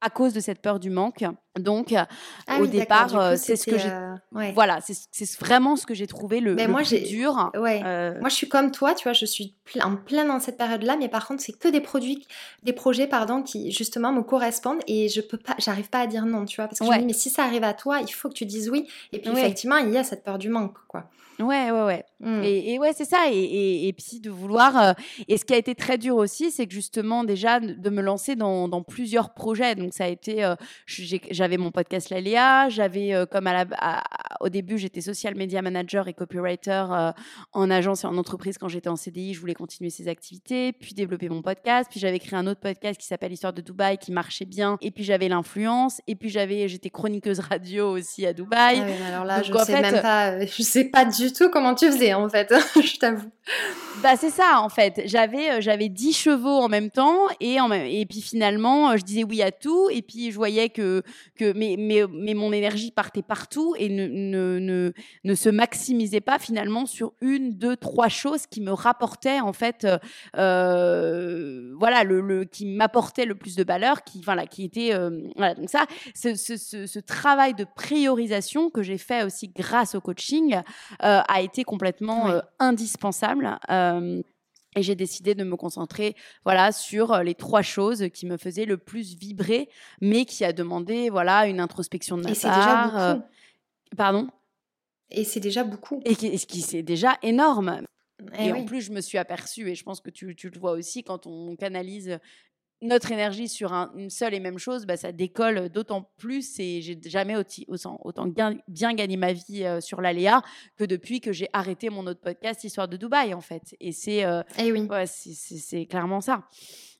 à 0.00 0.10
cause 0.10 0.32
de 0.32 0.40
cette 0.40 0.62
peur 0.62 0.78
du 0.78 0.90
manque. 0.90 1.24
Donc, 1.58 1.92
Ah 2.46 2.58
au 2.58 2.62
oui, 2.62 2.68
départ, 2.68 3.14
euh, 3.18 3.34
c'est 3.36 3.56
ce 3.56 3.66
que 3.66 3.78
j'ai. 3.78 3.88
euh, 3.90 4.14
ouais. 4.32 4.52
Voilà, 4.52 4.78
c'est 4.82 5.38
vraiment 5.40 5.76
ce 5.76 5.86
que 5.86 5.94
j'ai 5.94 6.06
trouvé 6.06 6.40
le, 6.40 6.54
le 6.54 6.66
moi, 6.68 6.82
plus 6.82 7.02
dur. 7.02 7.50
Ouais. 7.56 7.80
Euh, 7.84 8.18
Moi, 8.20 8.28
je 8.28 8.34
suis 8.34 8.48
comme 8.48 8.70
toi, 8.70 8.94
tu 8.94 9.04
vois, 9.04 9.12
je 9.12 9.26
suis 9.26 9.54
ple- 9.66 9.82
en 9.84 9.96
plein 9.96 10.24
dans 10.24 10.40
cette 10.40 10.56
période-là, 10.56 10.96
mais 10.98 11.08
par 11.08 11.26
contre, 11.26 11.42
c'est 11.42 11.52
que 11.58 11.68
des 11.68 11.80
produits, 11.80 12.26
des 12.62 12.72
projets, 12.72 13.06
pardon, 13.06 13.42
qui 13.42 13.70
justement 13.72 14.12
me 14.12 14.22
correspondent 14.22 14.80
et 14.86 15.08
je 15.08 15.20
peux 15.20 15.38
pas, 15.38 15.54
j'arrive 15.58 15.88
pas 15.90 16.00
à 16.00 16.06
dire 16.06 16.24
non, 16.26 16.44
tu 16.44 16.56
vois, 16.56 16.66
parce 16.68 16.78
que 16.78 16.84
je 16.84 16.90
me 16.90 16.94
dis, 17.00 17.06
mais 17.06 17.12
si 17.12 17.30
ça 17.30 17.44
arrive 17.44 17.64
à 17.64 17.74
toi, 17.74 18.00
il 18.00 18.08
faut 18.12 18.28
que 18.28 18.34
tu 18.34 18.46
dises 18.46 18.70
oui. 18.70 18.86
Et 19.12 19.18
puis, 19.18 19.30
effectivement, 19.38 19.76
il 19.78 19.90
y 19.92 19.98
a 19.98 20.04
cette 20.04 20.24
peur 20.24 20.38
du 20.38 20.48
manque, 20.48 20.76
quoi. 20.88 21.04
Ouais, 21.40 21.70
ouais, 21.70 21.84
ouais. 21.84 22.04
Mm. 22.18 22.42
Et, 22.42 22.72
et 22.74 22.78
ouais, 22.80 22.92
c'est 22.92 23.04
ça. 23.04 23.30
Et, 23.30 23.38
et, 23.38 23.86
et 23.86 23.92
puis 23.92 24.18
de 24.18 24.28
vouloir. 24.28 24.76
euh, 24.76 24.92
et 25.28 25.36
ce 25.38 25.44
qui 25.44 25.54
a 25.54 25.56
été 25.56 25.76
très 25.76 25.96
dur 25.96 26.16
aussi, 26.16 26.50
c'est 26.50 26.66
que 26.66 26.74
justement, 26.74 27.22
déjà, 27.22 27.60
de 27.60 27.90
me 27.90 28.02
lancer 28.02 28.34
dans, 28.34 28.66
dans 28.66 28.82
plusieurs 28.82 29.32
projets. 29.34 29.76
Donc, 29.76 29.92
ça 29.94 30.06
a 30.06 30.08
été. 30.08 30.44
euh, 30.44 30.56
j'avais 31.48 31.56
mon 31.56 31.70
podcast 31.70 32.10
Laléa. 32.10 32.68
J'avais, 32.68 33.14
euh, 33.14 33.24
comme 33.24 33.46
à 33.46 33.64
la, 33.64 33.66
à- 33.78 34.02
au 34.40 34.50
début, 34.50 34.76
j'étais 34.76 35.00
social 35.00 35.34
media 35.34 35.62
manager 35.62 36.06
et 36.06 36.12
copywriter 36.12 36.84
euh, 36.90 37.10
en 37.54 37.70
agence 37.70 38.04
et 38.04 38.06
en 38.06 38.18
entreprise 38.18 38.58
quand 38.58 38.68
j'étais 38.68 38.90
en 38.90 38.96
CDI. 38.96 39.32
Je 39.32 39.40
voulais 39.40 39.54
continuer 39.54 39.88
ces 39.88 40.08
activités, 40.08 40.74
puis 40.74 40.92
développer 40.92 41.30
mon 41.30 41.40
podcast. 41.40 41.88
Puis 41.90 42.00
j'avais 42.00 42.18
créé 42.18 42.38
un 42.38 42.46
autre 42.46 42.60
podcast 42.60 43.00
qui 43.00 43.06
s'appelle 43.06 43.32
Histoire 43.32 43.54
de 43.54 43.62
Dubaï 43.62 43.96
qui 43.96 44.12
marchait 44.12 44.44
bien. 44.44 44.76
Et 44.82 44.90
puis 44.90 45.04
j'avais 45.04 45.28
l'influence. 45.28 46.02
Et 46.06 46.16
puis 46.16 46.28
j'avais, 46.28 46.68
j'étais 46.68 46.90
chroniqueuse 46.90 47.40
radio 47.40 47.88
aussi 47.92 48.26
à 48.26 48.34
Dubaï. 48.34 48.80
Ah 48.82 48.86
oui, 48.86 48.92
alors 49.06 49.24
là, 49.24 49.40
Donc, 49.40 49.46
je 49.46 49.58
sais 49.64 49.76
fait, 49.76 49.80
même 49.90 50.02
pas, 50.02 50.32
euh, 50.32 50.46
je 50.54 50.62
sais 50.62 50.84
pas 50.84 51.06
du 51.06 51.32
tout 51.32 51.48
comment 51.48 51.74
tu 51.74 51.86
faisais, 51.90 52.12
en 52.12 52.28
fait, 52.28 52.52
je 52.76 52.98
t'avoue. 52.98 53.30
Bah 54.02 54.14
c'est 54.16 54.30
ça 54.30 54.60
en 54.60 54.68
fait. 54.68 55.02
J'avais 55.06 55.60
j'avais 55.60 55.88
10 55.88 56.12
chevaux 56.12 56.60
en 56.60 56.68
même 56.68 56.90
temps 56.90 57.16
et 57.40 57.60
en 57.60 57.72
et 57.72 58.06
puis 58.08 58.20
finalement 58.20 58.96
je 58.96 59.02
disais 59.02 59.24
oui 59.24 59.42
à 59.42 59.50
tout 59.50 59.88
et 59.90 60.02
puis 60.02 60.30
je 60.30 60.36
voyais 60.36 60.68
que 60.68 61.02
que 61.38 61.52
mais 61.60 61.76
mais, 61.78 62.02
mais 62.12 62.34
mon 62.34 62.52
énergie 62.52 62.90
partait 62.90 63.22
partout 63.22 63.74
et 63.78 63.88
ne, 63.88 64.06
ne, 64.06 64.58
ne, 64.58 64.92
ne 65.24 65.34
se 65.34 65.48
maximisait 65.48 66.20
pas 66.20 66.38
finalement 66.38 66.84
sur 66.86 67.12
une 67.20 67.52
deux 67.64 67.76
trois 67.76 68.08
choses 68.08 68.46
qui 68.46 68.60
me 68.60 68.72
rapportaient 68.72 69.40
en 69.40 69.52
fait 69.54 69.84
euh, 69.84 69.98
euh, 70.68 71.72
voilà 71.78 72.04
le, 72.04 72.20
le 72.20 72.44
qui 72.44 72.66
m'apportait 72.66 73.24
le 73.24 73.34
plus 73.34 73.54
de 73.56 73.64
valeur 73.64 74.02
qui 74.04 74.20
voilà 74.22 74.46
qui 74.46 74.64
était 74.64 74.92
euh, 74.94 75.10
voilà 75.36 75.54
donc 75.54 75.70
ça 75.70 75.86
ce, 76.14 76.34
ce, 76.34 76.56
ce, 76.56 76.86
ce 76.86 76.98
travail 76.98 77.54
de 77.54 77.64
priorisation 77.76 78.70
que 78.70 78.82
j'ai 78.82 78.98
fait 78.98 79.22
aussi 79.24 79.48
grâce 79.48 79.94
au 79.94 80.00
coaching 80.00 80.56
euh, 81.04 81.20
a 81.28 81.40
été 81.40 81.64
complètement 81.64 82.26
Oui. 82.26 82.32
indispensable. 82.58 83.58
Et 84.78 84.82
j'ai 84.82 84.94
décidé 84.94 85.34
de 85.34 85.42
me 85.44 85.56
concentrer 85.56 86.14
voilà 86.44 86.70
sur 86.72 87.12
euh, 87.12 87.22
les 87.24 87.34
trois 87.34 87.62
choses 87.62 88.08
qui 88.14 88.26
me 88.26 88.36
faisaient 88.36 88.64
le 88.64 88.78
plus 88.78 89.16
vibrer, 89.16 89.68
mais 90.00 90.24
qui 90.24 90.44
a 90.44 90.52
demandé 90.52 91.10
voilà 91.10 91.46
une 91.46 91.58
introspection 91.60 92.16
de 92.16 92.22
ma 92.22 92.30
Et 92.30 92.34
déjà 92.34 92.48
part. 92.48 92.96
euh, 92.98 93.14
beaucoup. 93.14 93.26
pardon? 93.96 94.28
Et 95.10 95.24
c'est 95.24 95.40
déjà 95.40 95.64
beaucoup. 95.64 96.00
Et 96.04 96.14
qui, 96.14 96.30
qui 96.46 96.60
c'est 96.60 96.82
déjà 96.82 97.16
énorme. 97.22 97.82
Eh 98.38 98.46
Et 98.46 98.52
oui. 98.52 98.60
en 98.60 98.64
plus, 98.64 98.80
je 98.82 98.92
me 98.92 99.00
suis 99.00 99.16
aperçue, 99.16 99.68
et 99.70 99.74
je 99.74 99.84
pense 99.84 100.00
que 100.00 100.10
tu, 100.10 100.34
tu 100.36 100.50
le 100.50 100.58
vois 100.58 100.72
aussi, 100.72 101.02
quand 101.04 101.26
on 101.26 101.54
canalise 101.56 102.18
notre 102.80 103.10
énergie 103.10 103.48
sur 103.48 103.72
un- 103.72 103.90
une 103.96 104.10
seule 104.10 104.34
et 104.34 104.40
même 104.40 104.58
chose, 104.58 104.86
bah, 104.86 104.96
ça 104.96 105.10
décolle 105.12 105.68
d'autant 105.68 106.08
plus. 106.16 106.58
Et 106.60 106.80
j'ai 106.82 106.98
jamais 107.06 107.34
autant, 107.66 107.98
bien 108.68 108.94
gagné 108.94 109.16
ma 109.16 109.32
vie 109.32 109.64
euh, 109.64 109.80
sur 109.80 110.00
l'aléa 110.00 110.42
que 110.76 110.84
depuis 110.84 111.20
que 111.20 111.32
j'ai 111.32 111.48
arrêté 111.52 111.90
mon 111.90 112.06
autre 112.06 112.20
podcast 112.20 112.62
Histoire 112.64 112.86
de 112.88 112.96
Dubaï, 112.96 113.34
en 113.34 113.40
fait. 113.40 113.74
Et 113.80 113.92
c'est 113.92 114.24
euh, 114.24 114.42
Eh 114.58 114.70
oui. 114.72 114.82
ouais, 114.82 115.06
c'est- 115.06 115.34
c'est 115.34 115.56
c'est 115.58 115.86
clairement 115.86 116.20
ça. 116.20 116.44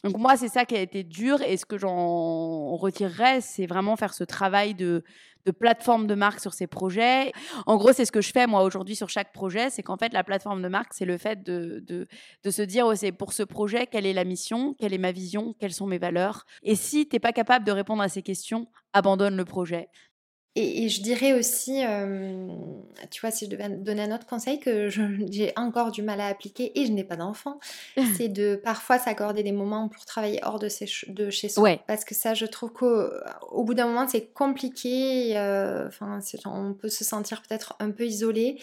Donc 0.04 0.16
moi, 0.16 0.36
c'est 0.36 0.48
ça 0.48 0.64
qui 0.64 0.76
a 0.76 0.80
été 0.80 1.02
dur. 1.04 1.42
Et 1.42 1.56
ce 1.56 1.64
que 1.66 1.76
j'en 1.78 2.76
retirerais, 2.76 3.40
c'est 3.40 3.66
vraiment 3.66 3.96
faire 3.96 4.14
ce 4.14 4.24
travail 4.24 4.74
de, 4.74 5.02
de 5.48 5.52
plateforme 5.52 6.06
de 6.06 6.14
marque 6.14 6.40
sur 6.40 6.52
ces 6.52 6.66
projets. 6.66 7.32
En 7.64 7.78
gros, 7.78 7.94
c'est 7.94 8.04
ce 8.04 8.12
que 8.12 8.20
je 8.20 8.32
fais 8.32 8.46
moi 8.46 8.62
aujourd'hui 8.64 8.94
sur 8.94 9.08
chaque 9.08 9.32
projet. 9.32 9.70
C'est 9.70 9.82
qu'en 9.82 9.96
fait, 9.96 10.12
la 10.12 10.22
plateforme 10.22 10.60
de 10.60 10.68
marque, 10.68 10.92
c'est 10.92 11.06
le 11.06 11.16
fait 11.16 11.42
de, 11.42 11.82
de, 11.86 12.06
de 12.44 12.50
se 12.50 12.60
dire, 12.60 12.92
c'est 12.96 13.12
pour 13.12 13.32
ce 13.32 13.42
projet, 13.42 13.86
quelle 13.86 14.04
est 14.04 14.12
la 14.12 14.24
mission, 14.24 14.74
quelle 14.78 14.92
est 14.92 14.98
ma 14.98 15.10
vision, 15.10 15.54
quelles 15.58 15.72
sont 15.72 15.86
mes 15.86 15.96
valeurs. 15.96 16.44
Et 16.62 16.74
si 16.74 17.08
tu 17.08 17.16
n'es 17.16 17.20
pas 17.20 17.32
capable 17.32 17.64
de 17.64 17.72
répondre 17.72 18.02
à 18.02 18.10
ces 18.10 18.20
questions, 18.20 18.68
abandonne 18.92 19.36
le 19.36 19.46
projet. 19.46 19.88
Et, 20.60 20.84
et 20.84 20.88
je 20.88 21.02
dirais 21.02 21.34
aussi, 21.34 21.84
euh, 21.86 22.48
tu 23.12 23.20
vois, 23.20 23.30
si 23.30 23.44
je 23.44 23.50
devais 23.50 23.68
donner 23.68 24.02
un 24.02 24.12
autre 24.14 24.26
conseil 24.26 24.58
que 24.58 24.88
j'ai 25.30 25.52
encore 25.56 25.92
du 25.92 26.02
mal 26.02 26.20
à 26.20 26.26
appliquer 26.26 26.76
et 26.78 26.84
je 26.84 26.90
n'ai 26.92 27.04
pas 27.04 27.14
d'enfant, 27.16 27.60
c'est 28.16 28.28
de 28.28 28.56
parfois 28.56 28.98
s'accorder 28.98 29.44
des 29.44 29.52
moments 29.52 29.88
pour 29.88 30.04
travailler 30.04 30.40
hors 30.42 30.58
de, 30.58 30.68
ses 30.68 30.88
de 31.06 31.30
chez 31.30 31.48
soi. 31.48 31.62
Ouais. 31.62 31.80
Parce 31.86 32.04
que 32.04 32.14
ça, 32.14 32.34
je 32.34 32.44
trouve 32.46 32.72
qu'au 32.72 33.04
au 33.52 33.62
bout 33.62 33.74
d'un 33.74 33.86
moment, 33.86 34.08
c'est 34.08 34.26
compliqué. 34.32 35.36
euh, 35.38 35.86
Enfin, 35.86 36.18
on 36.46 36.74
peut 36.74 36.88
se 36.88 37.04
sentir 37.04 37.42
peut-être 37.42 37.76
un 37.78 37.90
peu 37.92 38.04
isolé. 38.04 38.58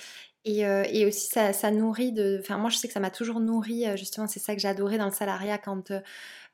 Et, 0.45 0.63
euh, 0.63 0.83
et 0.89 1.07
aussi, 1.07 1.27
ça, 1.27 1.71
nourrit 1.71 2.11
de. 2.11 2.37
Enfin, 2.39 2.57
moi, 2.57 2.69
je 2.69 2.77
sais 2.77 2.87
que 2.87 2.93
ça 2.93 2.99
m'a 2.99 3.09
toujours 3.09 3.39
nourri. 3.39 3.87
euh, 3.87 3.97
Justement, 3.97 4.27
c'est 4.27 4.39
ça 4.39 4.53
que 4.53 4.61
j'ai 4.61 4.67
dans 4.97 5.05
le 5.05 5.11
salariat 5.11 5.57
quand 5.57 5.91
euh, 5.91 5.99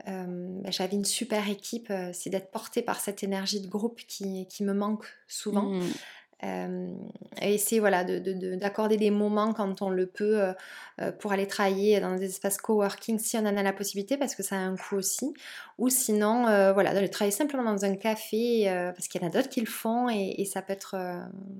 bah, 0.07 0.71
j'avais 0.71 0.95
une 0.95 1.05
super 1.05 1.49
équipe. 1.49 1.91
c'est 2.13 2.29
d'être 2.29 2.51
portée 2.51 2.81
par 2.81 3.01
cette 3.01 3.21
énergie 3.21 3.59
de 3.59 3.67
groupe 3.67 3.99
qui, 4.07 4.47
me 4.61 4.73
manque 4.73 5.05
souvent. 5.27 5.73
Mm. 5.73 5.83
Euh, 6.43 6.93
c'est 7.57 7.79
voilà, 7.79 8.03
d'accorder 8.03 8.95
de, 8.95 8.99
de- 8.99 9.05
des 9.05 9.11
moments 9.11 9.53
quand 9.53 9.81
on 9.81 9.89
le 9.89 10.07
peut 10.07 10.41
euh, 10.41 10.53
euh, 10.99 11.11
pour 11.11 11.31
aller 11.31 11.47
travailler 11.47 11.99
dans 11.99 12.15
des 12.15 12.25
espaces 12.25 12.57
coworking 12.57 13.19
si 13.19 13.37
on 13.37 13.41
en 13.41 13.57
a 13.57 13.63
la 13.63 13.73
possibilité 13.73 14.17
parce 14.17 14.35
que 14.35 14.41
ça 14.41 14.55
a 14.55 14.59
un 14.59 14.75
coût 14.75 14.95
aussi. 14.95 15.33
Ou 15.77 15.89
sinon, 15.89 16.47
euh, 16.47 16.73
voilà, 16.73 16.93
d'aller 16.93 17.09
travailler 17.09 17.35
simplement 17.35 17.63
dans 17.63 17.85
un 17.85 17.95
café 17.95 18.65
parce 18.95 19.07
qu'il 19.07 19.21
y 19.21 19.23
en 19.23 19.27
a 19.27 19.31
d'autres 19.31 19.49
qui 19.49 19.61
le 19.61 19.67
font 19.67 20.09
et, 20.09 20.45
ça 20.45 20.61
peut 20.61 20.73
être, 20.73 20.95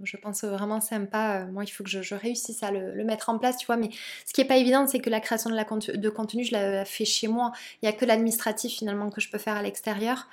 je 0.04 0.18
pense, 0.18 0.44
vraiment 0.44 0.82
sympa. 0.82 1.46
Moi, 1.52 1.64
il 1.64 1.70
faut 1.70 1.84
que 1.84 1.90
je, 1.90 2.16
réussisse 2.16 2.62
à 2.64 2.72
le, 2.72 3.04
mettre 3.04 3.30
en 3.30 3.38
place, 3.38 3.58
tu 3.58 3.66
vois. 3.66 3.78
Mais 3.78 3.90
ce 4.26 4.34
qui 4.34 4.42
n'est 4.42 4.48
pas 4.48 4.58
évident, 4.58 4.86
c'est 4.88 5.00
que 5.00 5.10
la 5.10 5.20
création 5.20 5.50
de, 5.50 5.56
la 5.56 5.64
de 5.64 6.10
contenu, 6.10 6.44
je 6.44 6.52
la 6.52 6.86
fais 6.86 7.06
chez 7.06 7.28
moi. 7.28 7.52
Il 7.82 7.88
n'y 7.88 7.90
a 7.90 7.98
que 7.98 8.06
l'administratif 8.06 8.74
finalement 8.74 9.10
que 9.10 9.22
je 9.22 9.30
peux 9.30 9.38
faire 9.38 9.56
à 9.56 9.62
l'extérieur. 9.62 10.28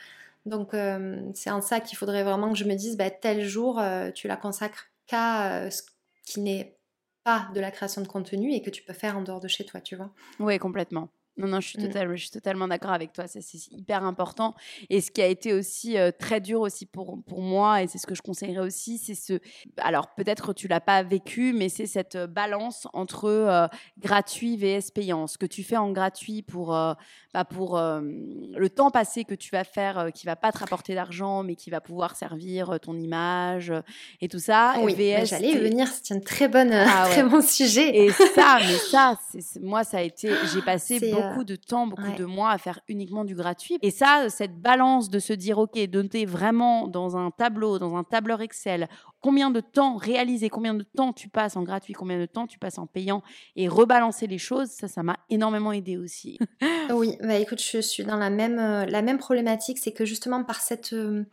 Donc 0.49 0.74
euh, 0.74 1.20
c'est 1.34 1.51
en 1.51 1.61
ça 1.61 1.80
qu'il 1.80 1.96
faudrait 1.96 2.24
vraiment 2.24 2.53
que 2.53 2.59
je 2.59 2.64
me 2.64 2.74
dise, 2.74 2.96
bah, 2.96 3.11
tel 3.11 3.46
jour, 3.46 3.78
euh, 3.78 4.11
tu 4.11 4.28
la 4.28 4.36
consacres 4.36 4.90
qu'à 5.07 5.62
euh, 5.62 5.70
ce 5.70 5.82
qui 6.24 6.40
n'est 6.40 6.78
pas 7.24 7.49
de 7.55 7.61
la 7.61 7.70
création 7.70 8.03
de 8.03 8.09
contenu 8.09 8.53
et 8.53 8.62
que 8.62 8.70
tu 8.70 8.82
peux 8.82 8.92
faire 8.92 9.16
en 9.16 9.22
dehors 9.22 9.40
de 9.40 9.49
chez 9.49 9.64
toi, 9.64 9.80
tu 9.80 9.96
vois. 9.96 10.11
Oui, 10.40 10.59
complètement. 10.59 11.09
Non, 11.39 11.47
non, 11.49 11.61
je 11.61 11.68
suis, 11.68 11.78
Mm. 11.78 12.16
je 12.16 12.20
suis 12.22 12.30
totalement 12.30 12.68
d'accord 12.68 12.91
avec 12.91 13.12
toi. 13.12 13.26
Ça, 13.26 13.39
c'est 13.41 13.59
hyper 13.72 14.05
important. 14.05 14.55
Et 14.91 15.01
ce 15.01 15.11
qui 15.11 15.22
a 15.22 15.26
été 15.26 15.53
aussi 15.55 15.97
euh, 15.97 16.11
très 16.11 16.41
dur 16.41 16.61
aussi 16.61 16.84
pour, 16.84 17.18
pour 17.26 17.41
moi, 17.41 17.82
et 17.82 17.86
c'est 17.86 17.99
ce 17.99 18.07
que 18.07 18.14
je 18.14 18.22
conseillerais 18.22 18.64
aussi, 18.66 18.99
c'est 18.99 19.14
ce. 19.14 19.39
Alors, 19.78 20.09
peut-être 20.16 20.53
tu 20.53 20.68
l'as 20.68 20.80
pas 20.80 21.03
vécu, 21.03 21.53
mais 21.53 21.68
c'est 21.68 21.86
cette 21.86 22.16
euh, 22.16 22.26
balance 22.26 22.86
entre 22.93 23.24
euh, 23.26 23.66
gratuit 23.99 24.57
vs 24.57 24.91
payant. 24.93 25.26
Ce 25.26 25.39
que 25.39 25.47
tu 25.47 25.62
fais 25.62 25.76
en 25.76 25.93
gratuit 25.93 26.43
pour, 26.43 26.74
euh, 26.74 26.93
bah, 27.32 27.45
pour 27.45 27.78
le 27.78 28.68
temps 28.68 28.91
passé 28.91 29.24
que 29.24 29.34
tu 29.34 29.51
vas 29.51 29.64
faire, 29.64 30.09
qui 30.12 30.26
va 30.26 30.36
pas 30.36 30.51
te 30.53 30.59
rapporter 30.59 30.95
d'argent, 30.95 31.43
mais 31.43 31.55
qui 31.55 31.70
va 31.70 31.80
pouvoir 31.80 32.16
servir 32.16 32.78
ton 32.82 32.97
image 32.99 33.72
et 34.20 34.28
tout 34.28 34.39
ça. 34.39 34.74
oui, 34.82 34.93
bah, 34.95 35.20
VS, 35.22 35.26
j'allais 35.26 35.57
venir, 35.57 35.86
c'est 35.89 36.14
un 36.14 36.20
très, 36.20 36.49
bonne, 36.49 36.72
Ah 36.72 37.07
très 37.11 37.22
bon 37.22 37.41
sujet. 37.43 37.97
et 37.97 38.11
ça, 38.11 38.59
mais 38.61 38.76
ça, 38.91 39.18
moi, 39.61 39.84
ça 39.84 39.99
a 39.99 40.03
été. 40.03 40.30
J'ai 40.53 40.62
passé 40.62 40.99
euh, 41.03 41.28
beaucoup 41.29 41.45
de 41.45 41.57
temps, 41.57 41.87
beaucoup 41.87 42.03
ouais. 42.03 42.16
de 42.16 42.24
mois 42.24 42.51
à 42.51 42.59
faire 42.59 42.81
uniquement 42.89 43.24
du 43.24 43.35
gratuit. 43.35 43.79
Et 43.83 43.91
ça, 43.91 44.29
cette 44.29 44.61
balance 44.61 45.11
de 45.11 45.18
se 45.18 45.33
dire, 45.33 45.59
ok, 45.59 45.76
noter 45.93 46.26
vraiment 46.26 46.89
dans 46.89 47.16
un 47.16 47.31
tableau, 47.31 47.79
dans 47.79 47.97
un 47.97 48.05
tableur 48.05 48.41
Excel, 48.41 48.89
combien 49.20 49.51
de 49.51 49.61
temps 49.61 49.97
réaliser, 49.97 50.49
combien 50.49 50.74
de 50.74 50.85
temps 50.85 51.12
tu 51.12 51.29
passes 51.29 51.57
en 51.57 51.62
gratuit, 51.62 51.95
combien 51.95 52.18
de 52.18 52.26
temps 52.26 52.47
tu 52.47 52.59
passes 52.59 52.79
en 52.79 52.87
payant, 52.87 53.22
et 53.57 53.68
rebalancer 53.68 54.26
les 54.26 54.39
choses, 54.39 54.68
ça, 54.68 54.89
ça 54.89 55.03
m'a 55.03 55.16
énormément 55.31 55.72
aidé 55.72 55.97
aussi. 55.97 56.39
Oui, 56.91 57.18
bah 57.22 57.35
écoute, 57.35 57.61
je 57.61 57.81
suis 57.81 58.03
dans 58.03 58.16
la 58.16 58.31
même, 58.31 58.59
euh, 58.59 58.87
la 58.87 59.03
même 59.03 59.18
problématique, 59.18 59.76
c'est 59.76 59.93
que 59.93 60.07
justement 60.07 60.43
par 60.43 60.61
cette, 60.62 60.95
euh, 60.95 61.24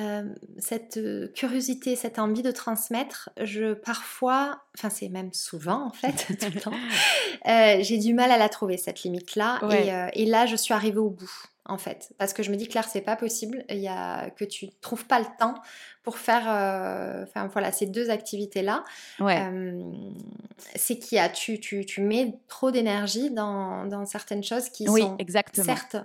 euh, 0.00 0.24
cette 0.58 0.96
euh, 0.96 1.28
curiosité, 1.34 1.96
cette 1.96 2.18
envie 2.18 2.42
de 2.42 2.50
transmettre, 2.50 3.28
je 3.40 3.74
parfois, 3.74 4.62
enfin 4.76 4.88
c'est 4.88 5.10
même 5.10 5.32
souvent 5.32 5.86
en 5.86 5.92
fait, 5.92 6.26
tout 6.40 6.50
le 6.54 6.60
temps, 6.60 6.72
euh, 7.48 7.78
j'ai 7.80 7.98
du 7.98 8.14
mal 8.14 8.30
à 8.30 8.38
la 8.38 8.48
trouver 8.48 8.78
cette 8.78 9.02
limite-là. 9.02 9.60
Ouais. 9.62 9.86
Et, 9.86 9.92
euh, 9.92 10.08
et 10.14 10.24
là, 10.24 10.46
je 10.46 10.56
suis 10.56 10.72
arrivée 10.72 10.98
au 10.98 11.10
bout. 11.10 11.32
En 11.64 11.78
fait, 11.78 12.12
parce 12.18 12.32
que 12.32 12.42
je 12.42 12.50
me 12.50 12.56
dis 12.56 12.66
Claire, 12.66 12.88
c'est 12.88 13.02
pas 13.02 13.14
possible. 13.14 13.64
Il 13.70 13.78
y 13.78 13.86
a 13.86 14.30
que 14.30 14.44
tu 14.44 14.70
trouves 14.80 15.06
pas 15.06 15.20
le 15.20 15.26
temps 15.38 15.54
pour 16.02 16.18
faire, 16.18 16.42
enfin 17.22 17.46
voilà, 17.52 17.70
ces 17.70 17.86
deux 17.86 18.10
activités-là. 18.10 18.82
Ouais. 19.20 19.48
C'est 20.74 20.98
qu'il 20.98 21.18
y 21.18 21.20
a, 21.20 21.28
tu, 21.28 21.60
tu, 21.60 21.86
tu 21.86 22.00
mets 22.00 22.34
trop 22.48 22.72
d'énergie 22.72 23.30
dans, 23.30 23.86
dans 23.86 24.04
certaines 24.06 24.42
choses 24.42 24.70
qui 24.70 24.88
oui, 24.88 25.02
sont 25.02 25.16
exactement. 25.18 25.64
certes 25.64 25.96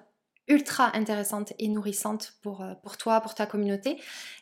ultra 0.47 0.95
intéressante 0.95 1.53
et 1.59 1.67
nourrissante 1.67 2.33
pour, 2.41 2.61
euh, 2.61 2.73
pour 2.81 2.97
toi, 2.97 3.19
pour 3.19 3.33
ta 3.35 3.45
communauté, 3.45 3.97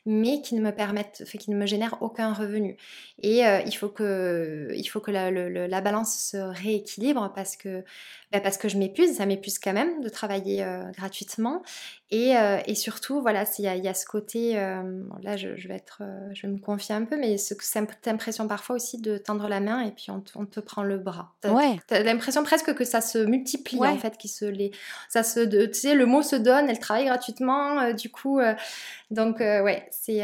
mais 0.05 0.41
qui 0.41 0.55
ne 0.55 0.61
me 0.61 0.71
permettent, 0.71 1.23
fait, 1.25 1.37
qui 1.37 1.49
ne 1.49 1.55
me 1.55 1.65
génèrent 1.65 1.97
aucun 2.01 2.31
revenu. 2.31 2.77
Et 3.21 3.45
euh, 3.45 3.59
il 3.65 3.71
faut 3.71 3.89
que, 3.89 4.69
il 4.75 4.85
faut 4.85 4.99
que 4.99 5.11
la, 5.11 5.31
la, 5.31 5.81
balance 5.81 6.29
se 6.31 6.37
rééquilibre 6.37 7.31
parce 7.33 7.55
que, 7.55 7.83
bah, 8.31 8.39
parce 8.39 8.57
que 8.57 8.69
je 8.69 8.77
m'épuise, 8.77 9.17
ça 9.17 9.25
m'épuise 9.25 9.57
quand 9.57 9.73
même 9.73 10.01
de 10.01 10.09
travailler 10.09 10.63
euh, 10.63 10.83
gratuitement. 10.91 11.63
Et, 12.11 12.33
et, 12.67 12.75
surtout, 12.75 13.19
voilà, 13.19 13.43
il 13.57 13.65
y, 13.65 13.67
a, 13.67 13.75
y 13.75 13.87
a 13.87 13.93
ce 13.93 14.05
côté, 14.05 14.53
là 14.53 15.35
je, 15.35 15.55
je, 15.57 15.67
vais 15.67 15.73
être, 15.73 16.03
je 16.33 16.43
vais 16.43 16.53
me 16.53 16.59
confier 16.59 16.93
un 16.93 17.03
peu, 17.03 17.17
mais 17.17 17.37
ce, 17.37 17.55
cette 17.59 18.07
impression 18.07 18.47
parfois 18.47 18.75
aussi 18.75 19.01
de 19.01 19.17
tendre 19.17 19.49
la 19.49 19.59
main 19.59 19.81
et 19.81 19.91
puis 19.91 20.11
on, 20.11 20.23
on 20.35 20.45
te 20.45 20.59
prend 20.59 20.83
le 20.83 20.99
bras. 20.99 21.33
Ouais. 21.43 21.77
T'as 21.87 22.03
l'impression 22.03 22.43
presque 22.43 22.73
que 22.75 22.85
ça 22.85 23.01
se 23.01 23.17
multiplie 23.17 23.79
en 23.79 23.97
fait, 23.97 24.17
qui 24.17 24.27
se 24.27 24.45
les, 24.45 24.71
ça 25.09 25.23
se, 25.23 25.39
tu 25.65 25.73
sais, 25.73 25.94
le 25.95 26.05
mot 26.05 26.21
se 26.21 26.35
donne, 26.35 26.69
elle 26.69 26.79
travaille 26.79 27.05
gratuitement, 27.05 27.79
euh, 27.79 27.93
du 27.93 28.09
coup. 28.09 28.39
Euh, 28.39 28.53
donc, 29.11 29.41
euh, 29.41 29.63
ouais, 29.63 29.87
c'est 29.91 30.19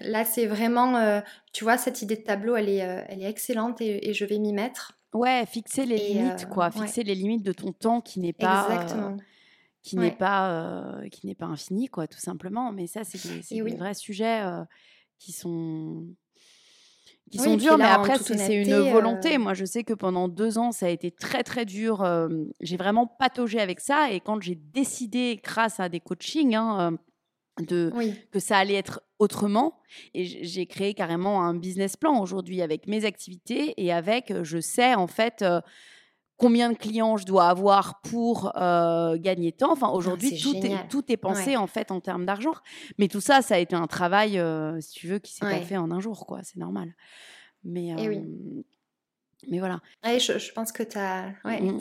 là, 0.00 0.24
c'est 0.24 0.46
vraiment, 0.46 1.22
tu 1.52 1.64
vois, 1.64 1.78
cette 1.78 2.02
idée 2.02 2.16
de 2.16 2.22
tableau, 2.22 2.56
elle 2.56 2.68
est, 2.68 2.78
elle 2.78 3.22
est 3.22 3.28
excellente 3.28 3.80
et, 3.80 4.12
je 4.12 4.24
vais 4.24 4.38
m'y 4.38 4.52
mettre. 4.52 4.98
Ouais, 5.12 5.44
fixer 5.46 5.86
les 5.86 5.98
limites, 5.98 6.48
quoi. 6.48 6.70
Fixer 6.70 7.02
les 7.02 7.14
limites 7.14 7.44
de 7.44 7.52
ton 7.52 7.72
temps 7.72 8.00
qui 8.00 8.20
n'est 8.20 8.32
pas. 8.32 8.68
Exactement. 8.70 9.16
qui 9.82 9.96
n'est 9.96 10.10
pas 10.10 11.00
qui 11.10 11.26
n'est 11.26 11.34
pas 11.34 11.44
infini 11.44 11.88
quoi 11.88 12.06
tout 12.06 12.18
simplement 12.18 12.72
mais 12.72 12.86
ça 12.86 13.04
c'est 13.04 13.18
des, 13.52 13.60
vrais 13.76 13.92
sujets 13.92 14.42
qui 15.18 15.30
sont 15.32 16.06
qui 17.30 17.38
sont 17.38 17.56
durs, 17.56 17.78
mais 17.78 17.84
après, 17.84 18.18
c'est 18.18 18.62
une 18.62 18.90
volonté. 18.90 19.38
Moi, 19.38 19.54
je 19.54 19.64
sais 19.64 19.84
que 19.84 19.94
pendant 19.94 20.28
deux 20.28 20.58
ans, 20.58 20.72
ça 20.72 20.86
a 20.86 20.88
été 20.90 21.10
très, 21.10 21.42
très 21.42 21.64
dur. 21.64 22.06
j'ai 22.60 22.76
vraiment 22.76 23.06
pataugé 23.06 23.60
avec 23.60 23.80
ça. 23.80 24.10
Et 24.10 24.20
quand 24.20 24.40
j'ai 24.40 24.54
décidé, 24.54 25.40
grâce 25.42 25.80
à 25.80 25.88
des 25.88 26.00
coachings, 26.00 26.54
hein, 26.54 26.98
de, 27.60 27.92
que 28.32 28.38
ça 28.38 28.58
allait 28.58 28.74
être 28.74 29.02
autrement, 29.18 29.80
et 30.12 30.24
j'ai 30.24 30.66
créé 30.66 30.94
carrément 30.94 31.42
un 31.42 31.54
business 31.54 31.96
plan 31.96 32.20
aujourd'hui 32.20 32.62
avec 32.62 32.86
mes 32.86 33.04
activités 33.04 33.74
et 33.76 33.92
avec, 33.92 34.32
je 34.42 34.58
sais, 34.58 34.94
en 34.94 35.06
fait, 35.06 35.44
combien 36.44 36.70
de 36.70 36.76
clients 36.76 37.16
je 37.16 37.24
dois 37.24 37.48
avoir 37.48 38.00
pour 38.02 38.52
gagner 38.54 39.52
temps. 39.52 39.72
Enfin, 39.72 39.88
ah, 39.90 39.94
aujourd'hui, 39.94 40.38
tout, 40.40 40.56
est, 40.56 40.88
tout 40.88 41.04
est 41.10 41.16
pensé 41.16 41.56
en 41.56 41.66
fait 41.66 41.90
en 41.90 42.00
termes 42.00 42.26
d'argent. 42.26 42.54
Mais 42.98 43.08
tout 43.08 43.20
ça, 43.20 43.42
ça 43.42 43.54
a 43.54 43.58
été 43.58 43.74
un 43.74 43.86
travail, 43.86 44.40
si 44.80 44.92
tu 44.92 45.08
veux, 45.08 45.18
qui 45.18 45.32
s'est 45.32 45.40
pas 45.40 45.60
fait 45.60 45.76
en 45.76 45.90
un 45.90 46.00
jour, 46.00 46.26
quoi. 46.26 46.40
C'est 46.42 46.58
normal. 46.58 46.94
Mais, 47.64 47.94
oui. 48.06 48.66
Mais 49.48 49.58
voilà. 49.58 49.80
je, 50.04 50.52
pense 50.52 50.72
que 50.72 50.82
tu 50.82 50.98
as, 50.98 51.26
ouais, 51.44 51.60
mmh. 51.60 51.80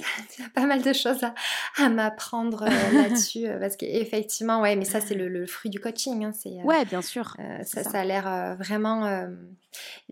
pas 0.53 0.65
mal 0.65 0.81
de 0.81 0.94
choses 0.94 1.22
à, 1.77 1.90
m'apprendre 1.90 2.64
euh, 2.64 2.91
là-dessus. 3.02 3.48
Euh, 3.48 3.60
parce 3.60 3.76
qu'effectivement, 3.76 4.61
ouais, 4.61 4.76
mais 4.76 4.85
ça, 4.85 5.02
c'est 5.02 5.15
le, 5.15 5.45
fruit 5.45 5.69
du 5.69 5.80
coaching. 5.80 6.26
Hein, 6.26 6.31
euh, 6.45 6.64
ouais, 6.64 6.85
bien 6.85 7.02
sûr. 7.02 7.35
ça, 7.64 7.84
ça. 7.84 7.99
a 7.99 8.03
l'air 8.03 8.56
vraiment. 8.57 9.27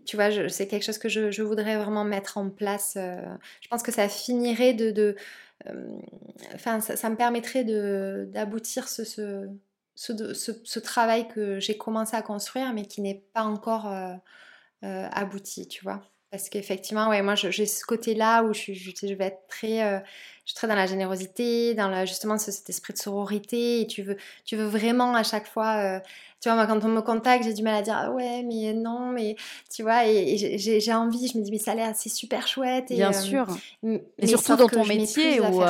tu 0.06 0.16
vois, 0.16 0.48
c'est 0.48 0.66
quelque 0.66 0.84
chose 0.84 0.98
que 0.98 1.08
je, 1.08 1.42
voudrais 1.42 1.76
vraiment 1.76 2.04
mettre 2.04 2.38
en 2.38 2.48
place. 2.50 2.92
je 2.96 3.68
pense 3.68 3.82
que 3.82 3.92
ça 3.92 4.08
finirait 4.08 4.74
de. 4.74 5.16
Enfin, 6.54 6.80
ça, 6.80 7.10
me 7.10 7.16
permettrait 7.16 7.64
de, 7.64 8.28
d'aboutir 8.32 8.88
ce, 8.88 9.04
ce, 9.04 9.48
ce, 9.94 10.12
ce, 10.34 10.78
travail 10.80 11.28
que 11.28 11.60
j'ai 11.60 11.76
commencé 11.76 12.16
à 12.16 12.22
construire, 12.22 12.72
mais 12.72 12.84
qui 12.84 13.00
n'est 13.00 13.22
pas 13.32 13.44
encore 13.44 13.92
abouti, 14.82 15.68
tu 15.68 15.84
vois. 15.84 16.02
Parce 16.32 16.48
qu'effectivement, 16.48 17.10
ouais, 17.10 17.20
moi, 17.20 17.34
j'ai 17.34 17.66
ce 17.66 17.84
côté-là 17.84 18.42
où 18.42 18.54
je, 18.54 18.72
je, 18.72 19.14
vais 19.14 19.26
être 19.26 19.46
très, 19.48 19.82
euh, 19.82 19.98
je 20.46 20.52
suis 20.52 20.54
très 20.54 20.66
dans 20.66 20.74
la 20.74 20.86
générosité, 20.86 21.74
dans 21.74 21.88
la, 21.88 22.06
justement 22.06 22.38
cet 22.38 22.70
esprit 22.70 22.94
de 22.94 22.98
sororité. 22.98 23.82
Et 23.82 23.86
tu 23.86 24.02
veux, 24.02 24.16
tu 24.46 24.56
veux 24.56 24.64
vraiment 24.64 25.14
à 25.14 25.24
chaque 25.24 25.46
fois. 25.46 25.76
Euh, 25.76 26.00
tu 26.40 26.48
vois, 26.48 26.56
moi, 26.56 26.66
quand 26.66 26.82
on 26.86 26.88
me 26.88 27.02
contacte, 27.02 27.44
j'ai 27.44 27.52
du 27.52 27.62
mal 27.62 27.74
à 27.74 27.82
dire 27.82 27.98
ah 27.98 28.10
ouais, 28.12 28.42
mais 28.44 28.72
non, 28.72 29.10
mais 29.12 29.36
tu 29.70 29.82
vois, 29.82 30.06
et, 30.06 30.38
j'ai 30.38 30.94
envie, 30.94 31.28
je 31.28 31.36
me 31.36 31.44
dis, 31.44 31.50
mais 31.50 31.58
ça 31.58 31.72
a 31.72 31.74
l'air, 31.74 31.92
c'est 31.94 32.08
super 32.08 32.48
chouette. 32.48 32.90
Et, 32.90 32.94
Bien 32.94 33.10
euh, 33.10 33.12
sûr. 33.12 33.46
Mais, 33.82 34.02
surtout 34.24 34.56
dans 34.56 34.68
ton 34.68 34.86
métier 34.86 35.38
où, 35.38 35.62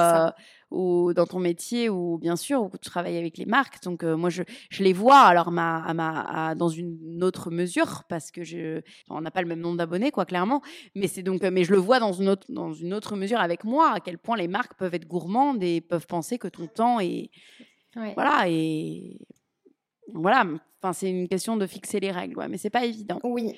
ou 0.73 1.13
dans 1.15 1.27
ton 1.27 1.39
métier 1.39 1.89
ou 1.89 2.19
bien 2.19 2.37
sûr 2.37 2.63
où 2.63 2.71
tu 2.71 2.91
travailles 2.91 3.17
avec 3.17 3.39
les 3.39 3.47
marques. 3.47 3.83
Donc 3.83 4.03
moi 4.03 4.31
je, 4.31 4.43
je, 4.71 4.83
les 4.83 4.93
vois 4.93 5.21
alors 5.21 5.51
ma, 5.51 5.93
ma, 5.95 6.55
dans 6.55 6.69
une 6.69 7.23
autre 7.23 7.51
mesure 7.51 8.05
parce 8.09 8.31
que 8.31 8.43
je 8.43 8.81
on 9.09 9.21
n'a 9.21 9.31
pas 9.31 9.43
le 9.43 9.49
même 9.49 9.61
nombre 9.61 9.77
d'abonnés 9.77 10.11
quoi 10.11 10.25
clairement, 10.25 10.63
mais 10.95 11.09
c'est 11.09 11.23
donc 11.23 11.43
mais 11.43 11.65
je 11.65 11.73
le 11.73 11.79
vois 11.79 12.01
dans 12.01 12.13
une 12.13 12.29
autre 12.29 12.47
dans 12.49 12.73
une 12.73 12.95
autre 12.95 13.17
mesure 13.17 13.41
avec 13.41 13.65
moi 13.65 13.93
à 13.95 14.01
quel 14.01 14.19
point 14.19 14.37
les 14.37 14.49
marques 14.49 14.75
peuvent 14.75 14.95
être 14.95 15.07
gourmandes 15.07 15.63
et 15.63 15.81
peuvent 15.81 16.07
penser 16.07 16.39
que 16.39 16.49
ton 16.49 16.67
temps 16.67 17.01
est 17.01 17.31
voilà 17.95 18.49
et 18.49 19.19
voilà. 20.13 20.45
Enfin 20.83 20.93
c'est 20.93 21.11
une 21.11 21.29
question 21.29 21.57
de 21.57 21.67
fixer 21.67 22.01
les 22.01 22.11
règles, 22.11 22.37
ouais, 22.39 22.49
mais 22.49 22.59
c'est 22.59 22.71
pas 22.71 22.85
évident. 22.85 23.21
Oui. 23.23 23.55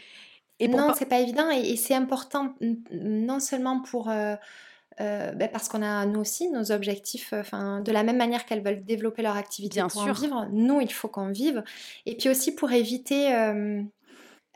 Et 0.60 0.68
non, 0.68 0.92
c'est 0.96 1.06
pas 1.08 1.18
évident 1.18 1.50
et, 1.50 1.74
c'est 1.76 1.94
important 1.94 2.54
non 2.92 3.40
seulement 3.40 3.80
pour 3.80 4.08
euh, 4.08 4.36
ben, 4.98 5.48
parce 5.52 5.68
qu'on 5.68 5.82
a 5.82 6.06
nous 6.06 6.20
aussi 6.20 6.50
nos 6.50 6.72
objectifs, 6.72 7.32
euh, 7.32 7.40
enfin 7.40 7.80
de 7.80 7.92
la 7.92 8.02
même 8.02 8.16
manière 8.16 8.46
qu'elles 8.46 8.62
veulent 8.62 8.84
développer 8.84 9.22
leur 9.22 9.36
activité 9.36 9.76
Bien 9.76 9.88
pour 9.88 10.02
sûr. 10.02 10.10
en 10.10 10.14
vivre, 10.14 10.48
nous 10.52 10.80
il 10.80 10.92
faut 10.92 11.08
qu'on 11.08 11.30
vive. 11.30 11.62
Et 12.06 12.16
puis 12.16 12.28
aussi 12.28 12.54
pour 12.54 12.70
éviter, 12.72 13.34
euh, 13.34 13.82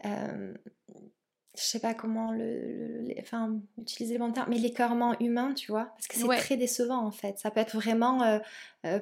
je 0.04 1.62
sais 1.62 1.80
pas 1.80 1.92
comment 1.92 2.30
le, 2.30 3.04
enfin 3.20 3.58
utiliser 3.78 4.14
le 4.14 4.20
bon 4.20 4.30
terme, 4.30 4.48
mais 4.50 4.58
l'écœurement 4.58 5.18
humain, 5.18 5.54
tu 5.54 5.72
vois, 5.72 5.86
parce 5.96 6.06
que 6.06 6.16
c'est 6.16 6.36
très 6.38 6.56
décevant 6.56 7.04
en 7.04 7.10
fait. 7.10 7.38
Ça 7.38 7.50
peut 7.50 7.60
être 7.60 7.74
vraiment 7.74 8.40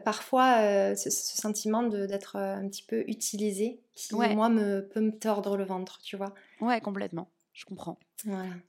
parfois 0.05 0.97
ce, 0.97 1.11
sentiment 1.11 1.83
d'être 1.83 2.37
un 2.37 2.67
petit 2.69 2.83
peu 2.83 3.05
utilisé 3.09 3.81
qui 3.95 4.15
moi 4.15 4.49
me 4.49 4.81
peut 4.89 5.01
me 5.01 5.13
tordre 5.13 5.57
le 5.57 5.65
ventre, 5.65 5.99
tu 6.03 6.17
vois. 6.17 6.33
Ouais, 6.61 6.81
complètement 6.81 7.29
je 7.57 7.65
comprends. 7.65 7.99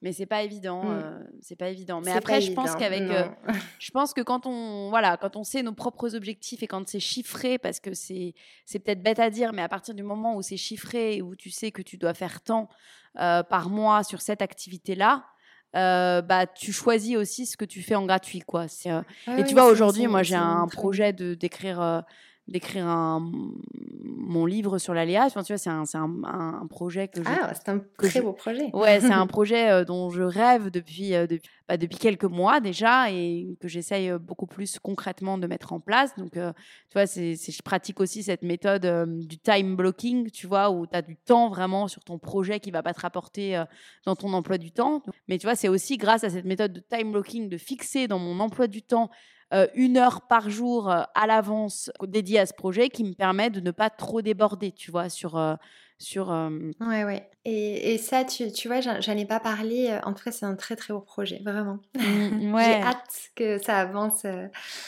Mais 0.02 0.14
c'est 0.14 0.26
pas 0.26 0.44
évident, 0.44 0.82
mmh. 0.84 0.90
euh, 0.90 1.20
c'est 1.42 1.58
pas 1.58 1.68
évident. 1.68 2.00
Mais 2.00 2.14
après, 2.14 2.40
je 2.40 2.54
pense 2.54 2.74
qu'avec, 2.74 3.02
euh, 3.02 3.28
je 3.80 3.92
pense 3.92 4.14
que 4.14 4.22
quand 4.22 4.46
on, 4.46 4.90
voilà, 4.90 5.18
quand 5.18 5.36
on 5.36 5.44
sait 5.44 5.62
nos 5.62 5.74
propres 5.74 6.16
objectifs 6.16 6.64
et 6.64 6.68
quand 6.68 6.88
c'est 6.88 7.02
chiffré, 7.02 7.58
parce 7.58 7.82
que 7.82 7.94
c'est, 7.94 8.34
c'est 8.66 8.80
peut-être 8.80 9.04
bête 9.04 9.20
à 9.20 9.30
dire, 9.30 9.52
mais 9.52 9.62
à 9.62 9.68
partir 9.68 9.94
du 9.94 10.04
moment 10.04 10.38
où 10.38 10.42
c'est 10.42 10.56
chiffré 10.56 11.18
et 11.18 11.22
où 11.22 11.36
tu 11.36 11.50
sais 11.50 11.72
que 11.72 11.82
tu 11.82 11.98
dois 11.98 12.14
faire 12.14 12.40
tant 12.40 12.70
euh, 13.20 13.44
par 13.44 13.70
mois 13.70 14.06
sur 14.06 14.22
cette 14.22 14.42
activité-là, 14.42 15.26
bah 15.74 16.48
tu 16.48 16.72
choisis 16.72 17.18
aussi 17.18 17.46
ce 17.46 17.58
que 17.58 17.66
tu 17.66 17.84
fais 17.84 17.96
en 17.96 18.06
gratuit, 18.06 18.40
quoi. 18.40 18.66
et 18.66 19.44
tu 19.44 19.54
vois, 19.54 19.66
aujourd'hui, 19.66 20.08
moi, 20.08 20.24
j'ai 20.24 20.36
un 20.36 20.68
projet 20.68 21.12
de 21.12 21.34
d'écrire 21.34 22.04
d'écrire 22.48 22.86
mon 24.28 24.46
livre 24.46 24.78
sur. 24.78 24.94
Enfin, 24.94 25.44
tu 25.44 25.54
vois, 25.54 25.58
c'est 25.58 25.70
un, 25.70 25.84
un, 26.24 26.68
projet 26.68 27.08
que 27.08 27.20
Ah, 27.26 27.54
c'est 27.54 27.70
un 27.70 27.82
très 27.98 28.22
beau 28.22 28.34
projet. 28.34 28.70
Ouais, 28.74 29.00
c'est 29.00 29.12
un 29.12 29.28
projet 29.28 29.70
euh, 29.70 29.86
dont 29.86 30.10
je 30.10 30.22
rêve 30.24 30.70
depuis, 30.70 31.14
euh, 31.14 31.28
depuis, 31.28 31.50
bah, 31.68 31.78
depuis 31.78 31.98
quelques 31.98 32.26
mois 32.26 32.60
déjà 32.60 33.12
et 33.12 33.58
que 33.62 33.68
j'essaye 33.68 34.10
euh, 34.10 34.18
beaucoup 34.18 34.48
plus 34.48 34.80
concrètement 34.80 35.38
de 35.38 35.48
mettre 35.48 35.74
en 35.74 35.80
place. 35.80 36.16
Donc, 36.16 36.34
tu 36.34 36.94
vois, 36.94 37.06
c'est, 37.06 37.36
je 37.36 37.62
pratique 37.62 38.00
aussi 38.00 38.24
cette 38.24 38.42
méthode 38.42 39.08
du 39.28 39.38
time 39.38 39.76
blocking, 39.76 40.30
tu 40.32 40.48
vois, 40.48 40.72
où 40.72 40.88
tu 40.88 40.96
as 40.96 41.02
du 41.02 41.16
temps 41.16 41.50
vraiment 41.50 41.88
sur 41.88 42.04
ton 42.04 42.18
projet 42.18 42.60
qui 42.60 42.72
va 42.72 42.84
pas 42.84 42.94
te 42.94 43.02
rapporter 43.02 43.64
dans 44.06 44.16
ton 44.16 44.34
emploi 44.34 44.58
du 44.58 44.72
temps. 44.72 45.04
Mais 45.28 45.38
tu 45.38 45.46
vois, 45.46 45.56
c'est 45.56 45.70
aussi 45.70 45.98
grâce 45.98 46.24
à 46.24 46.30
cette 46.30 46.46
méthode 46.46 46.74
de 46.74 46.80
time 46.80 47.12
blocking, 47.12 47.50
de 47.50 47.58
fixer 47.58 48.08
dans 48.08 48.20
mon 48.20 48.40
emploi 48.40 48.68
du 48.68 48.82
temps 48.82 49.10
euh, 49.54 49.68
une 49.76 49.98
heure 49.98 50.28
par 50.28 50.50
jour 50.50 50.92
euh, 50.92 51.04
à 51.16 51.26
l'avance 51.26 51.90
dédiée 52.06 52.40
à 52.40 52.46
ce 52.46 52.54
projet 52.54 52.90
qui 52.90 53.06
me 53.06 53.14
permet 53.14 53.50
de 53.50 53.62
ne 53.62 53.72
pas 53.72 53.90
trop 53.90 54.22
déborder, 54.22 54.72
tu 54.72 54.92
vois, 54.92 55.10
sur... 55.10 55.38
Euh, 55.38 55.56
sur 56.00 56.28
Ouais, 56.80 57.04
ouais. 57.06 57.28
Et, 57.44 57.94
et 57.94 57.98
ça, 57.98 58.24
tu, 58.24 58.52
tu 58.52 58.68
vois, 58.68 58.82
j'en 58.82 59.18
ai 59.18 59.26
pas 59.26 59.40
parlé. 59.40 59.98
En 60.04 60.14
tout 60.14 60.24
cas, 60.24 60.32
c'est 60.32 60.46
un 60.46 60.56
très, 60.56 60.76
très 60.76 60.94
beau 60.94 61.00
projet, 61.00 61.42
vraiment. 61.44 61.80
Mmh, 61.98 62.54
ouais. 62.54 62.64
J'ai 62.66 62.82
hâte 62.84 63.32
que 63.36 63.58
ça 63.58 63.80
avance. 63.80 64.24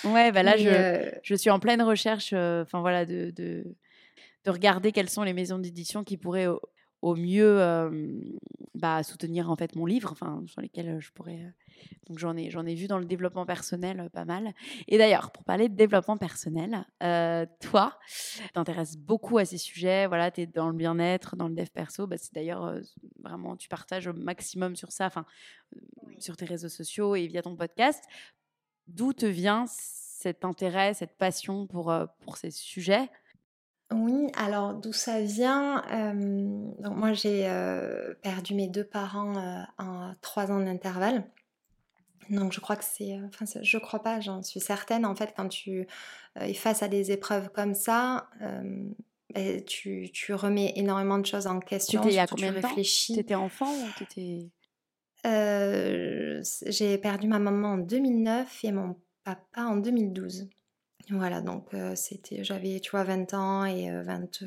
Ouais, 0.04 0.32
bah 0.32 0.44
là, 0.44 0.56
je, 0.56 1.10
je, 1.24 1.34
suis 1.34 1.50
en 1.50 1.60
pleine 1.60 1.82
recherche, 1.82 2.34
enfin 2.34 2.82
voilà, 2.82 3.06
de, 3.06 3.32
de, 3.36 3.64
de, 4.46 4.52
regarder 4.52 4.92
quelles 4.92 5.10
sont 5.10 5.24
les 5.24 5.34
maisons 5.34 5.58
d'édition 5.58 6.04
qui 6.04 6.16
pourraient 6.16 6.48
au 7.02 7.16
mieux 7.16 7.60
bah, 8.76 9.04
soutenir 9.04 9.50
en 9.50 9.56
fait 9.56 9.76
mon 9.76 9.86
livre, 9.86 10.12
enfin 10.12 10.44
sur 10.48 10.62
lesquels 10.62 11.00
je 11.00 11.12
pourrais. 11.12 11.54
Donc 12.08 12.20
j'en 12.20 12.36
ai 12.36 12.50
j'en 12.50 12.66
ai 12.66 12.76
vu 12.76 12.88
dans 12.88 12.98
le 12.98 13.06
développement 13.06 13.46
personnel 13.46 14.10
pas 14.12 14.26
mal. 14.26 14.54
Et 14.88 14.98
d'ailleurs 14.98 15.32
pour 15.32 15.44
parler 15.44 15.70
de 15.70 15.76
développement 15.76 16.18
personnel, 16.18 16.86
toi, 17.62 18.00
t'intéresses 18.54 18.98
beaucoup 18.98 19.38
à 19.38 19.46
ces 19.46 19.58
sujets. 19.58 20.08
Voilà, 20.08 20.32
tu 20.32 20.42
es 20.42 20.48
dans 20.48 20.70
le 20.70 20.76
bien-être, 20.76 21.36
dans 21.36 21.48
le 21.48 21.56
dev 21.56 21.68
perso. 21.68 22.08
Bah, 22.08 22.18
c'est 22.18 22.34
d'ailleurs 22.34 22.76
vraiment 23.24 23.56
tu 23.56 23.70
partages 23.70 24.08
au 24.08 24.14
maximum 24.14 24.76
sur 24.76 24.92
ça, 24.92 25.06
enfin 25.06 25.26
sur 26.18 26.36
tes 26.38 26.46
réseaux 26.46 26.70
sociaux 26.70 27.16
et 27.16 27.28
via 27.28 27.42
ton 27.42 27.56
podcast. 27.56 28.04
D'où 28.88 29.14
te 29.14 29.26
vient 29.26 29.66
cet 29.68 30.44
intérêt, 30.44 30.94
cette 30.94 31.18
passion 31.18 31.68
pour 31.68 31.94
pour 32.22 32.38
ces 32.38 32.52
sujets? 32.52 33.10
Oui, 33.92 34.28
alors 34.36 34.76
d'où 34.76 34.94
ça 34.94 35.22
vient 35.22 35.84
donc 36.80 36.96
Moi 36.96 37.14
j'ai 37.14 37.50
perdu 38.22 38.54
mes 38.54 38.68
deux 38.68 38.84
parents 38.84 39.66
en 39.78 40.14
trois 40.22 40.52
ans 40.52 40.60
d'intervalle. 40.60 41.24
Donc 42.30 42.54
je 42.54 42.60
crois 42.60 42.76
que 42.76 42.84
c'est, 42.84 43.20
enfin 43.26 43.46
je 43.62 43.78
crois 43.80 44.04
pas, 44.04 44.20
j'en 44.20 44.44
suis 44.44 44.60
certaine 44.60 45.06
en 45.06 45.16
fait 45.16 45.34
quand 45.36 45.48
tu 45.48 45.88
es 46.40 46.54
face 46.54 46.84
à 46.84 46.88
des 46.88 47.12
épreuves 47.12 47.50
comme 47.50 47.74
ça, 47.74 48.30
tu, 49.66 50.10
tu, 50.14 50.34
remets 50.36 50.74
énormément 50.76 51.18
de 51.18 51.26
choses 51.26 51.48
en 51.48 51.60
question. 51.60 52.04
C'était 52.04 52.14
il 52.14 52.18
y 52.18 52.20
a 52.20 52.28
combien 52.28 52.52
de 52.52 52.62
temps? 52.62 52.76
T'étais 52.76 53.36
enfant 53.36 53.72
ou 53.74 53.88
t'étais 53.98 54.52
J'ai 56.68 56.98
perdu 57.00 57.28
ma 57.28 57.40
maman 57.40 57.70
en 57.70 57.78
2009 57.80 58.66
et 58.66 58.72
mon 58.72 58.96
papa 59.24 59.64
en 59.64 59.78
2012. 59.78 60.48
Voilà, 61.10 61.42
donc 61.42 61.70
c'était, 61.96 62.44
j'avais, 62.44 62.80
tu 62.80 62.92
vois, 62.92 63.04
20 63.04 63.34
ans 63.34 63.66
et 63.66 63.90
20, 63.90 64.44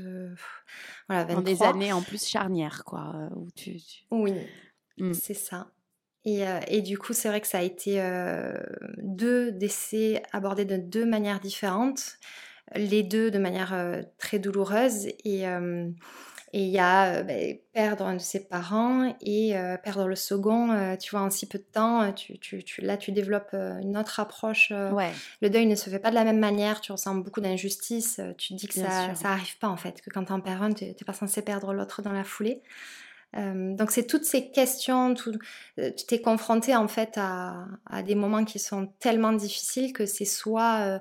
voilà, 1.09 1.25
23. 1.25 1.43
des 1.43 1.63
années 1.63 1.93
en 1.93 2.03
plus 2.03 2.25
charnières, 2.25 2.85
quoi. 2.85 3.31
Où 3.35 3.49
tu, 3.57 3.81
Oui, 4.11 4.35
mmh. 4.99 5.13
c'est 5.13 5.35
ça. 5.35 5.73
Et, 6.25 6.45
et, 6.69 6.83
du 6.83 6.99
coup, 6.99 7.15
c'est 7.15 7.29
vrai 7.29 7.41
que 7.41 7.49
ça 7.49 7.59
a 7.59 7.63
été 7.63 8.01
deux 8.99 9.51
décès 9.51 10.23
abordés 10.31 10.65
de 10.65 10.77
deux 10.77 11.05
manières 11.05 11.41
différentes, 11.41 12.19
les 12.77 13.03
deux 13.03 13.33
de 13.33 13.39
manière 13.39 14.05
très 14.19 14.39
douloureuse. 14.39 15.09
Et 15.25 15.45
et 16.55 16.65
il 16.65 16.71
y 16.71 16.79
a 16.79 17.23
ben, 17.23 17.57
perdre 17.73 18.05
un 18.07 18.15
de 18.15 18.21
ses 18.21 18.47
parents 18.47 19.17
et 19.23 19.55
perdre 19.83 20.07
le 20.07 20.17
second, 20.17 20.97
tu 20.99 21.11
vois, 21.13 21.23
en 21.23 21.31
si 21.31 21.47
peu 21.47 21.59
de 21.59 21.65
temps, 21.65 22.13
tu, 22.13 22.39
tu, 22.39 22.63
tu 22.63 22.83
là, 22.83 22.99
tu 22.99 23.11
développes 23.13 23.55
une 23.55 23.97
autre 23.97 24.21
approche. 24.21 24.71
Le 24.71 25.49
deuil 25.49 25.67
ne 25.67 25.75
se 25.75 25.89
fait 25.89 25.99
pas 25.99 26.11
de 26.11 26.15
la 26.15 26.25
même 26.25 26.39
manière, 26.39 26.83
tu 26.83 26.93
ressens 26.93 27.15
beaucoup 27.17 27.41
d'injustice, 27.41 28.21
tu 28.37 28.55
te 28.55 28.59
dis 28.59 28.69
que 28.69 28.75
ça, 28.75 29.15
ça 29.15 29.31
arrive 29.31 29.57
pas 29.59 29.69
en 29.69 29.79
fait, 29.79 30.03
que 30.03 30.11
quand 30.11 30.25
tu 30.25 30.33
en 30.33 30.41
perds 30.41 30.63
un, 30.63 30.73
tu 30.73 30.85
n'es 30.85 30.95
pas 31.07 31.15
censé 31.15 31.41
perdre 31.41 31.73
l'autre 31.73 32.03
dans 32.03 32.13
la 32.13 32.25
foulée. 32.25 32.61
donc 33.35 33.91
c'est 33.91 34.07
toutes 34.07 34.25
ces 34.25 34.51
questions, 34.51 35.15
tout, 35.15 35.33
tu 35.77 36.07
t'es 36.07 36.21
confronté 36.21 36.77
en 36.77 36.89
fait 36.89 37.15
à, 37.17 37.65
à, 37.87 38.03
des 38.03 38.15
moments 38.15 38.45
qui 38.45 38.59
sont 38.59 38.89
tellement 39.01 39.33
difficiles 39.33 39.95
que 39.95 40.05
c'est 40.05 40.27
soit 40.27 41.01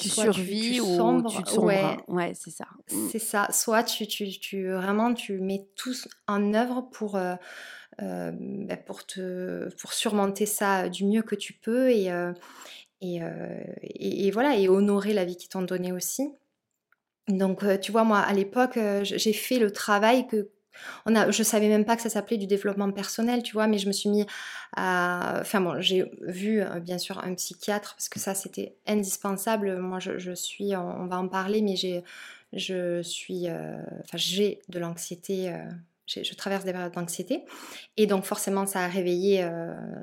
tu 0.00 0.08
survis 0.08 0.80
ou 0.80 1.22
tu 1.28 1.42
te 1.42 1.50
sombres. 1.50 2.02
Ouais, 2.08 2.32
c'est 2.34 2.50
ça. 2.50 2.66
Mmh. 2.90 3.08
C'est 3.10 3.18
ça. 3.18 3.48
Soit 3.52 3.82
tu, 3.84 4.06
tu, 4.06 4.28
tu, 4.28 4.70
vraiment 4.70 5.14
tu 5.14 5.40
mets 5.40 5.66
tout 5.76 5.94
en 6.26 6.54
œuvre 6.54 6.88
pour, 6.92 7.16
euh, 7.16 7.34
euh, 8.02 8.32
bah, 8.32 8.76
pour, 8.76 9.06
te, 9.06 9.74
pour 9.76 9.92
surmonter 9.92 10.46
ça 10.46 10.88
du 10.88 11.04
mieux 11.04 11.22
que 11.22 11.34
tu 11.34 11.52
peux 11.52 11.90
et, 11.90 12.10
euh, 12.10 12.32
et, 13.00 13.20
et, 14.26 14.30
voilà 14.30 14.56
et 14.56 14.68
honorer 14.68 15.12
la 15.12 15.24
vie 15.24 15.36
qu'ils 15.36 15.50
t'ont 15.50 15.62
donnée 15.62 15.92
aussi. 15.92 16.30
Donc 17.28 17.64
tu 17.80 17.92
vois 17.92 18.04
moi 18.04 18.18
à 18.18 18.32
l'époque 18.32 18.78
j'ai 19.02 19.32
fait 19.32 19.58
le 19.58 19.70
travail 19.70 20.26
que 20.26 20.50
on 21.06 21.14
a, 21.14 21.30
je 21.30 21.42
savais 21.42 21.68
même 21.68 21.84
pas 21.84 21.96
que 21.96 22.02
ça 22.02 22.10
s'appelait 22.10 22.36
du 22.36 22.46
développement 22.46 22.90
personnel, 22.90 23.42
tu 23.42 23.52
vois, 23.52 23.66
mais 23.66 23.78
je 23.78 23.86
me 23.86 23.92
suis 23.92 24.08
mis 24.08 24.26
à. 24.76 25.38
Enfin 25.40 25.60
bon, 25.60 25.80
j'ai 25.80 26.10
vu 26.22 26.60
euh, 26.60 26.80
bien 26.80 26.98
sûr 26.98 27.18
un 27.18 27.34
psychiatre 27.34 27.94
parce 27.94 28.08
que 28.08 28.18
ça 28.18 28.34
c'était 28.34 28.76
indispensable. 28.86 29.78
Moi 29.78 29.98
je, 29.98 30.32
suis, 30.34 30.76
on, 30.76 31.06
va 31.06 31.18
en 31.18 31.28
parler, 31.28 31.62
mais 31.62 31.76
j'ai, 31.76 32.02
je 32.52 33.02
suis, 33.02 33.48
euh, 33.48 33.80
enfin 34.04 34.16
j'ai 34.16 34.60
de 34.68 34.78
l'anxiété. 34.78 35.50
Euh, 35.50 35.58
je 36.06 36.34
traverse 36.34 36.64
des 36.64 36.72
périodes 36.72 36.92
d'anxiété. 36.92 37.44
Et 37.96 38.08
donc 38.08 38.24
forcément, 38.24 38.66
ça 38.66 38.80
a 38.80 38.88
réveillé 38.88 39.48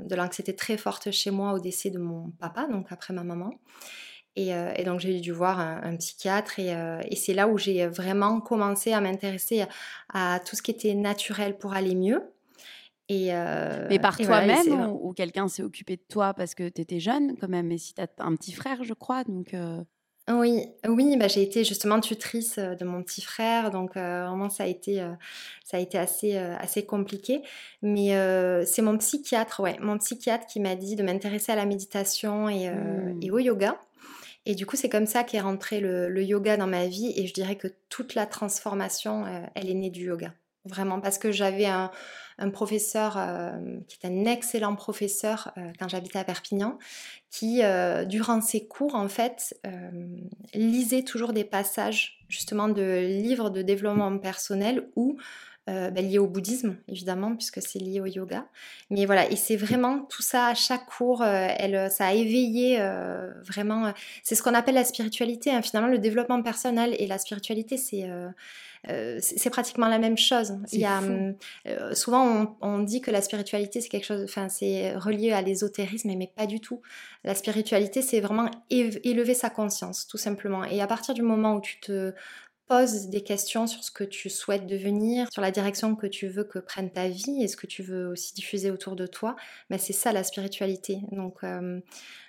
de 0.06 0.16
l'anxiété 0.16 0.56
très 0.56 0.78
forte 0.78 1.12
chez 1.12 1.32
moi 1.32 1.52
au 1.52 1.60
décès 1.60 1.90
de 1.90 2.00
mon 2.00 2.30
papa, 2.40 2.66
donc 2.72 2.88
après 2.92 3.14
ma 3.14 3.26
maman. 3.26 3.50
Euh, 4.38 4.74
et, 4.76 4.84
donc 4.84 5.00
j'ai 5.00 5.20
dû 5.20 5.32
voir 5.32 5.60
un, 5.60 5.96
psychiatre 5.98 6.56
euh, 6.60 7.02
et, 7.10 7.16
c'est 7.16 7.34
là 7.34 7.48
où 7.48 7.58
j'ai 7.58 7.88
vraiment 7.88 8.40
commencé 8.40 8.94
à 8.94 9.02
m'intéresser 9.02 9.66
à, 10.14 10.40
tout 10.46 10.56
ce 10.56 10.62
qui 10.62 10.72
était 10.72 10.94
naturel 10.94 11.58
pour 11.58 11.74
aller 11.74 11.96
mieux. 11.96 12.22
Et, 13.10 13.30
euh, 13.32 13.88
Mais 13.90 14.00
par 14.00 14.18
toi-même 14.18 14.90
ou, 14.90 15.14
quelqu'un 15.14 15.48
s'est 15.48 15.64
occupé 15.64 15.96
de 15.96 16.04
toi 16.10 16.34
parce 16.34 16.56
que 16.56 16.68
tu 16.68 16.82
étais 16.82 17.00
jeune 17.00 17.38
quand 17.40 17.48
même 17.48 17.72
et 17.72 17.78
si 17.78 17.94
tu 17.94 18.02
as 18.02 18.08
un 18.20 18.36
petit 18.36 18.52
frère 18.52 18.84
je 18.84 18.94
crois 18.94 19.24
donc... 19.24 19.56
Oui, 20.30 20.66
oui 20.86 21.16
bah, 21.16 21.30
j'ai 21.30 21.42
été 21.42 21.64
justement 21.64 22.02
tutrice 22.02 22.60
de 22.60 22.84
mon 22.84 23.02
petit 23.02 23.22
frère, 23.22 23.72
donc 23.72 23.92
vraiment 23.94 24.50
ça 24.50 24.64
a 24.64 24.68
été, 24.68 24.98
ça 25.64 25.78
a 25.78 25.80
été 25.80 25.98
assez, 25.98 26.36
assez 26.36 26.86
compliqué. 26.86 27.44
Mais 27.82 28.10
c'est 28.66 28.82
mon 28.82 28.98
psychiatre, 28.98 29.62
ouais, 29.62 29.78
mon 29.80 29.98
psychiatre 29.98 30.46
qui 30.46 30.60
m'a 30.60 30.76
dit 30.76 30.98
de 30.98 31.04
m'intéresser 31.04 31.54
à 31.54 31.56
la 31.56 31.66
méditation 31.66 32.50
et, 32.50 32.64
et, 32.64 33.30
mmh. 33.30 33.34
au 33.34 33.40
yoga. 33.40 33.80
Et 34.50 34.56
du 34.56 34.66
coup, 34.66 34.78
c'est 34.78 34.88
comme 34.88 35.08
ça 35.08 35.26
qu'est 35.26 35.42
rentré 35.42 35.82
le, 35.82 36.24
yoga 36.24 36.56
dans 36.56 36.68
ma 36.68 36.88
vie. 36.88 37.12
Et 37.18 37.28
je 37.28 37.34
dirais 37.34 37.58
que 37.58 37.68
toute 37.90 38.16
la 38.16 38.26
transformation, 38.26 39.26
euh, 39.26 39.42
elle 39.56 39.70
est 39.70 39.74
née 39.74 39.90
du 39.90 40.06
yoga. 40.06 40.34
Vraiment, 40.64 41.02
parce 41.02 41.18
que 41.18 41.34
j'avais 41.34 41.66
un, 41.66 41.92
professeur 42.54 43.18
euh, 43.18 43.52
qui 43.90 43.98
est 44.02 44.08
un 44.08 44.24
excellent 44.24 44.76
professeur 44.76 45.52
euh, 45.58 45.72
quand 45.78 45.90
j'habitais 45.90 46.20
à 46.20 46.24
Perpignan, 46.24 46.80
qui, 47.30 47.62
durant 48.06 48.40
ses 48.40 48.66
cours, 48.68 48.96
en 48.96 49.10
fait, 49.10 49.60
lisait 50.54 51.04
toujours 51.04 51.34
des 51.34 51.44
passages 51.44 52.20
justement 52.30 52.70
de 52.70 53.06
livres 53.06 53.50
de 53.50 53.62
développement 53.62 54.18
personnel 54.18 54.88
où 54.96 55.18
euh, 55.70 55.90
bah, 55.90 56.02
lié 56.02 56.18
au 56.18 56.28
bouddhisme, 56.28 56.78
évidemment, 56.88 57.36
puisque 57.36 57.62
c'est 57.62 57.80
lié 57.80 58.00
au 58.00 58.06
yoga. 58.06 58.46
Mais 58.90 59.06
voilà, 59.06 59.30
et 59.30 59.36
c'est 59.36 59.58
vraiment 59.58 60.00
tout 60.00 60.22
ça, 60.22 60.48
à 60.48 60.54
chaque 60.56 60.86
cours, 60.86 61.22
euh, 61.22 61.48
elle, 61.58 61.92
ça 61.92 62.08
a 62.08 62.14
éveillé 62.14 62.78
euh, 62.80 63.34
vraiment. 63.44 63.92
c'est 64.24 64.36
ce 64.36 64.42
qu'on 64.42 64.54
appelle 64.54 64.76
la 64.76 64.86
spiritualité. 64.86 65.52
Hein. 65.52 65.62
Finalement, 65.62 65.90
le 65.90 66.00
développement 66.00 66.42
personnel 66.42 66.96
et 67.00 67.06
la 67.06 67.18
spiritualité, 67.18 67.76
c'est. 67.76 68.10
c'est 69.20 69.50
pratiquement 69.50 69.90
la 69.90 70.00
même 70.00 70.18
chose. 70.18 70.54
Il 70.72 70.80
y 70.80 70.86
a, 70.86 71.02
souvent, 71.94 72.26
on, 72.26 72.56
on, 72.62 72.80
dit 72.80 73.02
que 73.02 73.12
la 73.12 73.22
spiritualité, 73.22 73.82
c'est 73.82 73.90
quelque 73.90 74.06
chose, 74.06 74.24
enfin, 74.24 74.48
c'est 74.48 74.96
relié 74.96 75.34
à 75.34 75.42
l'ésotérisme, 75.42 76.10
mais 76.16 76.32
pas 76.34 76.46
du 76.46 76.62
tout. 76.62 76.82
La 77.26 77.36
spiritualité, 77.36 78.02
c'est 78.02 78.22
vraiment 78.22 78.50
élever 78.70 79.34
sa 79.34 79.50
conscience, 79.50 80.08
tout 80.08 80.18
simplement. 80.18 80.64
Et 80.64 80.82
à 80.82 80.88
partir 80.88 81.14
du 81.14 81.24
moment 81.24 81.56
où 81.56 81.62
tu 81.62 81.82
te 81.82 82.14
pose 82.68 83.08
des 83.08 83.22
questions 83.22 83.66
sur 83.66 83.84
ce 83.84 83.92
que 83.92 84.04
tu 84.04 84.30
souhaites 84.30 84.68
devenir, 84.68 85.28
sur 85.32 85.42
la 85.42 85.52
direction 85.52 85.96
que 85.96 86.08
tu 86.08 86.28
veux 86.28 86.44
que 86.44 86.60
prenne 86.60 86.92
ta 86.92 87.08
vie 87.08 87.42
et 87.42 87.48
ce 87.48 87.56
que 87.56 87.68
tu 87.68 87.82
veux 87.82 88.08
aussi 88.08 88.34
diffuser 88.34 88.72
autour 88.72 88.96
de 88.96 89.08
toi, 89.08 89.36
mais 89.70 89.78
c'est 89.78 89.94
ça 89.94 90.12
la 90.12 90.24
spiritualité. 90.24 91.00
Donc, 91.12 91.44
euh, 91.44 91.80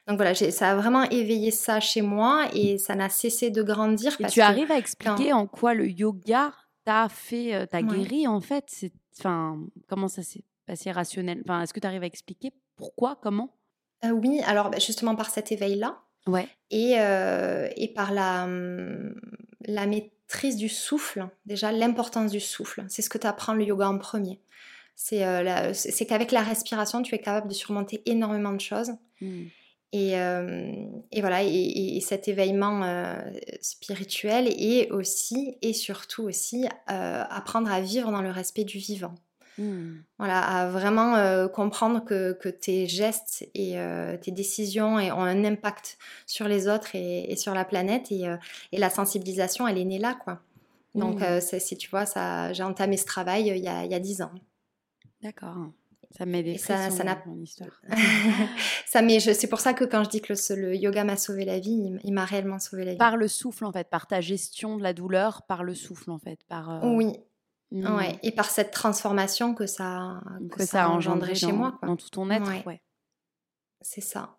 donc 0.07 0.17
voilà, 0.17 0.35
ça 0.35 0.71
a 0.71 0.77
vraiment 0.77 1.03
éveillé 1.11 1.51
ça 1.51 1.81
chez 1.81 2.03
moi 2.03 2.49
et 2.55 2.79
ça 2.79 2.95
n'a 2.95 3.09
cessé 3.09 3.51
de 3.51 3.63
grandir. 3.63 4.17
Et 4.21 4.27
tu 4.27 4.41
arrives 4.41 4.71
à 4.71 4.79
expliquer 4.79 5.33
en 5.33 5.47
quoi 5.47 5.75
le 5.75 5.89
yoga 5.89 6.53
t'a 6.85 7.09
fait, 7.09 7.55
euh, 7.55 7.67
t'a 7.67 7.83
guéri 7.83 8.27
en 8.27 8.41
fait? 8.41 8.65
C'est, 8.69 8.93
enfin, 9.19 9.59
Comment 9.89 10.09
ça 10.09 10.23
s'est 10.23 10.45
passé 10.67 10.93
rationnel 10.93 11.43
enfin, 11.45 11.63
Est-ce 11.63 11.75
que 11.75 11.81
tu 11.81 11.87
arrives 11.87 12.03
à 12.03 12.07
expliquer 12.07 12.53
pourquoi, 12.77 13.19
comment? 13.21 13.55
Euh, 14.05 14.11
Oui, 14.11 14.41
alors 14.47 14.71
bah, 14.71 14.79
justement 14.79 15.17
par 15.17 15.31
cet 15.31 15.51
éveil-là. 15.51 15.99
Ouais. 16.27 16.47
Et, 16.71 16.93
et 16.93 17.89
par 17.95 18.13
la, 18.13 18.45
hum, 18.45 19.15
la 19.67 19.87
méthode 19.87 20.13
maîtrise 20.29 20.57
du 20.57 20.69
souffle, 20.69 21.29
déjà 21.47 21.73
l'importance 21.73 22.31
du 22.31 22.41
souffle, 22.41 22.85
c'est 22.89 23.01
ce 23.01 23.09
que 23.09 23.17
tu 23.17 23.27
apprends 23.27 23.55
le 23.55 23.65
yoga 23.65 23.89
en 23.89 23.99
premier. 23.99 24.39
C'est 24.95 25.25
euh, 25.25 25.73
qu'avec 26.07 26.33
la 26.33 26.43
respiration, 26.43 27.03
tu 27.03 27.15
es 27.15 27.19
capable 27.19 27.49
de 27.49 27.55
surmonter 27.55 28.03
énormément 28.05 28.53
de 28.53 28.61
choses. 28.61 28.91
Hmm. 29.21 29.45
Et, 29.93 30.19
euh, 30.19 30.71
et, 31.13 31.23
voilà, 31.23 31.43
et, 31.45 31.99
cet 32.03 32.29
éveillement 32.29 32.85
euh, 32.85 33.17
spirituel 33.63 34.49
et 34.49 34.91
aussi, 34.91 35.57
et 35.63 35.73
surtout 35.73 36.25
aussi, 36.25 36.67
apprendre 36.87 37.73
à 37.73 37.81
vivre 37.81 38.11
dans 38.11 38.21
le 38.21 38.31
respect 38.31 38.65
du 38.65 38.77
vivant. 38.77 39.15
Hmm. 39.59 40.03
Voilà, 40.19 40.41
à 40.41 40.69
vraiment 40.69 41.17
euh, 41.17 41.49
comprendre 41.49 42.05
que, 42.05 42.33
que, 42.33 42.49
tes 42.49 42.87
gestes 42.87 43.49
et 43.55 43.77
euh, 43.79 44.17
tes 44.17 44.31
décisions 44.31 44.95
ont 44.95 45.23
un 45.23 45.45
impact 45.45 45.99
sur 46.27 46.47
les 46.47 46.69
autres 46.69 46.95
et, 46.95 47.35
sur 47.37 47.55
la 47.55 47.65
planète. 47.65 48.13
Et, 48.13 48.29
euh, 48.29 48.37
et, 48.71 48.79
la 48.79 48.89
sensibilisation, 48.89 49.67
elle 49.67 49.79
est 49.79 49.85
née 49.85 49.99
là, 49.99 50.15
quoi. 50.15 50.41
Donc, 50.95 51.21
hmm. 51.21 51.41
si 51.41 51.77
tu 51.77 51.91
vois, 51.91 52.07
ça, 52.07 52.53
j'ai 52.53 52.63
entamé 52.63 52.97
ce 52.97 53.05
travail 53.05 53.49
il 53.49 53.63
y 53.63 53.69
a 53.69 54.01
dix 54.01 54.23
ans. 54.23 54.33
D'accord. 55.23 55.57
Ça 56.17 56.25
m'aide 56.25 56.47
des 56.47 56.57
ça, 56.57 56.91
ça 56.91 57.05
n'a 57.05 57.23
mon 57.27 57.39
histoire. 57.43 57.83
ça 58.87 59.01
c'est 59.19 59.47
pour 59.47 59.61
ça 59.61 59.75
que 59.75 59.85
quand 59.85 60.05
je 60.05 60.09
dis 60.09 60.21
que 60.23 60.33
le, 60.55 60.75
yoga 60.75 61.05
m'a 61.05 61.19
sauvé 61.19 61.45
la 61.45 61.59
vie, 61.59 61.93
il, 62.03 62.13
m'a 62.15 62.25
réellement 62.25 62.59
sauvé 62.59 62.87
la 62.87 62.93
vie. 62.93 62.99
Par 62.99 63.19
le 63.19 63.29
souffle 63.29 63.67
en 63.67 63.73
fait, 63.73 63.89
par 63.89 64.07
ta 64.07 64.23
gestion 64.23 64.79
de 64.79 64.83
la 64.83 64.95
douleur, 64.95 65.43
par 65.43 65.63
le 65.63 65.75
souffle 65.75 66.11
en 66.11 66.19
fait, 66.19 66.39
par. 66.49 66.81
Oui, 66.83 67.13
Ouais, 67.71 68.15
mmh. 68.15 68.19
et 68.23 68.33
par 68.33 68.49
cette 68.49 68.71
transformation 68.71 69.55
que 69.55 69.67
ça, 69.67 70.23
que, 70.51 70.65
ça, 70.65 70.87
a 70.87 70.89
engendré, 70.89 71.35
chez 71.35 71.53
moi. 71.53 71.77
Quoi. 71.79 71.89
Dans 71.89 71.97
tout 71.97 72.09
ton 72.09 72.31
être, 72.31 72.67
ouais. 72.67 72.83
C'est 73.83 74.01
ça. 74.01 74.39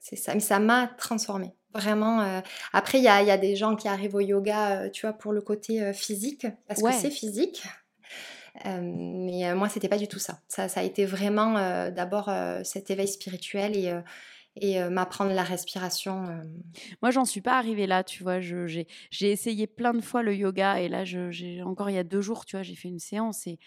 C'est 0.00 0.16
ça. 0.16 0.34
Mais 0.34 0.40
ça 0.40 0.58
m'a 0.58 0.86
transformée. 0.86 1.54
Vraiment. 1.74 2.20
Euh, 2.20 2.40
après, 2.72 2.98
il 2.98 3.04
y 3.04 3.08
a, 3.08 3.22
y 3.22 3.30
a, 3.30 3.38
des 3.38 3.56
gens 3.56 3.76
qui 3.76 3.88
arrivent 3.88 4.14
au 4.14 4.20
yoga, 4.20 4.82
euh, 4.82 4.90
tu 4.90 5.06
vois, 5.06 5.12
pour 5.12 5.32
le 5.32 5.40
côté 5.40 5.82
euh, 5.82 5.92
physique, 5.92 6.46
parce 6.66 6.82
que 6.82 6.92
c'est 6.92 7.10
physique. 7.10 7.62
mais 8.64 9.54
moi, 9.54 9.68
c'était 9.68 9.88
pas 9.88 9.98
du 9.98 10.08
tout 10.08 10.18
ça. 10.18 10.40
Ça, 10.48 10.68
ça 10.68 10.80
a 10.80 10.82
été 10.82 11.06
vraiment 11.06 11.54
d'abord 11.90 12.30
cet 12.64 12.90
éveil 12.90 13.08
spirituel 13.08 13.76
et 13.76 13.94
et 14.56 14.82
m'apprendre 14.88 15.32
la 15.32 15.42
respiration. 15.44 16.26
Moi, 17.00 17.10
j'en 17.10 17.24
suis 17.24 17.40
pas 17.40 17.56
arrivée 17.58 17.86
là, 17.86 18.04
tu 18.04 18.22
vois. 18.22 18.40
J'ai 18.40 18.86
essayé 19.20 19.66
plein 19.66 19.94
de 19.94 20.00
fois 20.00 20.22
le 20.22 20.34
yoga 20.34 20.80
et 20.80 20.88
là, 20.88 21.04
j'ai 21.04 21.62
encore 21.62 21.90
il 21.90 21.94
y 21.94 21.98
a 21.98 22.04
deux 22.04 22.20
jours, 22.20 22.44
tu 22.44 22.56
vois, 22.56 22.62
j'ai 22.62 22.74
fait 22.76 22.88
une 22.88 22.98
séance 22.98 23.46
et 23.46 23.58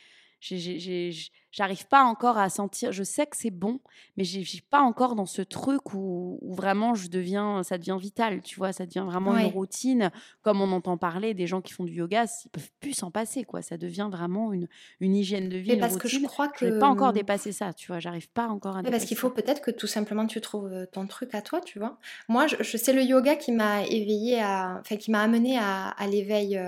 j'arrive 1.51 1.87
pas 1.87 2.03
encore 2.03 2.37
à 2.37 2.49
sentir. 2.49 2.91
Je 2.91 3.03
sais 3.03 3.25
que 3.25 3.37
c'est 3.37 3.51
bon, 3.51 3.79
mais 4.17 4.23
je 4.23 4.41
suis 4.41 4.61
pas 4.61 4.81
encore 4.81 5.15
dans 5.15 5.25
ce 5.25 5.41
truc 5.41 5.93
où, 5.93 6.39
vraiment 6.41 6.95
je 6.95 7.07
deviens, 7.07 7.63
ça 7.63 7.77
devient 7.77 7.97
vital, 7.99 8.41
tu 8.41 8.57
vois, 8.57 8.73
ça 8.73 8.85
devient 8.85 9.05
vraiment 9.05 9.37
une 9.37 9.47
routine. 9.47 10.11
Comme 10.41 10.61
on 10.61 10.71
entend 10.71 10.97
parler 10.97 11.33
des 11.33 11.47
gens 11.47 11.61
qui 11.61 11.73
font 11.73 11.83
du 11.83 11.93
yoga, 11.93 12.25
ils 12.45 12.49
peuvent 12.49 12.71
plus 12.79 12.93
s'en 12.93 13.11
passer, 13.11 13.43
quoi. 13.43 13.61
Ça 13.61 13.77
devient 13.77 14.09
vraiment 14.11 14.53
une, 14.53 14.67
une 14.99 15.15
hygiène 15.15 15.49
de 15.49 15.57
vie. 15.57 15.71
Mais 15.71 15.79
parce 15.79 15.97
que 15.97 16.07
je 16.07 16.19
crois 16.19 16.49
que 16.49 16.67
je 16.67 16.79
pas 16.79 16.87
encore 16.87 17.13
dépassé 17.13 17.51
ça, 17.51 17.73
tu 17.73 17.87
vois. 17.87 17.99
J'arrive 17.99 18.29
pas 18.29 18.47
encore 18.47 18.77
à. 18.77 18.81
Mais 18.81 18.91
parce 18.91 19.05
qu'il 19.05 19.17
faut 19.17 19.29
peut-être 19.29 19.61
que 19.61 19.71
tout 19.71 19.87
simplement 19.87 20.27
tu 20.27 20.41
trouves 20.41 20.85
ton 20.91 21.07
truc 21.07 21.33
à 21.33 21.41
toi, 21.41 21.61
tu 21.61 21.79
vois. 21.79 21.97
Moi, 22.27 22.47
je, 22.47 22.77
sais 22.77 22.93
le 22.93 23.03
yoga 23.03 23.35
qui 23.35 23.51
m'a 23.51 23.83
éveillé 23.83 24.41
à, 24.41 24.77
enfin 24.81 24.97
qui 24.97 25.11
m'a 25.11 25.21
amené 25.21 25.57
à, 25.57 25.87
à 25.89 26.07
l'éveil 26.07 26.59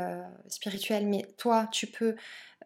spirituel. 0.47 1.05
Mais 1.07 1.25
toi, 1.37 1.67
tu 1.71 1.87
peux 1.87 2.15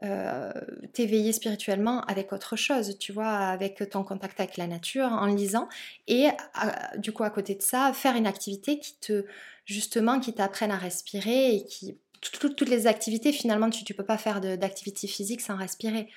euh, 0.04 0.52
t'éveiller 0.94 1.32
spirituellement 1.32 2.02
avec 2.02 2.34
autre 2.34 2.56
chose, 2.56 2.98
tu 3.00 3.12
vois, 3.12 3.30
avec 3.30 3.88
ton 3.90 4.04
contact 4.04 4.40
avec 4.40 4.58
la 4.58 4.68
nature, 4.68 5.06
en 5.06 5.28
lisant, 5.28 5.70
et 6.08 6.28
du 6.98 7.12
coup 7.12 7.24
à 7.24 7.30
côté 7.30 7.56
de 7.56 7.62
ça, 7.62 7.92
faire 7.94 8.16
une 8.16 8.28
activité 8.28 8.80
qui 8.80 8.96
te, 9.00 9.26
justement, 9.66 10.20
qui 10.20 10.34
t'apprenne 10.34 10.72
à 10.72 10.78
respirer 10.78 11.56
et 11.56 11.66
qui, 11.66 11.98
toutes 12.22 12.62
les 12.62 12.88
activités, 12.88 13.32
finalement, 13.32 13.70
tu 13.70 13.84
ne 13.88 13.98
peux 13.98 14.06
pas 14.06 14.18
faire 14.18 14.42
d'activité 14.42 15.08
physique 15.08 15.42
sans 15.42 15.56
respirer. 15.56 16.08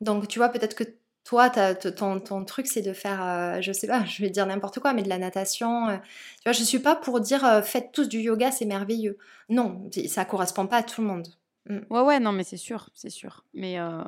Donc, 0.00 0.28
tu 0.28 0.38
vois, 0.38 0.50
peut-être 0.50 0.74
que 0.74 0.84
toi, 1.24 1.48
ton, 1.50 2.20
ton, 2.20 2.44
truc, 2.44 2.66
c'est 2.66 2.82
de 2.82 2.92
faire, 2.92 3.24
euh, 3.24 3.60
je 3.62 3.72
sais 3.72 3.86
pas, 3.86 4.04
je 4.06 4.22
vais 4.22 4.30
dire 4.30 4.46
n'importe 4.46 4.80
quoi, 4.80 4.92
mais 4.92 5.02
de 5.02 5.08
la 5.08 5.18
natation. 5.18 5.88
Euh, 5.88 5.96
tu 5.96 6.42
vois, 6.44 6.52
je 6.52 6.62
suis 6.62 6.78
pas 6.78 6.96
pour 6.96 7.20
dire 7.20 7.62
faites 7.64 7.92
tous 7.92 8.08
du 8.08 8.20
yoga, 8.20 8.50
c'est 8.50 8.66
merveilleux. 8.66 9.18
Non, 9.48 9.88
ça 10.08 10.24
correspond 10.24 10.66
pas 10.66 10.78
à 10.78 10.82
tout 10.82 11.00
le 11.00 11.08
monde. 11.08 11.28
Mmh. 11.66 11.78
Ouais, 11.88 12.00
ouais, 12.02 12.20
non, 12.20 12.32
mais 12.32 12.44
c'est 12.44 12.58
sûr, 12.58 12.90
c'est 12.94 13.08
sûr. 13.08 13.44
Mais, 13.54 13.78
euh, 13.80 14.02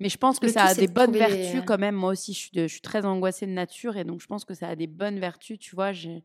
mais 0.00 0.08
je 0.08 0.16
pense 0.16 0.40
que 0.40 0.48
ça 0.48 0.64
a 0.64 0.74
des 0.74 0.88
bonnes 0.88 1.14
vertus 1.16 1.62
quand 1.64 1.76
même. 1.78 1.94
Moi 1.94 2.12
aussi, 2.12 2.32
je 2.32 2.38
suis, 2.38 2.50
je 2.54 2.66
suis 2.66 2.80
très 2.80 3.04
angoissée 3.04 3.46
de 3.46 3.52
nature 3.52 3.98
et 3.98 4.04
donc 4.04 4.22
je 4.22 4.26
pense 4.26 4.46
que 4.46 4.54
ça 4.54 4.68
a 4.68 4.76
des 4.76 4.86
bonnes 4.86 5.20
vertus. 5.20 5.58
Tu 5.58 5.74
vois, 5.74 5.92
j'ai 5.92 6.22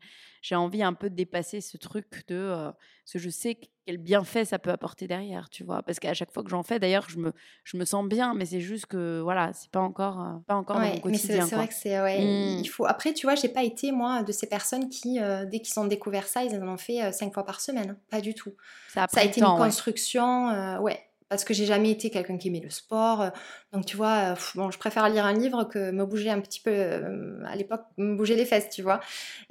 envie 0.54 0.82
un 0.82 0.92
peu 0.92 1.10
de 1.10 1.14
dépasser 1.14 1.60
ce 1.60 1.76
truc 1.76 2.26
de. 2.28 2.34
Euh, 2.36 2.70
parce 2.70 3.12
que 3.12 3.18
je 3.18 3.30
sais 3.30 3.58
quel 3.86 3.96
bienfait 3.96 4.44
ça 4.44 4.58
peut 4.58 4.70
apporter 4.70 5.06
derrière, 5.06 5.48
tu 5.48 5.64
vois. 5.64 5.82
Parce 5.82 5.98
qu'à 5.98 6.14
chaque 6.14 6.30
fois 6.30 6.42
que 6.42 6.50
j'en 6.50 6.62
fais, 6.62 6.78
d'ailleurs, 6.78 7.08
je 7.08 7.18
me, 7.18 7.32
je 7.64 7.76
me 7.76 7.84
sens 7.84 8.06
bien, 8.06 8.34
mais 8.34 8.44
c'est 8.44 8.60
juste 8.60 8.86
que, 8.86 9.20
voilà, 9.20 9.52
c'est 9.54 9.70
pas 9.70 9.80
encore, 9.80 10.20
euh, 10.20 10.38
pas 10.46 10.56
encore 10.56 10.76
dans 10.76 10.86
mon 10.86 11.00
quotidien. 11.00 11.46
C'est 11.46 11.54
vrai 11.54 11.68
que 11.68 11.74
c'est. 11.74 12.00
Ouais, 12.00 12.18
mmh. 12.18 12.60
il 12.60 12.66
faut... 12.66 12.86
Après, 12.86 13.14
tu 13.14 13.26
vois, 13.26 13.34
j'ai 13.34 13.48
pas 13.48 13.62
été, 13.62 13.92
moi, 13.92 14.22
de 14.22 14.32
ces 14.32 14.46
personnes 14.46 14.88
qui, 14.90 15.18
dès 15.50 15.60
qu'ils 15.60 15.78
ont 15.80 15.86
découvert 15.86 16.26
ça, 16.26 16.44
ils 16.44 16.54
en 16.56 16.68
ont 16.68 16.76
fait 16.76 17.12
cinq 17.12 17.32
fois 17.34 17.44
par 17.44 17.60
semaine. 17.60 17.96
Pas 18.10 18.20
du 18.20 18.34
tout. 18.34 18.54
Ça 18.88 19.04
a, 19.04 19.08
ça 19.08 19.20
a 19.20 19.24
été 19.24 19.40
une 19.40 19.46
construction, 19.46 20.80
ouais 20.80 21.07
parce 21.28 21.44
que 21.44 21.52
j'ai 21.52 21.66
jamais 21.66 21.90
été 21.90 22.10
quelqu'un 22.10 22.38
qui 22.38 22.48
aimait 22.48 22.60
le 22.60 22.70
sport. 22.70 23.20
Euh, 23.22 23.30
donc 23.72 23.86
tu 23.86 23.96
vois, 23.96 24.32
euh, 24.32 24.34
bon, 24.54 24.70
je 24.70 24.78
préfère 24.78 25.08
lire 25.08 25.26
un 25.26 25.32
livre 25.32 25.64
que 25.64 25.90
me 25.90 26.04
bouger 26.04 26.30
un 26.30 26.40
petit 26.40 26.60
peu, 26.60 26.70
euh, 26.70 27.42
à 27.46 27.56
l'époque, 27.56 27.82
me 27.96 28.16
bouger 28.16 28.34
les 28.34 28.46
fesses, 28.46 28.70
tu 28.70 28.82
vois. 28.82 29.00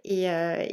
Et, 0.04 0.28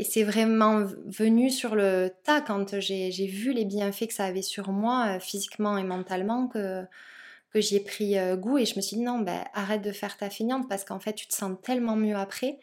c'est 0.04 0.22
vraiment 0.22 0.84
venu 1.06 1.50
sur 1.50 1.74
le 1.74 2.10
tas 2.24 2.40
quand 2.40 2.78
j'ai 2.80 3.26
vu 3.26 3.52
les 3.52 3.64
bienfaits 3.64 4.08
que 4.08 4.14
ça 4.14 4.24
avait 4.24 4.42
sur 4.42 4.70
moi, 4.70 5.18
physiquement 5.18 5.76
et 5.78 5.84
mentalement, 5.84 6.46
que, 6.46 6.84
que 7.50 7.60
j'y 7.60 7.76
ai 7.76 7.80
pris 7.80 8.16
goût. 8.36 8.58
Et 8.58 8.66
je 8.66 8.76
me 8.76 8.80
suis 8.80 8.96
dit, 8.96 9.02
non, 9.02 9.18
ben, 9.18 9.44
arrête 9.54 9.82
de 9.82 9.92
faire 9.92 10.16
ta 10.16 10.30
feignante 10.30 10.68
parce 10.68 10.84
qu'en 10.84 11.00
fait, 11.00 11.14
tu 11.14 11.26
te 11.26 11.34
sens 11.34 11.56
tellement 11.62 11.96
mieux 11.96 12.16
après 12.16 12.58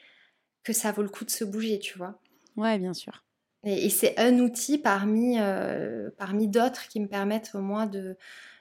que 0.64 0.74
ça 0.74 0.92
vaut 0.92 1.02
le 1.02 1.10
coup 1.10 1.26
de 1.26 1.32
se 1.32 1.44
bouger, 1.44 1.80
tu 1.80 1.98
vois. 1.98 2.20
Ouais, 2.56 2.78
bien 2.78 2.94
sûr. 2.94 3.24
Et, 3.64 3.90
c'est 3.90 4.20
un 4.20 4.40
outil 4.40 4.78
parmi, 4.78 5.40
euh, 5.40 6.10
parmi 6.18 6.48
d'autres 6.48 6.88
qui 6.88 7.00
me 7.00 7.08
permettent 7.08 7.52
au 7.54 7.60
moins 7.60 7.86
de, 7.86 8.18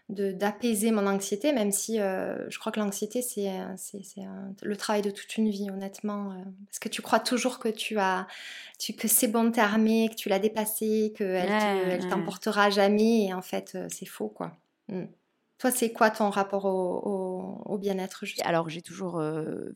d'apaiser 0.08 0.90
mon 0.90 1.06
anxiété, 1.06 1.52
même 1.52 1.72
si 1.72 2.00
euh, 2.00 2.48
je 2.50 2.58
crois 2.58 2.70
que 2.70 2.80
l'anxiété, 2.80 3.22
c'est, 3.22 3.50
c'est, 3.76 4.02
le 4.62 4.76
travail 4.76 5.02
de 5.02 5.10
toute 5.10 5.36
une 5.38 5.48
vie, 5.48 5.70
honnêtement. 5.70 6.32
Euh, 6.32 6.34
parce 6.66 6.78
que 6.80 6.88
tu 6.88 7.00
crois 7.00 7.20
toujours 7.20 7.58
que 7.58 7.68
tu 7.68 7.98
as, 7.98 8.26
tu, 8.78 8.92
que 8.92 9.08
c'est 9.08 9.28
bon, 9.28 9.50
t'es 9.50 9.60
armé, 9.60 10.08
que 10.10 10.16
tu 10.16 10.28
l'as 10.28 10.38
dépassé, 10.38 11.14
qu'elle 11.16 11.48
ouais, 11.48 11.98
t'emportera 12.10 12.68
jamais, 12.68 13.26
et 13.26 13.34
en 13.34 13.42
fait, 13.42 13.78
c'est 13.88 14.06
faux, 14.06 14.28
quoi. 14.28 14.52
Mm. 14.88 15.04
Toi, 15.58 15.70
c'est 15.70 15.92
quoi 15.92 16.10
ton 16.10 16.30
rapport 16.30 16.64
au, 16.64 17.78
bien-être 17.78 18.24
Alors, 18.44 18.70
j'ai 18.70 18.80
toujours 18.80 19.22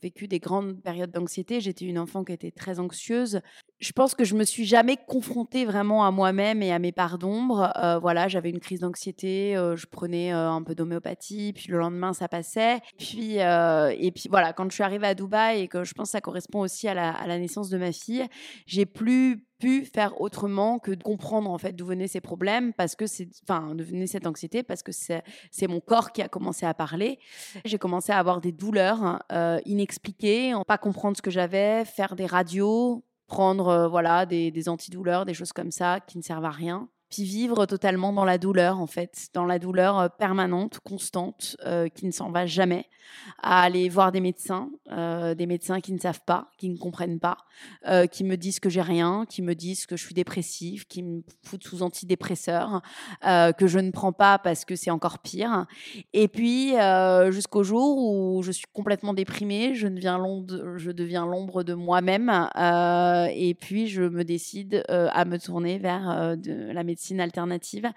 vécu 0.01 0.27
des 0.27 0.39
grandes 0.39 0.81
périodes 0.81 1.11
d'anxiété. 1.11 1.61
J'étais 1.61 1.85
une 1.85 1.99
enfant 1.99 2.23
qui 2.23 2.33
était 2.33 2.49
très 2.49 2.79
anxieuse. 2.79 3.39
Je 3.79 3.91
pense 3.91 4.15
que 4.15 4.23
je 4.23 4.35
me 4.35 4.43
suis 4.43 4.65
jamais 4.65 4.97
confrontée 5.07 5.65
vraiment 5.65 6.05
à 6.05 6.11
moi-même 6.11 6.63
et 6.63 6.71
à 6.71 6.79
mes 6.79 6.91
parts 6.91 7.17
d'ombre. 7.17 7.71
voilà, 8.01 8.27
j'avais 8.27 8.49
une 8.49 8.59
crise 8.59 8.79
d'anxiété, 8.79 9.55
je 9.75 9.85
prenais 9.85 10.31
un 10.31 10.63
peu 10.63 10.75
d'homéopathie, 10.75 11.53
puis 11.53 11.67
le 11.69 11.77
lendemain 11.77 12.13
ça 12.13 12.27
passait. 12.27 12.79
Puis 12.97 13.35
et 13.35 14.11
puis 14.11 14.29
voilà, 14.29 14.53
quand 14.53 14.69
je 14.69 14.75
suis 14.75 14.83
arrivée 14.83 15.07
à 15.07 15.15
Dubaï 15.15 15.61
et 15.61 15.67
que 15.67 15.83
je 15.83 15.93
pense 15.93 16.07
que 16.07 16.11
ça 16.11 16.21
correspond 16.21 16.61
aussi 16.61 16.87
à 16.87 16.93
la, 16.93 17.39
naissance 17.39 17.69
de 17.69 17.77
ma 17.77 17.91
fille, 17.91 18.25
j'ai 18.65 18.85
plus 18.85 19.43
pu 19.59 19.85
faire 19.85 20.19
autrement 20.19 20.79
que 20.79 20.91
de 20.91 21.03
comprendre 21.03 21.49
en 21.49 21.57
fait 21.57 21.73
d'où 21.73 21.85
venaient 21.85 22.07
ces 22.07 22.21
problèmes 22.21 22.73
parce 22.73 22.95
que 22.95 23.05
enfin 23.43 23.73
d'où 23.73 23.85
venait 23.85 24.07
cette 24.07 24.27
anxiété 24.27 24.63
parce 24.63 24.83
que 24.83 24.91
c'est 24.91 25.67
mon 25.67 25.79
corps 25.79 26.11
qui 26.11 26.21
a 26.21 26.27
commencé 26.27 26.65
à 26.65 26.73
parler 26.73 27.19
j'ai 27.63 27.77
commencé 27.77 28.11
à 28.11 28.17
avoir 28.17 28.41
des 28.41 28.51
douleurs 28.51 29.23
euh, 29.31 29.59
inexpliquées 29.65 30.53
pas 30.67 30.77
comprendre 30.77 31.15
ce 31.15 31.21
que 31.21 31.31
j'avais 31.31 31.85
faire 31.85 32.15
des 32.15 32.25
radios 32.25 33.05
prendre 33.27 33.67
euh, 33.67 33.87
voilà 33.87 34.25
des, 34.25 34.51
des 34.51 34.69
antidouleurs 34.69 35.25
des 35.25 35.33
choses 35.33 35.53
comme 35.53 35.71
ça 35.71 35.99
qui 35.99 36.17
ne 36.17 36.23
servent 36.23 36.45
à 36.45 36.51
rien 36.51 36.89
puis 37.09 37.23
vivre 37.23 37.65
totalement 37.65 38.11
dans 38.13 38.25
la 38.25 38.37
douleur, 38.37 38.79
en 38.79 38.87
fait, 38.87 39.29
dans 39.33 39.45
la 39.45 39.59
douleur 39.59 39.99
euh, 39.99 40.07
permanente, 40.09 40.79
constante, 40.83 41.55
euh, 41.65 41.87
qui 41.87 42.05
ne 42.05 42.11
s'en 42.11 42.31
va 42.31 42.45
jamais, 42.45 42.85
à 43.41 43.61
aller 43.61 43.87
voir 43.89 44.11
des 44.11 44.21
médecins, 44.21 44.69
euh, 44.91 45.35
des 45.35 45.45
médecins 45.45 45.79
qui 45.79 45.93
ne 45.93 45.99
savent 45.99 46.23
pas, 46.25 46.49
qui 46.57 46.69
ne 46.69 46.77
comprennent 46.77 47.19
pas, 47.19 47.37
qui 48.11 48.23
me 48.23 48.35
disent 48.35 48.59
que 48.59 48.69
j'ai 48.69 48.81
rien, 48.81 49.25
qui 49.29 49.41
me 49.41 49.53
disent 49.53 49.85
que 49.85 49.95
je 49.95 50.03
suis 50.03 50.15
dépressive, 50.15 50.87
qui 50.87 51.03
me 51.03 51.21
foutent 51.43 51.63
sous 51.63 51.83
antidépresseurs, 51.83 52.81
que 53.21 53.67
je 53.67 53.79
ne 53.79 53.91
prends 53.91 54.11
pas 54.11 54.39
parce 54.39 54.65
que 54.65 54.75
c'est 54.75 54.89
encore 54.89 55.19
pire. 55.19 55.65
Et 56.11 56.27
puis, 56.27 56.73
jusqu'au 57.29 57.63
jour 57.63 57.97
où 57.97 58.41
je 58.43 58.51
suis 58.51 58.65
complètement 58.73 59.13
déprimée, 59.13 59.75
je 59.75 59.87
deviens 59.87 60.17
l'ombre 61.27 61.63
de 61.63 61.73
moi-même, 61.75 62.49
et 63.31 63.55
puis 63.57 63.87
je 63.87 64.01
me 64.01 64.23
décide 64.23 64.83
à 64.89 65.23
me 65.23 65.37
tourner 65.37 65.77
vers 65.77 66.35
la 66.43 66.83
médecine 66.83 66.94
alternative. 67.19 67.89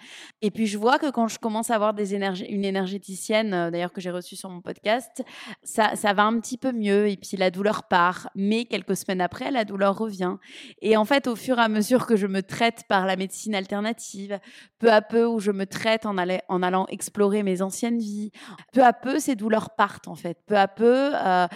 Et 0.42 0.50
puis 0.50 0.66
je 0.66 0.78
vois 0.78 0.98
que 0.98 1.10
quand 1.10 1.28
je 1.28 1.38
commence 1.38 1.70
à 1.70 1.74
avoir 1.74 1.94
des 1.94 2.14
énergies, 2.14 2.44
une 2.46 2.64
énergéticienne, 2.64 3.54
euh, 3.54 3.70
d'ailleurs 3.70 3.92
que 3.92 4.00
j'ai 4.00 4.10
reçue 4.10 4.36
sur 4.36 4.50
mon 4.50 4.60
podcast, 4.60 5.22
ça, 5.62 5.96
ça 5.96 6.12
va 6.12 6.24
un 6.24 6.38
petit 6.40 6.58
peu 6.58 6.72
mieux 6.72 7.08
et 7.08 7.16
puis 7.16 7.36
la 7.36 7.50
douleur 7.50 7.84
part. 7.84 8.28
Mais 8.34 8.64
quelques 8.64 8.96
semaines 8.96 9.20
après, 9.20 9.50
la 9.50 9.64
douleur 9.64 9.96
revient. 9.96 10.36
Et 10.82 10.96
en 10.96 11.04
fait, 11.04 11.26
au 11.26 11.36
fur 11.36 11.58
et 11.58 11.62
à 11.62 11.68
mesure 11.68 12.06
que 12.06 12.16
je 12.16 12.26
me 12.26 12.42
traite 12.42 12.84
par 12.88 13.06
la 13.06 13.16
médecine 13.16 13.54
alternative, 13.54 14.38
peu 14.78 14.92
à 14.92 15.02
peu 15.02 15.24
où 15.24 15.40
je 15.40 15.50
me 15.50 15.66
traite 15.66 16.06
en, 16.06 16.16
en 16.16 16.62
allant 16.62 16.86
explorer 16.88 17.42
mes 17.42 17.62
anciennes 17.62 17.98
vies, 17.98 18.30
peu 18.72 18.84
à 18.84 18.92
peu 18.92 19.18
ces 19.18 19.36
douleurs 19.36 19.70
partent 19.70 20.08
en 20.08 20.14
fait. 20.14 20.38
Peu 20.46 20.56
à 20.56 20.68
peu, 20.68 21.12
euh, 21.14 21.46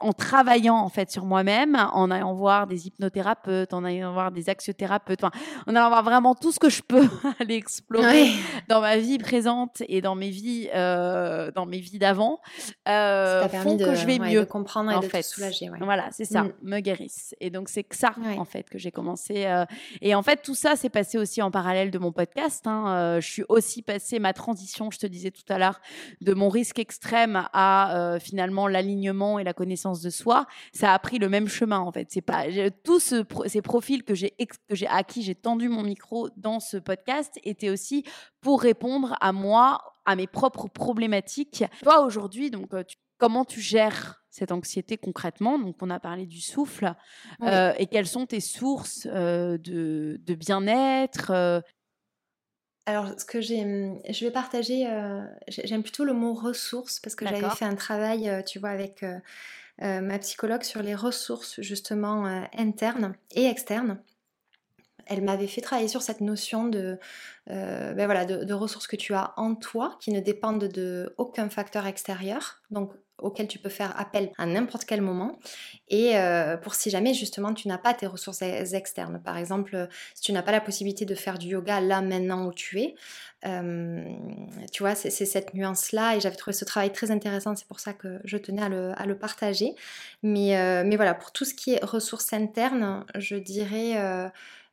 en 0.00 0.12
travaillant 0.12 0.76
en 0.76 0.88
fait 0.88 1.10
sur 1.10 1.24
moi-même, 1.24 1.76
en 1.92 2.10
allant 2.10 2.34
voir 2.34 2.66
des 2.66 2.86
hypnothérapeutes, 2.86 3.72
en 3.72 3.84
allant 3.84 4.12
voir 4.12 4.30
des 4.30 4.48
axiothérapeutes, 4.48 5.24
en 5.24 5.30
allant 5.66 5.88
voir 5.88 6.02
vraiment 6.02 6.34
tout 6.34 6.52
ce 6.52 6.59
que 6.60 6.68
je 6.68 6.82
peux 6.82 7.08
aller 7.40 7.56
explorer 7.56 8.28
dans 8.68 8.80
ma 8.80 8.98
vie 8.98 9.18
présente 9.18 9.82
et 9.88 10.00
dans 10.00 10.14
mes 10.14 10.30
vies, 10.30 10.68
euh, 10.74 11.50
dans 11.52 11.66
mes 11.66 11.80
vies 11.80 11.98
d'avant, 11.98 12.40
euh, 12.88 13.48
font 13.48 13.78
que 13.78 13.94
je 13.94 14.06
vais 14.06 14.18
mieux. 14.18 14.44
comprendre 14.44 14.92
et 14.92 14.94
en 14.94 15.00
de 15.00 15.06
fait. 15.06 15.22
soulager. 15.22 15.70
Voilà, 15.80 16.08
c'est 16.12 16.26
ça, 16.26 16.44
mm. 16.44 16.52
me 16.62 16.80
guérissent. 16.80 17.34
Et 17.40 17.50
donc 17.50 17.68
c'est 17.68 17.82
que 17.82 17.96
ça 17.96 18.12
en 18.36 18.44
fait 18.44 18.68
que 18.68 18.78
j'ai 18.78 18.92
commencé. 18.92 19.46
Euh, 19.46 19.64
et 20.02 20.14
en 20.14 20.22
fait 20.22 20.42
tout 20.42 20.54
ça 20.54 20.76
s'est 20.76 20.90
passé 20.90 21.18
aussi 21.18 21.42
en 21.42 21.50
parallèle 21.50 21.90
de 21.90 21.98
mon 21.98 22.12
podcast. 22.12 22.66
Hein. 22.66 23.18
Je 23.20 23.26
suis 23.26 23.44
aussi 23.48 23.82
passée 23.82 24.18
ma 24.18 24.34
transition, 24.34 24.90
je 24.90 24.98
te 24.98 25.06
disais 25.06 25.30
tout 25.30 25.50
à 25.50 25.58
l'heure, 25.58 25.80
de 26.20 26.34
mon 26.34 26.50
risque 26.50 26.78
extrême 26.78 27.48
à 27.52 28.18
finalement 28.20 28.68
l'alignement 28.68 29.38
et 29.38 29.44
la 29.44 29.54
connaissance 29.54 30.02
de 30.02 30.10
soi. 30.10 30.46
Ça 30.72 30.92
a 30.92 30.98
pris 30.98 31.18
le 31.18 31.30
même 31.30 31.48
chemin 31.48 31.78
en 31.78 31.90
fait. 31.90 32.08
C'est 32.10 32.20
pas 32.20 32.44
tous 32.84 33.00
ce, 33.00 33.24
ces 33.46 33.62
profils 33.62 34.04
que 34.04 34.14
j'ai 34.14 34.34
que 34.68 34.74
j'ai 34.74 34.86
acquis, 34.86 35.22
j'ai 35.22 35.34
tendu 35.34 35.68
mon 35.68 35.82
micro 35.82 36.28
dans 36.36 36.49
ce 36.58 36.76
podcast 36.76 37.38
était 37.44 37.70
aussi 37.70 38.04
pour 38.40 38.62
répondre 38.62 39.16
à 39.20 39.32
moi, 39.32 39.92
à 40.04 40.16
mes 40.16 40.26
propres 40.26 40.68
problématiques. 40.68 41.64
Toi, 41.82 42.00
aujourd'hui, 42.04 42.50
donc, 42.50 42.74
euh, 42.74 42.82
comment 43.18 43.44
tu 43.44 43.60
gères 43.60 44.24
cette 44.30 44.50
anxiété 44.50 44.96
concrètement? 44.96 45.58
Donc, 45.58 45.76
on 45.80 45.90
a 45.90 46.00
parlé 46.00 46.26
du 46.26 46.40
souffle. 46.40 46.94
Euh, 47.42 47.72
et 47.78 47.86
quelles 47.86 48.06
sont 48.06 48.26
tes 48.26 48.40
sources 48.40 49.06
euh, 49.10 49.58
de, 49.58 50.20
de 50.24 50.34
bien-être 50.34 51.62
alors, 52.86 53.12
ce 53.20 53.24
que 53.24 53.40
j'ai, 53.40 53.62
hum, 53.62 54.00
je 54.08 54.24
vais 54.24 54.32
partager, 54.32 54.88
j'aime 55.46 55.82
plutôt 55.82 56.02
le 56.02 56.12
mot 56.12 56.32
ressources 56.34 56.98
parce 56.98 57.14
que 57.14 57.24
j'avais 57.24 57.48
fait 57.50 57.66
un 57.66 57.76
travail, 57.76 58.42
tu 58.46 58.58
vois, 58.58 58.70
avec 58.70 59.04
ma 59.78 60.18
psychologue 60.18 60.64
sur 60.64 60.82
les 60.82 60.96
ressources 60.96 61.60
justement 61.60 62.24
internes 62.56 63.14
et 63.32 63.46
externes 63.46 64.02
elle 65.10 65.22
m'avait 65.22 65.46
fait 65.46 65.60
travailler 65.60 65.88
sur 65.88 66.02
cette 66.02 66.20
notion 66.20 66.66
de, 66.66 66.98
ben 67.46 68.06
voilà, 68.06 68.24
de, 68.24 68.54
ressources 68.54 68.86
que 68.86 68.96
tu 68.96 69.12
as 69.12 69.34
en 69.36 69.54
toi, 69.54 69.98
qui 70.00 70.12
ne 70.12 70.20
dépendent 70.20 70.68
de 70.68 71.14
aucun 71.18 71.50
facteur 71.50 71.86
extérieur. 71.86 72.62
Donc 72.70 72.92
auquel 73.22 73.46
tu 73.46 73.58
peux 73.58 73.68
faire 73.68 73.98
appel 73.98 74.32
à 74.38 74.46
n'importe 74.46 74.84
quel 74.84 75.00
moment. 75.00 75.38
Et 75.88 76.16
euh, 76.16 76.56
pour 76.56 76.74
si 76.74 76.90
jamais 76.90 77.14
justement 77.14 77.54
tu 77.54 77.68
n'as 77.68 77.78
pas 77.78 77.94
tes 77.94 78.06
ressources 78.06 78.42
externes. 78.42 79.20
Par 79.22 79.36
exemple, 79.36 79.88
si 80.14 80.22
tu 80.22 80.32
n'as 80.32 80.42
pas 80.42 80.52
la 80.52 80.60
possibilité 80.60 81.04
de 81.04 81.14
faire 81.14 81.38
du 81.38 81.48
yoga 81.48 81.80
là 81.80 82.00
maintenant 82.00 82.46
où 82.46 82.52
tu 82.52 82.80
es, 82.80 82.94
euh, 83.46 84.04
tu 84.72 84.82
vois, 84.82 84.94
c'est 84.94 85.10
cette 85.10 85.54
nuance-là. 85.54 86.16
Et 86.16 86.20
j'avais 86.20 86.36
trouvé 86.36 86.54
ce 86.54 86.64
travail 86.64 86.92
très 86.92 87.10
intéressant, 87.10 87.54
c'est 87.56 87.68
pour 87.68 87.80
ça 87.80 87.92
que 87.92 88.20
je 88.24 88.36
tenais 88.36 88.62
à 88.62 88.68
le, 89.06 89.14
partager. 89.14 89.74
Mais, 90.22 90.56
euh, 90.56 90.82
mais 90.84 90.96
voilà, 90.96 91.14
pour 91.14 91.32
tout 91.32 91.44
ce 91.44 91.54
qui 91.54 91.74
est 91.74 91.84
ressources 91.84 92.32
internes, 92.32 93.04
je 93.16 93.36
dirais... 93.36 94.30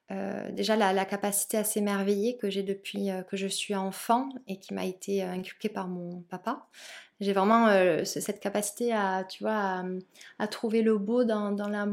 déjà 0.09 0.75
la, 0.75 0.93
la, 0.93 1.05
capacité 1.05 1.57
à 1.57 1.63
s'émerveiller 1.63 2.37
que 2.37 2.49
j'ai 2.49 2.63
depuis 2.63 3.09
que 3.29 3.35
je 3.35 3.47
suis 3.47 3.75
enfant 3.75 4.29
et 4.47 4.57
qui 4.57 4.73
m'a 4.73 4.85
été 4.85 5.21
inculquée 5.23 5.69
par 5.69 5.87
mon 5.87 6.21
papa. 6.29 6.67
J'ai 7.19 7.33
vraiment 7.33 7.67
euh, 7.67 8.03
cette 8.03 8.39
capacité 8.39 8.93
à, 8.93 9.23
tu 9.27 9.43
vois, 9.43 9.83
à, 10.37 10.47
trouver 10.47 10.83
le 10.83 10.99
beau 10.99 11.23
dans, 11.23 11.51
dans 11.51 11.67
la, 11.67 11.87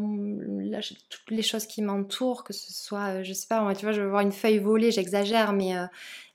toutes 1.08 1.30
les 1.30 1.40
choses 1.40 1.64
qui 1.66 1.80
m'entourent, 1.80 2.44
que 2.44 2.52
ce 2.52 2.70
soit, 2.74 3.20
euh, 3.20 3.24
je 3.24 3.32
sais 3.32 3.46
pas, 3.46 3.74
tu 3.74 3.86
vois, 3.86 3.92
je 3.92 4.02
vais 4.02 4.08
voir 4.08 4.20
une 4.20 4.32
feuille 4.32 4.58
voler, 4.58 4.90
j'exagère, 4.90 5.54
mais, 5.54 5.78
euh, 5.78 5.86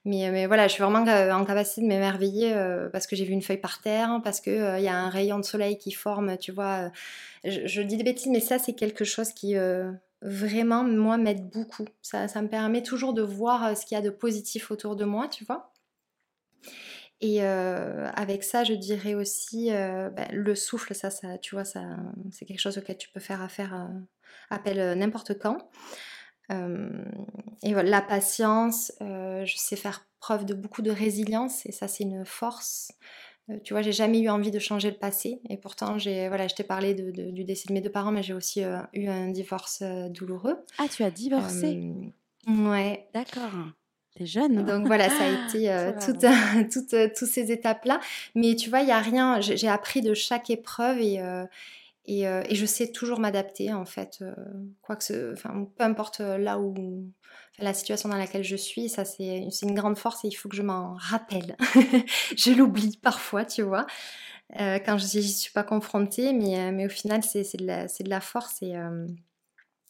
mais, 0.06 0.32
mais, 0.32 0.48
voilà, 0.48 0.68
je 0.68 0.74
suis 0.74 0.82
vraiment 0.82 1.04
en 1.04 1.46
capacité 1.46 1.82
de 1.82 1.86
m'émerveiller 1.86 2.56
parce 2.92 3.06
que 3.06 3.16
j'ai 3.16 3.26
vu 3.26 3.34
une 3.34 3.44
feuille 3.44 3.58
par 3.58 3.80
terre, 3.82 4.22
parce 4.24 4.42
qu'il 4.42 4.54
il 4.54 4.84
y 4.84 4.88
a 4.88 4.96
un 4.96 5.10
rayon 5.10 5.38
de 5.38 5.46
soleil 5.46 5.78
qui 5.78 5.92
forme, 5.92 6.38
tu 6.38 6.52
vois. 6.52 6.90
Je, 7.44 7.82
dis 7.82 7.98
des 7.98 8.04
bêtises, 8.04 8.32
mais 8.32 8.40
ça, 8.40 8.58
c'est 8.58 8.74
quelque 8.74 9.04
chose 9.04 9.34
qui 9.34 9.56
vraiment, 10.22 10.84
moi, 10.84 11.18
m'aide 11.18 11.50
beaucoup. 11.50 11.86
Ça, 12.02 12.28
ça 12.28 12.42
me 12.42 12.50
permet 12.50 12.84
toujours 12.84 13.14
de 13.14 13.22
voir 13.22 13.76
ce 13.78 13.86
qu'il 13.86 13.96
y 13.96 14.00
a 14.00 14.04
de 14.04 14.10
positif 14.10 14.72
autour 14.72 14.96
de 14.96 15.06
moi, 15.06 15.28
tu 15.28 15.46
vois. 15.46 15.74
Et 17.22 17.44
euh, 17.44 18.10
avec 18.14 18.44
ça, 18.44 18.64
je 18.64 18.74
dirais 18.74 19.14
aussi 19.14 19.74
euh, 19.74 20.10
ben, 20.10 20.28
le 20.32 20.56
souffle, 20.56 20.96
ça, 20.96 21.10
ça, 21.10 21.38
tu 21.38 21.56
vois, 21.56 21.66
ça, 21.66 21.82
c'est 22.32 22.46
quelque 22.46 22.62
chose 22.62 22.78
auquel 22.78 22.98
tu 22.98 23.10
peux 23.10 23.20
faire 23.20 23.42
affaire, 23.42 23.74
euh, 23.74 23.88
appel 24.50 24.98
n'importe 24.98 25.38
quand. 25.38 25.70
et 26.50 27.74
voilà, 27.74 27.90
la 27.90 28.02
patience, 28.02 28.94
je 29.02 29.54
sais 29.58 29.76
faire 29.76 30.08
preuve 30.20 30.46
de 30.46 30.54
beaucoup 30.54 30.82
de 30.82 30.92
résilience 30.92 31.66
et 31.66 31.72
ça, 31.72 31.88
c'est 31.88 32.04
une 32.04 32.26
force. 32.26 32.92
Tu 33.64 33.74
vois, 33.74 33.82
j'ai 33.82 33.92
jamais 33.92 34.20
eu 34.20 34.30
envie 34.30 34.52
de 34.52 34.60
changer 34.60 34.90
le 34.90 34.98
passé 34.98 35.42
et 35.50 35.58
pourtant, 35.58 35.98
j'ai, 35.98 36.28
voilà, 36.28 36.48
je 36.48 36.56
t'ai 36.56 36.64
parlé 36.64 36.94
de, 36.94 37.12
du 37.32 37.44
décès 37.44 37.68
de 37.68 37.74
mes 37.74 37.82
deux 37.82 37.92
parents, 37.92 38.12
mais 38.12 38.24
j'ai 38.24 38.34
aussi 38.34 38.62
eu 38.94 39.08
un 39.08 39.30
divorce 39.30 39.84
douloureux. 40.10 40.58
Ah, 40.78 40.88
tu 40.88 41.04
as 41.04 41.12
divorcé? 41.12 41.92
Ouais. 42.48 43.08
D'accord 43.14 43.52
jeune. 44.26 44.60
Hein. 44.60 44.64
Donc 44.64 44.88
voilà, 44.88 45.10
ça 45.10 45.26
a 45.26 45.48
été 45.48 45.72
euh, 45.72 45.92
toutes, 45.94 46.26
toutes, 46.72 46.94
euh, 46.94 47.10
ces 47.14 47.52
étapes-là. 47.52 48.00
Mais 48.36 48.56
tu 48.56 48.70
vois, 48.70 48.82
il 48.82 48.86
n'y 48.86 48.92
a 48.92 49.00
rien. 49.00 49.40
J'ai 49.42 49.68
appris 49.68 50.02
de 50.02 50.14
chaque 50.14 50.50
épreuve 50.50 51.00
et, 51.00 51.20
euh, 52.10 52.44
et, 52.48 52.56
je 52.56 52.66
sais 52.66 52.92
toujours 52.92 53.20
m'adapter 53.20 53.74
en 53.74 53.86
fait. 53.86 54.24
quoi 54.82 54.96
que 54.96 55.34
peu 55.34 55.84
importe 55.84 56.20
là 56.20 56.60
où 56.60 57.06
la 57.60 57.74
situation 57.74 58.10
dans 58.10 58.18
laquelle 58.18 58.44
je 58.44 58.56
suis, 58.56 58.90
ça 58.90 59.06
c'est 59.06 59.48
une 59.62 59.76
grande 59.76 59.98
force 59.98 60.24
et 60.26 60.30
il 60.30 60.34
faut 60.34 60.50
que 60.50 60.56
je 60.56 60.64
m'en 60.64 60.96
rappelle. 60.96 61.56
je 62.38 62.52
l'oublie 62.52 62.98
parfois, 63.02 63.46
tu 63.46 63.62
vois. 63.62 63.86
quand 64.58 64.98
je 64.98 65.18
n'y 65.18 65.24
suis 65.24 65.52
pas 65.52 65.64
confrontée, 65.64 66.34
mais, 66.34 66.86
au 66.86 66.90
final, 66.90 67.22
c'est 67.24 67.58
de, 67.58 68.10
la, 68.10 68.22
force 68.22 68.64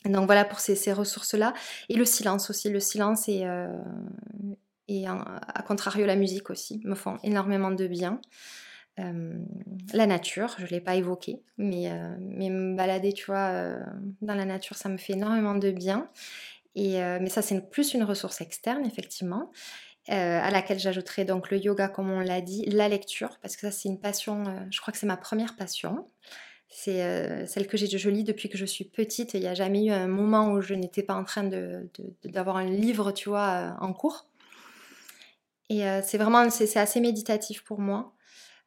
donc 0.05 0.27
voilà 0.27 0.45
pour 0.45 0.59
ces, 0.59 0.93
ressources-là. 0.93 1.53
Et 1.89 1.95
le 1.95 2.05
silence 2.05 2.49
aussi. 2.49 2.69
Le 2.69 2.79
silence 2.79 3.25
euh, 3.27 3.67
et 4.87 5.05
à 5.07 5.63
contrario 5.67 6.05
la 6.05 6.15
musique 6.15 6.49
aussi 6.49 6.81
me 6.83 6.95
font 6.95 7.17
énormément 7.23 7.71
de 7.71 7.87
bien. 7.87 8.19
Euh, 8.99 9.34
la 9.93 10.05
nature, 10.05 10.55
je 10.57 10.63
ne 10.63 10.69
l'ai 10.69 10.81
pas 10.81 10.95
évoqué, 10.95 11.41
mais, 11.57 11.89
euh, 11.89 12.15
mais 12.19 12.49
me 12.49 12.76
balader, 12.76 13.13
tu 13.13 13.26
vois, 13.26 13.76
dans 14.21 14.35
la 14.35 14.45
nature, 14.45 14.76
ça 14.76 14.89
me 14.89 14.97
fait 14.97 15.13
énormément 15.13 15.55
de 15.55 15.71
bien. 15.71 16.09
Et, 16.76 16.99
mais 17.19 17.30
ça, 17.30 17.41
c'est 17.41 17.69
plus 17.69 17.93
une 17.93 18.03
ressource 18.03 18.41
externe, 18.41 18.85
effectivement. 18.85 19.51
à 20.07 20.51
laquelle 20.51 20.80
j'ajouterai 20.80 21.26
donc 21.26 21.49
le 21.51 21.57
yoga, 21.57 21.88
comme 21.88 22.09
on 22.11 22.19
l'a 22.19 22.41
dit, 22.41 22.65
la 22.65 22.88
lecture, 22.88 23.38
parce 23.41 23.55
que 23.55 23.61
ça 23.61 23.71
c'est 23.71 23.89
une 23.89 23.99
passion, 23.99 24.43
je 24.71 24.80
crois 24.80 24.91
que 24.91 24.97
c'est 24.97 25.07
ma 25.07 25.17
première 25.17 25.55
passion. 25.55 26.05
C'est 26.71 27.01
euh, 27.01 27.47
celle 27.47 27.67
que 27.67 27.77
je 27.77 28.09
lis 28.09 28.23
depuis 28.23 28.47
que 28.47 28.57
je 28.57 28.65
suis 28.65 28.85
petite. 28.85 29.34
Il 29.34 29.39
n'y 29.41 29.47
a 29.47 29.55
jamais 29.55 29.85
eu 29.85 29.91
un 29.91 30.07
moment 30.07 30.51
où 30.51 30.61
je 30.61 30.76
n'étais 30.76 31.01
pas 31.01 31.15
en 31.15 31.23
train 31.23 31.43
d'avoir 32.23 32.57
un 32.57 32.65
livre, 32.65 33.11
tu 33.11 33.30
vois, 33.30 33.49
euh, 33.49 33.71
en 33.81 33.91
cours. 33.91 34.27
Et 35.69 35.85
euh, 35.88 36.01
c'est 36.03 36.19
vraiment, 36.19 36.49
c'est 36.51 36.77
assez 36.77 37.01
méditatif 37.01 37.63
pour 37.63 37.80
moi. 37.80 38.13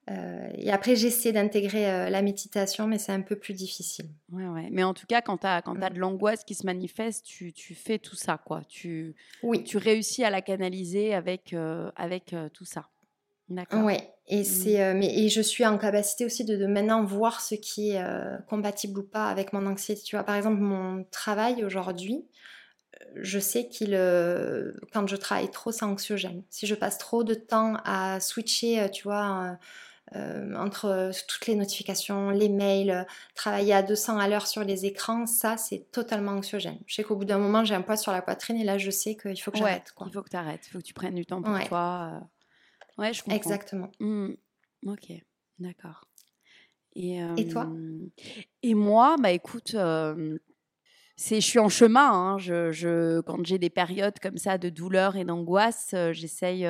Et 0.09 0.71
après, 0.71 0.97
j'essaie 0.97 1.33
d'intégrer 1.33 2.11
la 2.11 2.23
méditation, 2.23 2.87
mais 2.87 2.99
c'est 2.99 3.13
un 3.13 3.21
peu 3.21 3.37
plus 3.37 3.55
difficile. 3.55 4.07
Ouais, 4.33 4.47
ouais. 4.47 4.69
Mais 4.71 4.83
en 4.83 4.95
tout 4.95 5.07
cas, 5.07 5.23
quand 5.23 5.39
tu 5.39 5.47
as, 5.47 5.63
quand 5.63 5.81
as 5.81 5.91
de 5.91 5.99
l'angoisse 5.99 6.45
qui 6.45 6.55
se 6.55 6.67
manifeste, 6.67 7.25
tu, 7.25 7.53
tu, 7.53 7.75
fais 7.75 7.99
tout 7.99 8.17
ça, 8.17 8.39
quoi. 8.45 8.63
Tu, 8.69 9.15
oui. 9.43 9.63
tu 9.63 9.79
réussis 9.79 10.25
à 10.25 10.31
la 10.31 10.43
canaliser 10.43 11.15
avec, 11.15 11.55
avec 11.97 12.35
tout 12.53 12.65
ça. 12.65 12.89
D'accord. 13.53 13.85
Ouais, 13.85 14.15
et, 14.29 14.41
mmh. 14.41 14.45
c'est, 14.45 14.83
euh, 14.83 14.95
mais, 14.95 15.19
et 15.19 15.29
je 15.29 15.41
suis 15.41 15.67
en 15.67 15.77
capacité 15.77 16.25
aussi 16.25 16.45
de, 16.45 16.67
maintenant 16.67 17.05
voir 17.05 17.41
ce 17.41 17.55
qui 17.55 17.91
est 17.91 18.03
euh, 18.03 18.39
compatible 18.49 19.01
ou 19.01 19.03
pas 19.03 19.27
avec 19.27 19.53
mon 19.53 19.67
anxiété. 19.67 20.01
Tu 20.03 20.17
vois, 20.17 20.25
par 20.25 20.37
exemple, 20.37 20.61
mon 20.61 21.05
travail 21.11 21.65
aujourd'hui, 21.65 22.25
euh, 22.95 23.05
je 23.17 23.39
sais 23.39 23.69
qu'il, 23.69 23.91
quand 24.93 25.07
je 25.07 25.17
travaille 25.17 25.51
trop, 25.51 25.71
c'est 25.73 25.85
anxiogène. 25.85 26.43
Si 26.51 26.67
je 26.67 26.75
passe 26.75 26.99
trop 26.99 27.25
de 27.25 27.35
temps 27.35 27.77
à 27.85 28.21
switcher, 28.21 28.89
tu 28.91 29.05
vois, 29.05 29.59
entre 30.57 31.11
toutes 31.29 31.47
les 31.47 31.55
notifications, 31.55 32.31
les 32.31 32.49
mails, 32.49 33.07
travailler 33.35 33.75
à 33.75 33.83
200 33.83 34.19
à 34.19 34.29
l'heure 34.29 34.47
sur 34.47 34.65
les 34.65 34.87
écrans, 34.87 35.27
ça, 35.27 35.57
c'est 35.57 35.91
totalement 35.91 36.33
anxiogène. 36.33 36.79
Je 36.87 36.95
sais 36.95 37.03
qu'au 37.03 37.17
bout 37.17 37.25
d'un 37.25 37.39
moment, 37.39 37.65
j'ai 37.65 37.75
un 37.75 37.83
poids 37.83 37.97
sur 37.97 38.13
la 38.13 38.23
poitrine 38.23 38.57
et 38.57 38.65
là, 38.65 38.79
je 38.79 38.91
sais 38.91 39.17
qu'il 39.17 39.41
faut 39.41 39.51
que 39.51 39.59
j'arrête. 39.59 39.93
Il 40.07 40.13
faut 40.13 40.23
que 40.23 40.31
tu 40.31 40.37
arrêtes, 40.37 40.67
il 40.67 40.71
faut 40.71 40.79
que 40.79 40.85
tu 40.85 40.95
prennes 40.95 41.15
du 41.15 41.27
temps 41.27 41.43
pour 41.43 41.59
toi. 41.65 42.21
Ouais, 42.99 43.13
je 43.13 43.23
comprends. 43.23 43.37
Exactement. 43.37 43.91
Mmh. 44.01 44.33
Ok, 44.87 45.13
d'accord. 45.59 46.05
Et, 46.95 47.21
et, 47.39 47.49
toi? 47.49 47.69
Et 48.63 48.75
moi, 48.75 49.17
bah 49.19 49.31
écoute, 49.31 49.75
c'est, 51.17 51.41
je 51.41 51.47
suis 51.47 51.59
en 51.59 51.69
chemin. 51.69 52.11
Hein. 52.13 52.39
Je, 52.39 52.71
je, 52.73 53.21
quand 53.21 53.45
j'ai 53.47 53.59
des 53.59 53.71
périodes 53.71 54.19
comme 54.21 54.37
ça 54.37 54.59
de 54.59 54.69
douleur 54.69 55.17
et 55.17 55.25
d'angoisse, 55.25 55.95
j'essaye 56.13 56.69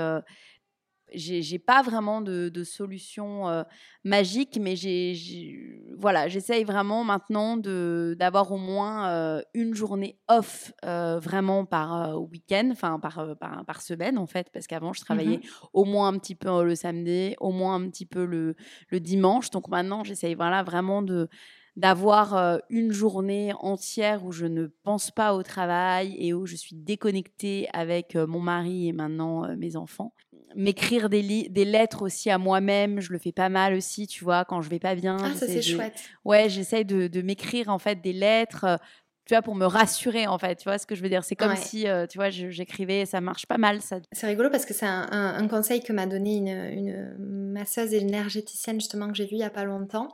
j'ai 1.14 1.58
pas 1.58 1.82
vraiment 1.82 2.20
de, 2.20 2.48
de 2.48 2.64
solution 2.64 3.48
euh, 3.48 3.62
magique, 4.04 4.58
mais 4.60 4.76
j'ai 4.76 5.80
voilà, 5.96 6.28
j'essaye 6.28 6.64
vraiment 6.64 7.04
maintenant 7.04 7.56
d'avoir 7.56 8.52
au 8.52 8.56
moins 8.56 9.10
euh, 9.10 9.42
une 9.54 9.74
journée 9.74 10.18
off 10.28 10.72
euh, 10.84 11.18
vraiment 11.18 11.64
par 11.64 12.20
week-end, 12.30 12.68
enfin 12.72 12.98
par, 12.98 13.36
par, 13.38 13.64
par, 13.64 13.80
semaine 13.82 14.18
en 14.18 14.26
fait, 14.26 14.48
parce 14.52 14.66
qu'avant 14.66 14.92
je 14.92 15.00
mmh 15.00 15.04
travaillais 15.04 15.40
au 15.72 15.84
moins 15.84 16.08
un 16.08 16.18
petit 16.18 16.34
peu 16.34 16.64
le 16.64 16.74
samedi, 16.74 17.34
au 17.40 17.52
moins 17.52 17.74
un 17.74 17.88
petit 17.88 18.06
peu 18.06 18.24
le, 18.24 18.56
le 18.88 19.00
dimanche. 19.00 19.50
Donc 19.50 19.68
maintenant 19.68 20.04
j'essaye 20.04 20.34
voilà, 20.34 20.62
vraiment 20.62 21.02
de 21.02 21.28
d'avoir 21.74 22.60
une 22.68 22.92
journée 22.92 23.54
entière 23.58 24.26
où 24.26 24.32
je 24.32 24.44
ne 24.44 24.66
pense 24.82 25.10
pas 25.10 25.34
au 25.34 25.42
travail 25.42 26.14
et 26.18 26.34
où 26.34 26.44
je 26.44 26.54
suis 26.54 26.76
déconnectée 26.76 27.66
avec 27.72 28.14
mon 28.14 28.40
mari 28.40 28.88
et 28.88 28.92
maintenant 28.92 29.56
mes 29.56 29.74
enfants 29.74 30.12
m'écrire 30.56 31.08
des, 31.08 31.48
des 31.48 31.64
lettres 31.64 32.02
aussi 32.02 32.30
à 32.30 32.38
moi-même. 32.38 33.00
Je 33.00 33.12
le 33.12 33.18
fais 33.18 33.32
pas 33.32 33.48
mal 33.48 33.74
aussi, 33.74 34.06
tu 34.06 34.24
vois, 34.24 34.44
quand 34.44 34.62
je 34.62 34.70
vais 34.70 34.78
pas 34.78 34.94
bien. 34.94 35.16
Ah, 35.22 35.34
ça 35.34 35.46
c'est 35.46 35.62
chouette. 35.62 36.00
Ouais, 36.24 36.48
j'essaye 36.48 36.84
de, 36.84 37.06
de 37.06 37.22
m'écrire 37.22 37.68
en 37.68 37.78
fait 37.78 38.00
des 38.00 38.12
lettres. 38.12 38.64
Euh, 38.64 38.76
tu 39.24 39.34
vois, 39.34 39.42
pour 39.42 39.54
me 39.54 39.66
rassurer, 39.66 40.26
en 40.26 40.36
fait, 40.36 40.56
tu 40.56 40.64
vois 40.64 40.78
ce 40.78 40.86
que 40.86 40.96
je 40.96 41.02
veux 41.02 41.08
dire? 41.08 41.22
C'est 41.22 41.36
comme 41.36 41.54
si, 41.54 41.86
euh, 41.86 42.08
tu 42.08 42.18
vois, 42.18 42.30
j'écrivais, 42.30 43.06
ça 43.06 43.20
marche 43.20 43.46
pas 43.46 43.56
mal, 43.56 43.80
ça. 43.80 43.98
C'est 44.10 44.26
rigolo 44.26 44.50
parce 44.50 44.66
que 44.66 44.74
c'est 44.74 44.86
un, 44.86 45.06
un, 45.12 45.46
conseil 45.46 45.80
que 45.80 45.92
m'a 45.92 46.06
donné 46.06 46.38
une, 46.38 46.48
une, 46.48 47.52
masseuse 47.52 47.94
énergéticienne, 47.94 48.80
justement, 48.80 49.06
que 49.08 49.14
j'ai 49.14 49.26
vu 49.26 49.34
il 49.34 49.38
y 49.38 49.44
a 49.44 49.50
pas 49.50 49.64
longtemps. 49.64 50.08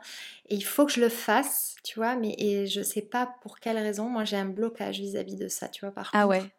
Et 0.47 0.55
il 0.55 0.63
faut 0.63 0.85
que 0.85 0.91
je 0.91 1.01
le 1.01 1.09
fasse, 1.09 1.75
tu 1.83 1.97
vois, 1.97 2.15
mais 2.15 2.35
et 2.37 2.67
je 2.67 2.83
sais 2.83 3.01
pas 3.01 3.33
pour 3.41 3.59
quelle 3.59 3.77
raison. 3.77 4.07
Moi, 4.09 4.25
j'ai 4.25 4.37
un 4.37 4.45
blocage 4.45 4.99
vis-à-vis 4.99 5.35
de 5.35 5.47
ça, 5.47 5.69
tu 5.69 5.81
vois, 5.81 5.91
par 5.91 6.11
ah 6.13 6.23
contre. 6.23 6.35
Ah 6.35 6.41
ouais 6.41 6.51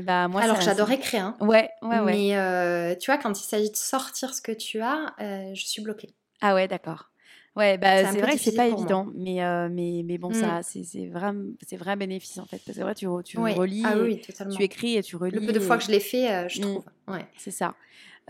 bah, 0.00 0.28
moi, 0.28 0.40
Alors 0.40 0.60
j'adore 0.60 0.90
écrire. 0.90 1.24
Hein. 1.24 1.36
Ouais, 1.40 1.68
ouais, 1.82 1.98
ouais. 1.98 2.12
Mais 2.12 2.36
euh, 2.36 2.94
tu 2.94 3.10
vois, 3.10 3.18
quand 3.18 3.38
il 3.38 3.44
s'agit 3.44 3.70
de 3.70 3.76
sortir 3.76 4.32
ce 4.34 4.40
que 4.40 4.52
tu 4.52 4.80
as, 4.80 5.14
euh, 5.20 5.50
je 5.54 5.66
suis 5.66 5.82
bloquée. 5.82 6.14
Ah 6.40 6.54
ouais, 6.54 6.66
d'accord. 6.68 7.10
Ouais, 7.54 7.76
bah, 7.76 8.10
c'est 8.10 8.20
vrai 8.20 8.32
que 8.32 8.38
c'est 8.38 8.54
pas 8.54 8.68
évident, 8.68 9.08
mais, 9.14 9.44
euh, 9.44 9.68
mais, 9.70 10.02
mais 10.06 10.16
bon, 10.16 10.32
ça, 10.32 10.60
c'est 10.62 11.08
vraiment, 11.08 11.50
c'est 11.68 11.76
vrai 11.76 11.96
bénéfice 11.96 12.38
en 12.38 12.46
fait. 12.46 12.62
Parce 12.64 12.78
que 12.78 12.82
vrai, 12.82 12.94
tu, 12.94 13.06
tu 13.24 13.38
relis, 13.38 13.82
ah, 13.84 13.98
oui, 13.98 14.22
tu 14.56 14.62
écris 14.62 14.96
et 14.96 15.02
tu 15.02 15.16
relis. 15.16 15.38
Le 15.38 15.44
peu 15.44 15.52
de 15.52 15.60
fois 15.60 15.76
que 15.76 15.84
je 15.84 15.90
l'ai 15.90 16.00
fait, 16.00 16.48
je 16.48 16.60
mmh. 16.60 16.62
trouve. 16.62 16.84
Ouais. 17.08 17.26
C'est 17.36 17.50
ça. 17.50 17.74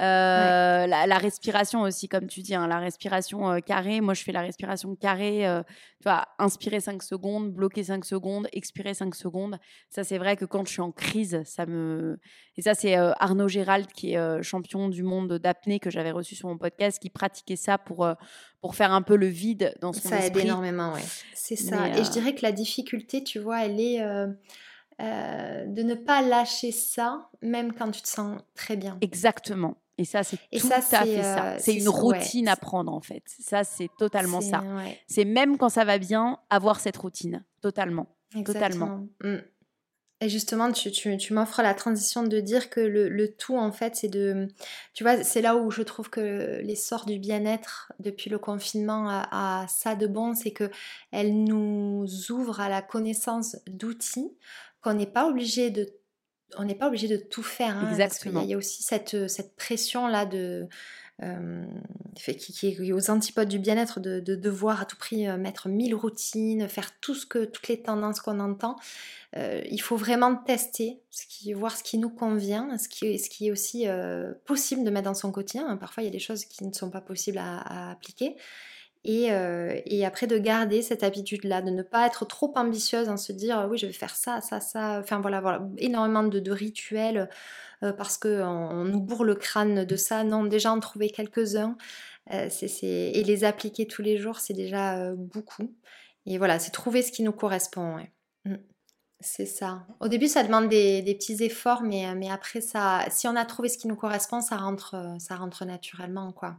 Euh, 0.00 0.86
la, 0.86 1.18
respiration 1.18 1.82
aussi, 1.82 2.08
comme 2.08 2.26
tu 2.26 2.40
dis, 2.40 2.54
hein, 2.54 2.66
la 2.66 2.78
respiration 2.78 3.50
euh, 3.50 3.58
carrée. 3.60 4.00
Moi, 4.00 4.14
je 4.14 4.22
fais 4.22 4.32
la 4.32 4.40
respiration 4.40 4.96
carrée. 4.96 5.46
Euh, 5.46 5.62
tu 6.00 6.04
vois, 6.04 6.26
inspirer 6.38 6.80
5 6.80 7.02
secondes, 7.02 7.52
bloquer 7.52 7.84
5 7.84 8.04
secondes, 8.04 8.48
expirer 8.52 8.94
5 8.94 9.14
secondes. 9.14 9.58
Ça, 9.90 10.02
c'est 10.02 10.18
vrai 10.18 10.36
que 10.36 10.44
quand 10.44 10.66
je 10.66 10.72
suis 10.72 10.80
en 10.80 10.92
crise, 10.92 11.42
ça 11.44 11.66
me. 11.66 12.18
Et 12.56 12.62
ça, 12.62 12.74
c'est 12.74 12.94
Arnaud 12.94 13.48
Gérald, 13.48 13.86
qui 13.92 14.14
est 14.14 14.42
champion 14.42 14.88
du 14.88 15.02
monde 15.02 15.34
d'apnée, 15.38 15.78
que 15.78 15.90
j'avais 15.90 16.10
reçu 16.10 16.34
sur 16.34 16.48
mon 16.48 16.58
podcast, 16.58 16.98
qui 17.00 17.10
pratiquait 17.10 17.56
ça 17.56 17.78
pour, 17.78 18.08
pour 18.60 18.74
faire 18.74 18.92
un 18.92 19.02
peu 19.02 19.16
le 19.16 19.26
vide 19.26 19.74
dans 19.80 19.92
son 19.92 20.08
ça 20.08 20.18
esprit. 20.18 20.32
Ça 20.32 20.38
aide 20.40 20.46
énormément, 20.46 20.92
oui. 20.94 21.00
C'est 21.34 21.56
ça. 21.56 21.88
Et 21.88 22.04
je 22.04 22.10
dirais 22.10 22.34
que 22.34 22.42
la 22.42 22.52
difficulté, 22.52 23.22
tu 23.22 23.38
vois, 23.38 23.64
elle 23.64 23.80
est 23.80 24.00
euh, 25.02 25.64
de 25.66 25.82
ne 25.82 25.94
pas 25.94 26.22
lâcher 26.22 26.70
ça, 26.70 27.28
même 27.40 27.72
quand 27.72 27.90
tu 27.90 28.02
te 28.02 28.08
sens 28.08 28.40
très 28.54 28.76
bien. 28.76 28.98
Exactement. 29.00 29.76
Et 29.98 30.04
ça, 30.04 30.22
c'est 30.22 30.38
tout 30.52 30.68
ça, 30.68 30.76
à 30.76 30.80
fait 30.80 31.22
ça. 31.22 31.52
Euh, 31.52 31.56
c'est 31.58 31.74
une 31.74 31.88
routine 31.88 32.48
à 32.48 32.56
prendre, 32.56 32.92
en 32.92 33.00
fait. 33.00 33.22
Ça, 33.26 33.62
c'est 33.64 33.90
totalement 33.98 34.40
ça. 34.40 34.62
C'est 35.06 35.24
même 35.24 35.58
quand 35.58 35.68
ça 35.68 35.84
va 35.84 35.98
bien, 35.98 36.38
avoir 36.50 36.80
cette 36.80 36.96
routine. 36.96 37.44
Totalement. 37.60 38.06
Totalement. 38.44 39.06
Mm. 39.22 39.38
Et 40.22 40.28
justement, 40.28 40.70
tu, 40.70 40.92
tu, 40.92 41.34
m'offres 41.34 41.62
la 41.62 41.74
transition 41.74 42.22
de 42.22 42.38
dire 42.38 42.70
que 42.70 42.80
le, 42.80 43.34
tout, 43.34 43.58
en 43.58 43.72
fait, 43.72 43.96
c'est 43.96 44.08
de... 44.08 44.46
Tu 44.94 45.02
vois, 45.02 45.24
c'est 45.24 45.42
là 45.42 45.56
où 45.56 45.72
je 45.72 45.82
trouve 45.82 46.10
que 46.10 46.60
l'essor 46.62 47.06
du 47.06 47.18
bien-être 47.18 47.92
depuis 47.98 48.30
le 48.30 48.38
confinement 48.38 49.08
a, 49.08 49.62
a 49.62 49.66
ça 49.66 49.96
de 49.96 50.06
bon, 50.06 50.34
c'est 50.36 50.52
que 50.52 50.70
elle 51.10 51.42
nous 51.42 52.06
ouvre 52.30 52.60
à 52.60 52.68
la 52.68 52.82
connaissance 52.82 53.56
d'outils 53.66 54.30
qu'on 54.80 54.94
n'est 54.94 55.06
pas 55.06 55.28
obligé 55.28 55.70
de 55.70 55.92
on 56.58 56.64
n'est 56.64 56.74
pas 56.74 56.88
obligé 56.88 57.08
de 57.08 57.16
tout 57.16 57.42
faire. 57.42 57.76
Hein, 57.76 57.88
Exactement. 57.90 58.42
Il 58.42 58.50
y, 58.50 58.54
a 58.54 58.56
aussi 58.56 58.82
cette, 58.82 59.28
cette 59.28 59.56
pression 59.56 60.06
là 60.06 60.26
de 60.26 60.68
euh, 61.22 61.64
qui, 62.16 62.66
est 62.66 62.92
aux 62.92 63.10
antipodes 63.10 63.48
du 63.48 63.60
bien-être 63.60 64.00
de, 64.00 64.18
devoir 64.20 64.80
à 64.80 64.84
tout 64.86 64.96
prix 64.96 65.28
euh, 65.28 65.36
mettre 65.36 65.68
mille 65.68 65.94
routines, 65.94 66.68
faire 66.68 66.98
tout 67.00 67.14
ce 67.14 67.26
que 67.26 67.44
toutes 67.44 67.68
les 67.68 67.80
tendances 67.80 68.20
qu'on 68.20 68.40
entend. 68.40 68.76
Euh, 69.36 69.62
il 69.70 69.80
faut 69.80 69.96
vraiment 69.96 70.34
tester, 70.34 71.00
ce 71.10 71.26
qui, 71.26 71.52
voir 71.52 71.76
ce 71.76 71.84
qui 71.84 71.98
nous 71.98 72.10
convient, 72.10 72.76
ce 72.76 72.88
qui, 72.88 73.18
ce 73.18 73.30
qui 73.30 73.48
est 73.48 73.50
aussi 73.52 73.86
possible 74.46 74.84
de 74.84 74.90
mettre 74.90 75.04
dans 75.04 75.14
son 75.14 75.30
quotidien. 75.30 75.76
Parfois, 75.76 76.02
il 76.02 76.06
y 76.06 76.08
a 76.08 76.12
des 76.12 76.18
choses 76.18 76.44
qui 76.44 76.64
ne 76.64 76.72
sont 76.72 76.90
pas 76.90 77.00
possibles 77.00 77.38
à 77.38 77.90
appliquer. 77.92 78.36
Euh, 79.08 79.80
et, 79.84 80.06
après 80.06 80.28
de 80.28 80.38
garder 80.38 80.80
cette 80.80 81.02
habitude-là, 81.02 81.60
de 81.60 81.70
ne 81.70 81.82
pas 81.82 82.06
être 82.06 82.24
trop 82.24 82.52
ambitieuse 82.56 83.08
en 83.08 83.16
se 83.16 83.32
dire 83.32 83.66
oui 83.68 83.76
je 83.76 83.86
vais 83.86 83.92
faire 83.92 84.14
ça, 84.14 84.40
ça, 84.40 84.60
ça, 84.60 85.00
enfin 85.00 85.20
voilà, 85.20 85.40
voilà 85.40 85.68
énormément 85.78 86.22
de, 86.22 86.50
rituels 86.52 87.28
euh, 87.82 87.92
parce 87.92 88.16
qu'on 88.16 88.30
on 88.30 88.84
nous 88.84 89.00
bourre 89.00 89.24
le 89.24 89.34
crâne 89.34 89.84
de 89.84 89.96
ça. 89.96 90.22
Non, 90.22 90.44
déjà 90.44 90.72
en 90.72 90.78
trouver 90.78 91.10
quelques-uns 91.10 91.76
euh, 92.32 92.48
et 92.82 93.24
les 93.24 93.44
appliquer 93.44 93.86
tous 93.88 94.02
les 94.02 94.18
jours, 94.18 94.38
c'est 94.38 94.54
déjà 94.54 95.12
beaucoup. 95.14 95.74
Et 96.26 96.38
voilà, 96.38 96.60
c'est 96.60 96.70
trouver 96.70 97.02
ce 97.02 97.10
qui 97.10 97.24
nous 97.24 97.32
correspond. 97.32 97.96
Mm. 98.44 98.54
C'est 99.18 99.46
ça. 99.46 99.84
Au 100.00 100.08
début, 100.08 100.28
ça 100.28 100.44
demande 100.44 100.68
des, 100.68 101.02
des, 101.02 101.14
petits 101.14 101.42
efforts, 101.44 101.82
mais, 101.82 102.12
mais 102.14 102.30
après, 102.30 102.60
ça, 102.60 103.04
si 103.10 103.26
on 103.28 103.36
a 103.36 103.44
trouvé 103.44 103.68
ce 103.68 103.78
qui 103.78 103.88
nous 103.88 103.96
correspond, 103.96 104.40
ça 104.40 104.56
rentre, 104.56 105.16
ça 105.18 105.36
rentre 105.36 105.64
naturellement, 105.64 106.32
quoi. 106.32 106.56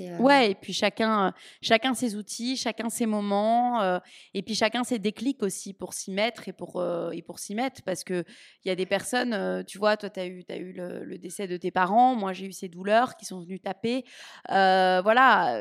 Euh, 0.00 0.18
ouais, 0.18 0.50
et 0.50 0.54
puis 0.54 0.72
chacun, 0.72 1.32
chacun 1.62 1.94
ses 1.94 2.16
outils, 2.16 2.56
chacun 2.56 2.90
ses 2.90 3.06
moments, 3.06 3.80
euh, 3.80 3.98
et 4.34 4.42
puis 4.42 4.54
chacun 4.54 4.84
ses 4.84 4.98
déclics 4.98 5.42
aussi 5.42 5.72
pour 5.72 5.94
s'y 5.94 6.10
mettre 6.10 6.48
et 6.48 6.52
pour, 6.52 6.76
euh, 6.76 7.10
pour 7.26 7.38
s'y 7.38 7.54
mettre. 7.54 7.82
Parce 7.82 8.04
qu'il 8.04 8.24
y 8.64 8.70
a 8.70 8.74
des 8.74 8.86
personnes, 8.86 9.64
tu 9.64 9.78
vois, 9.78 9.96
toi, 9.96 10.10
tu 10.10 10.20
as 10.20 10.26
eu, 10.26 10.44
as 10.48 10.56
eu 10.56 10.72
le, 10.72 11.18
décès 11.18 11.48
de 11.48 11.56
tes 11.56 11.70
parents, 11.70 12.14
moi, 12.14 12.32
j'ai 12.32 12.46
eu 12.46 12.52
ces 12.52 12.68
douleurs 12.68 13.16
qui 13.16 13.24
sont 13.24 13.40
venues 13.40 13.60
taper. 13.60 14.04
voilà, 14.48 15.58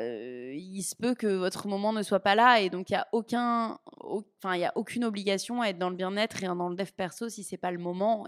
il 0.54 0.82
se 0.84 0.96
peut 0.96 1.16
que 1.16 1.28
votre 1.28 1.68
moment 1.68 1.94
ne 1.94 2.04
soit 2.04 2.20
pas 2.20 2.36
là, 2.36 2.60
et 2.60 2.70
donc 2.70 2.90
il 2.90 2.94
n'y 2.94 2.98
a, 2.98 3.08
aucun, 3.12 3.80
il 4.54 4.60
y 4.60 4.66
a 4.66 4.72
aucune 4.76 5.04
obligation 5.04 5.62
à 5.62 5.68
être 5.70 5.80
dans 5.80 5.90
le 5.90 5.96
bien-être 5.96 6.44
et 6.44 6.48
dans 6.48 6.70
le 6.70 6.76
dev 6.76 6.92
perso 6.96 7.30
si 7.30 7.44
c'est 7.44 7.58
pas 7.58 7.72
le 7.72 7.80
moment. 7.80 8.26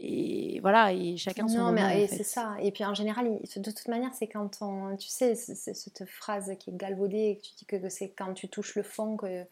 Et 0.00 0.60
voilà 0.60 0.92
et 0.92 1.16
chacun 1.16 1.48
son 1.48 1.58
non 1.58 1.72
mais 1.72 2.06
c'est 2.06 2.22
ça. 2.22 2.56
Et 2.60 2.70
puis 2.70 2.84
en 2.84 2.94
général 2.94 3.26
de 3.26 3.70
toute 3.70 3.88
manière 3.88 4.14
c'est 4.14 4.28
quand 4.28 4.58
on 4.60 4.96
tu 4.96 5.08
sais 5.08 5.34
cette 5.34 6.04
phrase 6.06 6.52
qui 6.58 6.70
est 6.70 6.76
galvaudée 6.76 7.36
que 7.36 7.46
tu 7.48 7.54
dis 7.56 7.66
que, 7.66 7.88
c'est 7.88 8.10
quand 8.10 8.34
tu 8.34 8.48
touches 8.48 8.74
le 8.76 8.82
fond 8.82 9.16
que 9.16 9.44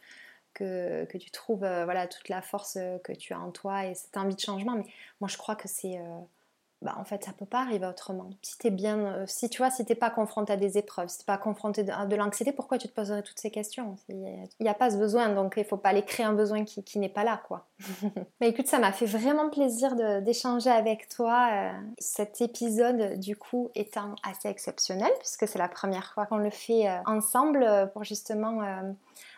que, 0.54 1.04
que 1.04 1.18
tu 1.18 1.30
trouves 1.30 1.64
euh, 1.64 1.84
voilà 1.84 2.06
toute 2.06 2.28
la 2.28 2.40
force 2.40 2.78
que 3.04 3.12
tu 3.12 3.34
as 3.34 3.40
en 3.40 3.50
toi 3.50 3.86
et 3.86 3.94
cette 3.94 4.16
envie 4.16 4.34
de 4.34 4.40
changement. 4.40 4.76
Mais 4.76 4.86
moi 5.20 5.28
je 5.28 5.36
crois 5.36 5.56
que 5.56 5.68
c'est 5.68 5.98
euh, 5.98 6.20
bah, 6.86 6.94
en 6.98 7.04
fait, 7.04 7.24
ça 7.24 7.32
peut 7.32 7.46
pas 7.46 7.62
arriver 7.62 7.84
autrement. 7.84 8.30
Si 8.42 8.58
tu 8.58 8.70
bien, 8.70 8.98
euh, 8.98 9.24
si 9.26 9.50
tu 9.50 9.58
vois, 9.58 9.72
si 9.72 9.84
t'es 9.84 9.96
pas 9.96 10.08
confronté 10.08 10.52
à 10.52 10.56
des 10.56 10.78
épreuves, 10.78 11.08
si 11.08 11.18
t'es 11.18 11.24
pas 11.24 11.36
confronté 11.36 11.84
à 11.90 12.06
de, 12.06 12.14
l'anxiété, 12.14 12.52
pourquoi 12.52 12.78
tu 12.78 12.86
te 12.86 12.92
poserais 12.92 13.24
toutes 13.24 13.40
ces 13.40 13.50
questions? 13.50 13.96
Il 14.08 14.20
n'y 14.60 14.68
a, 14.68 14.74
pas 14.74 14.90
ce 14.92 14.96
besoin, 14.96 15.30
donc 15.30 15.54
il 15.56 15.64
faut 15.64 15.78
pas 15.78 15.88
aller 15.88 16.04
créer 16.04 16.24
un 16.24 16.32
besoin 16.32 16.64
qui, 16.64 16.84
qui 16.84 17.00
n'est 17.00 17.08
pas 17.08 17.24
là, 17.24 17.42
quoi. 17.48 17.66
Mais 18.40 18.50
écoute, 18.50 18.68
ça 18.68 18.78
m'a 18.78 18.92
fait 18.92 19.06
vraiment 19.06 19.50
plaisir 19.50 19.96
d'échanger 20.22 20.70
avec 20.70 21.08
toi. 21.08 21.48
Euh, 21.50 21.72
cet 21.98 22.40
épisode, 22.40 23.18
du 23.18 23.36
coup, 23.36 23.72
étant 23.74 24.14
assez 24.22 24.48
exceptionnel, 24.48 25.10
puisque 25.18 25.48
c'est 25.48 25.58
la 25.58 25.68
première 25.68 26.12
fois 26.14 26.26
qu'on 26.26 26.38
le 26.38 26.50
fait 26.50 26.88
euh, 26.88 26.98
ensemble 27.06 27.90
pour 27.94 28.04
justement 28.04 28.60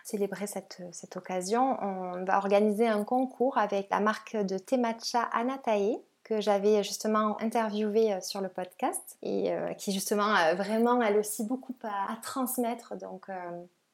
célébrer 0.05 0.47
cette, 0.47 0.83
cette, 0.93 1.17
occasion, 1.17 1.79
on 1.83 2.25
va 2.25 2.37
organiser 2.37 2.87
un 2.87 3.05
concours 3.05 3.57
avec 3.57 3.89
la 3.91 4.01
marque 4.01 4.37
de 4.37 4.59
thé 4.59 4.77
matcha 4.77 5.23
Anatae 5.33 6.03
que 6.29 6.41
j'avais 6.43 6.83
justement 6.83 7.41
interviewé 7.41 8.13
euh, 8.13 8.21
sur 8.21 8.43
le 8.43 8.49
podcast 8.49 9.17
et 9.23 9.51
euh, 9.51 9.73
qui 9.73 9.93
justement 9.93 10.35
a 10.35 10.55
vraiment 10.55 11.01
elle 11.01 11.17
aussi 11.17 11.45
beaucoup 11.45 11.75
à, 11.83 12.17
transmettre. 12.23 12.97
Donc, 12.99 13.31
euh, 13.31 13.35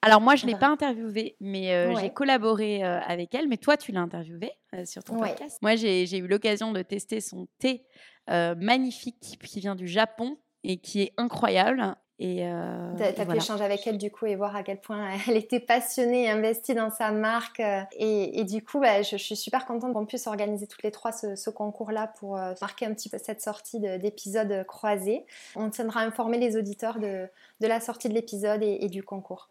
alors 0.03 0.21
moi 0.21 0.35
je 0.35 0.45
ne 0.45 0.51
l'ai 0.51 0.59
pas 0.59 0.69
interviewée, 0.69 1.37
mais 1.41 1.97
j'ai 2.01 2.11
collaboré 2.11 2.83
avec 2.83 3.35
elle. 3.35 3.49
Mais 3.49 3.57
toi 3.57 3.77
tu 3.79 3.91
l'as 3.91 4.01
interviewée 4.01 4.53
sur 4.85 5.03
ton 5.03 5.17
podcast. 5.19 5.59
Moi 5.63 5.77
j'ai 5.77 6.19
eu 6.19 6.27
l'occasion 6.27 6.73
de 6.73 6.83
tester 6.83 7.23
son 7.23 7.49
thé 7.59 7.87
magnifique 8.29 9.39
qui 9.41 9.61
vient 9.61 9.75
du 9.75 9.89
Japon 9.89 10.37
et 10.63 10.77
qui 10.77 11.01
est 11.01 11.15
incroyable. 11.17 11.97
Et 12.21 12.47
euh, 12.47 12.95
tu 12.97 13.03
as, 13.03 13.27
pu 13.27 13.37
échanger 13.37 13.65
avec 13.65 13.85
elle 13.89 13.99
du 13.99 14.11
coup 14.11 14.27
et 14.27 14.37
voir 14.37 14.55
à 14.55 14.63
quel 14.63 14.81
point 14.81 15.11
elle 15.29 15.37
était 15.37 15.59
passionnée 15.59 16.25
et 16.25 16.31
investie 16.31 16.75
dans 16.75 16.91
sa 16.91 17.11
marque. 17.11 17.61
Euh, 17.61 17.83
et, 17.99 18.45
du 18.45 18.63
coup, 18.63 18.81
bah, 18.81 19.03
je, 19.03 19.17
suis 19.17 19.37
super 19.37 19.67
contente 19.67 19.95
qu'on 19.95 20.07
puisse 20.07 20.27
organiser 20.27 20.67
toutes 20.67 20.85
les 20.85 20.93
trois 20.93 21.11
ce, 21.13 21.51
concours-là 21.51 22.13
pour 22.19 22.37
euh, 22.37 22.55
marquer 22.61 22.87
un 22.87 22.95
petit 22.95 23.09
peu 23.09 23.19
cette 23.19 23.43
sortie 23.43 23.81
d'épisode 23.81 24.65
croisé. 24.67 25.27
On 25.57 25.71
tiendra 25.71 26.01
informer 26.01 26.39
les 26.39 26.57
auditeurs 26.57 27.01
de, 27.01 27.29
la 27.61 27.81
sortie 27.81 28.09
de 28.09 28.15
l'épisode 28.15 28.63
et 28.63 28.89
du 28.89 29.03
concours. 29.03 29.49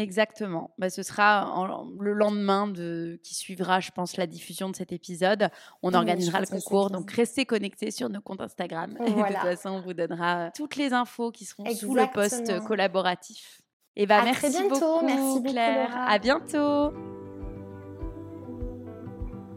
Exactement. 0.00 0.70
Bah, 0.78 0.90
ce 0.90 1.02
sera 1.02 1.66
le 1.98 2.12
lendemain 2.12 2.66
de, 2.66 3.20
qui 3.22 3.34
suivra, 3.34 3.80
je 3.80 3.90
pense, 3.90 4.16
la 4.16 4.26
diffusion 4.26 4.70
de 4.70 4.76
cet 4.76 4.92
épisode. 4.92 5.48
On 5.82 5.92
organisera 5.94 6.40
le 6.40 6.46
concours. 6.46 6.90
Donc, 6.90 7.10
restez 7.10 7.44
connectés 7.44 7.90
sur 7.90 8.08
nos 8.08 8.20
comptes 8.20 8.40
Instagram. 8.40 8.94
de 8.94 9.04
toute 9.04 9.36
façon, 9.36 9.70
on 9.70 9.80
vous 9.80 9.94
donnera 9.94 10.46
euh, 10.46 10.50
toutes 10.54 10.76
les 10.76 10.92
infos 10.92 11.30
qui 11.30 11.44
seront 11.44 11.64
sous 11.74 11.94
le 11.94 12.10
post 12.12 12.60
collaboratif. 12.66 13.62
Et 13.96 14.06
bah, 14.06 14.22
merci 14.24 14.40
très 14.40 14.50
bientôt. 14.50 15.00
Beaucoup, 15.00 15.06
merci 15.06 15.42
Claire. 15.42 15.90
à 15.94 16.18
bientôt. 16.18 17.19